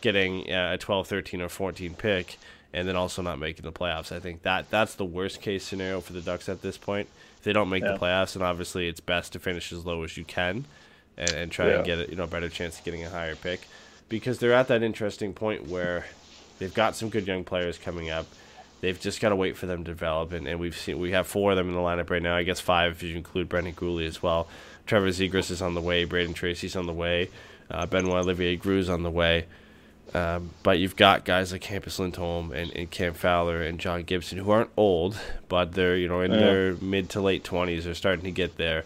getting 0.00 0.50
uh, 0.52 0.74
a 0.74 0.78
12, 0.78 1.08
13, 1.08 1.42
or 1.42 1.48
14 1.48 1.94
pick, 1.94 2.38
and 2.72 2.86
then 2.86 2.94
also 2.94 3.20
not 3.20 3.40
making 3.40 3.64
the 3.64 3.72
playoffs. 3.72 4.12
I 4.12 4.20
think 4.20 4.42
that 4.42 4.70
that's 4.70 4.94
the 4.94 5.04
worst 5.04 5.40
case 5.40 5.64
scenario 5.64 6.00
for 6.00 6.12
the 6.12 6.20
Ducks 6.20 6.48
at 6.48 6.62
this 6.62 6.78
point. 6.78 7.08
If 7.38 7.42
they 7.44 7.52
don't 7.52 7.68
make 7.68 7.82
Yeah. 7.82 7.92
the 7.92 7.98
playoffs, 7.98 8.36
and 8.36 8.44
obviously 8.44 8.86
it's 8.86 9.00
best 9.00 9.32
to 9.32 9.40
finish 9.40 9.72
as 9.72 9.84
low 9.84 10.04
as 10.04 10.16
you 10.16 10.24
can, 10.24 10.66
and, 11.18 11.32
and 11.32 11.50
try 11.50 11.66
and 11.78 11.84
get 11.84 11.98
a, 11.98 12.10
you 12.10 12.14
know 12.16 12.24
a 12.24 12.28
better 12.28 12.48
chance 12.48 12.78
of 12.78 12.84
getting 12.84 13.02
a 13.02 13.10
higher 13.10 13.34
pick, 13.34 13.66
because 14.08 14.38
they're 14.38 14.52
at 14.52 14.68
that 14.68 14.84
interesting 14.84 15.32
point 15.32 15.66
where 15.66 16.06
they've 16.60 16.74
got 16.74 16.94
some 16.94 17.08
good 17.08 17.26
young 17.26 17.42
players 17.42 17.76
coming 17.76 18.08
up. 18.08 18.26
They've 18.80 18.98
just 19.00 19.20
got 19.20 19.30
to 19.30 19.36
wait 19.36 19.56
for 19.56 19.66
them 19.66 19.84
to 19.84 19.90
develop, 19.90 20.32
and, 20.32 20.46
and 20.46 20.60
we've 20.60 20.76
seen 20.76 20.98
we 20.98 21.12
have 21.12 21.26
four 21.26 21.52
of 21.52 21.56
them 21.56 21.68
in 21.68 21.74
the 21.74 21.80
lineup 21.80 22.10
right 22.10 22.22
now. 22.22 22.36
I 22.36 22.42
guess 22.42 22.60
five 22.60 22.92
if 22.92 23.02
you 23.02 23.16
include 23.16 23.48
Brendan 23.48 23.72
Guhle 23.74 24.06
as 24.06 24.22
well. 24.22 24.48
Trevor 24.86 25.08
Zegras 25.08 25.50
is 25.50 25.60
on 25.62 25.74
the 25.74 25.80
way. 25.80 26.06
Brayden 26.06 26.34
Tracey's 26.34 26.76
on 26.76 26.86
the 26.86 26.92
way. 26.92 27.30
Uh, 27.70 27.86
Benoit 27.86 28.22
Olivier 28.22 28.56
Groulx's 28.56 28.88
on 28.88 29.02
the 29.02 29.10
way. 29.10 29.46
Um, 30.14 30.50
but 30.62 30.78
you've 30.78 30.94
got 30.94 31.24
guys 31.24 31.50
like 31.50 31.64
Hampus 31.64 31.98
Lindholm 31.98 32.52
and, 32.52 32.70
and 32.76 32.88
Cam 32.90 33.12
Fowler 33.12 33.60
and 33.62 33.80
John 33.80 34.04
Gibson 34.04 34.38
who 34.38 34.50
aren't 34.52 34.70
old, 34.76 35.18
but 35.48 35.72
they're 35.72 35.96
you 35.96 36.06
know 36.06 36.20
in 36.20 36.30
their 36.30 36.74
mid 36.74 37.10
to 37.10 37.20
late 37.20 37.42
twenties. 37.42 37.84
They're 37.86 37.94
starting 37.94 38.24
to 38.24 38.30
get 38.30 38.56
there, 38.56 38.84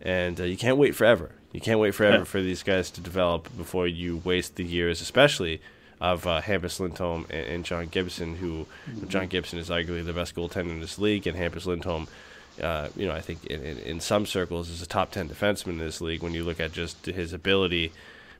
and 0.00 0.40
uh, 0.40 0.44
you 0.44 0.56
can't 0.56 0.76
wait 0.76 0.94
forever. 0.94 1.32
You 1.52 1.60
can't 1.60 1.80
wait 1.80 1.94
forever 1.96 2.18
Yeah. 2.18 2.24
for 2.24 2.40
these 2.40 2.62
guys 2.62 2.88
to 2.92 3.00
develop 3.00 3.48
before 3.56 3.88
you 3.88 4.18
waste 4.24 4.54
the 4.54 4.64
years, 4.64 5.00
especially 5.00 5.60
of 6.00 6.26
uh, 6.26 6.40
Hampus 6.40 6.80
Lindholm 6.80 7.26
and, 7.30 7.46
and 7.46 7.64
John 7.64 7.86
Gibson, 7.86 8.36
who 8.36 8.66
John 9.08 9.26
Gibson 9.28 9.58
is 9.58 9.68
arguably 9.68 10.04
the 10.04 10.12
best 10.12 10.34
goaltender 10.34 10.70
in 10.70 10.80
this 10.80 10.98
league, 10.98 11.26
and 11.26 11.36
Hampus 11.36 11.66
Lindholm, 11.66 12.08
uh, 12.62 12.88
you 12.96 13.06
know, 13.06 13.14
I 13.14 13.20
think 13.20 13.44
in, 13.46 13.62
in, 13.62 13.78
in 13.78 14.00
some 14.00 14.26
circles 14.26 14.68
is 14.70 14.80
a 14.82 14.86
top 14.86 15.10
ten 15.12 15.28
defenseman 15.28 15.68
in 15.72 15.78
this 15.78 16.00
league 16.00 16.22
when 16.22 16.34
you 16.34 16.44
look 16.44 16.60
at 16.60 16.72
just 16.72 17.06
his 17.06 17.32
ability. 17.32 17.92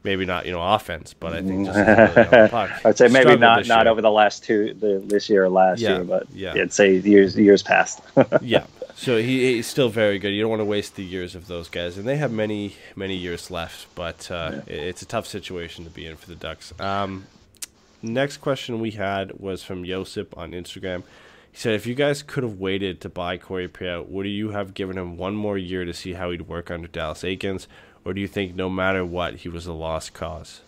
Maybe 0.02 0.24
not, 0.24 0.46
you 0.46 0.52
know, 0.52 0.62
offense, 0.62 1.12
but 1.12 1.34
I 1.34 1.42
think 1.42 1.66
just 1.66 1.84
his 1.84 2.16
on 2.16 2.38
the 2.38 2.48
puck. 2.50 2.70
I'd 2.86 2.96
say 2.96 3.08
maybe 3.08 3.36
not 3.36 3.66
not 3.66 3.84
year. 3.84 3.92
over 3.92 4.00
the 4.00 4.10
last 4.10 4.42
two 4.42 4.72
the, 4.72 5.02
this 5.04 5.28
year 5.28 5.44
or 5.44 5.50
last 5.50 5.80
Yeah, 5.82 5.96
year, 5.96 6.04
but 6.04 6.26
yeah. 6.32 6.54
I'd 6.54 6.72
say 6.72 6.96
years 6.96 7.36
years 7.36 7.62
past. 7.62 8.00
yeah. 8.40 8.64
So 8.94 9.18
he, 9.18 9.56
he's 9.56 9.66
still 9.66 9.90
very 9.90 10.18
good. 10.18 10.30
You 10.30 10.40
don't 10.40 10.48
want 10.50 10.60
to 10.60 10.64
waste 10.66 10.96
the 10.96 11.04
years 11.04 11.34
of 11.34 11.48
those 11.48 11.68
guys, 11.68 11.98
and 11.98 12.08
they 12.08 12.16
have 12.16 12.32
many 12.32 12.76
many 12.96 13.14
years 13.14 13.50
left. 13.50 13.94
But 13.94 14.30
uh, 14.30 14.62
it- 14.66 14.72
it's 14.74 15.02
a 15.02 15.06
tough 15.06 15.26
situation 15.26 15.84
to 15.84 15.90
be 15.90 16.06
in 16.06 16.16
for 16.16 16.28
the 16.28 16.34
Ducks. 16.34 16.72
Um, 16.80 17.26
next 18.02 18.38
question 18.38 18.80
we 18.80 18.92
had 18.92 19.38
was 19.38 19.62
from 19.62 19.84
Josip 19.84 20.36
on 20.36 20.52
Instagram. 20.52 21.02
He 21.52 21.58
said, 21.58 21.74
"If 21.74 21.86
you 21.86 21.94
guys 21.94 22.22
could 22.22 22.42
have 22.42 22.58
waited 22.58 23.00
to 23.00 23.08
buy 23.08 23.36
Corey 23.36 23.68
Perry, 23.68 24.00
would 24.02 24.26
you 24.26 24.50
have 24.50 24.74
given 24.74 24.96
him 24.96 25.16
one 25.16 25.34
more 25.34 25.58
year 25.58 25.84
to 25.84 25.92
see 25.92 26.12
how 26.12 26.30
he'd 26.30 26.42
work 26.42 26.70
under 26.70 26.88
Dallas 26.88 27.22
Eakins, 27.22 27.66
or 28.04 28.14
do 28.14 28.20
you 28.20 28.28
think 28.28 28.54
no 28.54 28.70
matter 28.70 29.04
what 29.04 29.36
he 29.36 29.48
was 29.48 29.66
a 29.66 29.72
lost 29.72 30.14
cause?" 30.14 30.60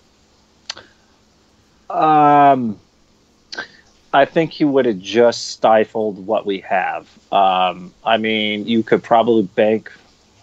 Um, 1.89 2.81
I 4.13 4.25
think 4.25 4.51
he 4.51 4.65
would 4.65 4.87
have 4.87 4.99
just 4.99 5.49
stifled 5.49 6.27
what 6.27 6.47
we 6.47 6.61
have. 6.61 7.09
Um, 7.31 7.95
I 8.05 8.17
mean, 8.17 8.67
you 8.67 8.83
could 8.83 9.03
probably 9.03 9.43
bank. 9.43 9.93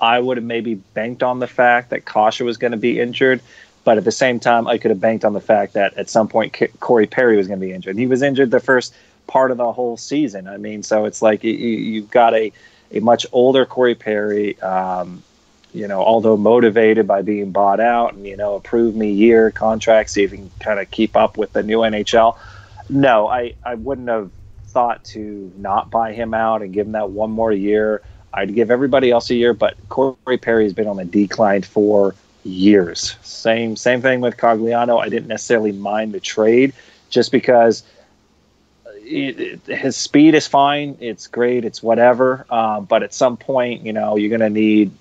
I 0.01 0.19
would 0.19 0.37
have 0.37 0.45
maybe 0.45 0.75
banked 0.75 1.23
on 1.23 1.39
the 1.39 1.47
fact 1.47 1.89
that 1.89 2.05
Kase 2.05 2.39
was 2.39 2.57
going 2.57 2.71
to 2.71 2.77
be 2.77 2.99
injured, 2.99 3.41
but 3.83 3.97
at 3.97 4.03
the 4.05 4.11
same 4.11 4.39
time, 4.39 4.67
I 4.67 4.77
could 4.77 4.91
have 4.91 4.99
banked 4.99 5.25
on 5.25 5.33
the 5.33 5.41
fact 5.41 5.73
that 5.73 5.93
at 5.97 6.09
some 6.09 6.27
point 6.27 6.53
K- 6.53 6.69
Corey 6.79 7.07
Perry 7.07 7.37
was 7.37 7.47
going 7.47 7.59
to 7.59 7.65
be 7.65 7.71
injured. 7.73 7.97
He 7.97 8.07
was 8.07 8.21
injured 8.21 8.51
the 8.51 8.59
first 8.59 8.93
part 9.27 9.51
of 9.51 9.57
the 9.57 9.71
whole 9.71 9.97
season. 9.97 10.47
I 10.47 10.57
mean, 10.57 10.83
so 10.83 11.05
it's 11.05 11.21
like 11.21 11.43
you, 11.43 11.53
you- 11.53 11.77
you've 11.77 12.11
got 12.11 12.33
a 12.33 12.51
a 12.91 12.99
much 13.01 13.25
older 13.31 13.65
Corey 13.65 13.93
Perry. 13.95 14.59
Um, 14.61 15.21
you 15.73 15.87
know, 15.87 16.01
although 16.01 16.35
motivated 16.35 17.05
by 17.05 17.21
being 17.21 17.51
bought 17.51 17.79
out 17.79 18.13
and, 18.15 18.25
you 18.25 18.35
know, 18.35 18.55
approve 18.55 18.95
me 18.95 19.11
year 19.11 19.51
contract, 19.51 20.09
see 20.09 20.23
if 20.23 20.31
he 20.31 20.37
can 20.37 20.51
kind 20.59 20.79
of 20.79 20.89
keep 20.89 21.15
up 21.15 21.37
with 21.37 21.53
the 21.53 21.61
new 21.61 21.79
NHL. 21.79 22.35
No, 22.89 23.27
I, 23.27 23.53
I 23.63 23.75
wouldn't 23.75 24.07
have 24.07 24.31
thought 24.65 25.03
to 25.05 25.51
not 25.57 25.91
buy 25.91 26.13
him 26.13 26.33
out 26.33 26.63
and 26.63 26.73
give 26.73 26.87
him 26.87 26.93
that 26.93 27.11
one 27.11 27.29
more 27.29 27.51
year. 27.51 28.01
I'd 28.33 28.55
give 28.55 28.71
everybody 28.71 29.11
else 29.11 29.29
a 29.29 29.35
year, 29.35 29.53
but 29.53 29.75
Corey 29.89 30.37
Perry 30.41 30.63
has 30.63 30.73
been 30.73 30.87
on 30.87 30.97
the 30.97 31.05
decline 31.05 31.61
for 31.61 32.15
years. 32.49 33.15
Same 33.23 33.75
same 33.75 34.01
thing 34.01 34.21
with 34.21 34.37
Cogliano. 34.37 34.99
I 34.99 35.09
didn't 35.09 35.27
necessarily 35.27 35.71
mind 35.71 36.13
the 36.13 36.19
trade 36.19 36.73
just 37.09 37.31
because 37.31 37.83
it, 39.03 39.39
it- 39.67 39.77
his 39.77 39.95
speed 39.95 40.35
is 40.35 40.47
fine. 40.47 40.97
It's 40.99 41.27
great. 41.27 41.65
It's 41.65 41.81
whatever. 41.83 42.45
Um, 42.49 42.85
but 42.85 43.03
at 43.03 43.13
some 43.13 43.37
point, 43.37 43.85
you 43.85 43.93
know, 43.93 44.15
you're 44.15 44.29
going 44.29 44.41
to 44.41 44.49
need 44.49 44.91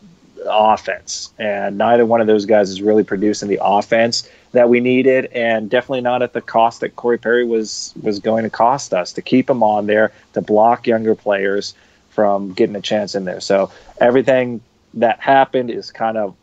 offense, 0.46 1.32
and 1.38 1.76
neither 1.76 2.07
one 2.07 2.20
of 2.20 2.26
those 2.26 2.46
guys 2.46 2.70
is 2.70 2.80
really 2.80 3.05
producing 3.05 3.49
the 3.49 3.59
offense 3.62 4.28
that 4.53 4.68
we 4.68 4.80
needed, 4.80 5.26
and 5.26 5.68
definitely 5.68 6.01
not 6.01 6.22
at 6.22 6.32
the 6.32 6.40
cost 6.40 6.80
that 6.80 6.96
Corey 6.96 7.18
Perry 7.18 7.44
was 7.44 7.92
was 8.03 8.18
going 8.18 8.44
to 8.44 8.51
cost 8.51 8.94
us 8.94 9.12
to 9.14 9.22
keep 9.22 9.51
him 9.51 9.62
on 9.62 9.86
there 9.86 10.12
to 10.34 10.40
block 10.40 10.86
younger 10.86 11.14
players 11.14 11.74
from 12.11 12.53
getting 12.53 12.76
a 12.76 12.80
chance 12.80 13.14
in 13.14 13.24
there. 13.24 13.40
So 13.40 13.70
everything 14.01 14.61
that 14.94 15.20
happened 15.20 15.70
is 15.70 15.90
kind 15.90 16.16
of 16.16 16.34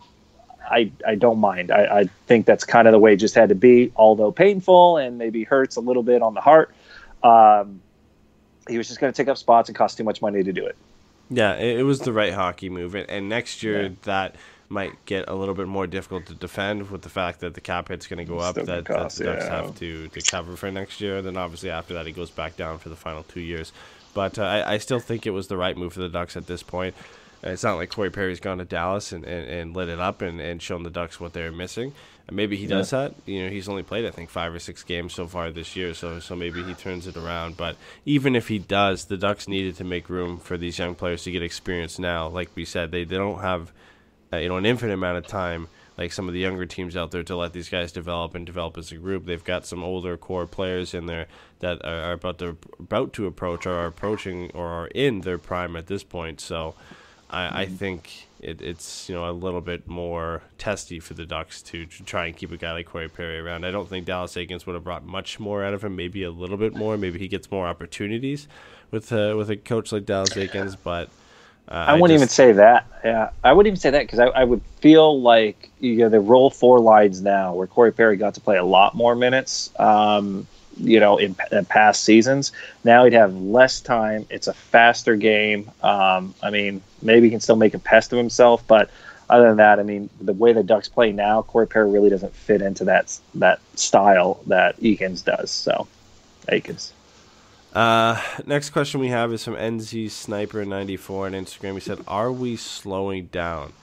I, 0.70 0.92
I 1.06 1.16
don't 1.16 1.40
mind. 1.40 1.72
I, 1.72 2.00
I 2.00 2.04
think 2.28 2.46
that's 2.46 2.64
kind 2.64 2.88
of 2.88 2.92
the 2.92 3.00
way 3.00 3.14
it 3.14 3.18
just 3.18 3.36
had 3.36 3.50
to 3.50 3.56
be, 3.56 3.92
although 3.96 4.32
painful 4.32 4.98
and 4.98 5.18
maybe 5.18 5.44
hurts 5.44 5.76
a 5.76 5.82
little 5.82 6.04
bit 6.04 6.22
on 6.22 6.34
the 6.34 6.42
heart. 6.42 6.74
Um, 7.24 7.82
he 8.68 8.78
was 8.78 8.88
just 8.88 9.00
going 9.00 9.12
to 9.12 9.18
take 9.18 9.28
up 9.28 9.38
spots 9.38 9.70
and 9.70 9.78
cost 9.78 9.98
too 9.98 10.04
much 10.04 10.22
money 10.22 10.44
to 10.44 10.54
do 10.54 10.66
it. 10.66 10.76
Yeah, 11.30 11.56
it, 11.56 11.84
was 11.84 12.02
the 12.02 12.14
right 12.14 12.34
hockey 12.34 12.70
move, 12.70 12.96
and, 12.96 13.30
next 13.30 13.64
year 13.64 13.84
Yeah. 13.84 13.90
that 14.04 14.36
might 14.70 14.94
get 15.06 15.28
a 15.28 15.34
little 15.36 15.56
bit 15.56 15.68
more 15.68 15.88
difficult 15.88 16.26
to 16.28 16.34
defend 16.36 16.90
with 16.90 17.02
the 17.02 17.10
fact 17.10 17.40
that 17.40 17.54
the 17.54 17.62
cap 17.62 17.88
hit's 17.88 18.08
going 18.08 18.18
to 18.18 18.26
go 18.26 18.40
up. 18.40 18.54
Still 18.54 18.66
That, 18.66 18.86
gonna 18.86 19.04
that 19.04 19.12
the 19.12 19.24
Ducks 19.24 19.46
yeah. 19.46 19.56
have 19.62 19.76
to, 19.80 20.08
to 20.08 20.22
cover 20.22 20.56
for 20.56 20.72
next 20.72 21.02
year. 21.02 21.22
Then 21.22 21.38
obviously 21.38 21.70
after 21.70 21.94
that, 21.96 22.08
it 22.08 22.12
goes 22.12 22.32
back 22.32 22.58
down 22.58 22.80
for 22.80 22.90
the 22.90 22.96
final 22.96 23.24
two 23.24 23.42
years. 23.42 23.72
But 24.14 24.40
uh, 24.40 24.44
I, 24.44 24.74
I 24.74 24.78
still 24.78 25.00
think 25.00 25.26
it 25.26 25.32
was 25.32 25.48
the 25.48 25.58
right 25.58 25.76
move 25.76 25.94
for 25.94 26.00
the 26.00 26.10
Ducks 26.10 26.38
at 26.38 26.48
this 26.48 26.64
point. 26.64 26.96
It's 27.44 27.64
not 27.64 27.76
like 27.76 27.90
Corey 27.90 28.10
Perry's 28.10 28.40
gone 28.40 28.58
to 28.58 28.66
Dallas 28.66 29.12
and, 29.12 29.24
and, 29.26 29.48
and 29.48 29.76
lit 29.76 29.90
it 29.90 30.00
up 30.00 30.22
and, 30.22 30.40
and 30.42 30.62
shown 30.62 30.84
the 30.84 30.90
Ducks 30.90 31.20
what 31.20 31.34
they're 31.34 31.52
missing. 31.52 31.94
And 32.28 32.36
maybe 32.36 32.58
he 32.58 32.66
does 32.66 32.90
that. 32.90 33.14
You 33.26 33.44
know, 33.44 33.50
he's 33.50 33.70
only 33.70 33.84
played 33.84 34.06
I 34.06 34.10
think 34.10 34.30
five 34.30 34.54
or 34.54 34.60
six 34.60 34.84
games 34.84 35.14
so 35.14 35.28
far 35.28 35.52
this 35.52 35.76
year, 35.76 35.94
so 35.94 36.20
so 36.20 36.36
maybe 36.36 36.64
he 36.64 36.74
turns 36.74 37.06
it 37.06 37.18
around. 37.18 37.56
But 37.56 37.76
even 38.06 38.36
if 38.36 38.48
he 38.48 38.58
does, 38.58 39.06
the 39.06 39.18
Ducks 39.18 39.48
needed 39.48 39.76
to 39.76 39.84
make 39.84 40.10
room 40.10 40.40
for 40.40 40.58
these 40.58 40.80
young 40.80 40.96
players 40.96 41.24
to 41.24 41.32
get 41.32 41.44
experience 41.44 42.00
now. 42.00 42.28
Like 42.28 42.50
we 42.56 42.66
said, 42.66 42.92
they, 42.92 43.04
they 43.04 43.18
don't 43.18 43.42
have 43.42 43.72
uh, 44.34 44.38
you 44.38 44.50
know 44.50 44.58
an 44.58 44.66
infinite 44.66 44.94
amount 44.94 45.20
of 45.20 45.28
time 45.28 45.68
like 45.98 46.12
some 46.12 46.28
of 46.28 46.34
the 46.34 46.40
younger 46.40 46.66
teams 46.66 46.98
out 46.98 47.12
there 47.12 47.24
to 47.24 47.36
let 47.36 47.54
these 47.54 47.70
guys 47.70 47.92
develop 47.92 48.36
and 48.36 48.46
develop 48.46 48.78
as 48.78 48.92
a 48.92 48.98
group. 48.98 49.26
They've 49.26 49.44
got 49.44 49.66
some 49.66 49.84
older 49.84 50.18
core 50.18 50.46
players 50.46 50.94
in 50.94 51.06
there 51.06 51.28
that 51.60 51.84
are 51.86 52.14
about 52.14 52.40
to 52.40 52.58
about 52.80 53.14
to 53.14 53.28
approach 53.28 53.66
or 53.66 53.74
are 53.74 53.88
approaching 53.88 54.52
or 54.54 54.68
are 54.68 54.88
in 54.88 55.22
their 55.22 55.38
prime 55.38 55.76
at 55.76 55.88
this 55.88 56.04
point. 56.04 56.42
So 56.42 56.76
I, 57.30 57.62
I 57.62 57.66
think 57.66 58.28
it, 58.40 58.62
it's 58.62 59.10
you 59.10 59.16
know 59.16 59.30
a 59.30 59.32
little 59.32 59.62
bit 59.62 59.88
more 59.88 60.44
testy 60.58 61.00
for 61.00 61.14
the 61.16 61.26
Ducks 61.26 61.62
to, 61.64 61.86
to 61.86 62.04
try 62.04 62.28
and 62.28 62.38
keep 62.38 62.52
a 62.52 62.58
guy 62.58 62.74
like 62.74 62.86
Corey 62.86 63.10
Perry 63.10 63.40
around. 63.40 63.66
I 63.66 63.72
don't 63.72 63.90
think 63.90 64.06
Dallas 64.06 64.36
Eakins 64.36 64.66
would 64.66 64.76
have 64.76 64.84
brought 64.84 65.06
much 65.06 65.40
more 65.40 65.64
out 65.64 65.74
of 65.74 65.84
him. 65.84 65.96
Maybe 65.96 66.24
a 66.24 66.32
little 66.32 66.58
bit 66.58 66.76
more. 66.76 66.98
Maybe 66.98 67.20
he 67.20 67.28
gets 67.28 67.50
more 67.50 67.68
opportunities 67.68 68.48
with 68.92 69.12
uh, 69.12 69.34
with 69.38 69.50
a 69.50 69.58
coach 69.58 69.92
like 69.92 70.06
Dallas 70.06 70.30
Eakins, 70.32 70.78
but. 70.82 71.10
Uh, 71.68 71.86
I 71.88 71.94
wouldn't 71.94 72.12
even 72.12 72.28
just- 72.28 72.36
say 72.36 72.52
that. 72.52 72.86
Yeah, 73.04 73.32
I 73.44 73.52
wouldn't 73.52 73.72
even 73.72 73.80
say 73.80 73.90
that 73.90 74.04
because 74.04 74.20
I, 74.20 74.26
I 74.26 74.44
would 74.44 74.62
feel 74.82 75.20
like 75.20 75.72
you 75.80 75.96
know 75.96 76.10
the 76.10 76.20
roll 76.20 76.52
four 76.52 76.80
lines 76.80 77.22
now, 77.22 77.56
where 77.56 77.66
Corey 77.66 77.92
Perry 77.92 78.18
got 78.18 78.36
to 78.36 78.42
play 78.42 78.58
a 78.58 78.64
lot 78.64 78.94
more 78.94 79.16
minutes. 79.16 79.72
Um, 79.80 80.46
you 80.78 81.00
know, 81.00 81.18
in, 81.18 81.36
in 81.52 81.66
past 81.66 82.04
seasons, 82.04 82.52
now 82.84 83.04
he'd 83.04 83.14
have 83.14 83.36
less 83.36 83.82
time. 83.82 84.26
It's 84.30 84.48
a 84.48 84.54
faster 84.54 85.16
game. 85.16 85.72
Um, 85.82 86.34
I 86.44 86.50
mean, 86.50 86.82
maybe 87.02 87.28
he 87.28 87.32
can 87.32 87.40
still 87.40 87.56
make 87.56 87.74
a 87.74 87.80
pest 87.80 88.12
of 88.12 88.18
himself, 88.18 88.66
but 88.68 88.90
other 89.30 89.48
than 89.48 89.58
that, 89.58 89.80
I 89.80 89.84
mean, 89.84 90.10
the 90.22 90.34
way 90.34 90.54
the 90.54 90.64
Ducks 90.64 90.88
play 90.88 91.12
now, 91.12 91.42
Corey 91.42 91.68
Perry 91.68 91.90
really 91.90 92.10
doesn't 92.10 92.36
fit 92.36 92.62
into 92.62 92.86
that 92.86 93.18
that 93.36 93.60
style 93.76 94.40
that 94.48 94.80
Eakins 94.80 95.24
does. 95.24 95.50
So, 95.50 95.88
Eakins. 96.48 96.92
Uh, 97.74 98.22
next 98.46 98.70
question 98.70 99.00
we 99.00 99.10
have 99.10 99.34
is 99.34 99.44
from 99.44 99.56
NZ 99.56 100.12
Sniper 100.12 100.64
ninety 100.64 100.96
four 100.96 101.26
on 101.26 101.32
Instagram. 101.32 101.74
He 101.74 101.80
said, 101.80 102.00
"Are 102.08 102.32
we 102.32 102.56
slowing 102.56 103.26
down?" 103.28 103.74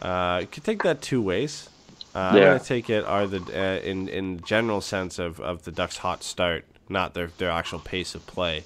Uh, 0.00 0.38
you 0.42 0.46
could 0.48 0.64
take 0.64 0.82
that 0.82 1.00
two 1.00 1.22
ways. 1.22 1.70
Uh, 2.14 2.18
I'm 2.18 2.34
gonna 2.34 2.60
take 2.60 2.90
it 2.90 3.04
are 3.04 3.26
the 3.26 3.40
uh, 3.52 3.80
in 3.84 4.08
in 4.08 4.40
general 4.42 4.80
sense 4.80 5.18
of, 5.18 5.40
of 5.40 5.64
the 5.64 5.72
Ducks' 5.72 5.98
hot 5.98 6.22
start, 6.22 6.64
not 6.88 7.14
their 7.14 7.30
their 7.38 7.50
actual 7.50 7.80
pace 7.80 8.14
of 8.14 8.26
play. 8.26 8.64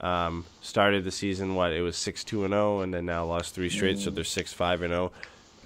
Um, 0.00 0.44
started 0.60 1.04
the 1.04 1.10
season 1.10 1.54
what 1.54 1.72
it 1.72 1.82
was 1.82 1.96
six 1.96 2.24
two 2.24 2.44
and 2.44 2.52
zero, 2.52 2.80
and 2.80 2.92
then 2.92 3.06
now 3.06 3.24
lost 3.24 3.54
three 3.54 3.68
straight, 3.70 3.98
so 3.98 4.10
they're 4.10 4.24
six 4.24 4.52
five 4.52 4.82
and 4.82 4.92
zero. 4.92 5.12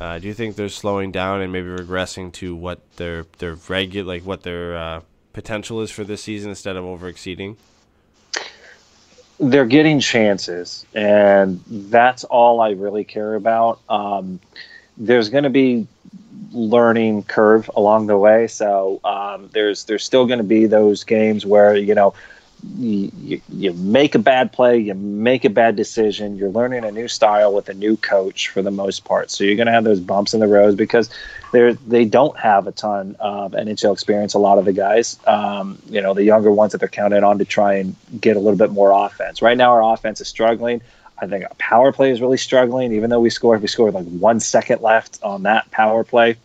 Uh, 0.01 0.19
do 0.19 0.27
you 0.27 0.35
think 0.35 0.57
they're 0.57 0.69
slowing 0.69 1.13
down 1.13 1.41
and 1.41 1.53
maybe 1.53 1.69
regressing 1.69 2.33
to 2.33 2.55
what 2.55 2.81
their 2.97 3.27
their 3.39 3.55
regular 3.69 4.15
like 4.15 4.25
what 4.25 4.43
their 4.43 4.77
uh, 4.77 5.01
potential 5.33 5.81
is 5.81 5.91
for 5.91 6.05
this 6.05 6.23
season 6.23 6.51
instead 6.51 6.77
of 6.77 6.85
over 6.85 7.09
exceeding? 7.09 7.57
they're 9.43 9.67
getting 9.67 9.99
chances, 9.99 10.87
and 10.95 11.63
that's 11.67 12.25
all 12.25 12.61
I 12.61 12.71
really 12.71 13.05
care 13.05 13.35
about. 13.35 13.81
Um, 13.89 14.41
there's 14.97 15.29
going 15.31 15.45
to 15.45 15.51
be 15.51 15.87
learning 16.53 17.25
curve 17.25 17.71
along 17.77 18.07
the 18.07 18.19
way, 18.19 18.47
so 18.47 19.01
um, 19.05 19.49
there's 19.53 19.85
there's 19.85 20.05
still 20.05 20.27
going 20.27 20.39
to 20.39 20.45
be 20.45 20.67
those 20.67 21.05
games 21.05 21.47
where 21.47 21.77
you 21.77 21.95
know 21.95 22.15
you, 22.79 23.41
you, 23.49 23.73
make 23.73 24.15
a 24.15 24.19
bad 24.19 24.53
play, 24.53 24.79
you 24.79 24.95
make 24.95 25.45
a 25.45 25.51
bad 25.51 25.75
decision, 25.75 26.37
you're 26.37 26.51
learning 26.51 26.85
a 26.85 26.93
new 26.93 27.09
style 27.09 27.53
with 27.53 27.69
a 27.69 27.75
new 27.75 27.97
coach 27.97 28.49
for 28.49 28.63
the 28.63 28.71
most 28.71 29.05
part. 29.05 29.31
So 29.31 29.43
you're 29.43 29.57
going 29.57 29.67
to 29.67 29.73
have 29.73 29.85
those 29.85 30.01
bumps 30.01 30.33
in 30.33 30.41
the 30.41 30.47
road 30.47 30.77
because 30.77 31.11
they 31.53 31.73
they 31.87 32.05
don't 32.05 32.39
have 32.39 32.67
a 32.67 32.73
ton 32.73 33.17
of 33.19 33.53
NHL 33.53 33.93
experience. 33.93 34.35
A 34.35 34.39
lot 34.39 34.59
of 34.59 34.65
the 34.65 34.73
guys, 34.73 35.19
um, 35.27 35.81
you 35.89 36.01
know, 36.01 36.15
the 36.15 36.25
younger 36.25 36.53
ones 36.53 36.73
that 36.73 36.79
they're 36.79 36.89
counting 36.89 37.25
on 37.25 37.39
to 37.39 37.45
try 37.45 37.75
and 37.75 37.97
get 38.21 38.37
a 38.37 38.41
little 38.41 38.59
bit 38.59 38.71
more 38.71 38.93
offense. 38.93 39.43
Right 39.43 39.57
now, 39.57 39.73
our 39.73 39.93
offense 39.93 40.21
is 40.21 40.29
struggling. 40.29 40.83
I 41.23 41.27
think 41.29 41.45
our 41.45 41.55
power 41.57 41.93
play 41.93 42.11
is 42.11 42.21
really 42.21 42.37
struggling. 42.37 42.93
Even 42.93 43.09
though 43.09 43.21
we 43.21 43.31
scored, 43.31 43.63
we 43.63 43.69
scored 43.69 43.95
like 43.95 44.07
one 44.07 44.41
second 44.41 44.83
left 44.83 45.21
on 45.23 45.45
that 45.45 45.71
power 45.71 46.03
play, 46.03 46.37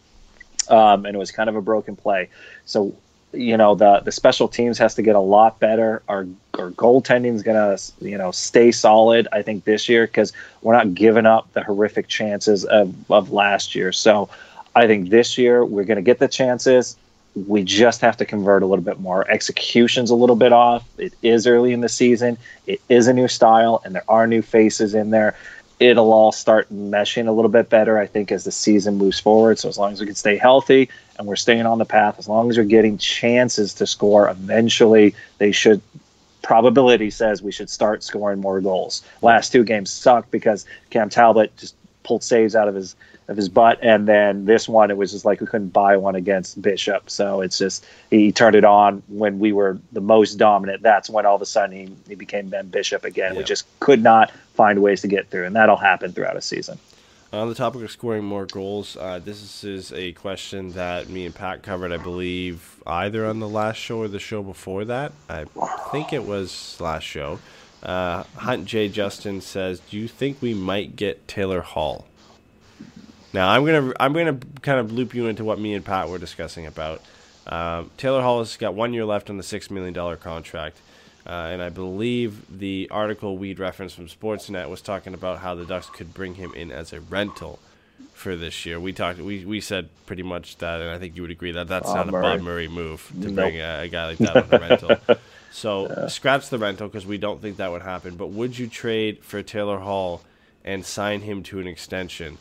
um, 0.69 1.05
and 1.05 1.15
it 1.15 1.17
was 1.17 1.32
kind 1.32 1.49
of 1.49 1.55
a 1.55 1.61
broken 1.61 1.95
play. 1.95 2.30
So 2.65 2.95
you 3.34 3.57
know 3.57 3.73
the 3.73 4.01
the 4.01 4.11
special 4.11 4.47
teams 4.47 4.78
has 4.78 4.93
to 4.95 5.01
get 5.01 5.15
a 5.15 5.19
lot 5.19 5.59
better. 5.59 6.03
Our 6.07 6.28
our 6.59 6.69
goaltending 6.71 7.34
is 7.34 7.41
gonna 7.41 7.78
you 7.99 8.19
know 8.19 8.30
stay 8.30 8.71
solid. 8.71 9.28
I 9.32 9.41
think 9.41 9.63
this 9.63 9.89
year 9.89 10.05
because 10.05 10.32
we're 10.61 10.75
not 10.75 10.93
giving 10.93 11.25
up 11.25 11.51
the 11.53 11.63
horrific 11.63 12.07
chances 12.07 12.63
of 12.63 12.93
of 13.11 13.32
last 13.32 13.73
year. 13.73 13.91
So 13.91 14.30
I 14.75 14.86
think 14.86 15.09
this 15.09 15.39
year 15.39 15.65
we're 15.65 15.86
gonna 15.86 16.03
get 16.03 16.19
the 16.19 16.28
chances. 16.28 16.97
We 17.45 17.63
just 17.63 18.01
have 18.01 18.17
to 18.17 18.25
convert 18.25 18.63
a 18.63 18.65
little 18.65 18.83
bit 18.83 18.99
more. 18.99 19.29
Execution's 19.29 20.09
a 20.09 20.15
little 20.15 20.35
bit 20.35 20.51
off. 20.51 20.88
It 20.97 21.13
is 21.21 21.45
early 21.45 21.71
in 21.71 21.81
the 21.81 21.89
season. 21.89 22.38
It 22.65 22.81
is 22.89 23.07
a 23.07 23.13
new 23.13 23.27
style, 23.27 23.81
and 23.85 23.93
there 23.93 24.03
are 24.07 24.25
new 24.25 24.41
faces 24.41 24.95
in 24.95 25.11
there. 25.11 25.35
It'll 25.79 26.11
all 26.11 26.31
start 26.31 26.73
meshing 26.73 27.27
a 27.27 27.31
little 27.31 27.51
bit 27.51 27.69
better, 27.69 27.99
I 27.99 28.07
think, 28.07 28.31
as 28.31 28.43
the 28.43 28.51
season 28.51 28.95
moves 28.95 29.19
forward. 29.19 29.59
So 29.59 29.69
as 29.69 29.77
long 29.77 29.93
as 29.93 29.99
we 29.99 30.07
can 30.07 30.15
stay 30.15 30.35
healthy 30.35 30.89
and 31.19 31.27
we're 31.27 31.35
staying 31.35 31.67
on 31.67 31.77
the 31.77 31.85
path, 31.85 32.17
as 32.17 32.27
long 32.27 32.49
as 32.49 32.57
we're 32.57 32.63
getting 32.63 32.97
chances 32.97 33.75
to 33.75 33.85
score, 33.85 34.27
eventually 34.29 35.13
they 35.38 35.51
should. 35.51 35.81
Probability 36.41 37.11
says 37.11 37.43
we 37.43 37.51
should 37.51 37.69
start 37.69 38.03
scoring 38.03 38.39
more 38.39 38.61
goals. 38.61 39.03
Last 39.21 39.51
two 39.51 39.63
games 39.63 39.91
sucked 39.91 40.31
because 40.31 40.65
Cam 40.89 41.09
Talbot 41.09 41.55
just 41.57 41.75
pulled 42.03 42.23
saves 42.23 42.55
out 42.55 42.69
of 42.69 42.73
his 42.73 42.95
of 43.28 43.36
his 43.36 43.49
butt, 43.49 43.80
and 43.82 44.07
then 44.07 44.45
this 44.45 44.69
one 44.69 44.89
it 44.89 44.97
was 44.97 45.11
just 45.11 45.25
like 45.25 45.41
we 45.41 45.47
couldn't 45.47 45.69
buy 45.69 45.97
one 45.97 46.15
against 46.15 46.61
Bishop. 46.61 47.09
So 47.09 47.41
it's 47.41 47.57
just 47.57 47.86
he 48.09 48.32
turned 48.32 48.55
it 48.55 48.63
on 48.63 49.03
when 49.07 49.39
we 49.39 49.51
were 49.51 49.80
the 49.91 50.01
most 50.01 50.36
dominant. 50.36 50.82
That's 50.82 51.09
when 51.09 51.25
all 51.25 51.36
of 51.36 51.41
a 51.41 51.45
sudden 51.45 51.75
he, 51.75 51.95
he 52.07 52.15
became 52.15 52.49
Ben 52.49 52.67
Bishop 52.67 53.03
again. 53.03 53.36
We 53.36 53.43
just 53.43 53.65
could 53.80 54.01
not 54.01 54.32
find 54.53 54.82
ways 54.82 55.01
to 55.01 55.07
get 55.07 55.30
through, 55.30 55.45
and 55.45 55.55
that'll 55.55 55.75
happen 55.75 56.13
throughout 56.13 56.38
a 56.38 56.41
season. 56.41 56.80
On 57.34 57.49
the 57.49 57.55
topic 57.55 57.84
of 57.84 57.91
scoring 57.91 58.23
more 58.23 58.45
goals, 58.45 58.95
uh, 58.95 59.19
this 59.19 59.65
is 59.65 59.91
a 59.91 60.13
question 60.13 60.71
that 60.71 61.09
me 61.09 61.25
and 61.25 61.36
Pat 61.36 61.61
covered, 61.61 61.91
I 61.91 61.97
believe, 61.97 62.82
either 62.88 63.25
on 63.25 63.39
the 63.39 63.49
last 63.49 63.75
show 63.75 63.97
or 63.97 64.07
the 64.07 64.17
show 64.17 64.41
before 64.41 64.86
that. 64.86 65.11
I 65.28 65.43
think 65.91 66.13
it 66.13 66.25
was 66.25 66.80
last 66.80 67.03
show. 67.03 67.39
Uh, 67.84 68.23
Hunt 68.38 68.65
J. 68.65 68.88
Justin 68.88 69.41
says, 69.41 69.82
"Do 69.91 69.97
you 69.97 70.07
think 70.07 70.41
we 70.41 70.53
might 70.53 70.95
get 70.95 71.28
Taylor 71.28 71.59
Hall?" 71.61 72.07
Now 73.38 73.49
I'm 73.49 73.65
gonna 73.67 73.93
I'm 73.99 74.13
gonna 74.13 74.39
kind 74.63 74.79
of 74.79 74.91
loop 74.91 75.13
you 75.13 75.27
into 75.27 75.43
what 75.43 75.59
me 75.59 75.75
and 75.75 75.85
Pat 75.85 76.09
were 76.09 76.17
discussing 76.17 76.65
about. 76.65 77.03
Um, 77.45 77.91
Taylor 77.95 78.23
Hall 78.23 78.39
has 78.39 78.57
got 78.57 78.73
one 78.73 78.95
year 78.95 79.05
left 79.05 79.29
on 79.29 79.38
the 79.38 79.43
six 79.43 79.69
million 79.69 79.93
dollar 79.93 80.15
contract, 80.15 80.77
uh, 81.23 81.29
and 81.51 81.61
I 81.61 81.69
believe 81.69 82.41
the 82.49 82.88
article 82.89 83.38
we'd 83.38 83.59
referenced 83.59 83.95
from 83.95 84.07
Sportsnet 84.07 84.69
was 84.69 84.81
talking 84.81 85.13
about 85.13 85.38
how 85.38 85.53
the 85.53 85.65
Ducks 85.65 85.88
could 85.88 86.15
bring 86.15 86.33
him 86.33 86.51
in 86.55 86.71
as 86.71 86.91
a 86.93 86.99
rental 86.99 87.59
for 88.13 88.35
this 88.35 88.65
year. 88.65 88.79
We 88.79 88.91
talked 88.91 89.19
we, 89.19 89.45
we 89.45 89.61
said 89.61 89.89
pretty 90.07 90.23
much 90.23 90.57
that, 90.57 90.81
and 90.81 90.89
I 90.89 90.97
think 90.97 91.15
you 91.15 91.21
would 91.21 91.29
agree 91.29 91.51
that 91.51 91.67
that's 91.67 91.93
not 91.93 92.09
a 92.09 92.11
Bob 92.11 92.41
Murray 92.41 92.67
move 92.67 93.11
to 93.21 93.31
bring 93.31 93.57
a, 93.61 93.81
a 93.81 93.88
guy 93.88 94.07
like 94.07 94.17
that 94.17 94.35
on 94.35 94.45
a 94.51 94.67
rental. 94.67 94.97
So 95.49 96.07
scratch 96.09 96.49
the 96.49 96.59
rental 96.59 96.88
because 96.88 97.05
we 97.05 97.17
don't 97.17 97.41
think 97.41 97.57
that 97.57 97.71
would 97.71 97.81
happen. 97.81 98.15
But 98.15 98.27
would 98.27 98.59
you 98.59 98.67
trade 98.67 99.23
for 99.23 99.41
Taylor 99.41 99.79
Hall 99.79 100.21
and 100.65 100.85
sign 100.85 101.21
him 101.21 101.41
to 101.43 101.59
an 101.59 101.67
extension? 101.67 102.38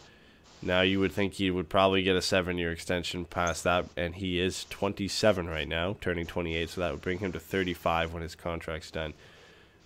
Now 0.67 0.81
you 0.81 0.99
would 0.99 1.13
think 1.13 1.35
he 1.35 1.51
would 1.51 1.69
probably 1.69 2.03
get 2.03 2.17
a 2.17 2.23
seven-year 2.23 2.73
extension 2.73 3.25
past 3.25 3.63
that, 3.63 3.87
and 3.97 4.17
he 4.17 4.41
is 4.41 4.65
27 4.69 5.49
right 5.49 5.69
now, 5.69 5.97
turning 6.01 6.27
28, 6.27 6.69
so 6.69 6.81
that 6.81 6.91
would 6.91 7.03
bring 7.03 7.21
him 7.21 7.31
to 7.33 7.39
35 7.39 8.13
when 8.13 8.23
his 8.23 8.35
contract's 8.35 8.91
done. 8.91 9.15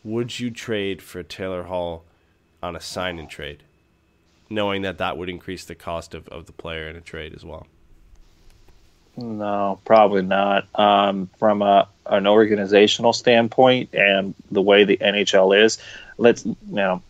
Would 0.03 0.41
you 0.41 0.51
trade 0.51 1.03
for 1.03 1.23
Taylor 1.23 1.65
Hall 1.65 2.05
on 2.63 2.75
a 2.75 2.81
sign-and 2.81 3.29
trade, 3.29 3.63
knowing 4.49 4.81
that 4.81 4.97
that 4.97 5.19
would 5.19 5.29
increase 5.29 5.67
the 5.67 5.75
cost 5.75 6.15
of, 6.15 6.27
of 6.29 6.47
the 6.47 6.53
player 6.53 6.89
in 6.89 6.97
a 6.97 7.03
trade 7.03 7.35
as 7.35 7.45
well? 7.45 7.67
No, 9.19 9.81
probably 9.85 10.23
not. 10.23 10.67
Um, 10.75 11.29
from 11.39 11.61
a, 11.61 11.89
an 12.07 12.27
organizational 12.27 13.13
standpoint 13.13 13.95
and 13.95 14.35
the 14.51 14.63
way 14.63 14.85
the 14.85 14.97
NHL 14.97 15.63
is, 15.63 15.77
let's 16.17 16.47
you 16.47 16.57
know, 16.67 17.03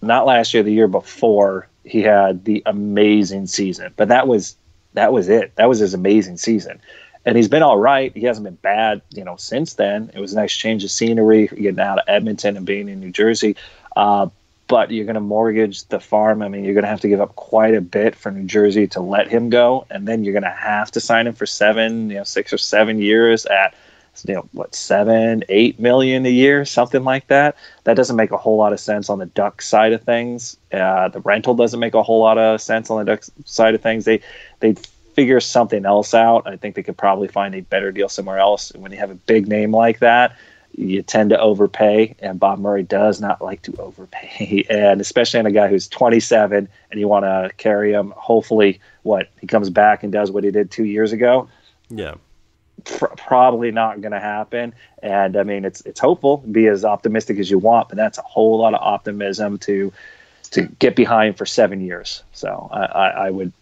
not 0.00 0.24
last 0.24 0.54
year, 0.54 0.62
the 0.62 0.72
year 0.72 0.88
before, 0.88 1.68
he 1.86 2.02
had 2.02 2.44
the 2.44 2.62
amazing 2.66 3.46
season, 3.46 3.92
but 3.96 4.08
that 4.08 4.26
was 4.28 4.56
that 4.94 5.12
was 5.12 5.28
it. 5.28 5.54
That 5.56 5.68
was 5.68 5.78
his 5.78 5.94
amazing 5.94 6.36
season, 6.36 6.80
and 7.24 7.36
he's 7.36 7.48
been 7.48 7.62
all 7.62 7.78
right. 7.78 8.12
He 8.14 8.24
hasn't 8.24 8.44
been 8.44 8.56
bad, 8.56 9.02
you 9.10 9.24
know, 9.24 9.36
since 9.36 9.74
then. 9.74 10.10
It 10.14 10.20
was 10.20 10.32
a 10.32 10.36
nice 10.36 10.54
change 10.54 10.84
of 10.84 10.90
scenery, 10.90 11.46
getting 11.48 11.80
out 11.80 11.98
of 11.98 12.04
Edmonton 12.08 12.56
and 12.56 12.66
being 12.66 12.88
in 12.88 13.00
New 13.00 13.12
Jersey. 13.12 13.56
Uh, 13.94 14.28
but 14.68 14.90
you're 14.90 15.04
going 15.04 15.14
to 15.14 15.20
mortgage 15.20 15.84
the 15.84 16.00
farm. 16.00 16.42
I 16.42 16.48
mean, 16.48 16.64
you're 16.64 16.74
going 16.74 16.84
to 16.84 16.90
have 16.90 17.02
to 17.02 17.08
give 17.08 17.20
up 17.20 17.36
quite 17.36 17.74
a 17.74 17.80
bit 17.80 18.16
for 18.16 18.32
New 18.32 18.46
Jersey 18.46 18.88
to 18.88 19.00
let 19.00 19.28
him 19.28 19.48
go, 19.48 19.86
and 19.90 20.08
then 20.08 20.24
you're 20.24 20.32
going 20.32 20.42
to 20.42 20.50
have 20.50 20.90
to 20.92 21.00
sign 21.00 21.26
him 21.26 21.34
for 21.34 21.46
seven, 21.46 22.10
you 22.10 22.16
know, 22.16 22.24
six 22.24 22.52
or 22.52 22.58
seven 22.58 23.00
years 23.00 23.46
at 23.46 23.74
you 24.24 24.34
know 24.34 24.48
what 24.52 24.74
seven 24.74 25.44
eight 25.48 25.78
million 25.78 26.26
a 26.26 26.30
year 26.30 26.64
something 26.64 27.04
like 27.04 27.26
that? 27.28 27.56
That 27.84 27.94
doesn't 27.94 28.16
make 28.16 28.30
a 28.30 28.36
whole 28.36 28.56
lot 28.56 28.72
of 28.72 28.80
sense 28.80 29.10
on 29.10 29.18
the 29.18 29.26
duck 29.26 29.62
side 29.62 29.92
of 29.92 30.02
things. 30.02 30.56
Uh, 30.72 31.08
the 31.08 31.20
rental 31.20 31.54
doesn't 31.54 31.80
make 31.80 31.94
a 31.94 32.02
whole 32.02 32.20
lot 32.20 32.38
of 32.38 32.60
sense 32.60 32.90
on 32.90 32.98
the 32.98 33.04
duck 33.04 33.24
side 33.44 33.74
of 33.74 33.82
things. 33.82 34.04
They 34.04 34.20
they 34.60 34.74
figure 35.14 35.40
something 35.40 35.86
else 35.86 36.14
out. 36.14 36.46
I 36.46 36.56
think 36.56 36.74
they 36.74 36.82
could 36.82 36.98
probably 36.98 37.28
find 37.28 37.54
a 37.54 37.60
better 37.60 37.90
deal 37.90 38.08
somewhere 38.08 38.38
else. 38.38 38.72
When 38.74 38.92
you 38.92 38.98
have 38.98 39.10
a 39.10 39.14
big 39.14 39.48
name 39.48 39.74
like 39.74 40.00
that 40.00 40.36
you 40.76 41.02
tend 41.02 41.30
to 41.30 41.40
overpay 41.40 42.14
and 42.20 42.38
bob 42.38 42.58
murray 42.58 42.82
does 42.82 43.20
not 43.20 43.40
like 43.42 43.62
to 43.62 43.74
overpay. 43.78 44.64
And 44.70 45.00
especially 45.00 45.40
on 45.40 45.46
a 45.46 45.50
guy 45.50 45.68
who's 45.68 45.88
27 45.88 46.68
and 46.90 47.00
you 47.00 47.08
want 47.08 47.24
to 47.24 47.50
carry 47.56 47.92
him 47.92 48.12
hopefully 48.16 48.80
what 49.02 49.30
he 49.40 49.46
comes 49.46 49.70
back 49.70 50.02
and 50.02 50.12
does 50.12 50.30
what 50.30 50.44
he 50.44 50.50
did 50.50 50.70
two 50.70 50.84
years 50.84 51.12
ago? 51.12 51.48
Yeah. 51.88 52.14
Pr- 52.84 53.06
probably 53.16 53.70
not 53.70 54.00
going 54.00 54.12
to 54.12 54.20
happen. 54.20 54.74
And 55.02 55.36
I 55.36 55.42
mean, 55.42 55.64
it's 55.64 55.80
it's 55.82 56.00
hopeful. 56.00 56.38
Be 56.38 56.66
as 56.66 56.84
optimistic 56.84 57.38
as 57.38 57.50
you 57.50 57.58
want, 57.58 57.88
but 57.88 57.96
that's 57.96 58.18
a 58.18 58.22
whole 58.22 58.58
lot 58.58 58.74
of 58.74 58.80
optimism 58.80 59.58
to 59.58 59.92
to 60.52 60.62
get 60.62 60.96
behind 60.96 61.36
for 61.36 61.46
seven 61.46 61.80
years. 61.80 62.22
So 62.32 62.68
I, 62.72 62.84
I, 62.84 63.08
I 63.26 63.30
would 63.30 63.52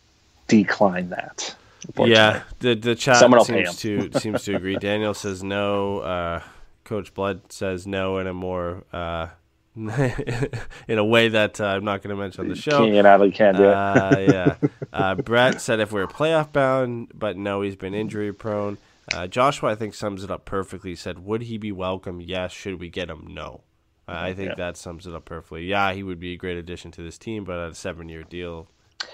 decline 0.48 1.10
that. 1.10 1.54
Yeah, 1.98 2.42
the 2.60 2.74
the 2.74 2.94
chat 2.94 3.16
Someone 3.16 3.44
seems 3.44 3.76
to 3.76 4.10
seems 4.18 4.44
to 4.44 4.56
agree. 4.56 4.76
Daniel 4.76 5.14
says 5.14 5.42
no. 5.42 5.98
Uh, 6.00 6.40
Coach 6.84 7.14
Blood 7.14 7.52
says 7.52 7.86
no 7.86 8.18
in 8.18 8.26
a 8.26 8.34
more 8.34 8.84
uh, 8.92 9.28
in 9.76 10.98
a 10.98 11.04
way 11.04 11.28
that 11.28 11.60
uh, 11.60 11.64
I'm 11.64 11.84
not 11.84 12.02
going 12.02 12.14
to 12.14 12.20
mention 12.20 12.42
on 12.42 12.48
the 12.48 12.56
show. 12.56 12.86
Can't, 12.86 13.06
I 13.06 13.30
can't 13.30 13.56
do 13.56 13.64
it. 13.64 13.74
Uh, 13.74 14.16
yeah. 14.18 14.56
Uh, 14.94 15.16
Brett 15.16 15.60
said 15.60 15.80
if 15.80 15.90
we're 15.90 16.06
playoff 16.06 16.52
bound, 16.52 17.10
but 17.12 17.36
no, 17.36 17.62
he's 17.62 17.74
been 17.74 17.94
injury 17.94 18.32
prone. 18.32 18.78
Uh, 19.12 19.26
Joshua, 19.26 19.70
I 19.72 19.74
think, 19.74 19.94
sums 19.94 20.24
it 20.24 20.30
up 20.30 20.44
perfectly. 20.44 20.90
He 20.90 20.96
said, 20.96 21.18
Would 21.24 21.42
he 21.42 21.58
be 21.58 21.72
welcome? 21.72 22.20
Yes. 22.20 22.52
Should 22.52 22.80
we 22.80 22.88
get 22.88 23.10
him? 23.10 23.26
No. 23.30 23.60
Uh, 24.08 24.12
I 24.16 24.34
think 24.34 24.50
Yeah. 24.50 24.54
that 24.56 24.76
sums 24.76 25.06
it 25.06 25.14
up 25.14 25.24
perfectly. 25.24 25.64
Yeah, 25.64 25.92
he 25.92 26.02
would 26.02 26.20
be 26.20 26.32
a 26.34 26.36
great 26.36 26.58
addition 26.58 26.90
to 26.92 27.02
this 27.02 27.16
team, 27.18 27.44
but 27.44 27.58
at 27.58 27.70
a 27.70 27.74
seven 27.74 28.08
year 28.08 28.22
deal, 28.22 28.68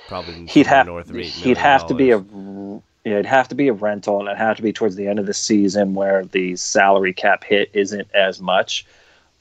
probably 0.09 0.47
he'd 0.47 0.66
have 0.66 0.86
north 0.86 1.11
of 1.11 1.16
eight 1.16 1.26
he'd 1.26 1.57
have 1.57 1.86
to 1.86 1.95
be 1.95 2.11
a 2.11 2.18
yeah, 2.18 3.12
it'd 3.12 3.26
have 3.26 3.49
to 3.49 3.55
be 3.55 3.68
a 3.68 3.72
rental, 3.72 4.18
and 4.18 4.28
it'd 4.28 4.36
have 4.38 4.57
to 4.59 4.62
be 4.62 4.72
towards 4.72 4.95
the 4.97 5.07
end 5.07 5.18
of 5.18 5.26
the 5.26 5.32
season 5.32 5.95
where 5.95 6.24
the 6.24 6.55
salary 6.57 7.14
cap 7.14 7.45
hit 7.45 7.70
isn't 7.72 8.09
as 8.12 8.41
much. 8.43 8.84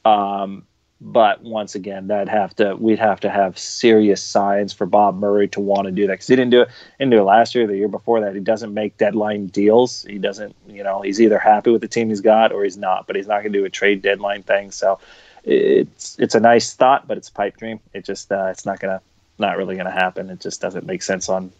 Um, 0.05 0.65
but 1.01 1.41
once 1.41 1.75
again, 1.75 2.07
that'd 2.07 2.27
have 2.27 2.55
to 2.57 2.75
we'd 2.75 2.99
have 2.99 3.21
to 3.21 3.29
have 3.29 3.57
serious 3.57 4.21
signs 4.21 4.73
for 4.73 4.85
Bob 4.85 5.17
Murray 5.17 5.47
to 5.49 5.61
want 5.61 5.85
to 5.85 5.91
do 5.91 6.07
that 6.07 6.13
because 6.13 6.27
he 6.27 6.35
didn't 6.35 6.51
do 6.51 6.61
it. 6.61 6.69
Didn't 6.99 7.11
do 7.11 7.19
it 7.19 7.23
last 7.23 7.55
year, 7.55 7.67
the 7.67 7.77
year 7.77 7.87
before 7.87 8.19
that. 8.21 8.33
He 8.33 8.41
doesn't 8.41 8.73
make 8.73 8.97
deadline 8.97 9.47
deals. 9.47 10.03
He 10.03 10.17
doesn't, 10.17 10.55
you 10.67 10.83
know, 10.83 11.01
he's 11.01 11.21
either 11.21 11.39
happy 11.39 11.71
with 11.71 11.81
the 11.81 11.87
team 11.87 12.09
he's 12.09 12.19
got 12.21 12.51
or 12.51 12.65
he's 12.65 12.77
not. 12.77 13.07
But 13.07 13.15
he's 13.15 13.27
not 13.27 13.41
going 13.41 13.53
to 13.53 13.59
do 13.59 13.65
a 13.65 13.69
trade 13.69 14.01
deadline 14.01 14.43
thing. 14.43 14.71
So 14.71 14.99
it's 15.45 16.19
it's 16.19 16.35
a 16.35 16.39
nice 16.39 16.73
thought, 16.73 17.07
but 17.07 17.17
it's 17.17 17.29
a 17.29 17.33
pipe 17.33 17.57
dream. 17.57 17.79
It 17.93 18.03
just 18.03 18.31
uh, 18.31 18.47
it's 18.47 18.65
not 18.65 18.79
gonna 18.79 19.01
not 19.37 19.57
really 19.57 19.77
gonna 19.77 19.91
happen. 19.91 20.29
It 20.29 20.41
just 20.41 20.59
doesn't 20.59 20.85
make 20.85 21.01
sense 21.01 21.29
on 21.29 21.51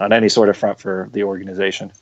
on 0.00 0.12
any 0.12 0.28
sort 0.28 0.50
of 0.50 0.56
front 0.56 0.80
for 0.80 1.08
the 1.12 1.24
organization. 1.24 1.92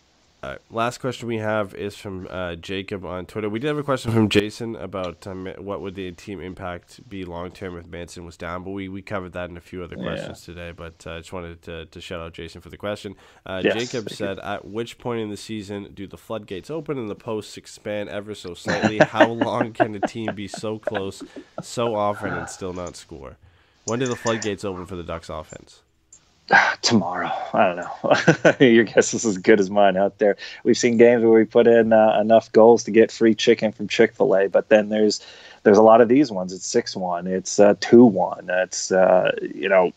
All 0.43 0.49
right, 0.49 0.59
last 0.71 0.99
question 1.03 1.29
we 1.29 1.37
have 1.37 1.75
is 1.75 1.95
from 1.97 2.27
uh, 2.31 2.55
Jacob 2.55 3.05
on 3.05 3.27
Twitter. 3.27 3.51
We 3.51 3.59
did 3.59 3.67
have 3.69 3.77
a 3.77 3.83
question 3.83 4.11
from 4.11 4.31
Jason 4.31 4.75
about 4.75 5.27
um, 5.27 5.47
what 5.59 5.83
would 5.83 5.95
the 5.97 6.13
team 6.13 6.41
impact 6.41 7.07
be 7.11 7.27
long 7.27 7.51
term 7.51 7.77
if 7.77 7.87
Manson 7.87 8.25
was 8.25 8.39
down, 8.39 8.65
but 8.65 8.71
we, 8.71 8.89
we 8.89 9.03
covered 9.03 9.35
that 9.35 9.51
in 9.51 9.59
a 9.59 9.61
few 9.61 9.83
other 9.85 9.97
Yeah. 9.99 10.05
questions 10.05 10.41
today. 10.43 10.73
But 10.75 11.07
I 11.07 11.11
uh, 11.11 11.19
just 11.19 11.35
wanted 11.35 11.61
to, 11.63 11.85
to 11.85 12.01
shout 12.01 12.23
out 12.23 12.33
Jason 12.33 12.63
for 12.63 12.71
the 12.71 12.79
question. 12.79 13.17
Uh, 13.45 13.61
Yes, 13.63 13.75
Jacob 13.75 14.09
you. 14.09 14.17
said, 14.17 14.39
"At 14.39 14.65
which 14.65 14.97
point 14.97 15.21
in 15.21 15.29
the 15.29 15.37
season 15.37 15.91
do 15.93 16.07
the 16.07 16.17
floodgates 16.17 16.71
open 16.71 16.97
and 16.97 17.11
the 17.11 17.15
posts 17.15 17.59
expand 17.59 18.09
ever 18.09 18.35
so 18.35 18.55
slightly? 18.55 18.97
How 18.97 19.29
long 19.29 19.75
can 19.75 19.95
a 19.95 20.01
team 20.01 20.35
be 20.35 20.49
so 20.49 20.79
close 20.79 21.23
so 21.61 21.95
often 21.95 22.33
and 22.33 22.49
still 22.49 22.73
not 22.73 22.97
score? 22.97 23.37
When 23.85 23.99
do 23.99 24.07
the 24.07 24.17
floodgates 24.17 24.65
open 24.65 24.87
for 24.87 24.97
the 24.97 25.03
Ducks 25.03 25.29
offense?" 25.29 25.83
tomorrow. 26.83 27.31
I 27.53 27.67
don't 27.67 27.77
know. 27.77 28.67
Your 28.67 28.85
guess 28.85 29.15
is 29.15 29.25
as 29.25 29.39
good 29.39 29.61
as 29.61 29.71
mine 29.71 29.97
out 29.97 30.19
there. 30.19 30.37
We've 30.65 30.79
seen 30.79 30.97
games 30.97 31.23
where 31.23 31.33
we 31.33 31.45
put 31.45 31.67
in 31.67 31.93
uh, 31.93 32.19
enough 32.21 32.51
goals 32.53 32.85
to 32.85 32.91
get 32.91 33.13
free 33.13 33.35
chicken 33.35 33.73
from 33.73 33.89
Chick 33.89 34.15
Fil 34.15 34.37
A, 34.37 34.49
but 34.49 34.69
then 34.69 34.89
there's 34.89 35.25
there's 35.63 35.79
a 35.79 35.83
lot 35.83 36.01
of 36.01 36.09
these 36.09 36.31
ones. 36.31 36.53
It's 36.53 36.67
six 36.67 36.97
one. 36.97 37.27
It's 37.27 37.61
uh, 37.61 37.75
two 37.81 38.05
one. 38.05 38.49
It's 38.49 38.91
uh, 38.91 39.33
you 39.43 39.69
know 39.69 39.93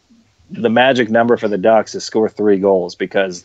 the 0.52 0.70
magic 0.70 1.10
number 1.10 1.38
for 1.38 1.48
the 1.48 1.58
Ducks 1.58 1.96
is 1.96 2.04
score 2.04 2.30
three 2.30 2.60
goals 2.60 2.96
because 2.96 3.44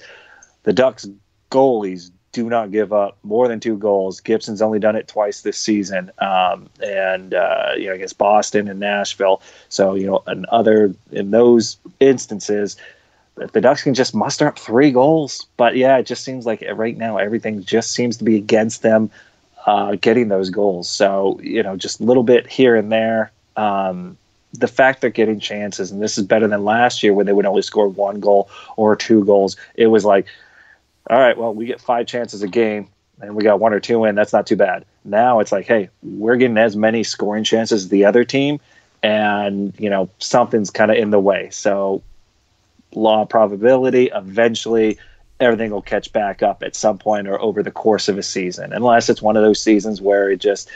the 0.64 0.72
Ducks 0.72 1.06
goalies 1.50 2.11
do 2.32 2.50
not 2.50 2.70
give 2.70 2.92
up 2.92 3.16
more 3.22 3.48
than 3.48 3.59
two 3.59 3.76
goals. 3.76 4.20
Gibson's 4.20 4.61
only 4.61 4.78
done 4.78 4.96
it 4.96 5.09
twice 5.09 5.40
this 5.40 5.56
season, 5.56 6.11
um, 6.18 6.68
and 6.82 7.32
uh, 7.32 7.70
you 7.76 7.86
know 7.86 7.94
against 7.94 8.18
Boston 8.18 8.68
and 8.68 8.78
Nashville. 8.78 9.40
So 9.70 9.94
you 9.94 10.06
know, 10.06 10.22
and 10.26 10.44
other 10.46 10.94
in 11.11 11.30
those 11.30 11.78
instances, 12.00 12.76
if 13.41 13.53
the 13.53 13.61
Ducks 13.61 13.82
can 13.82 13.95
just 13.95 14.14
muster 14.14 14.47
up 14.47 14.59
three 14.59 14.91
goals. 14.91 15.47
But 15.57 15.76
yeah, 15.76 15.99
it 15.99 16.07
just 16.07 16.24
seems 16.24 16.47
like 16.47 16.64
right 16.74 16.97
now 16.97 17.18
everything 17.18 17.62
just 17.64 17.93
seems 17.93 18.16
to 18.18 18.24
be 18.24 18.36
against 18.36 18.82
them 18.82 19.11
uh, 19.66 19.97
getting 20.01 20.28
those 20.28 20.51
goals. 20.51 20.89
So 20.89 21.41
you 21.43 21.62
know, 21.62 21.76
just 21.76 22.01
a 22.01 22.05
little 22.05 22.22
bit 22.22 22.47
here 22.47 22.76
and 22.76 22.91
there. 22.91 23.30
Um, 23.57 24.16
the 24.55 24.68
fact 24.68 25.01
they're 25.01 25.11
getting 25.11 25.41
chances, 25.41 25.91
and 25.91 26.03
this 26.03 26.16
is 26.16 26.24
better 26.24 26.49
than 26.49 26.64
last 26.64 27.03
year 27.03 27.12
when 27.12 27.26
they 27.26 27.32
would 27.32 27.47
only 27.47 27.62
score 27.62 27.89
one 27.89 28.20
goal 28.20 28.49
or 28.76 28.97
two 28.97 29.24
goals. 29.24 29.57
It 29.74 29.89
was 29.89 30.05
like, 30.05 30.26
all 31.11 31.18
right, 31.18 31.36
well, 31.36 31.53
we 31.53 31.66
get 31.66 31.80
five 31.80 32.07
chances 32.07 32.43
a 32.43 32.49
game 32.49 32.89
and 33.20 33.34
we 33.34 33.43
got 33.43 33.61
one 33.61 33.72
or 33.72 33.80
two 33.80 34.05
in. 34.05 34.14
That's 34.14 34.32
not 34.32 34.47
too 34.47 34.57
bad. 34.57 34.84
Now 35.05 35.41
it's 35.41 35.53
like, 35.53 35.66
hey, 35.66 35.89
we're 36.03 36.36
getting 36.36 36.59
as 36.59 36.76
many 36.76 37.03
scoring 37.03 37.45
chances 37.45 37.84
as 37.84 37.89
the 37.89 38.05
other 38.05 38.24
team, 38.24 38.61
and 39.03 39.74
you 39.78 39.91
know 39.91 40.09
something's 40.18 40.70
kind 40.70 40.91
of 40.91 40.97
in 40.97 41.11
the 41.11 41.20
way. 41.20 41.51
So 41.51 42.03
law 42.95 43.22
of 43.22 43.28
probability, 43.28 44.11
eventually 44.14 44.99
everything 45.41 45.70
will 45.70 45.82
catch 45.82 46.12
back 46.12 46.43
up 46.43 46.62
at 46.62 46.74
some 46.74 46.99
point 46.99 47.28
or 47.28 47.41
over 47.41 47.62
the 47.62 47.70
course 47.70 48.09
of 48.09 48.18
a 48.18 48.22
season, 48.22 48.72
unless 48.72 49.09
it's 49.09 49.22
one 49.22 49.36
of 49.36 49.43
those 49.43 49.61
seasons 49.61 50.01
where 50.01 50.30
it 50.30 50.39
just 50.39 50.68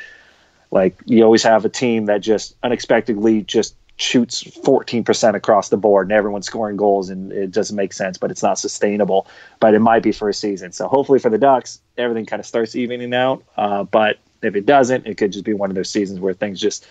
like 0.71 0.97
you 1.05 1.23
always 1.23 1.43
have 1.43 1.65
a 1.65 1.69
team 1.69 2.07
that 2.07 2.21
just 2.21 2.57
unexpectedly 2.63 3.43
just 3.43 3.77
shoots 3.97 4.43
14% 4.43 5.35
across 5.35 5.69
the 5.69 5.77
board 5.77 6.07
and 6.07 6.13
everyone's 6.13 6.47
scoring 6.47 6.77
goals 6.77 7.11
and 7.11 7.31
it 7.31 7.51
doesn't 7.51 7.77
make 7.77 7.93
sense 7.93 8.17
but 8.17 8.31
it's 8.31 8.43
not 8.43 8.59
sustainable 8.59 9.27
but 9.61 9.75
it 9.75 9.81
might 9.81 10.03
be 10.03 10.13
for 10.13 10.29
a 10.29 10.35
season. 10.35 10.73
So 10.73 10.89
hopefully 10.89 11.19
for 11.19 11.29
the 11.29 11.39
ducks 11.39 11.81
everything 11.99 12.27
kind 12.27 12.41
of 12.41 12.47
starts 12.47 12.75
evening 12.75 13.13
out 13.15 13.45
uh, 13.57 13.85
but 13.85 14.19
if 14.43 14.57
it 14.57 14.67
doesn't 14.67 15.07
it 15.07 15.19
could 15.19 15.33
just 15.33 15.45
be 15.45 15.53
one 15.53 15.71
of 15.71 15.77
those 15.77 15.91
seasons 15.91 16.21
where 16.21 16.35
things 16.35 16.61
just 16.61 16.87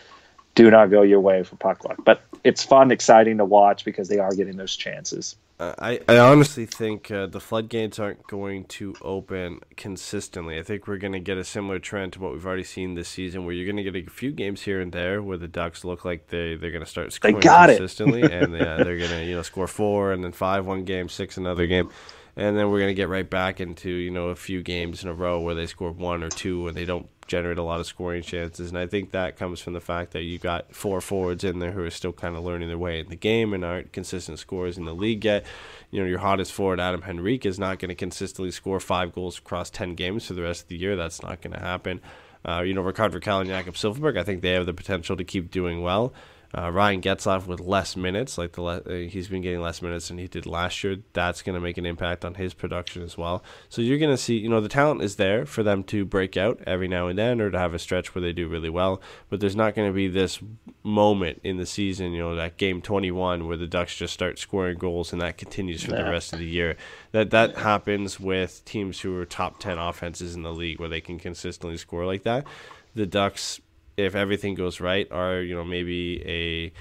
do 0.55 0.69
not 0.69 0.89
go 0.89 1.01
your 1.01 1.19
way 1.19 1.43
for 1.43 1.55
puck 1.57 1.83
luck 1.85 1.97
but 2.03 2.21
it's 2.43 2.63
fun 2.63 2.91
exciting 2.91 3.37
to 3.37 3.45
watch 3.45 3.85
because 3.85 4.07
they 4.07 4.19
are 4.19 4.33
getting 4.33 4.57
those 4.57 4.75
chances 4.75 5.35
Uh, 5.61 5.75
I, 5.77 5.99
I 6.07 6.17
honestly 6.17 6.65
think 6.65 7.11
uh, 7.11 7.27
the 7.27 7.39
floodgates 7.39 7.99
aren't 7.99 8.25
going 8.25 8.65
to 8.65 8.95
open 8.99 9.59
consistently. 9.77 10.57
I 10.57 10.63
think 10.63 10.87
we're 10.87 10.97
going 10.97 11.13
to 11.13 11.19
get 11.19 11.37
a 11.37 11.43
similar 11.43 11.77
trend 11.77 12.13
to 12.13 12.19
what 12.19 12.31
we've 12.31 12.47
already 12.47 12.63
seen 12.63 12.95
this 12.95 13.09
season, 13.09 13.45
where 13.45 13.53
you're 13.53 13.71
going 13.71 13.77
to 13.77 13.83
get 13.83 13.95
a 13.95 14.09
few 14.09 14.31
games 14.31 14.63
here 14.63 14.81
and 14.81 14.91
there 14.91 15.21
where 15.21 15.37
the 15.37 15.47
Ducks 15.47 15.85
look 15.85 16.03
like 16.03 16.29
they 16.29 16.55
they're 16.55 16.71
going 16.71 16.83
to 16.83 16.89
start 16.89 17.13
scoring 17.13 17.39
got 17.41 17.69
it. 17.69 17.77
consistently, 17.77 18.23
and 18.39 18.55
uh, 18.55 18.83
they're 18.83 18.97
going 18.97 19.11
to 19.11 19.23
you 19.23 19.35
know 19.35 19.43
score 19.43 19.67
four 19.67 20.13
and 20.13 20.23
then 20.23 20.31
five 20.31 20.65
one 20.65 20.83
game, 20.83 21.07
six 21.07 21.37
another 21.37 21.67
game, 21.67 21.91
and 22.35 22.57
then 22.57 22.71
we're 22.71 22.79
going 22.79 22.89
to 22.89 22.95
get 22.95 23.07
right 23.09 23.29
back 23.29 23.59
into 23.61 23.91
you 23.91 24.09
know 24.09 24.29
a 24.29 24.35
few 24.35 24.63
games 24.63 25.03
in 25.03 25.09
a 25.09 25.13
row 25.13 25.39
where 25.39 25.53
they 25.53 25.67
score 25.67 25.91
one 25.91 26.23
or 26.23 26.29
two 26.29 26.67
and 26.67 26.75
they 26.75 26.85
don't 26.85 27.07
generate 27.31 27.57
a 27.57 27.63
lot 27.63 27.79
of 27.79 27.85
scoring 27.85 28.21
chances. 28.21 28.69
And 28.69 28.77
I 28.77 28.87
think 28.87 29.11
that 29.11 29.37
comes 29.37 29.61
from 29.61 29.71
the 29.71 29.79
fact 29.79 30.11
that 30.11 30.23
you 30.23 30.37
got 30.37 30.75
four 30.75 30.99
forwards 30.99 31.45
in 31.45 31.59
there 31.59 31.71
who 31.71 31.81
are 31.81 31.89
still 31.89 32.11
kind 32.11 32.35
of 32.35 32.43
learning 32.43 32.67
their 32.67 32.77
way 32.77 32.99
in 32.99 33.07
the 33.07 33.15
game 33.15 33.53
and 33.53 33.63
aren't 33.63 33.93
consistent 33.93 34.37
scorers 34.37 34.77
in 34.77 34.83
the 34.83 34.93
league 34.93 35.23
yet. 35.23 35.45
You 35.91 36.01
know, 36.01 36.07
your 36.07 36.19
hottest 36.19 36.51
forward, 36.51 36.81
Adam 36.81 37.01
Henrique, 37.07 37.45
is 37.45 37.57
not 37.57 37.79
going 37.79 37.87
to 37.87 37.95
consistently 37.95 38.51
score 38.51 38.81
five 38.81 39.13
goals 39.13 39.37
across 39.37 39.69
10 39.69 39.95
games 39.95 40.25
for 40.25 40.33
the 40.33 40.41
rest 40.41 40.63
of 40.63 40.67
the 40.67 40.77
year. 40.77 40.97
That's 40.97 41.23
not 41.23 41.39
going 41.39 41.53
to 41.53 41.59
happen. 41.61 42.01
Uh, 42.43 42.63
you 42.65 42.73
know, 42.73 42.81
Rickard 42.81 43.13
Rakell 43.13 43.39
and 43.39 43.49
Jakob 43.49 43.75
Silfverberg, 43.75 44.17
I 44.17 44.23
think 44.23 44.41
they 44.41 44.51
have 44.51 44.65
the 44.65 44.73
potential 44.73 45.15
to 45.15 45.23
keep 45.23 45.51
doing 45.51 45.81
well. 45.81 46.13
Uh, 46.57 46.69
Ryan 46.69 47.01
Getzlaf 47.01 47.47
with 47.47 47.59
less 47.59 47.95
minutes, 47.95 48.37
like 48.37 48.53
the 48.53 48.61
le- 48.61 48.81
uh, 48.81 49.07
he's 49.07 49.29
been 49.29 49.41
getting 49.41 49.61
less 49.61 49.81
minutes 49.81 50.09
than 50.09 50.17
he 50.17 50.27
did 50.27 50.45
last 50.45 50.83
year. 50.83 50.97
That's 51.13 51.41
going 51.41 51.53
to 51.55 51.61
make 51.61 51.77
an 51.77 51.85
impact 51.85 52.25
on 52.25 52.35
his 52.35 52.53
production 52.53 53.03
as 53.03 53.17
well. 53.17 53.43
So 53.69 53.81
you're 53.81 53.99
going 53.99 54.11
to 54.11 54.17
see, 54.17 54.37
you 54.37 54.49
know, 54.49 54.59
the 54.59 54.69
talent 54.69 55.01
is 55.01 55.15
there 55.15 55.45
for 55.45 55.63
them 55.63 55.83
to 55.85 56.03
break 56.03 56.35
out 56.35 56.59
every 56.67 56.87
now 56.87 57.07
and 57.07 57.17
then, 57.17 57.39
or 57.39 57.49
to 57.49 57.57
have 57.57 57.73
a 57.73 57.79
stretch 57.79 58.13
where 58.13 58.21
they 58.21 58.33
do 58.33 58.47
really 58.47 58.69
well. 58.69 59.01
But 59.29 59.39
there's 59.39 59.55
not 59.55 59.75
going 59.75 59.87
to 59.89 59.93
be 59.93 60.07
this 60.07 60.39
moment 60.83 61.39
in 61.43 61.57
the 61.57 61.65
season, 61.65 62.11
you 62.11 62.19
know, 62.19 62.35
that 62.35 62.57
game 62.57 62.81
21 62.81 63.47
where 63.47 63.57
the 63.57 63.67
Ducks 63.67 63.95
just 63.95 64.13
start 64.13 64.37
scoring 64.37 64.77
goals 64.77 65.13
and 65.13 65.21
that 65.21 65.37
continues 65.37 65.83
for 65.83 65.91
the 65.91 66.03
rest 66.03 66.33
of 66.33 66.39
the 66.39 66.45
year. 66.45 66.75
That 67.11 67.31
that 67.31 67.57
happens 67.57 68.19
with 68.19 68.63
teams 68.65 69.01
who 69.01 69.17
are 69.17 69.25
top 69.25 69.59
10 69.59 69.77
offenses 69.77 70.35
in 70.35 70.43
the 70.43 70.53
league 70.53 70.79
where 70.79 70.89
they 70.89 71.01
can 71.01 71.19
consistently 71.19 71.77
score 71.77 72.05
like 72.05 72.23
that. 72.23 72.45
The 72.93 73.05
Ducks 73.05 73.61
if 74.01 74.15
everything 74.15 74.55
goes 74.55 74.79
right, 74.79 75.09
are 75.11 75.41
you 75.41 75.55
know 75.55 75.63
maybe 75.63 76.21
a 76.25 76.71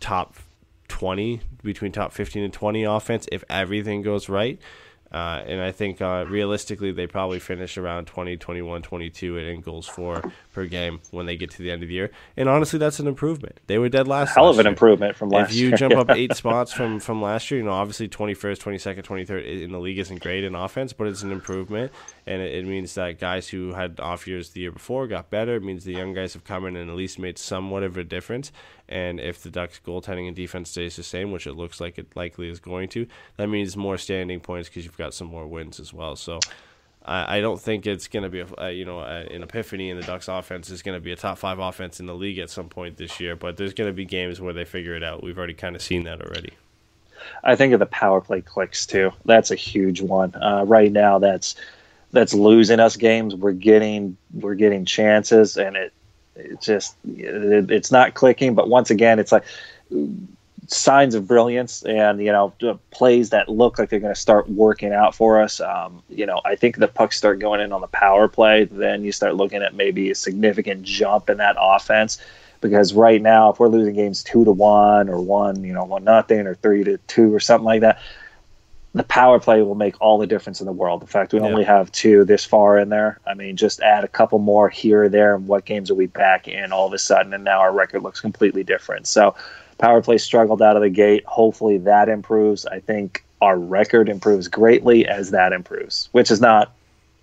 top 0.00 0.36
twenty 0.88 1.40
between 1.62 1.92
top 1.92 2.12
fifteen 2.12 2.42
and 2.42 2.52
twenty 2.52 2.84
offense 2.84 3.26
if 3.32 3.44
everything 3.48 4.02
goes 4.02 4.28
right. 4.28 4.60
Uh, 5.12 5.42
and 5.46 5.60
I 5.60 5.72
think 5.72 6.00
uh, 6.00 6.24
realistically, 6.26 6.90
they 6.90 7.06
probably 7.06 7.38
finish 7.38 7.76
around 7.76 8.06
20, 8.06 8.38
21, 8.38 8.80
22 8.80 9.36
in 9.36 9.60
goals 9.60 9.86
for 9.86 10.22
per 10.52 10.64
game 10.64 11.00
when 11.10 11.26
they 11.26 11.36
get 11.36 11.50
to 11.50 11.62
the 11.62 11.70
end 11.70 11.82
of 11.82 11.88
the 11.88 11.94
year. 11.94 12.10
And 12.36 12.48
honestly, 12.48 12.78
that's 12.78 12.98
an 12.98 13.06
improvement. 13.06 13.60
They 13.66 13.78
were 13.78 13.90
dead 13.90 14.08
last. 14.08 14.34
Hell 14.34 14.46
last 14.46 14.54
of 14.54 14.60
an 14.60 14.64
year. 14.64 14.72
improvement 14.72 15.16
from 15.16 15.28
last 15.28 15.52
year. 15.52 15.58
If 15.58 15.62
you 15.62 15.68
year. 15.68 15.76
jump 15.76 15.96
up 15.96 16.10
eight 16.16 16.34
spots 16.34 16.72
from 16.72 16.98
from 16.98 17.20
last 17.20 17.50
year, 17.50 17.60
you 17.60 17.66
know, 17.66 17.72
obviously 17.72 18.08
21st, 18.08 18.58
22nd, 18.58 19.02
23rd 19.02 19.62
in 19.62 19.72
the 19.72 19.78
league 19.78 19.98
isn't 19.98 20.20
great 20.20 20.44
in 20.44 20.54
offense, 20.54 20.94
but 20.94 21.06
it's 21.06 21.22
an 21.22 21.30
improvement. 21.30 21.92
And 22.26 22.40
it, 22.40 22.54
it 22.54 22.66
means 22.66 22.94
that 22.94 23.18
guys 23.18 23.50
who 23.50 23.74
had 23.74 24.00
off 24.00 24.26
years 24.26 24.50
the 24.50 24.60
year 24.60 24.72
before 24.72 25.06
got 25.06 25.28
better. 25.28 25.56
It 25.56 25.62
means 25.62 25.84
the 25.84 25.92
young 25.92 26.14
guys 26.14 26.32
have 26.32 26.44
come 26.44 26.64
in 26.64 26.76
and 26.76 26.88
at 26.88 26.96
least 26.96 27.18
made 27.18 27.36
somewhat 27.36 27.82
of 27.82 27.98
a 27.98 28.04
difference. 28.04 28.50
And 28.92 29.18
if 29.18 29.42
the 29.42 29.50
Ducks' 29.50 29.80
goaltending 29.84 30.26
and 30.26 30.36
defense 30.36 30.70
stays 30.70 30.96
the 30.96 31.02
same, 31.02 31.32
which 31.32 31.46
it 31.46 31.54
looks 31.54 31.80
like 31.80 31.98
it 31.98 32.14
likely 32.14 32.50
is 32.50 32.60
going 32.60 32.90
to, 32.90 33.06
that 33.38 33.48
means 33.48 33.74
more 33.74 33.96
standing 33.96 34.38
points 34.38 34.68
because 34.68 34.84
you've 34.84 34.98
got 34.98 35.14
some 35.14 35.28
more 35.28 35.46
wins 35.46 35.80
as 35.80 35.94
well. 35.94 36.14
So 36.14 36.38
I, 37.02 37.38
I 37.38 37.40
don't 37.40 37.58
think 37.58 37.86
it's 37.86 38.06
going 38.06 38.24
to 38.24 38.28
be 38.28 38.44
a, 38.58 38.70
you 38.70 38.84
know 38.84 39.00
an 39.00 39.42
epiphany 39.42 39.88
in 39.88 39.96
the 39.98 40.02
Ducks' 40.02 40.28
offense 40.28 40.68
is 40.68 40.82
going 40.82 40.94
to 40.94 41.00
be 41.00 41.10
a 41.10 41.16
top 41.16 41.38
five 41.38 41.58
offense 41.58 42.00
in 42.00 42.06
the 42.06 42.14
league 42.14 42.38
at 42.38 42.50
some 42.50 42.68
point 42.68 42.98
this 42.98 43.18
year. 43.18 43.34
But 43.34 43.56
there's 43.56 43.72
going 43.72 43.88
to 43.88 43.94
be 43.94 44.04
games 44.04 44.42
where 44.42 44.52
they 44.52 44.66
figure 44.66 44.94
it 44.94 45.02
out. 45.02 45.22
We've 45.24 45.38
already 45.38 45.54
kind 45.54 45.74
of 45.74 45.80
seen 45.80 46.04
that 46.04 46.20
already. 46.20 46.52
I 47.42 47.56
think 47.56 47.72
of 47.72 47.80
the 47.80 47.86
power 47.86 48.20
play 48.20 48.42
clicks 48.42 48.84
too. 48.84 49.10
That's 49.24 49.50
a 49.50 49.56
huge 49.56 50.02
one. 50.02 50.34
Uh, 50.34 50.64
right 50.66 50.92
now, 50.92 51.18
that's 51.18 51.56
that's 52.10 52.34
losing 52.34 52.78
us 52.78 52.96
games. 52.96 53.34
We're 53.34 53.52
getting 53.52 54.18
we're 54.34 54.54
getting 54.54 54.84
chances, 54.84 55.56
and 55.56 55.76
it 55.76 55.94
it 56.36 56.60
just 56.60 56.96
it, 57.06 57.70
it's 57.70 57.92
not 57.92 58.14
clicking. 58.14 58.54
But 58.54 58.68
once 58.68 58.90
again, 58.90 59.18
it's 59.18 59.32
like 59.32 59.44
signs 60.68 61.14
of 61.14 61.26
brilliance 61.26 61.82
and 61.82 62.20
you 62.20 62.32
know 62.32 62.52
plays 62.90 63.30
that 63.30 63.48
look 63.48 63.78
like 63.78 63.90
they're 63.90 64.00
going 64.00 64.14
to 64.14 64.20
start 64.20 64.48
working 64.48 64.92
out 64.92 65.14
for 65.14 65.40
us. 65.40 65.60
Um, 65.60 66.02
you 66.08 66.26
know, 66.26 66.40
I 66.44 66.56
think 66.56 66.76
the 66.76 66.88
pucks 66.88 67.16
start 67.16 67.38
going 67.38 67.60
in 67.60 67.72
on 67.72 67.80
the 67.80 67.88
power 67.88 68.28
play. 68.28 68.64
Then 68.64 69.04
you 69.04 69.12
start 69.12 69.36
looking 69.36 69.62
at 69.62 69.74
maybe 69.74 70.10
a 70.10 70.14
significant 70.14 70.82
jump 70.82 71.30
in 71.30 71.38
that 71.38 71.56
offense. 71.58 72.18
Because 72.60 72.94
right 72.94 73.20
now, 73.20 73.50
if 73.50 73.58
we're 73.58 73.66
losing 73.66 73.94
games 73.94 74.22
two 74.22 74.44
to 74.44 74.52
one 74.52 75.08
or 75.08 75.20
one, 75.20 75.64
you 75.64 75.72
know, 75.72 75.82
one 75.84 76.04
nothing 76.04 76.46
or 76.46 76.54
three 76.54 76.84
to 76.84 76.96
two 77.08 77.34
or 77.34 77.40
something 77.40 77.64
like 77.64 77.80
that, 77.80 78.00
the 78.94 79.02
power 79.04 79.40
play 79.40 79.62
will 79.62 79.74
make 79.74 80.00
all 80.02 80.18
the 80.18 80.26
difference 80.26 80.60
in 80.60 80.66
the 80.66 80.72
world. 80.72 81.00
The 81.00 81.06
fact 81.06 81.32
we 81.32 81.38
Yeah. 81.38 81.46
only 81.46 81.64
have 81.64 81.90
two 81.92 82.24
this 82.24 82.44
far 82.44 82.78
in 82.78 82.90
there, 82.90 83.18
I 83.26 83.34
mean, 83.34 83.56
just 83.56 83.80
add 83.80 84.04
a 84.04 84.08
couple 84.08 84.38
more 84.38 84.68
here 84.68 85.04
or 85.04 85.08
there, 85.08 85.34
and 85.34 85.46
what 85.46 85.64
games 85.64 85.90
are 85.90 85.94
we 85.94 86.06
back 86.06 86.46
in 86.46 86.72
all 86.72 86.86
of 86.86 86.92
a 86.92 86.98
sudden? 86.98 87.32
And 87.32 87.42
now 87.44 87.60
our 87.60 87.72
record 87.72 88.02
looks 88.02 88.20
completely 88.20 88.64
different. 88.64 89.06
So, 89.06 89.34
power 89.78 90.02
play 90.02 90.18
struggled 90.18 90.60
out 90.60 90.76
of 90.76 90.82
the 90.82 90.90
gate. 90.90 91.24
Hopefully, 91.26 91.78
that 91.78 92.08
improves. 92.08 92.66
I 92.66 92.80
think 92.80 93.24
our 93.40 93.58
record 93.58 94.08
improves 94.08 94.46
greatly 94.48 95.06
as 95.08 95.30
that 95.30 95.52
improves, 95.52 96.08
which 96.12 96.30
is 96.30 96.40
not 96.40 96.72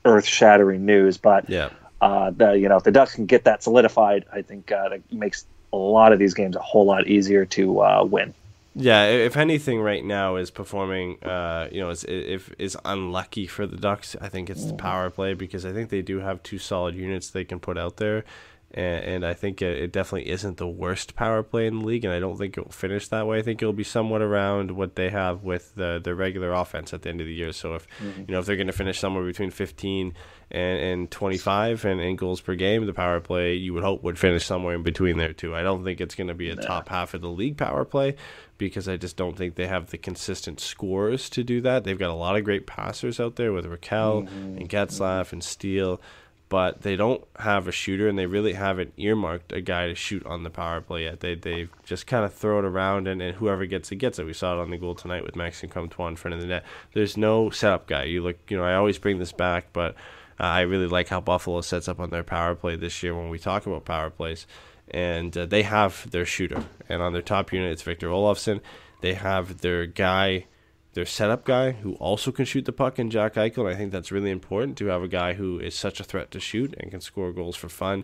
earth 0.05 0.25
shattering 0.25 0.85
news, 0.85 1.17
but 1.17 1.47
Yeah. 1.49 1.69
uh, 2.01 2.31
the 2.31 2.53
you 2.53 2.67
know 2.67 2.77
if 2.77 2.83
the 2.83 2.91
Ducks 2.91 3.13
can 3.13 3.27
get 3.27 3.43
that 3.43 3.61
solidified, 3.61 4.25
I 4.33 4.41
think 4.41 4.71
uh, 4.71 4.89
that 4.89 5.01
makes 5.13 5.45
a 5.71 5.77
lot 5.77 6.13
of 6.13 6.19
these 6.19 6.33
games 6.33 6.55
a 6.55 6.59
whole 6.61 6.85
lot 6.85 7.05
easier 7.07 7.45
to 7.45 7.81
uh, 7.81 8.03
win. 8.09 8.33
Yeah, 8.81 9.07
if 9.07 9.35
anything, 9.35 9.81
right 9.81 10.05
now 10.05 10.37
is 10.37 10.51
performing. 10.51 11.21
Uh, 11.21 11.67
you 11.69 11.81
know, 11.81 11.89
is 11.89 12.05
if 12.07 12.49
is 12.57 12.77
unlucky 12.85 13.45
for 13.45 13.67
the 13.67 13.75
Ducks. 13.75 14.15
I 14.21 14.29
think 14.29 14.49
it's 14.49 14.63
the 14.65 14.73
power 14.73 15.09
play 15.09 15.33
because 15.33 15.65
I 15.65 15.73
think 15.73 15.89
they 15.89 16.01
do 16.01 16.19
have 16.19 16.41
two 16.43 16.57
solid 16.57 16.95
units 16.95 17.29
they 17.29 17.43
can 17.43 17.59
put 17.59 17.77
out 17.77 17.97
there, 17.97 18.23
and, 18.71 19.03
and 19.03 19.25
I 19.25 19.33
think 19.33 19.61
it, 19.61 19.77
it 19.77 19.91
definitely 19.91 20.29
isn't 20.29 20.57
the 20.57 20.67
worst 20.67 21.15
power 21.15 21.41
play 21.41 21.67
in 21.67 21.79
the 21.79 21.85
league. 21.85 22.05
And 22.05 22.13
I 22.13 22.19
don't 22.19 22.37
think 22.37 22.57
it 22.57 22.63
will 22.63 22.71
finish 22.71 23.07
that 23.07 23.25
way. 23.25 23.39
I 23.39 23.41
think 23.41 23.61
it'll 23.61 23.73
be 23.73 23.83
somewhat 23.83 24.21
around 24.21 24.71
what 24.71 24.95
they 24.95 25.09
have 25.09 25.43
with 25.43 25.75
the 25.75 25.99
the 26.03 26.15
regular 26.15 26.51
offense 26.53 26.93
at 26.93 27.01
the 27.01 27.09
end 27.09 27.21
of 27.21 27.27
the 27.27 27.33
year. 27.33 27.51
So 27.51 27.75
if 27.75 27.87
mm-hmm. 27.99 28.21
you 28.21 28.33
know 28.33 28.39
if 28.39 28.45
they're 28.45 28.55
going 28.55 28.67
to 28.67 28.73
finish 28.73 28.99
somewhere 28.99 29.25
between 29.25 29.51
fifteen 29.51 30.13
and, 30.51 30.79
and 30.79 31.11
25 31.11 31.85
and, 31.85 31.99
and 32.01 32.17
goals 32.17 32.41
per 32.41 32.55
game, 32.55 32.85
the 32.87 32.93
power 32.93 33.19
play 33.19 33.53
you 33.53 33.73
would 33.73 33.83
hope 33.83 34.03
would 34.03 34.17
finish 34.17 34.45
somewhere 34.45 34.75
in 34.75 34.83
between 34.83 35.17
there 35.17 35.33
too. 35.33 35.55
I 35.55 35.61
don't 35.61 35.83
think 35.83 36.01
it's 36.01 36.15
going 36.15 36.27
to 36.27 36.33
be 36.33 36.49
a 36.49 36.55
top 36.55 36.89
half 36.89 37.13
of 37.13 37.21
the 37.21 37.29
league 37.29 37.57
power 37.57 37.85
play 37.85 38.15
because 38.57 38.87
I 38.87 38.97
just 38.97 39.15
don't 39.15 39.37
think 39.37 39.55
they 39.55 39.67
have 39.67 39.89
the 39.91 39.97
consistent 39.97 40.59
scores 40.59 41.29
to 41.31 41.43
do 41.43 41.61
that. 41.61 41.83
They've 41.83 41.97
got 41.97 42.09
a 42.09 42.15
lot 42.15 42.35
of 42.35 42.43
great 42.43 42.67
passers 42.67 43.19
out 43.19 43.35
there 43.35 43.53
with 43.53 43.65
Rakell 43.65 44.27
mm-hmm. 44.27 44.57
and 44.57 44.69
Getzlaff 44.69 45.31
and 45.31 45.43
Steele, 45.43 46.01
but 46.49 46.81
they 46.81 46.95
don't 46.95 47.23
have 47.37 47.67
a 47.67 47.71
shooter 47.71 48.07
and 48.07 48.17
they 48.17 48.25
really 48.25 48.53
haven't 48.53 48.93
earmarked 48.97 49.53
a 49.53 49.61
guy 49.61 49.87
to 49.87 49.95
shoot 49.95 50.25
on 50.25 50.43
the 50.43 50.49
power 50.49 50.81
play 50.81 51.03
yet. 51.03 51.19
They 51.19 51.35
they 51.35 51.69
just 51.85 52.07
kind 52.07 52.25
of 52.25 52.33
throw 52.33 52.59
it 52.59 52.65
around 52.65 53.07
and, 53.07 53.21
and 53.21 53.35
whoever 53.37 53.65
gets 53.67 53.91
it 53.91 53.97
gets 53.97 54.17
it. 54.17 54.25
We 54.25 54.33
saw 54.33 54.53
it 54.57 54.61
on 54.61 54.71
the 54.71 54.77
goal 54.77 54.95
tonight 54.95 55.23
with 55.23 55.35
Maxime 55.35 55.69
Comtois 55.69 56.07
in 56.07 56.15
front 56.15 56.35
of 56.35 56.41
the 56.41 56.47
net. 56.47 56.65
There's 56.93 57.15
no 57.15 57.51
setup 57.51 57.87
guy. 57.87 58.05
You 58.05 58.23
look, 58.23 58.37
you 58.49 58.57
know, 58.57 58.63
I 58.63 58.73
always 58.73 58.97
bring 58.97 59.19
this 59.19 59.31
back, 59.31 59.67
but 59.73 59.95
uh, 60.39 60.43
I 60.43 60.61
really 60.61 60.87
like 60.87 61.09
how 61.09 61.21
Buffalo 61.21 61.61
sets 61.61 61.87
up 61.87 61.99
on 61.99 62.09
their 62.09 62.23
power 62.23 62.55
play 62.55 62.75
this 62.75 63.03
year 63.03 63.15
when 63.15 63.29
we 63.29 63.37
talk 63.37 63.67
about 63.67 63.85
power 63.85 64.09
plays. 64.09 64.47
And 64.89 65.37
uh, 65.37 65.45
they 65.45 65.63
have 65.63 66.09
their 66.09 66.25
shooter. 66.25 66.63
And 66.87 67.03
on 67.03 67.13
their 67.13 67.21
top 67.21 67.53
unit, 67.53 67.71
it's 67.71 67.83
Victor 67.83 68.07
Olofsson. 68.07 68.61
They 69.01 69.13
have 69.13 69.61
their 69.61 69.85
guy, 69.85 70.45
their 70.93 71.05
setup 71.05 71.45
guy, 71.45 71.71
who 71.71 71.93
also 71.95 72.31
can 72.31 72.45
shoot 72.45 72.65
the 72.65 72.71
puck 72.71 72.99
in 72.99 73.09
Jack 73.09 73.35
Eichel. 73.35 73.65
And 73.65 73.69
I 73.69 73.75
think 73.75 73.91
that's 73.91 74.11
really 74.11 74.31
important 74.31 74.77
to 74.77 74.87
have 74.87 75.03
a 75.03 75.07
guy 75.07 75.33
who 75.33 75.59
is 75.59 75.75
such 75.75 75.99
a 75.99 76.03
threat 76.03 76.31
to 76.31 76.39
shoot 76.39 76.73
and 76.77 76.91
can 76.91 77.01
score 77.01 77.31
goals 77.31 77.55
for 77.55 77.69
fun 77.69 78.03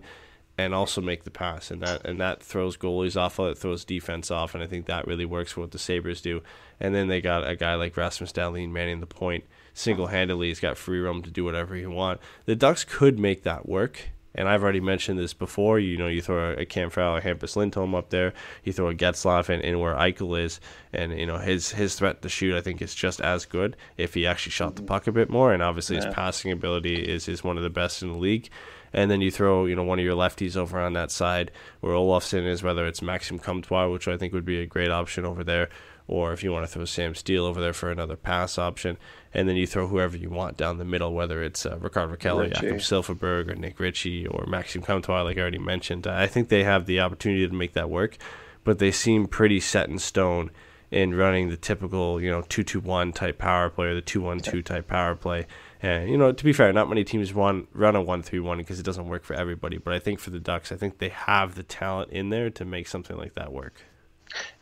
and 0.57 0.73
also 0.73 1.01
make 1.01 1.23
the 1.23 1.31
pass. 1.31 1.71
And 1.71 1.81
that 1.81 2.05
and 2.05 2.19
that 2.19 2.41
throws 2.41 2.77
goalies 2.77 3.19
off, 3.19 3.39
it 3.39 3.57
throws 3.57 3.85
defense 3.85 4.31
off. 4.31 4.53
And 4.53 4.63
I 4.63 4.67
think 4.67 4.85
that 4.85 5.07
really 5.07 5.25
works 5.25 5.53
for 5.53 5.61
what 5.61 5.71
the 5.71 5.79
Sabres 5.79 6.21
do. 6.21 6.41
And 6.79 6.93
then 6.93 7.07
they 7.07 7.21
got 7.21 7.47
a 7.47 7.55
guy 7.55 7.75
like 7.75 7.97
Rasmus 7.97 8.31
Dahlin 8.31 8.71
manning 8.71 8.99
the 8.99 9.05
point 9.05 9.45
single 9.73 10.07
handedly. 10.07 10.47
He's 10.47 10.59
got 10.59 10.77
free 10.77 10.99
roam 10.99 11.21
to 11.23 11.31
do 11.31 11.43
whatever 11.43 11.75
he 11.75 11.85
want. 11.85 12.19
The 12.45 12.55
Ducks 12.55 12.83
could 12.83 13.19
make 13.19 13.43
that 13.43 13.67
work. 13.67 14.09
And 14.35 14.47
I've 14.47 14.63
already 14.63 14.81
mentioned 14.81 15.17
this 15.17 15.33
before. 15.33 15.79
You 15.79 15.97
know, 15.97 16.07
you 16.07 16.21
throw 16.21 16.53
a 16.53 16.65
Cam 16.65 16.89
or 16.89 17.21
Hampus 17.21 17.55
Lindholm 17.55 17.95
up 17.95 18.09
there. 18.09 18.33
You 18.63 18.73
throw 18.73 18.89
a 18.89 18.93
Getzlaff 18.93 19.49
in, 19.49 19.61
in 19.61 19.79
where 19.79 19.95
Eichel 19.95 20.39
is, 20.39 20.59
and 20.93 21.17
you 21.17 21.25
know 21.25 21.37
his 21.37 21.71
his 21.71 21.95
threat 21.95 22.21
to 22.21 22.29
shoot. 22.29 22.55
I 22.55 22.61
think 22.61 22.81
is 22.81 22.93
just 22.93 23.21
as 23.21 23.45
good 23.45 23.75
if 23.97 24.13
he 24.13 24.27
actually 24.27 24.51
shot 24.51 24.75
the 24.75 24.83
puck 24.83 25.07
a 25.07 25.11
bit 25.11 25.29
more. 25.29 25.53
And 25.53 25.63
obviously 25.63 25.95
his 25.95 26.05
passing 26.07 26.51
ability 26.51 26.95
is 26.95 27.27
is 27.27 27.43
one 27.43 27.57
of 27.57 27.63
the 27.63 27.69
best 27.69 28.03
in 28.03 28.11
the 28.11 28.17
league. 28.17 28.49
And 28.93 29.11
then 29.11 29.19
you 29.19 29.29
throw, 29.29 29.65
you 29.65 29.75
know, 29.75 29.83
one 29.83 29.99
of 29.99 30.05
your 30.05 30.15
lefties 30.15 30.55
over 30.55 30.79
on 30.79 30.93
that 30.93 31.11
side 31.11 31.51
where 31.81 31.93
Olofsson 31.93 32.47
is, 32.47 32.63
whether 32.63 32.87
it's 32.87 33.01
Maxime 33.01 33.39
Comtois, 33.39 33.89
which 33.89 34.07
I 34.07 34.15
think 34.15 34.31
would 34.31 34.45
be 34.45 34.61
a 34.61 34.65
great 34.65 34.89
option 34.89 35.25
over 35.25 35.43
there, 35.43 35.67
or 36.07 36.33
if 36.33 36.43
you 36.43 36.51
want 36.51 36.65
to 36.65 36.71
throw 36.71 36.85
Sam 36.85 37.15
Steele 37.15 37.45
over 37.45 37.59
there 37.59 37.73
for 37.73 37.91
another 37.91 38.15
pass 38.15 38.57
option, 38.57 38.97
and 39.33 39.49
then 39.49 39.55
you 39.55 39.65
throw 39.65 39.87
whoever 39.87 40.15
you 40.15 40.29
want 40.29 40.57
down 40.57 40.77
the 40.77 40.85
middle, 40.85 41.13
whether 41.13 41.43
it's 41.43 41.65
uh, 41.65 41.77
Rickard 41.79 42.09
Rakell. 42.09 42.53
Jakob 42.53 42.77
Silfverberg, 42.77 43.49
or 43.49 43.55
Nick 43.55 43.79
Ritchie, 43.79 44.27
or 44.27 44.45
Maxime 44.45 44.81
Comtois, 44.81 45.23
like 45.23 45.37
I 45.37 45.41
already 45.41 45.57
mentioned. 45.57 46.07
I 46.07 46.27
think 46.27 46.49
they 46.49 46.63
have 46.63 46.85
the 46.85 46.99
opportunity 46.99 47.47
to 47.47 47.53
make 47.53 47.73
that 47.73 47.89
work, 47.89 48.17
but 48.63 48.79
they 48.79 48.91
seem 48.91 49.27
pretty 49.27 49.59
set 49.59 49.89
in 49.89 49.99
stone 49.99 50.51
in 50.91 51.15
running 51.15 51.49
the 51.49 51.57
typical, 51.57 52.21
you 52.21 52.29
know, 52.29 52.43
two-two-one 52.43 53.11
type 53.11 53.37
power 53.39 53.69
play 53.69 53.87
or 53.87 53.95
the 53.95 54.01
two-one-two 54.01 54.61
type 54.61 54.87
power 54.87 55.15
play. 55.15 55.47
And 55.81 56.09
you 56.09 56.17
know, 56.17 56.31
to 56.31 56.43
be 56.43 56.53
fair, 56.53 56.71
not 56.71 56.87
many 56.87 57.03
teams 57.03 57.33
run 57.33 57.67
run 57.73 57.95
a 57.95 58.01
one-three-one 58.01 58.59
because 58.59 58.79
it 58.79 58.85
doesn't 58.85 59.07
work 59.07 59.23
for 59.23 59.33
everybody. 59.33 59.77
But 59.77 59.93
I 59.93 59.99
think 59.99 60.19
for 60.19 60.29
the 60.29 60.39
Ducks, 60.39 60.71
I 60.71 60.75
think 60.75 60.99
they 60.99 61.09
have 61.09 61.55
the 61.55 61.63
talent 61.63 62.11
in 62.11 62.29
there 62.29 62.49
to 62.51 62.63
make 62.63 62.87
something 62.87 63.17
like 63.17 63.33
that 63.33 63.51
work. 63.51 63.81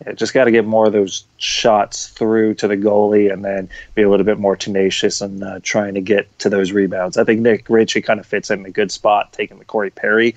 Yeah, 0.06 0.14
just 0.14 0.34
got 0.34 0.45
to 0.45 0.52
get 0.52 0.66
more 0.66 0.88
of 0.88 0.94
those 0.94 1.26
shots 1.38 2.08
through 2.08 2.56
to 2.56 2.68
the 2.68 2.78
goalie 2.78 3.32
and 3.32 3.44
then 3.44 3.70
be 3.95 4.02
a 4.02 4.10
little 4.10 4.26
bit 4.26 4.40
more 4.40 4.56
tenacious 4.56 5.22
and 5.22 5.44
uh, 5.44 5.60
trying 5.64 5.94
to 5.94 6.02
get 6.02 6.38
to 6.40 6.50
those 6.50 6.72
rebounds. 6.72 7.18
I 7.18 7.24
think 7.24 7.41
Nick 7.41 7.70
Ritchie 7.70 8.02
kind 8.02 8.20
of 8.20 8.26
fits 8.26 8.50
in 8.52 8.66
a 8.66 8.72
good 8.72 8.91
spot, 8.91 9.34
taking 9.34 9.60
the 9.60 9.66
Corey 9.66 9.91
Perry 9.91 10.36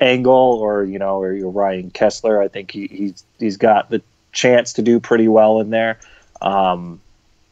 angle 0.00 0.34
or, 0.34 0.84
you 0.84 0.98
know, 0.98 1.20
or 1.20 1.32
your 1.32 1.50
Ryan 1.50 1.90
Kesler. 1.90 2.42
I 2.42 2.48
think 2.48 2.70
he, 2.70 2.86
he's, 2.88 3.24
he's 3.38 3.56
got 3.56 3.90
the 3.90 4.02
chance 4.32 4.72
to 4.74 4.82
do 4.82 5.00
pretty 5.00 5.28
well 5.28 5.60
in 5.60 5.70
there. 5.70 5.98
Um, 6.42 7.00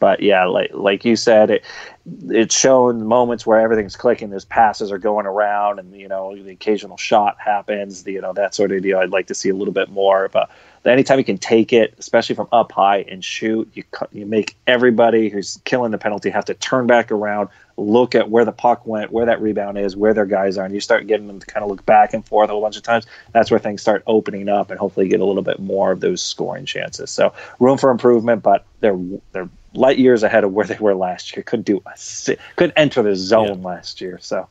but 0.02 0.20
yeah, 0.20 0.46
like 0.46 0.70
like 0.74 1.04
you 1.04 1.14
said, 1.14 1.48
it 1.48 1.64
it's 2.28 2.58
shown 2.58 3.06
moments 3.06 3.46
where 3.46 3.60
everything's 3.60 3.94
clicking. 3.94 4.30
Those 4.30 4.44
passes 4.44 4.90
are 4.90 4.98
going 4.98 5.26
around, 5.26 5.78
and 5.78 5.94
you 5.94 6.08
know 6.08 6.34
the 6.34 6.50
occasional 6.50 6.96
shot 6.96 7.36
happens. 7.38 8.02
The, 8.02 8.10
you 8.10 8.20
know 8.20 8.32
that 8.32 8.52
sort 8.52 8.72
of 8.72 8.82
deal. 8.82 8.98
I'd 8.98 9.10
like 9.10 9.28
to 9.28 9.34
see 9.36 9.48
a 9.48 9.54
little 9.54 9.72
bit 9.72 9.90
more. 9.90 10.28
But 10.28 10.50
anytime 10.90 11.18
you 11.18 11.24
can 11.24 11.38
take 11.38 11.72
it, 11.72 11.94
especially 11.98 12.34
from 12.34 12.48
up 12.52 12.72
high 12.72 13.04
and 13.08 13.24
shoot, 13.24 13.70
you 13.74 13.84
cut- 13.92 14.12
you 14.12 14.26
make 14.26 14.56
everybody 14.66 15.28
who's 15.28 15.60
killing 15.64 15.92
the 15.92 15.98
penalty 15.98 16.30
have 16.30 16.44
to 16.46 16.54
turn 16.54 16.86
back 16.86 17.12
around, 17.12 17.48
look 17.76 18.14
at 18.14 18.30
where 18.30 18.44
the 18.44 18.52
puck 18.52 18.86
went, 18.86 19.12
where 19.12 19.26
that 19.26 19.40
rebound 19.40 19.78
is, 19.78 19.96
where 19.96 20.12
their 20.12 20.26
guys 20.26 20.58
are, 20.58 20.64
and 20.64 20.74
you 20.74 20.80
start 20.80 21.06
getting 21.06 21.28
them 21.28 21.38
to 21.38 21.46
kind 21.46 21.62
of 21.62 21.70
look 21.70 21.86
back 21.86 22.12
and 22.12 22.26
forth 22.26 22.48
a 22.48 22.52
whole 22.52 22.60
bunch 22.60 22.76
of 22.76 22.82
times. 22.82 23.06
That's 23.32 23.50
where 23.50 23.60
things 23.60 23.80
start 23.80 24.02
opening 24.06 24.48
up, 24.48 24.70
and 24.70 24.78
hopefully 24.78 25.08
get 25.08 25.20
a 25.20 25.24
little 25.24 25.42
bit 25.42 25.60
more 25.60 25.92
of 25.92 26.00
those 26.00 26.20
scoring 26.20 26.66
chances. 26.66 27.10
So 27.10 27.32
room 27.60 27.78
for 27.78 27.90
improvement, 27.90 28.42
but 28.42 28.64
they're 28.80 28.98
they're 29.32 29.48
light 29.74 29.98
years 29.98 30.22
ahead 30.22 30.44
of 30.44 30.52
where 30.52 30.66
they 30.66 30.76
were 30.78 30.94
last 30.94 31.34
year. 31.34 31.42
Couldn't 31.42 31.66
do 31.66 31.82
a 31.86 32.36
couldn't 32.56 32.74
enter 32.76 33.02
the 33.02 33.16
zone 33.16 33.62
last 33.62 34.00
year. 34.00 34.18
So 34.20 34.48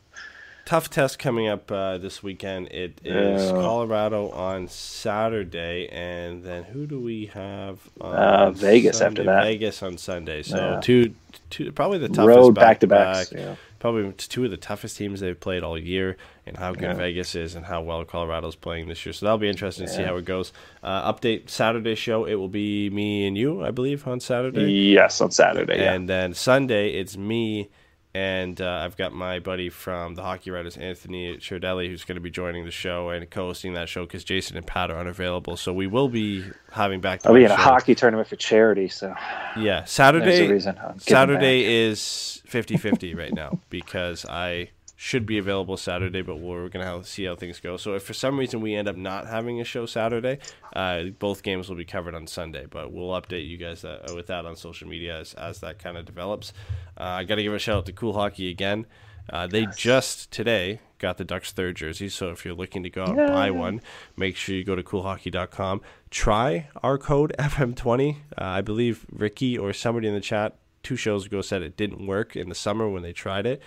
tough 0.64 0.88
test 0.90 1.18
coming 1.18 1.48
up 1.48 1.70
uh, 1.70 1.98
this 1.98 2.22
weekend. 2.22 2.68
It 2.68 3.00
is 3.04 3.42
Yeah. 3.42 3.50
Colorado 3.52 4.30
on 4.30 4.68
Saturday, 4.68 5.88
and 5.90 6.42
then 6.44 6.62
who 6.64 6.86
do 6.86 7.00
we 7.00 7.26
have? 7.34 7.78
On 8.00 8.14
Uh, 8.14 8.50
Vegas 8.52 9.00
after 9.00 9.24
that. 9.24 9.44
Vegas 9.44 9.82
on 9.82 9.98
Sunday. 9.98 10.42
So 10.42 10.56
Yeah. 10.56 10.80
two, 10.80 11.14
two, 11.50 11.72
probably 11.72 11.98
the 11.98 12.08
toughest 12.08 12.36
Road 12.36 12.54
back-to-back. 12.54 13.32
yeah. 13.32 13.56
Probably 13.80 14.12
two 14.12 14.44
of 14.44 14.52
the 14.52 14.56
toughest 14.56 14.96
teams 14.96 15.18
they've 15.18 15.38
played 15.38 15.64
all 15.64 15.76
year, 15.76 16.16
and 16.46 16.56
how 16.56 16.72
good. 16.72 16.96
Vegas 16.96 17.34
is, 17.34 17.56
and 17.56 17.66
how 17.66 17.82
well 17.82 18.04
Colorado's 18.04 18.54
playing 18.54 18.86
this 18.86 19.04
year. 19.04 19.12
So 19.12 19.26
that'll 19.26 19.38
be 19.38 19.48
interesting 19.48 19.86
to 19.86 19.92
see 19.92 20.04
how 20.04 20.16
it 20.16 20.24
goes. 20.24 20.52
Uh, 20.84 21.12
update 21.12 21.50
Saturday 21.50 21.96
show. 21.96 22.24
It 22.24 22.34
will 22.36 22.46
be 22.48 22.88
me 22.90 23.26
and 23.26 23.36
you, 23.36 23.64
I 23.64 23.72
believe, 23.72 24.06
on 24.06 24.20
Saturday. 24.20 24.70
Yes, 24.70 25.20
on 25.20 25.32
Saturday. 25.32 25.84
And 25.84 26.08
then 26.08 26.32
Sunday, 26.32 26.90
it's 26.92 27.16
me, 27.16 27.70
and 28.14 28.60
uh, 28.60 28.82
I've 28.84 28.96
got 28.96 29.12
my 29.12 29.38
buddy 29.38 29.70
from 29.70 30.14
the 30.14 30.22
Hockey 30.22 30.50
Writers, 30.50 30.76
Anthony 30.76 31.36
Chirdelli, 31.38 31.88
who's 31.88 32.04
going 32.04 32.16
to 32.16 32.20
be 32.20 32.30
joining 32.30 32.64
the 32.64 32.70
show 32.70 33.08
and 33.08 33.28
co-hosting 33.30 33.72
that 33.74 33.88
show 33.88 34.04
because 34.04 34.22
Jason 34.22 34.56
and 34.56 34.66
Pat 34.66 34.90
are 34.90 34.98
unavailable. 34.98 35.56
So 35.56 35.72
we 35.72 35.86
will 35.86 36.08
be 36.08 36.44
having 36.70 37.00
back. 37.00 37.24
I'll 37.24 37.32
be 37.32 37.44
in 37.44 37.50
a 37.50 37.56
hockey 37.56 37.94
tournament 37.94 38.28
for 38.28 38.36
charity, 38.36 38.88
so 38.88 39.14
Yeah, 39.56 39.84
Saturday. 39.84 40.60
Saturday 40.98 41.86
is 41.86 42.42
50-50 42.48 43.16
right 43.16 43.32
now 43.32 43.58
because 43.70 44.26
I 44.26 44.70
should 45.02 45.26
be 45.26 45.36
available 45.36 45.76
Saturday, 45.76 46.22
but 46.22 46.38
we're 46.38 46.68
gonna 46.68 47.02
see 47.02 47.24
how 47.24 47.34
things 47.34 47.58
go. 47.58 47.76
So 47.76 47.94
if 47.94 48.04
for 48.04 48.14
some 48.14 48.38
reason 48.38 48.60
we 48.60 48.76
end 48.76 48.86
up 48.86 48.94
not 48.94 49.26
having 49.26 49.60
a 49.60 49.64
show 49.64 49.84
Saturday, 49.84 50.38
uh, 50.76 51.06
both 51.18 51.42
games 51.42 51.68
will 51.68 51.74
be 51.74 51.84
covered 51.84 52.14
on 52.14 52.28
Sunday. 52.28 52.66
But 52.70 52.92
we'll 52.92 53.08
update 53.08 53.48
you 53.48 53.56
guys 53.56 53.82
that, 53.82 54.14
with 54.14 54.28
that 54.28 54.46
on 54.46 54.54
social 54.54 54.86
media 54.86 55.18
as, 55.18 55.34
as 55.34 55.58
that 55.58 55.80
kind 55.80 55.96
of 55.96 56.04
develops. 56.04 56.52
Uh, 56.96 57.02
I 57.02 57.24
got 57.24 57.34
to 57.34 57.42
give 57.42 57.52
a 57.52 57.58
shout 57.58 57.78
out 57.78 57.86
to 57.86 57.92
Cool 57.92 58.12
Hockey 58.12 58.48
again. 58.48 58.86
Uh, 59.28 59.48
they 59.48 59.66
just 59.76 60.30
today 60.30 60.78
got 61.00 61.18
the 61.18 61.24
Ducks 61.24 61.50
third 61.50 61.74
jersey, 61.74 62.08
so 62.08 62.30
if 62.30 62.44
you're 62.44 62.54
looking 62.54 62.84
to 62.84 62.90
go 62.90 63.02
out 63.02 63.18
and 63.18 63.26
buy 63.26 63.50
one, 63.50 63.80
make 64.16 64.36
sure 64.36 64.54
you 64.54 64.62
go 64.62 64.76
to 64.76 64.84
coolhockey.com. 64.84 65.80
Try 66.10 66.68
our 66.80 66.96
code 66.96 67.34
FM20. 67.40 68.18
Uh, 68.38 68.44
I 68.44 68.60
believe 68.60 69.04
Ricky 69.10 69.58
or 69.58 69.72
somebody 69.72 70.06
in 70.06 70.14
the 70.14 70.20
chat 70.20 70.58
two 70.84 70.94
shows 70.94 71.26
ago 71.26 71.42
said 71.42 71.62
it 71.62 71.76
didn't 71.76 72.06
work 72.06 72.36
in 72.36 72.48
the 72.48 72.54
summer 72.54 72.88
when 72.88 73.02
they 73.02 73.12
tried 73.12 73.46
it. 73.46 73.60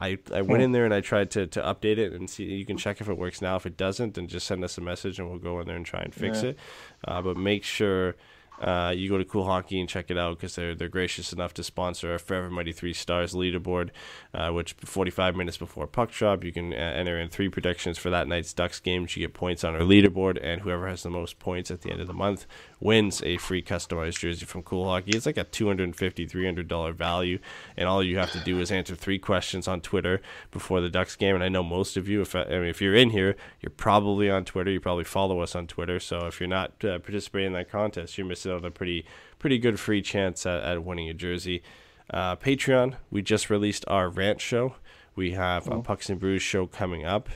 I, 0.00 0.18
I 0.34 0.42
went 0.42 0.62
in 0.62 0.72
there 0.72 0.84
and 0.84 0.92
I 0.92 1.00
tried 1.00 1.30
to, 1.32 1.46
to 1.46 1.60
update 1.60 1.98
it 1.98 2.12
and 2.12 2.28
see 2.28 2.44
you 2.44 2.66
can 2.66 2.76
check 2.76 3.00
if 3.00 3.08
it 3.08 3.16
works 3.16 3.40
now. 3.40 3.56
If 3.56 3.66
it 3.66 3.76
doesn't, 3.76 4.14
then 4.14 4.26
just 4.26 4.46
send 4.46 4.64
us 4.64 4.76
a 4.78 4.80
message 4.80 5.18
and 5.18 5.28
we'll 5.28 5.38
go 5.38 5.60
in 5.60 5.66
there 5.66 5.76
and 5.76 5.86
try 5.86 6.00
and 6.00 6.14
fix 6.14 6.42
it. 6.42 6.58
Uh, 7.06 7.22
but 7.22 7.36
make 7.36 7.62
sure 7.62 8.16
uh, 8.60 8.92
you 8.96 9.08
go 9.08 9.18
to 9.18 9.24
Cool 9.24 9.44
Hockey 9.44 9.80
and 9.80 9.88
check 9.88 10.10
it 10.10 10.16
out 10.16 10.36
because 10.36 10.54
they're 10.54 10.74
they're 10.74 10.88
gracious 10.88 11.32
enough 11.32 11.52
to 11.54 11.64
sponsor 11.64 12.12
our 12.12 12.18
Forever 12.18 12.48
Mighty 12.48 12.72
Three 12.72 12.92
Stars 12.92 13.34
leaderboard, 13.34 13.90
uh, 14.34 14.50
which 14.50 14.74
45 14.74 15.34
minutes 15.34 15.56
before 15.56 15.86
puck 15.86 16.10
drop 16.10 16.44
you 16.44 16.52
can 16.52 16.72
uh, 16.72 16.76
enter 16.76 17.18
in 17.18 17.28
three 17.28 17.48
predictions 17.48 17.98
for 17.98 18.10
that 18.10 18.28
night's 18.28 18.52
Ducks 18.52 18.78
game. 18.78 19.02
You 19.02 19.26
get 19.26 19.34
points 19.34 19.64
on 19.64 19.74
our 19.74 19.80
leaderboard, 19.80 20.38
and 20.40 20.60
whoever 20.60 20.88
has 20.88 21.02
the 21.02 21.10
most 21.10 21.38
points 21.38 21.70
at 21.70 21.82
the 21.82 21.90
end 21.90 22.00
of 22.00 22.06
the 22.06 22.12
month 22.12 22.46
wins 22.82 23.22
a 23.22 23.36
free 23.36 23.62
customized 23.62 24.18
jersey 24.18 24.44
from 24.44 24.62
Cool 24.62 24.86
Hockey. 24.86 25.12
It's 25.12 25.26
like 25.26 25.36
a 25.36 25.44
$250, 25.44 26.28
300 26.28 26.68
dollar 26.68 26.92
value, 26.92 27.38
and 27.76 27.88
all 27.88 28.02
you 28.02 28.18
have 28.18 28.32
to 28.32 28.40
do 28.40 28.60
is 28.60 28.72
answer 28.72 28.96
three 28.96 29.18
questions 29.18 29.68
on 29.68 29.80
Twitter 29.80 30.20
before 30.50 30.80
the 30.80 30.90
Ducks 30.90 31.14
game. 31.14 31.34
And 31.34 31.44
I 31.44 31.48
know 31.48 31.62
most 31.62 31.96
of 31.96 32.08
you, 32.08 32.20
if 32.22 32.34
I 32.34 32.44
mean, 32.44 32.64
if 32.64 32.82
you're 32.82 32.94
in 32.94 33.10
here, 33.10 33.36
you're 33.60 33.70
probably 33.70 34.28
on 34.28 34.44
Twitter. 34.44 34.70
You 34.70 34.80
probably 34.80 35.04
follow 35.04 35.40
us 35.40 35.54
on 35.54 35.66
Twitter. 35.66 36.00
So 36.00 36.26
if 36.26 36.40
you're 36.40 36.48
not 36.48 36.84
uh, 36.84 36.98
participating 36.98 37.48
in 37.48 37.52
that 37.54 37.70
contest, 37.70 38.18
you're 38.18 38.26
missing 38.26 38.50
out 38.50 38.58
on 38.58 38.64
a 38.64 38.70
pretty 38.70 39.06
pretty 39.38 39.58
good 39.58 39.78
free 39.78 40.02
chance 40.02 40.44
at, 40.44 40.62
at 40.62 40.84
winning 40.84 41.08
a 41.08 41.14
jersey. 41.14 41.62
Uh, 42.10 42.36
Patreon, 42.36 42.96
we 43.10 43.22
just 43.22 43.48
released 43.48 43.84
our 43.86 44.08
rant 44.08 44.40
show. 44.40 44.74
We 45.14 45.32
have 45.32 45.68
a 45.68 45.80
Pucks 45.82 46.10
and 46.10 46.18
Brews 46.18 46.42
show 46.42 46.66
coming 46.66 47.04
up, 47.04 47.28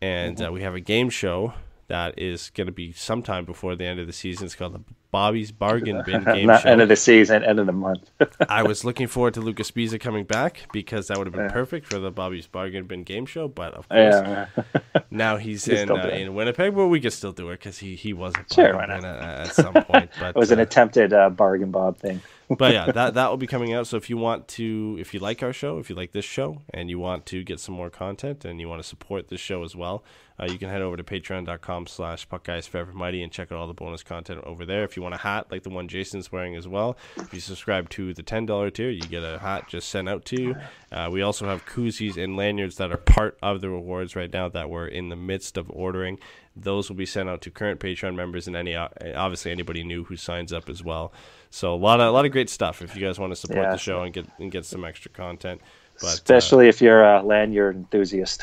and 0.00 0.42
uh, 0.42 0.50
we 0.52 0.62
have 0.62 0.74
a 0.74 0.80
game 0.80 1.08
show 1.08 1.54
that 1.92 2.18
is 2.18 2.48
going 2.54 2.68
to 2.68 2.72
be 2.72 2.90
sometime 2.92 3.44
before 3.44 3.76
the 3.76 3.84
end 3.84 4.00
of 4.00 4.06
the 4.06 4.14
season. 4.14 4.46
It's 4.46 4.54
called 4.54 4.72
the 4.72 4.80
Bobby's 5.10 5.52
Bargain 5.52 6.02
Bin 6.06 6.24
Game 6.24 6.46
Not 6.46 6.62
Show. 6.62 6.70
end 6.70 6.80
of 6.80 6.88
the 6.88 6.96
season, 6.96 7.44
end 7.44 7.58
of 7.60 7.66
the 7.66 7.72
month. 7.72 8.10
I 8.48 8.62
was 8.62 8.82
looking 8.82 9.08
forward 9.08 9.34
to 9.34 9.42
Luca 9.42 9.62
Sbisa 9.62 10.00
coming 10.00 10.24
back 10.24 10.62
because 10.72 11.08
that 11.08 11.18
would 11.18 11.26
have 11.26 11.34
been 11.34 11.50
perfect 11.50 11.86
for 11.86 11.98
the 11.98 12.10
Bobby's 12.10 12.46
Bargain 12.46 12.86
Bin 12.86 13.02
game 13.04 13.26
show. 13.26 13.46
But 13.46 13.74
of 13.74 13.86
course, 13.90 14.14
yeah. 14.14 14.46
now 15.10 15.36
he's 15.36 15.66
can 15.66 15.76
in 15.76 15.90
uh, 15.90 16.08
in 16.08 16.34
Winnipeg. 16.34 16.74
But 16.74 16.86
we 16.86 16.98
could 16.98 17.12
still 17.12 17.32
do 17.32 17.50
it 17.50 17.58
because 17.60 17.76
he 17.76 17.94
he 17.94 18.14
was 18.14 18.32
a 18.36 18.54
Sure, 18.54 18.74
why 18.74 18.86
not? 18.86 19.04
at, 19.04 19.48
at 19.48 19.54
some 19.54 19.74
point. 19.74 20.10
But 20.18 20.30
It 20.30 20.36
was 20.36 20.50
an 20.50 20.60
uh, 20.60 20.62
attempted 20.62 21.12
uh, 21.12 21.28
bargain 21.28 21.70
bob 21.72 21.98
thing. 21.98 22.22
but 22.48 22.72
yeah, 22.72 22.90
that 22.90 23.12
that 23.12 23.28
will 23.28 23.36
be 23.36 23.46
coming 23.46 23.74
out. 23.74 23.86
So 23.86 23.98
if 23.98 24.08
you 24.08 24.16
want 24.16 24.48
to, 24.48 24.96
if 24.98 25.12
you 25.12 25.20
like 25.20 25.42
our 25.42 25.52
show, 25.52 25.78
if 25.78 25.90
you 25.90 25.96
like 25.96 26.12
this 26.12 26.24
show, 26.24 26.62
and 26.72 26.88
you 26.88 26.98
want 26.98 27.26
to 27.26 27.44
get 27.44 27.60
some 27.60 27.74
more 27.74 27.90
content, 27.90 28.46
and 28.46 28.60
you 28.60 28.68
want 28.68 28.82
to 28.82 28.88
support 28.88 29.28
this 29.28 29.40
show 29.40 29.62
as 29.62 29.76
well, 29.76 30.02
uh, 30.42 30.46
you 30.50 30.58
can 30.58 30.68
head 30.68 30.82
over 30.82 30.96
to 30.96 31.04
patreon.com 31.04 31.86
slash 31.86 32.28
puckguys 32.28 32.68
forever 32.68 32.92
mighty 32.92 33.22
and 33.22 33.30
check 33.30 33.52
out 33.52 33.58
all 33.58 33.68
the 33.68 33.72
bonus 33.72 34.02
content 34.02 34.42
over 34.44 34.66
there. 34.66 34.82
If 34.82 34.96
you 34.96 35.02
want 35.02 35.14
a 35.14 35.18
hat 35.18 35.46
like 35.52 35.62
the 35.62 35.70
one 35.70 35.86
Jason's 35.86 36.32
wearing 36.32 36.56
as 36.56 36.66
well, 36.66 36.96
if 37.16 37.32
you 37.32 37.38
subscribe 37.40 37.88
to 37.90 38.12
the 38.12 38.22
ten 38.22 38.44
dollar 38.46 38.70
tier, 38.70 38.90
you 38.90 39.02
get 39.02 39.22
a 39.22 39.38
hat 39.38 39.68
just 39.68 39.88
sent 39.88 40.08
out 40.08 40.24
to 40.26 40.42
you. 40.42 40.56
Uh, 40.90 41.08
we 41.12 41.22
also 41.22 41.46
have 41.46 41.64
koozies 41.64 42.16
and 42.22 42.36
lanyards 42.36 42.76
that 42.76 42.90
are 42.90 42.96
part 42.96 43.38
of 43.42 43.60
the 43.60 43.70
rewards 43.70 44.16
right 44.16 44.32
now 44.32 44.48
that 44.48 44.68
we're 44.68 44.86
in 44.88 45.08
the 45.08 45.16
midst 45.16 45.56
of 45.56 45.70
ordering. 45.70 46.18
Those 46.54 46.90
will 46.90 46.96
be 46.96 47.06
sent 47.06 47.28
out 47.30 47.40
to 47.42 47.50
current 47.50 47.80
Patreon 47.80 48.14
members 48.14 48.46
and 48.46 48.56
any 48.56 48.74
obviously 48.76 49.52
anybody 49.52 49.84
new 49.84 50.04
who 50.04 50.16
signs 50.16 50.52
up 50.52 50.68
as 50.68 50.82
well. 50.84 51.12
So 51.50 51.72
a 51.72 51.76
lot 51.76 52.00
of 52.00 52.08
a 52.08 52.10
lot 52.10 52.26
of 52.26 52.32
great 52.32 52.50
stuff 52.50 52.82
if 52.82 52.94
you 52.96 53.00
guys 53.06 53.18
want 53.18 53.30
to 53.32 53.36
support 53.36 53.60
Yeah. 53.64 53.70
the 53.72 53.78
show 53.78 54.02
and 54.02 54.12
get 54.12 54.26
and 54.38 54.50
get 54.50 54.64
some 54.66 54.84
extra 54.84 55.10
content. 55.10 55.60
But 56.00 56.06
uh, 56.06 56.10
Especially 56.10 56.68
if 56.68 56.80
you're 56.82 57.02
a 57.04 57.22
lanyard 57.22 57.76
enthusiast. 57.76 58.42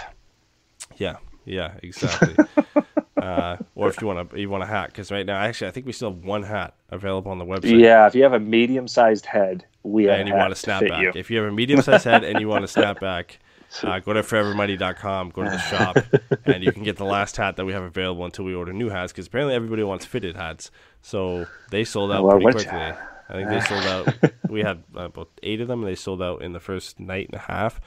yeah, 0.97 1.17
yeah, 1.49 1.73
exactly. 1.83 2.35
uh, 3.21 3.57
or 3.75 3.89
if 3.89 3.99
you 4.01 4.07
want 4.07 4.29
to 4.29 4.39
you 4.39 4.49
want 4.49 4.63
a 4.63 4.67
hat 4.67 4.87
because 4.87 5.11
right 5.11 5.25
now 5.25 5.37
actually 5.37 5.67
I 5.67 5.71
think 5.71 5.85
we 5.85 5.91
still 5.91 6.11
have 6.13 6.23
one 6.23 6.43
hat 6.43 6.75
available 6.89 7.31
on 7.31 7.37
the 7.39 7.45
website. 7.45 7.79
Yeah, 7.79 8.07
if 8.07 8.15
you 8.15 8.23
have 8.23 8.33
a 8.33 8.39
medium 8.39 8.87
sized 8.87 9.25
head, 9.25 9.65
we 9.83 10.05
have 10.05 10.19
and 10.19 10.27
you 10.27 10.35
want 10.35 10.51
a 10.51 10.55
to 10.55 10.55
to 10.55 10.61
snap 10.61 10.79
fit 10.81 10.89
back. 10.89 11.01
you. 11.01 11.11
If 11.15 11.29
you 11.29 11.37
have 11.39 11.47
a 11.47 11.51
medium 11.51 11.81
sized 11.81 12.05
head 12.05 12.23
and 12.23 12.39
you 12.39 12.47
want 12.47 12.63
a 12.63 12.67
snapback. 12.79 13.37
uh, 13.83 13.99
go 13.99 14.13
to 14.13 14.23
forevermighty.com, 14.23 15.29
go 15.29 15.43
to 15.43 15.49
the 15.49 15.57
shop, 15.59 15.97
and 16.45 16.63
you 16.63 16.71
can 16.71 16.83
get 16.83 16.97
the 16.97 17.05
last 17.05 17.37
hat 17.37 17.55
that 17.57 17.65
we 17.65 17.73
have 17.73 17.83
available 17.83 18.25
until 18.25 18.45
we 18.45 18.55
order 18.55 18.73
new 18.73 18.89
hats 18.89 19.11
because 19.11 19.27
apparently 19.27 19.53
everybody 19.53 19.83
wants 19.83 20.05
fitted 20.05 20.35
hats. 20.35 20.71
So 21.01 21.45
they 21.69 21.83
sold 21.83 22.11
out 22.11 22.23
Well, 22.23 22.39
pretty 22.39 22.63
quickly. 22.63 22.93
I 23.31 23.33
think 23.33 23.49
they 23.49 23.59
sold 23.61 23.83
out. 23.85 24.31
We 24.49 24.61
had 24.61 24.83
uh, 24.97 25.01
about 25.01 25.29
eight 25.43 25.61
of 25.61 25.67
them, 25.67 25.83
and 25.83 25.87
they 25.87 25.95
sold 25.95 26.19
out 26.19 26.41
in 26.41 26.53
the 26.53 26.59
first 26.59 26.99
night 26.99 27.27
and 27.27 27.35
a 27.35 27.43
half. 27.43 27.79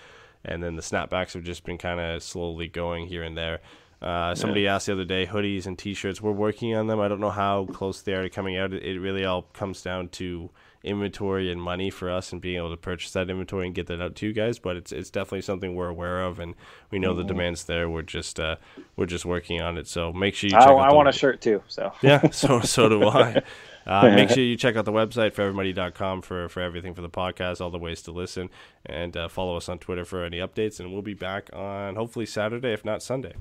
And 0.45 0.63
then 0.63 0.77
the 0.77 0.83
snapbacks 0.83 1.35
have 1.35 1.45
just 1.45 1.65
been 1.65 1.79
kind 1.79 2.01
of 2.01 2.23
slowly 2.23 2.69
going 2.69 3.07
here 3.07 3.23
and 3.23 3.37
there. 3.37 3.61
Uh, 4.03 4.35
somebody 4.35 4.67
asked 4.67 4.87
the 4.87 4.93
other 4.93 5.05
day, 5.05 5.25
hoodies 5.27 5.67
and 5.67 5.79
T-shirts. 5.79 6.21
We're 6.21 6.33
working 6.33 6.75
on 6.75 6.89
them. 6.89 6.99
I 6.99 7.07
don't 7.07 7.21
know 7.21 7.31
how 7.31 7.67
close 7.67 8.03
they 8.03 8.15
are 8.15 8.23
to 8.23 8.31
coming 8.31 8.57
out. 8.57 8.73
It, 8.73 8.99
really 8.99 9.25
all 9.25 9.43
comes 9.53 9.81
down 9.81 10.09
to 10.09 10.51
inventory 10.83 11.53
and 11.53 11.63
money 11.63 11.89
for 11.89 12.11
us, 12.11 12.33
and 12.33 12.41
being 12.41 12.57
able 12.57 12.71
to 12.71 12.77
purchase 12.77 13.13
that 13.13 13.31
inventory 13.31 13.67
and 13.67 13.75
get 13.77 13.87
that 13.87 14.03
out 14.03 14.17
to 14.17 14.27
you 14.27 14.33
guys. 14.33 14.59
But 14.59 14.77
it's 14.77 14.91
it's 14.91 15.09
definitely 15.09 15.43
something 15.43 15.77
we're 15.77 15.89
aware 15.89 16.23
of, 16.23 16.41
and 16.41 16.57
we 16.91 16.99
know 16.99 17.15
the 17.15 17.23
demand's 17.23 17.63
there. 17.63 17.89
We're 17.89 18.03
just 18.03 18.41
uh, 18.41 18.57
we're 18.97 19.07
just 19.07 19.25
working 19.25 19.61
on 19.61 19.79
it. 19.79 19.87
So 19.87 20.13
make 20.13 20.35
sure 20.35 20.49
you 20.49 20.57
check 20.57 20.63
I, 20.63 20.73
out. 20.73 20.91
I 20.91 20.93
want 20.93 21.09
a 21.09 21.13
shirt 21.17 21.41
too. 21.41 21.63
So 21.69 21.93
yeah, 22.03 22.29
so 22.31 22.61
so 22.61 22.89
do 22.89 23.09
I. 23.09 23.43
Uh, 23.87 24.11
make 24.15 24.29
sure 24.35 24.43
you 24.43 24.57
check 24.57 24.77
out 24.77 24.85
the 24.85 24.93
website 24.93 25.33
forevermighty.com 25.35 26.23
for 26.23 26.49
for 26.49 26.61
everything 26.61 26.95
for 26.95 27.03
the 27.03 27.11
podcast, 27.11 27.61
all 27.61 27.71
the 27.71 27.79
ways 27.79 28.03
to 28.03 28.13
listen, 28.13 28.51
and 28.87 29.17
uh, 29.17 29.29
follow 29.29 29.57
us 29.57 29.69
on 29.69 29.79
Twitter 29.79 30.05
for 30.05 30.25
any 30.25 30.39
updates. 30.39 30.81
And 30.81 30.93
we'll 30.93 31.03
be 31.03 31.15
back 31.15 31.51
on 31.53 31.97
hopefully 31.97 32.27
Saturday, 32.27 32.73
if 32.73 32.85
not 32.85 33.03
Sunday. 33.03 33.35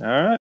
all 0.00 0.06
right. 0.06 0.41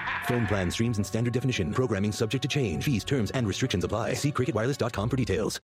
Phone 0.25 0.47
plan 0.47 0.71
streams 0.71 0.97
in 0.97 1.03
standard 1.03 1.33
definition. 1.33 1.71
Programming 1.73 2.11
subject 2.11 2.41
to 2.41 2.47
change. 2.47 2.83
Fees, 2.83 3.05
terms, 3.05 3.31
and 3.31 3.47
restrictions 3.47 3.83
apply. 3.83 4.15
See 4.15 4.31
cricketwireless.com 4.31 5.09
for 5.09 5.15
details. 5.15 5.61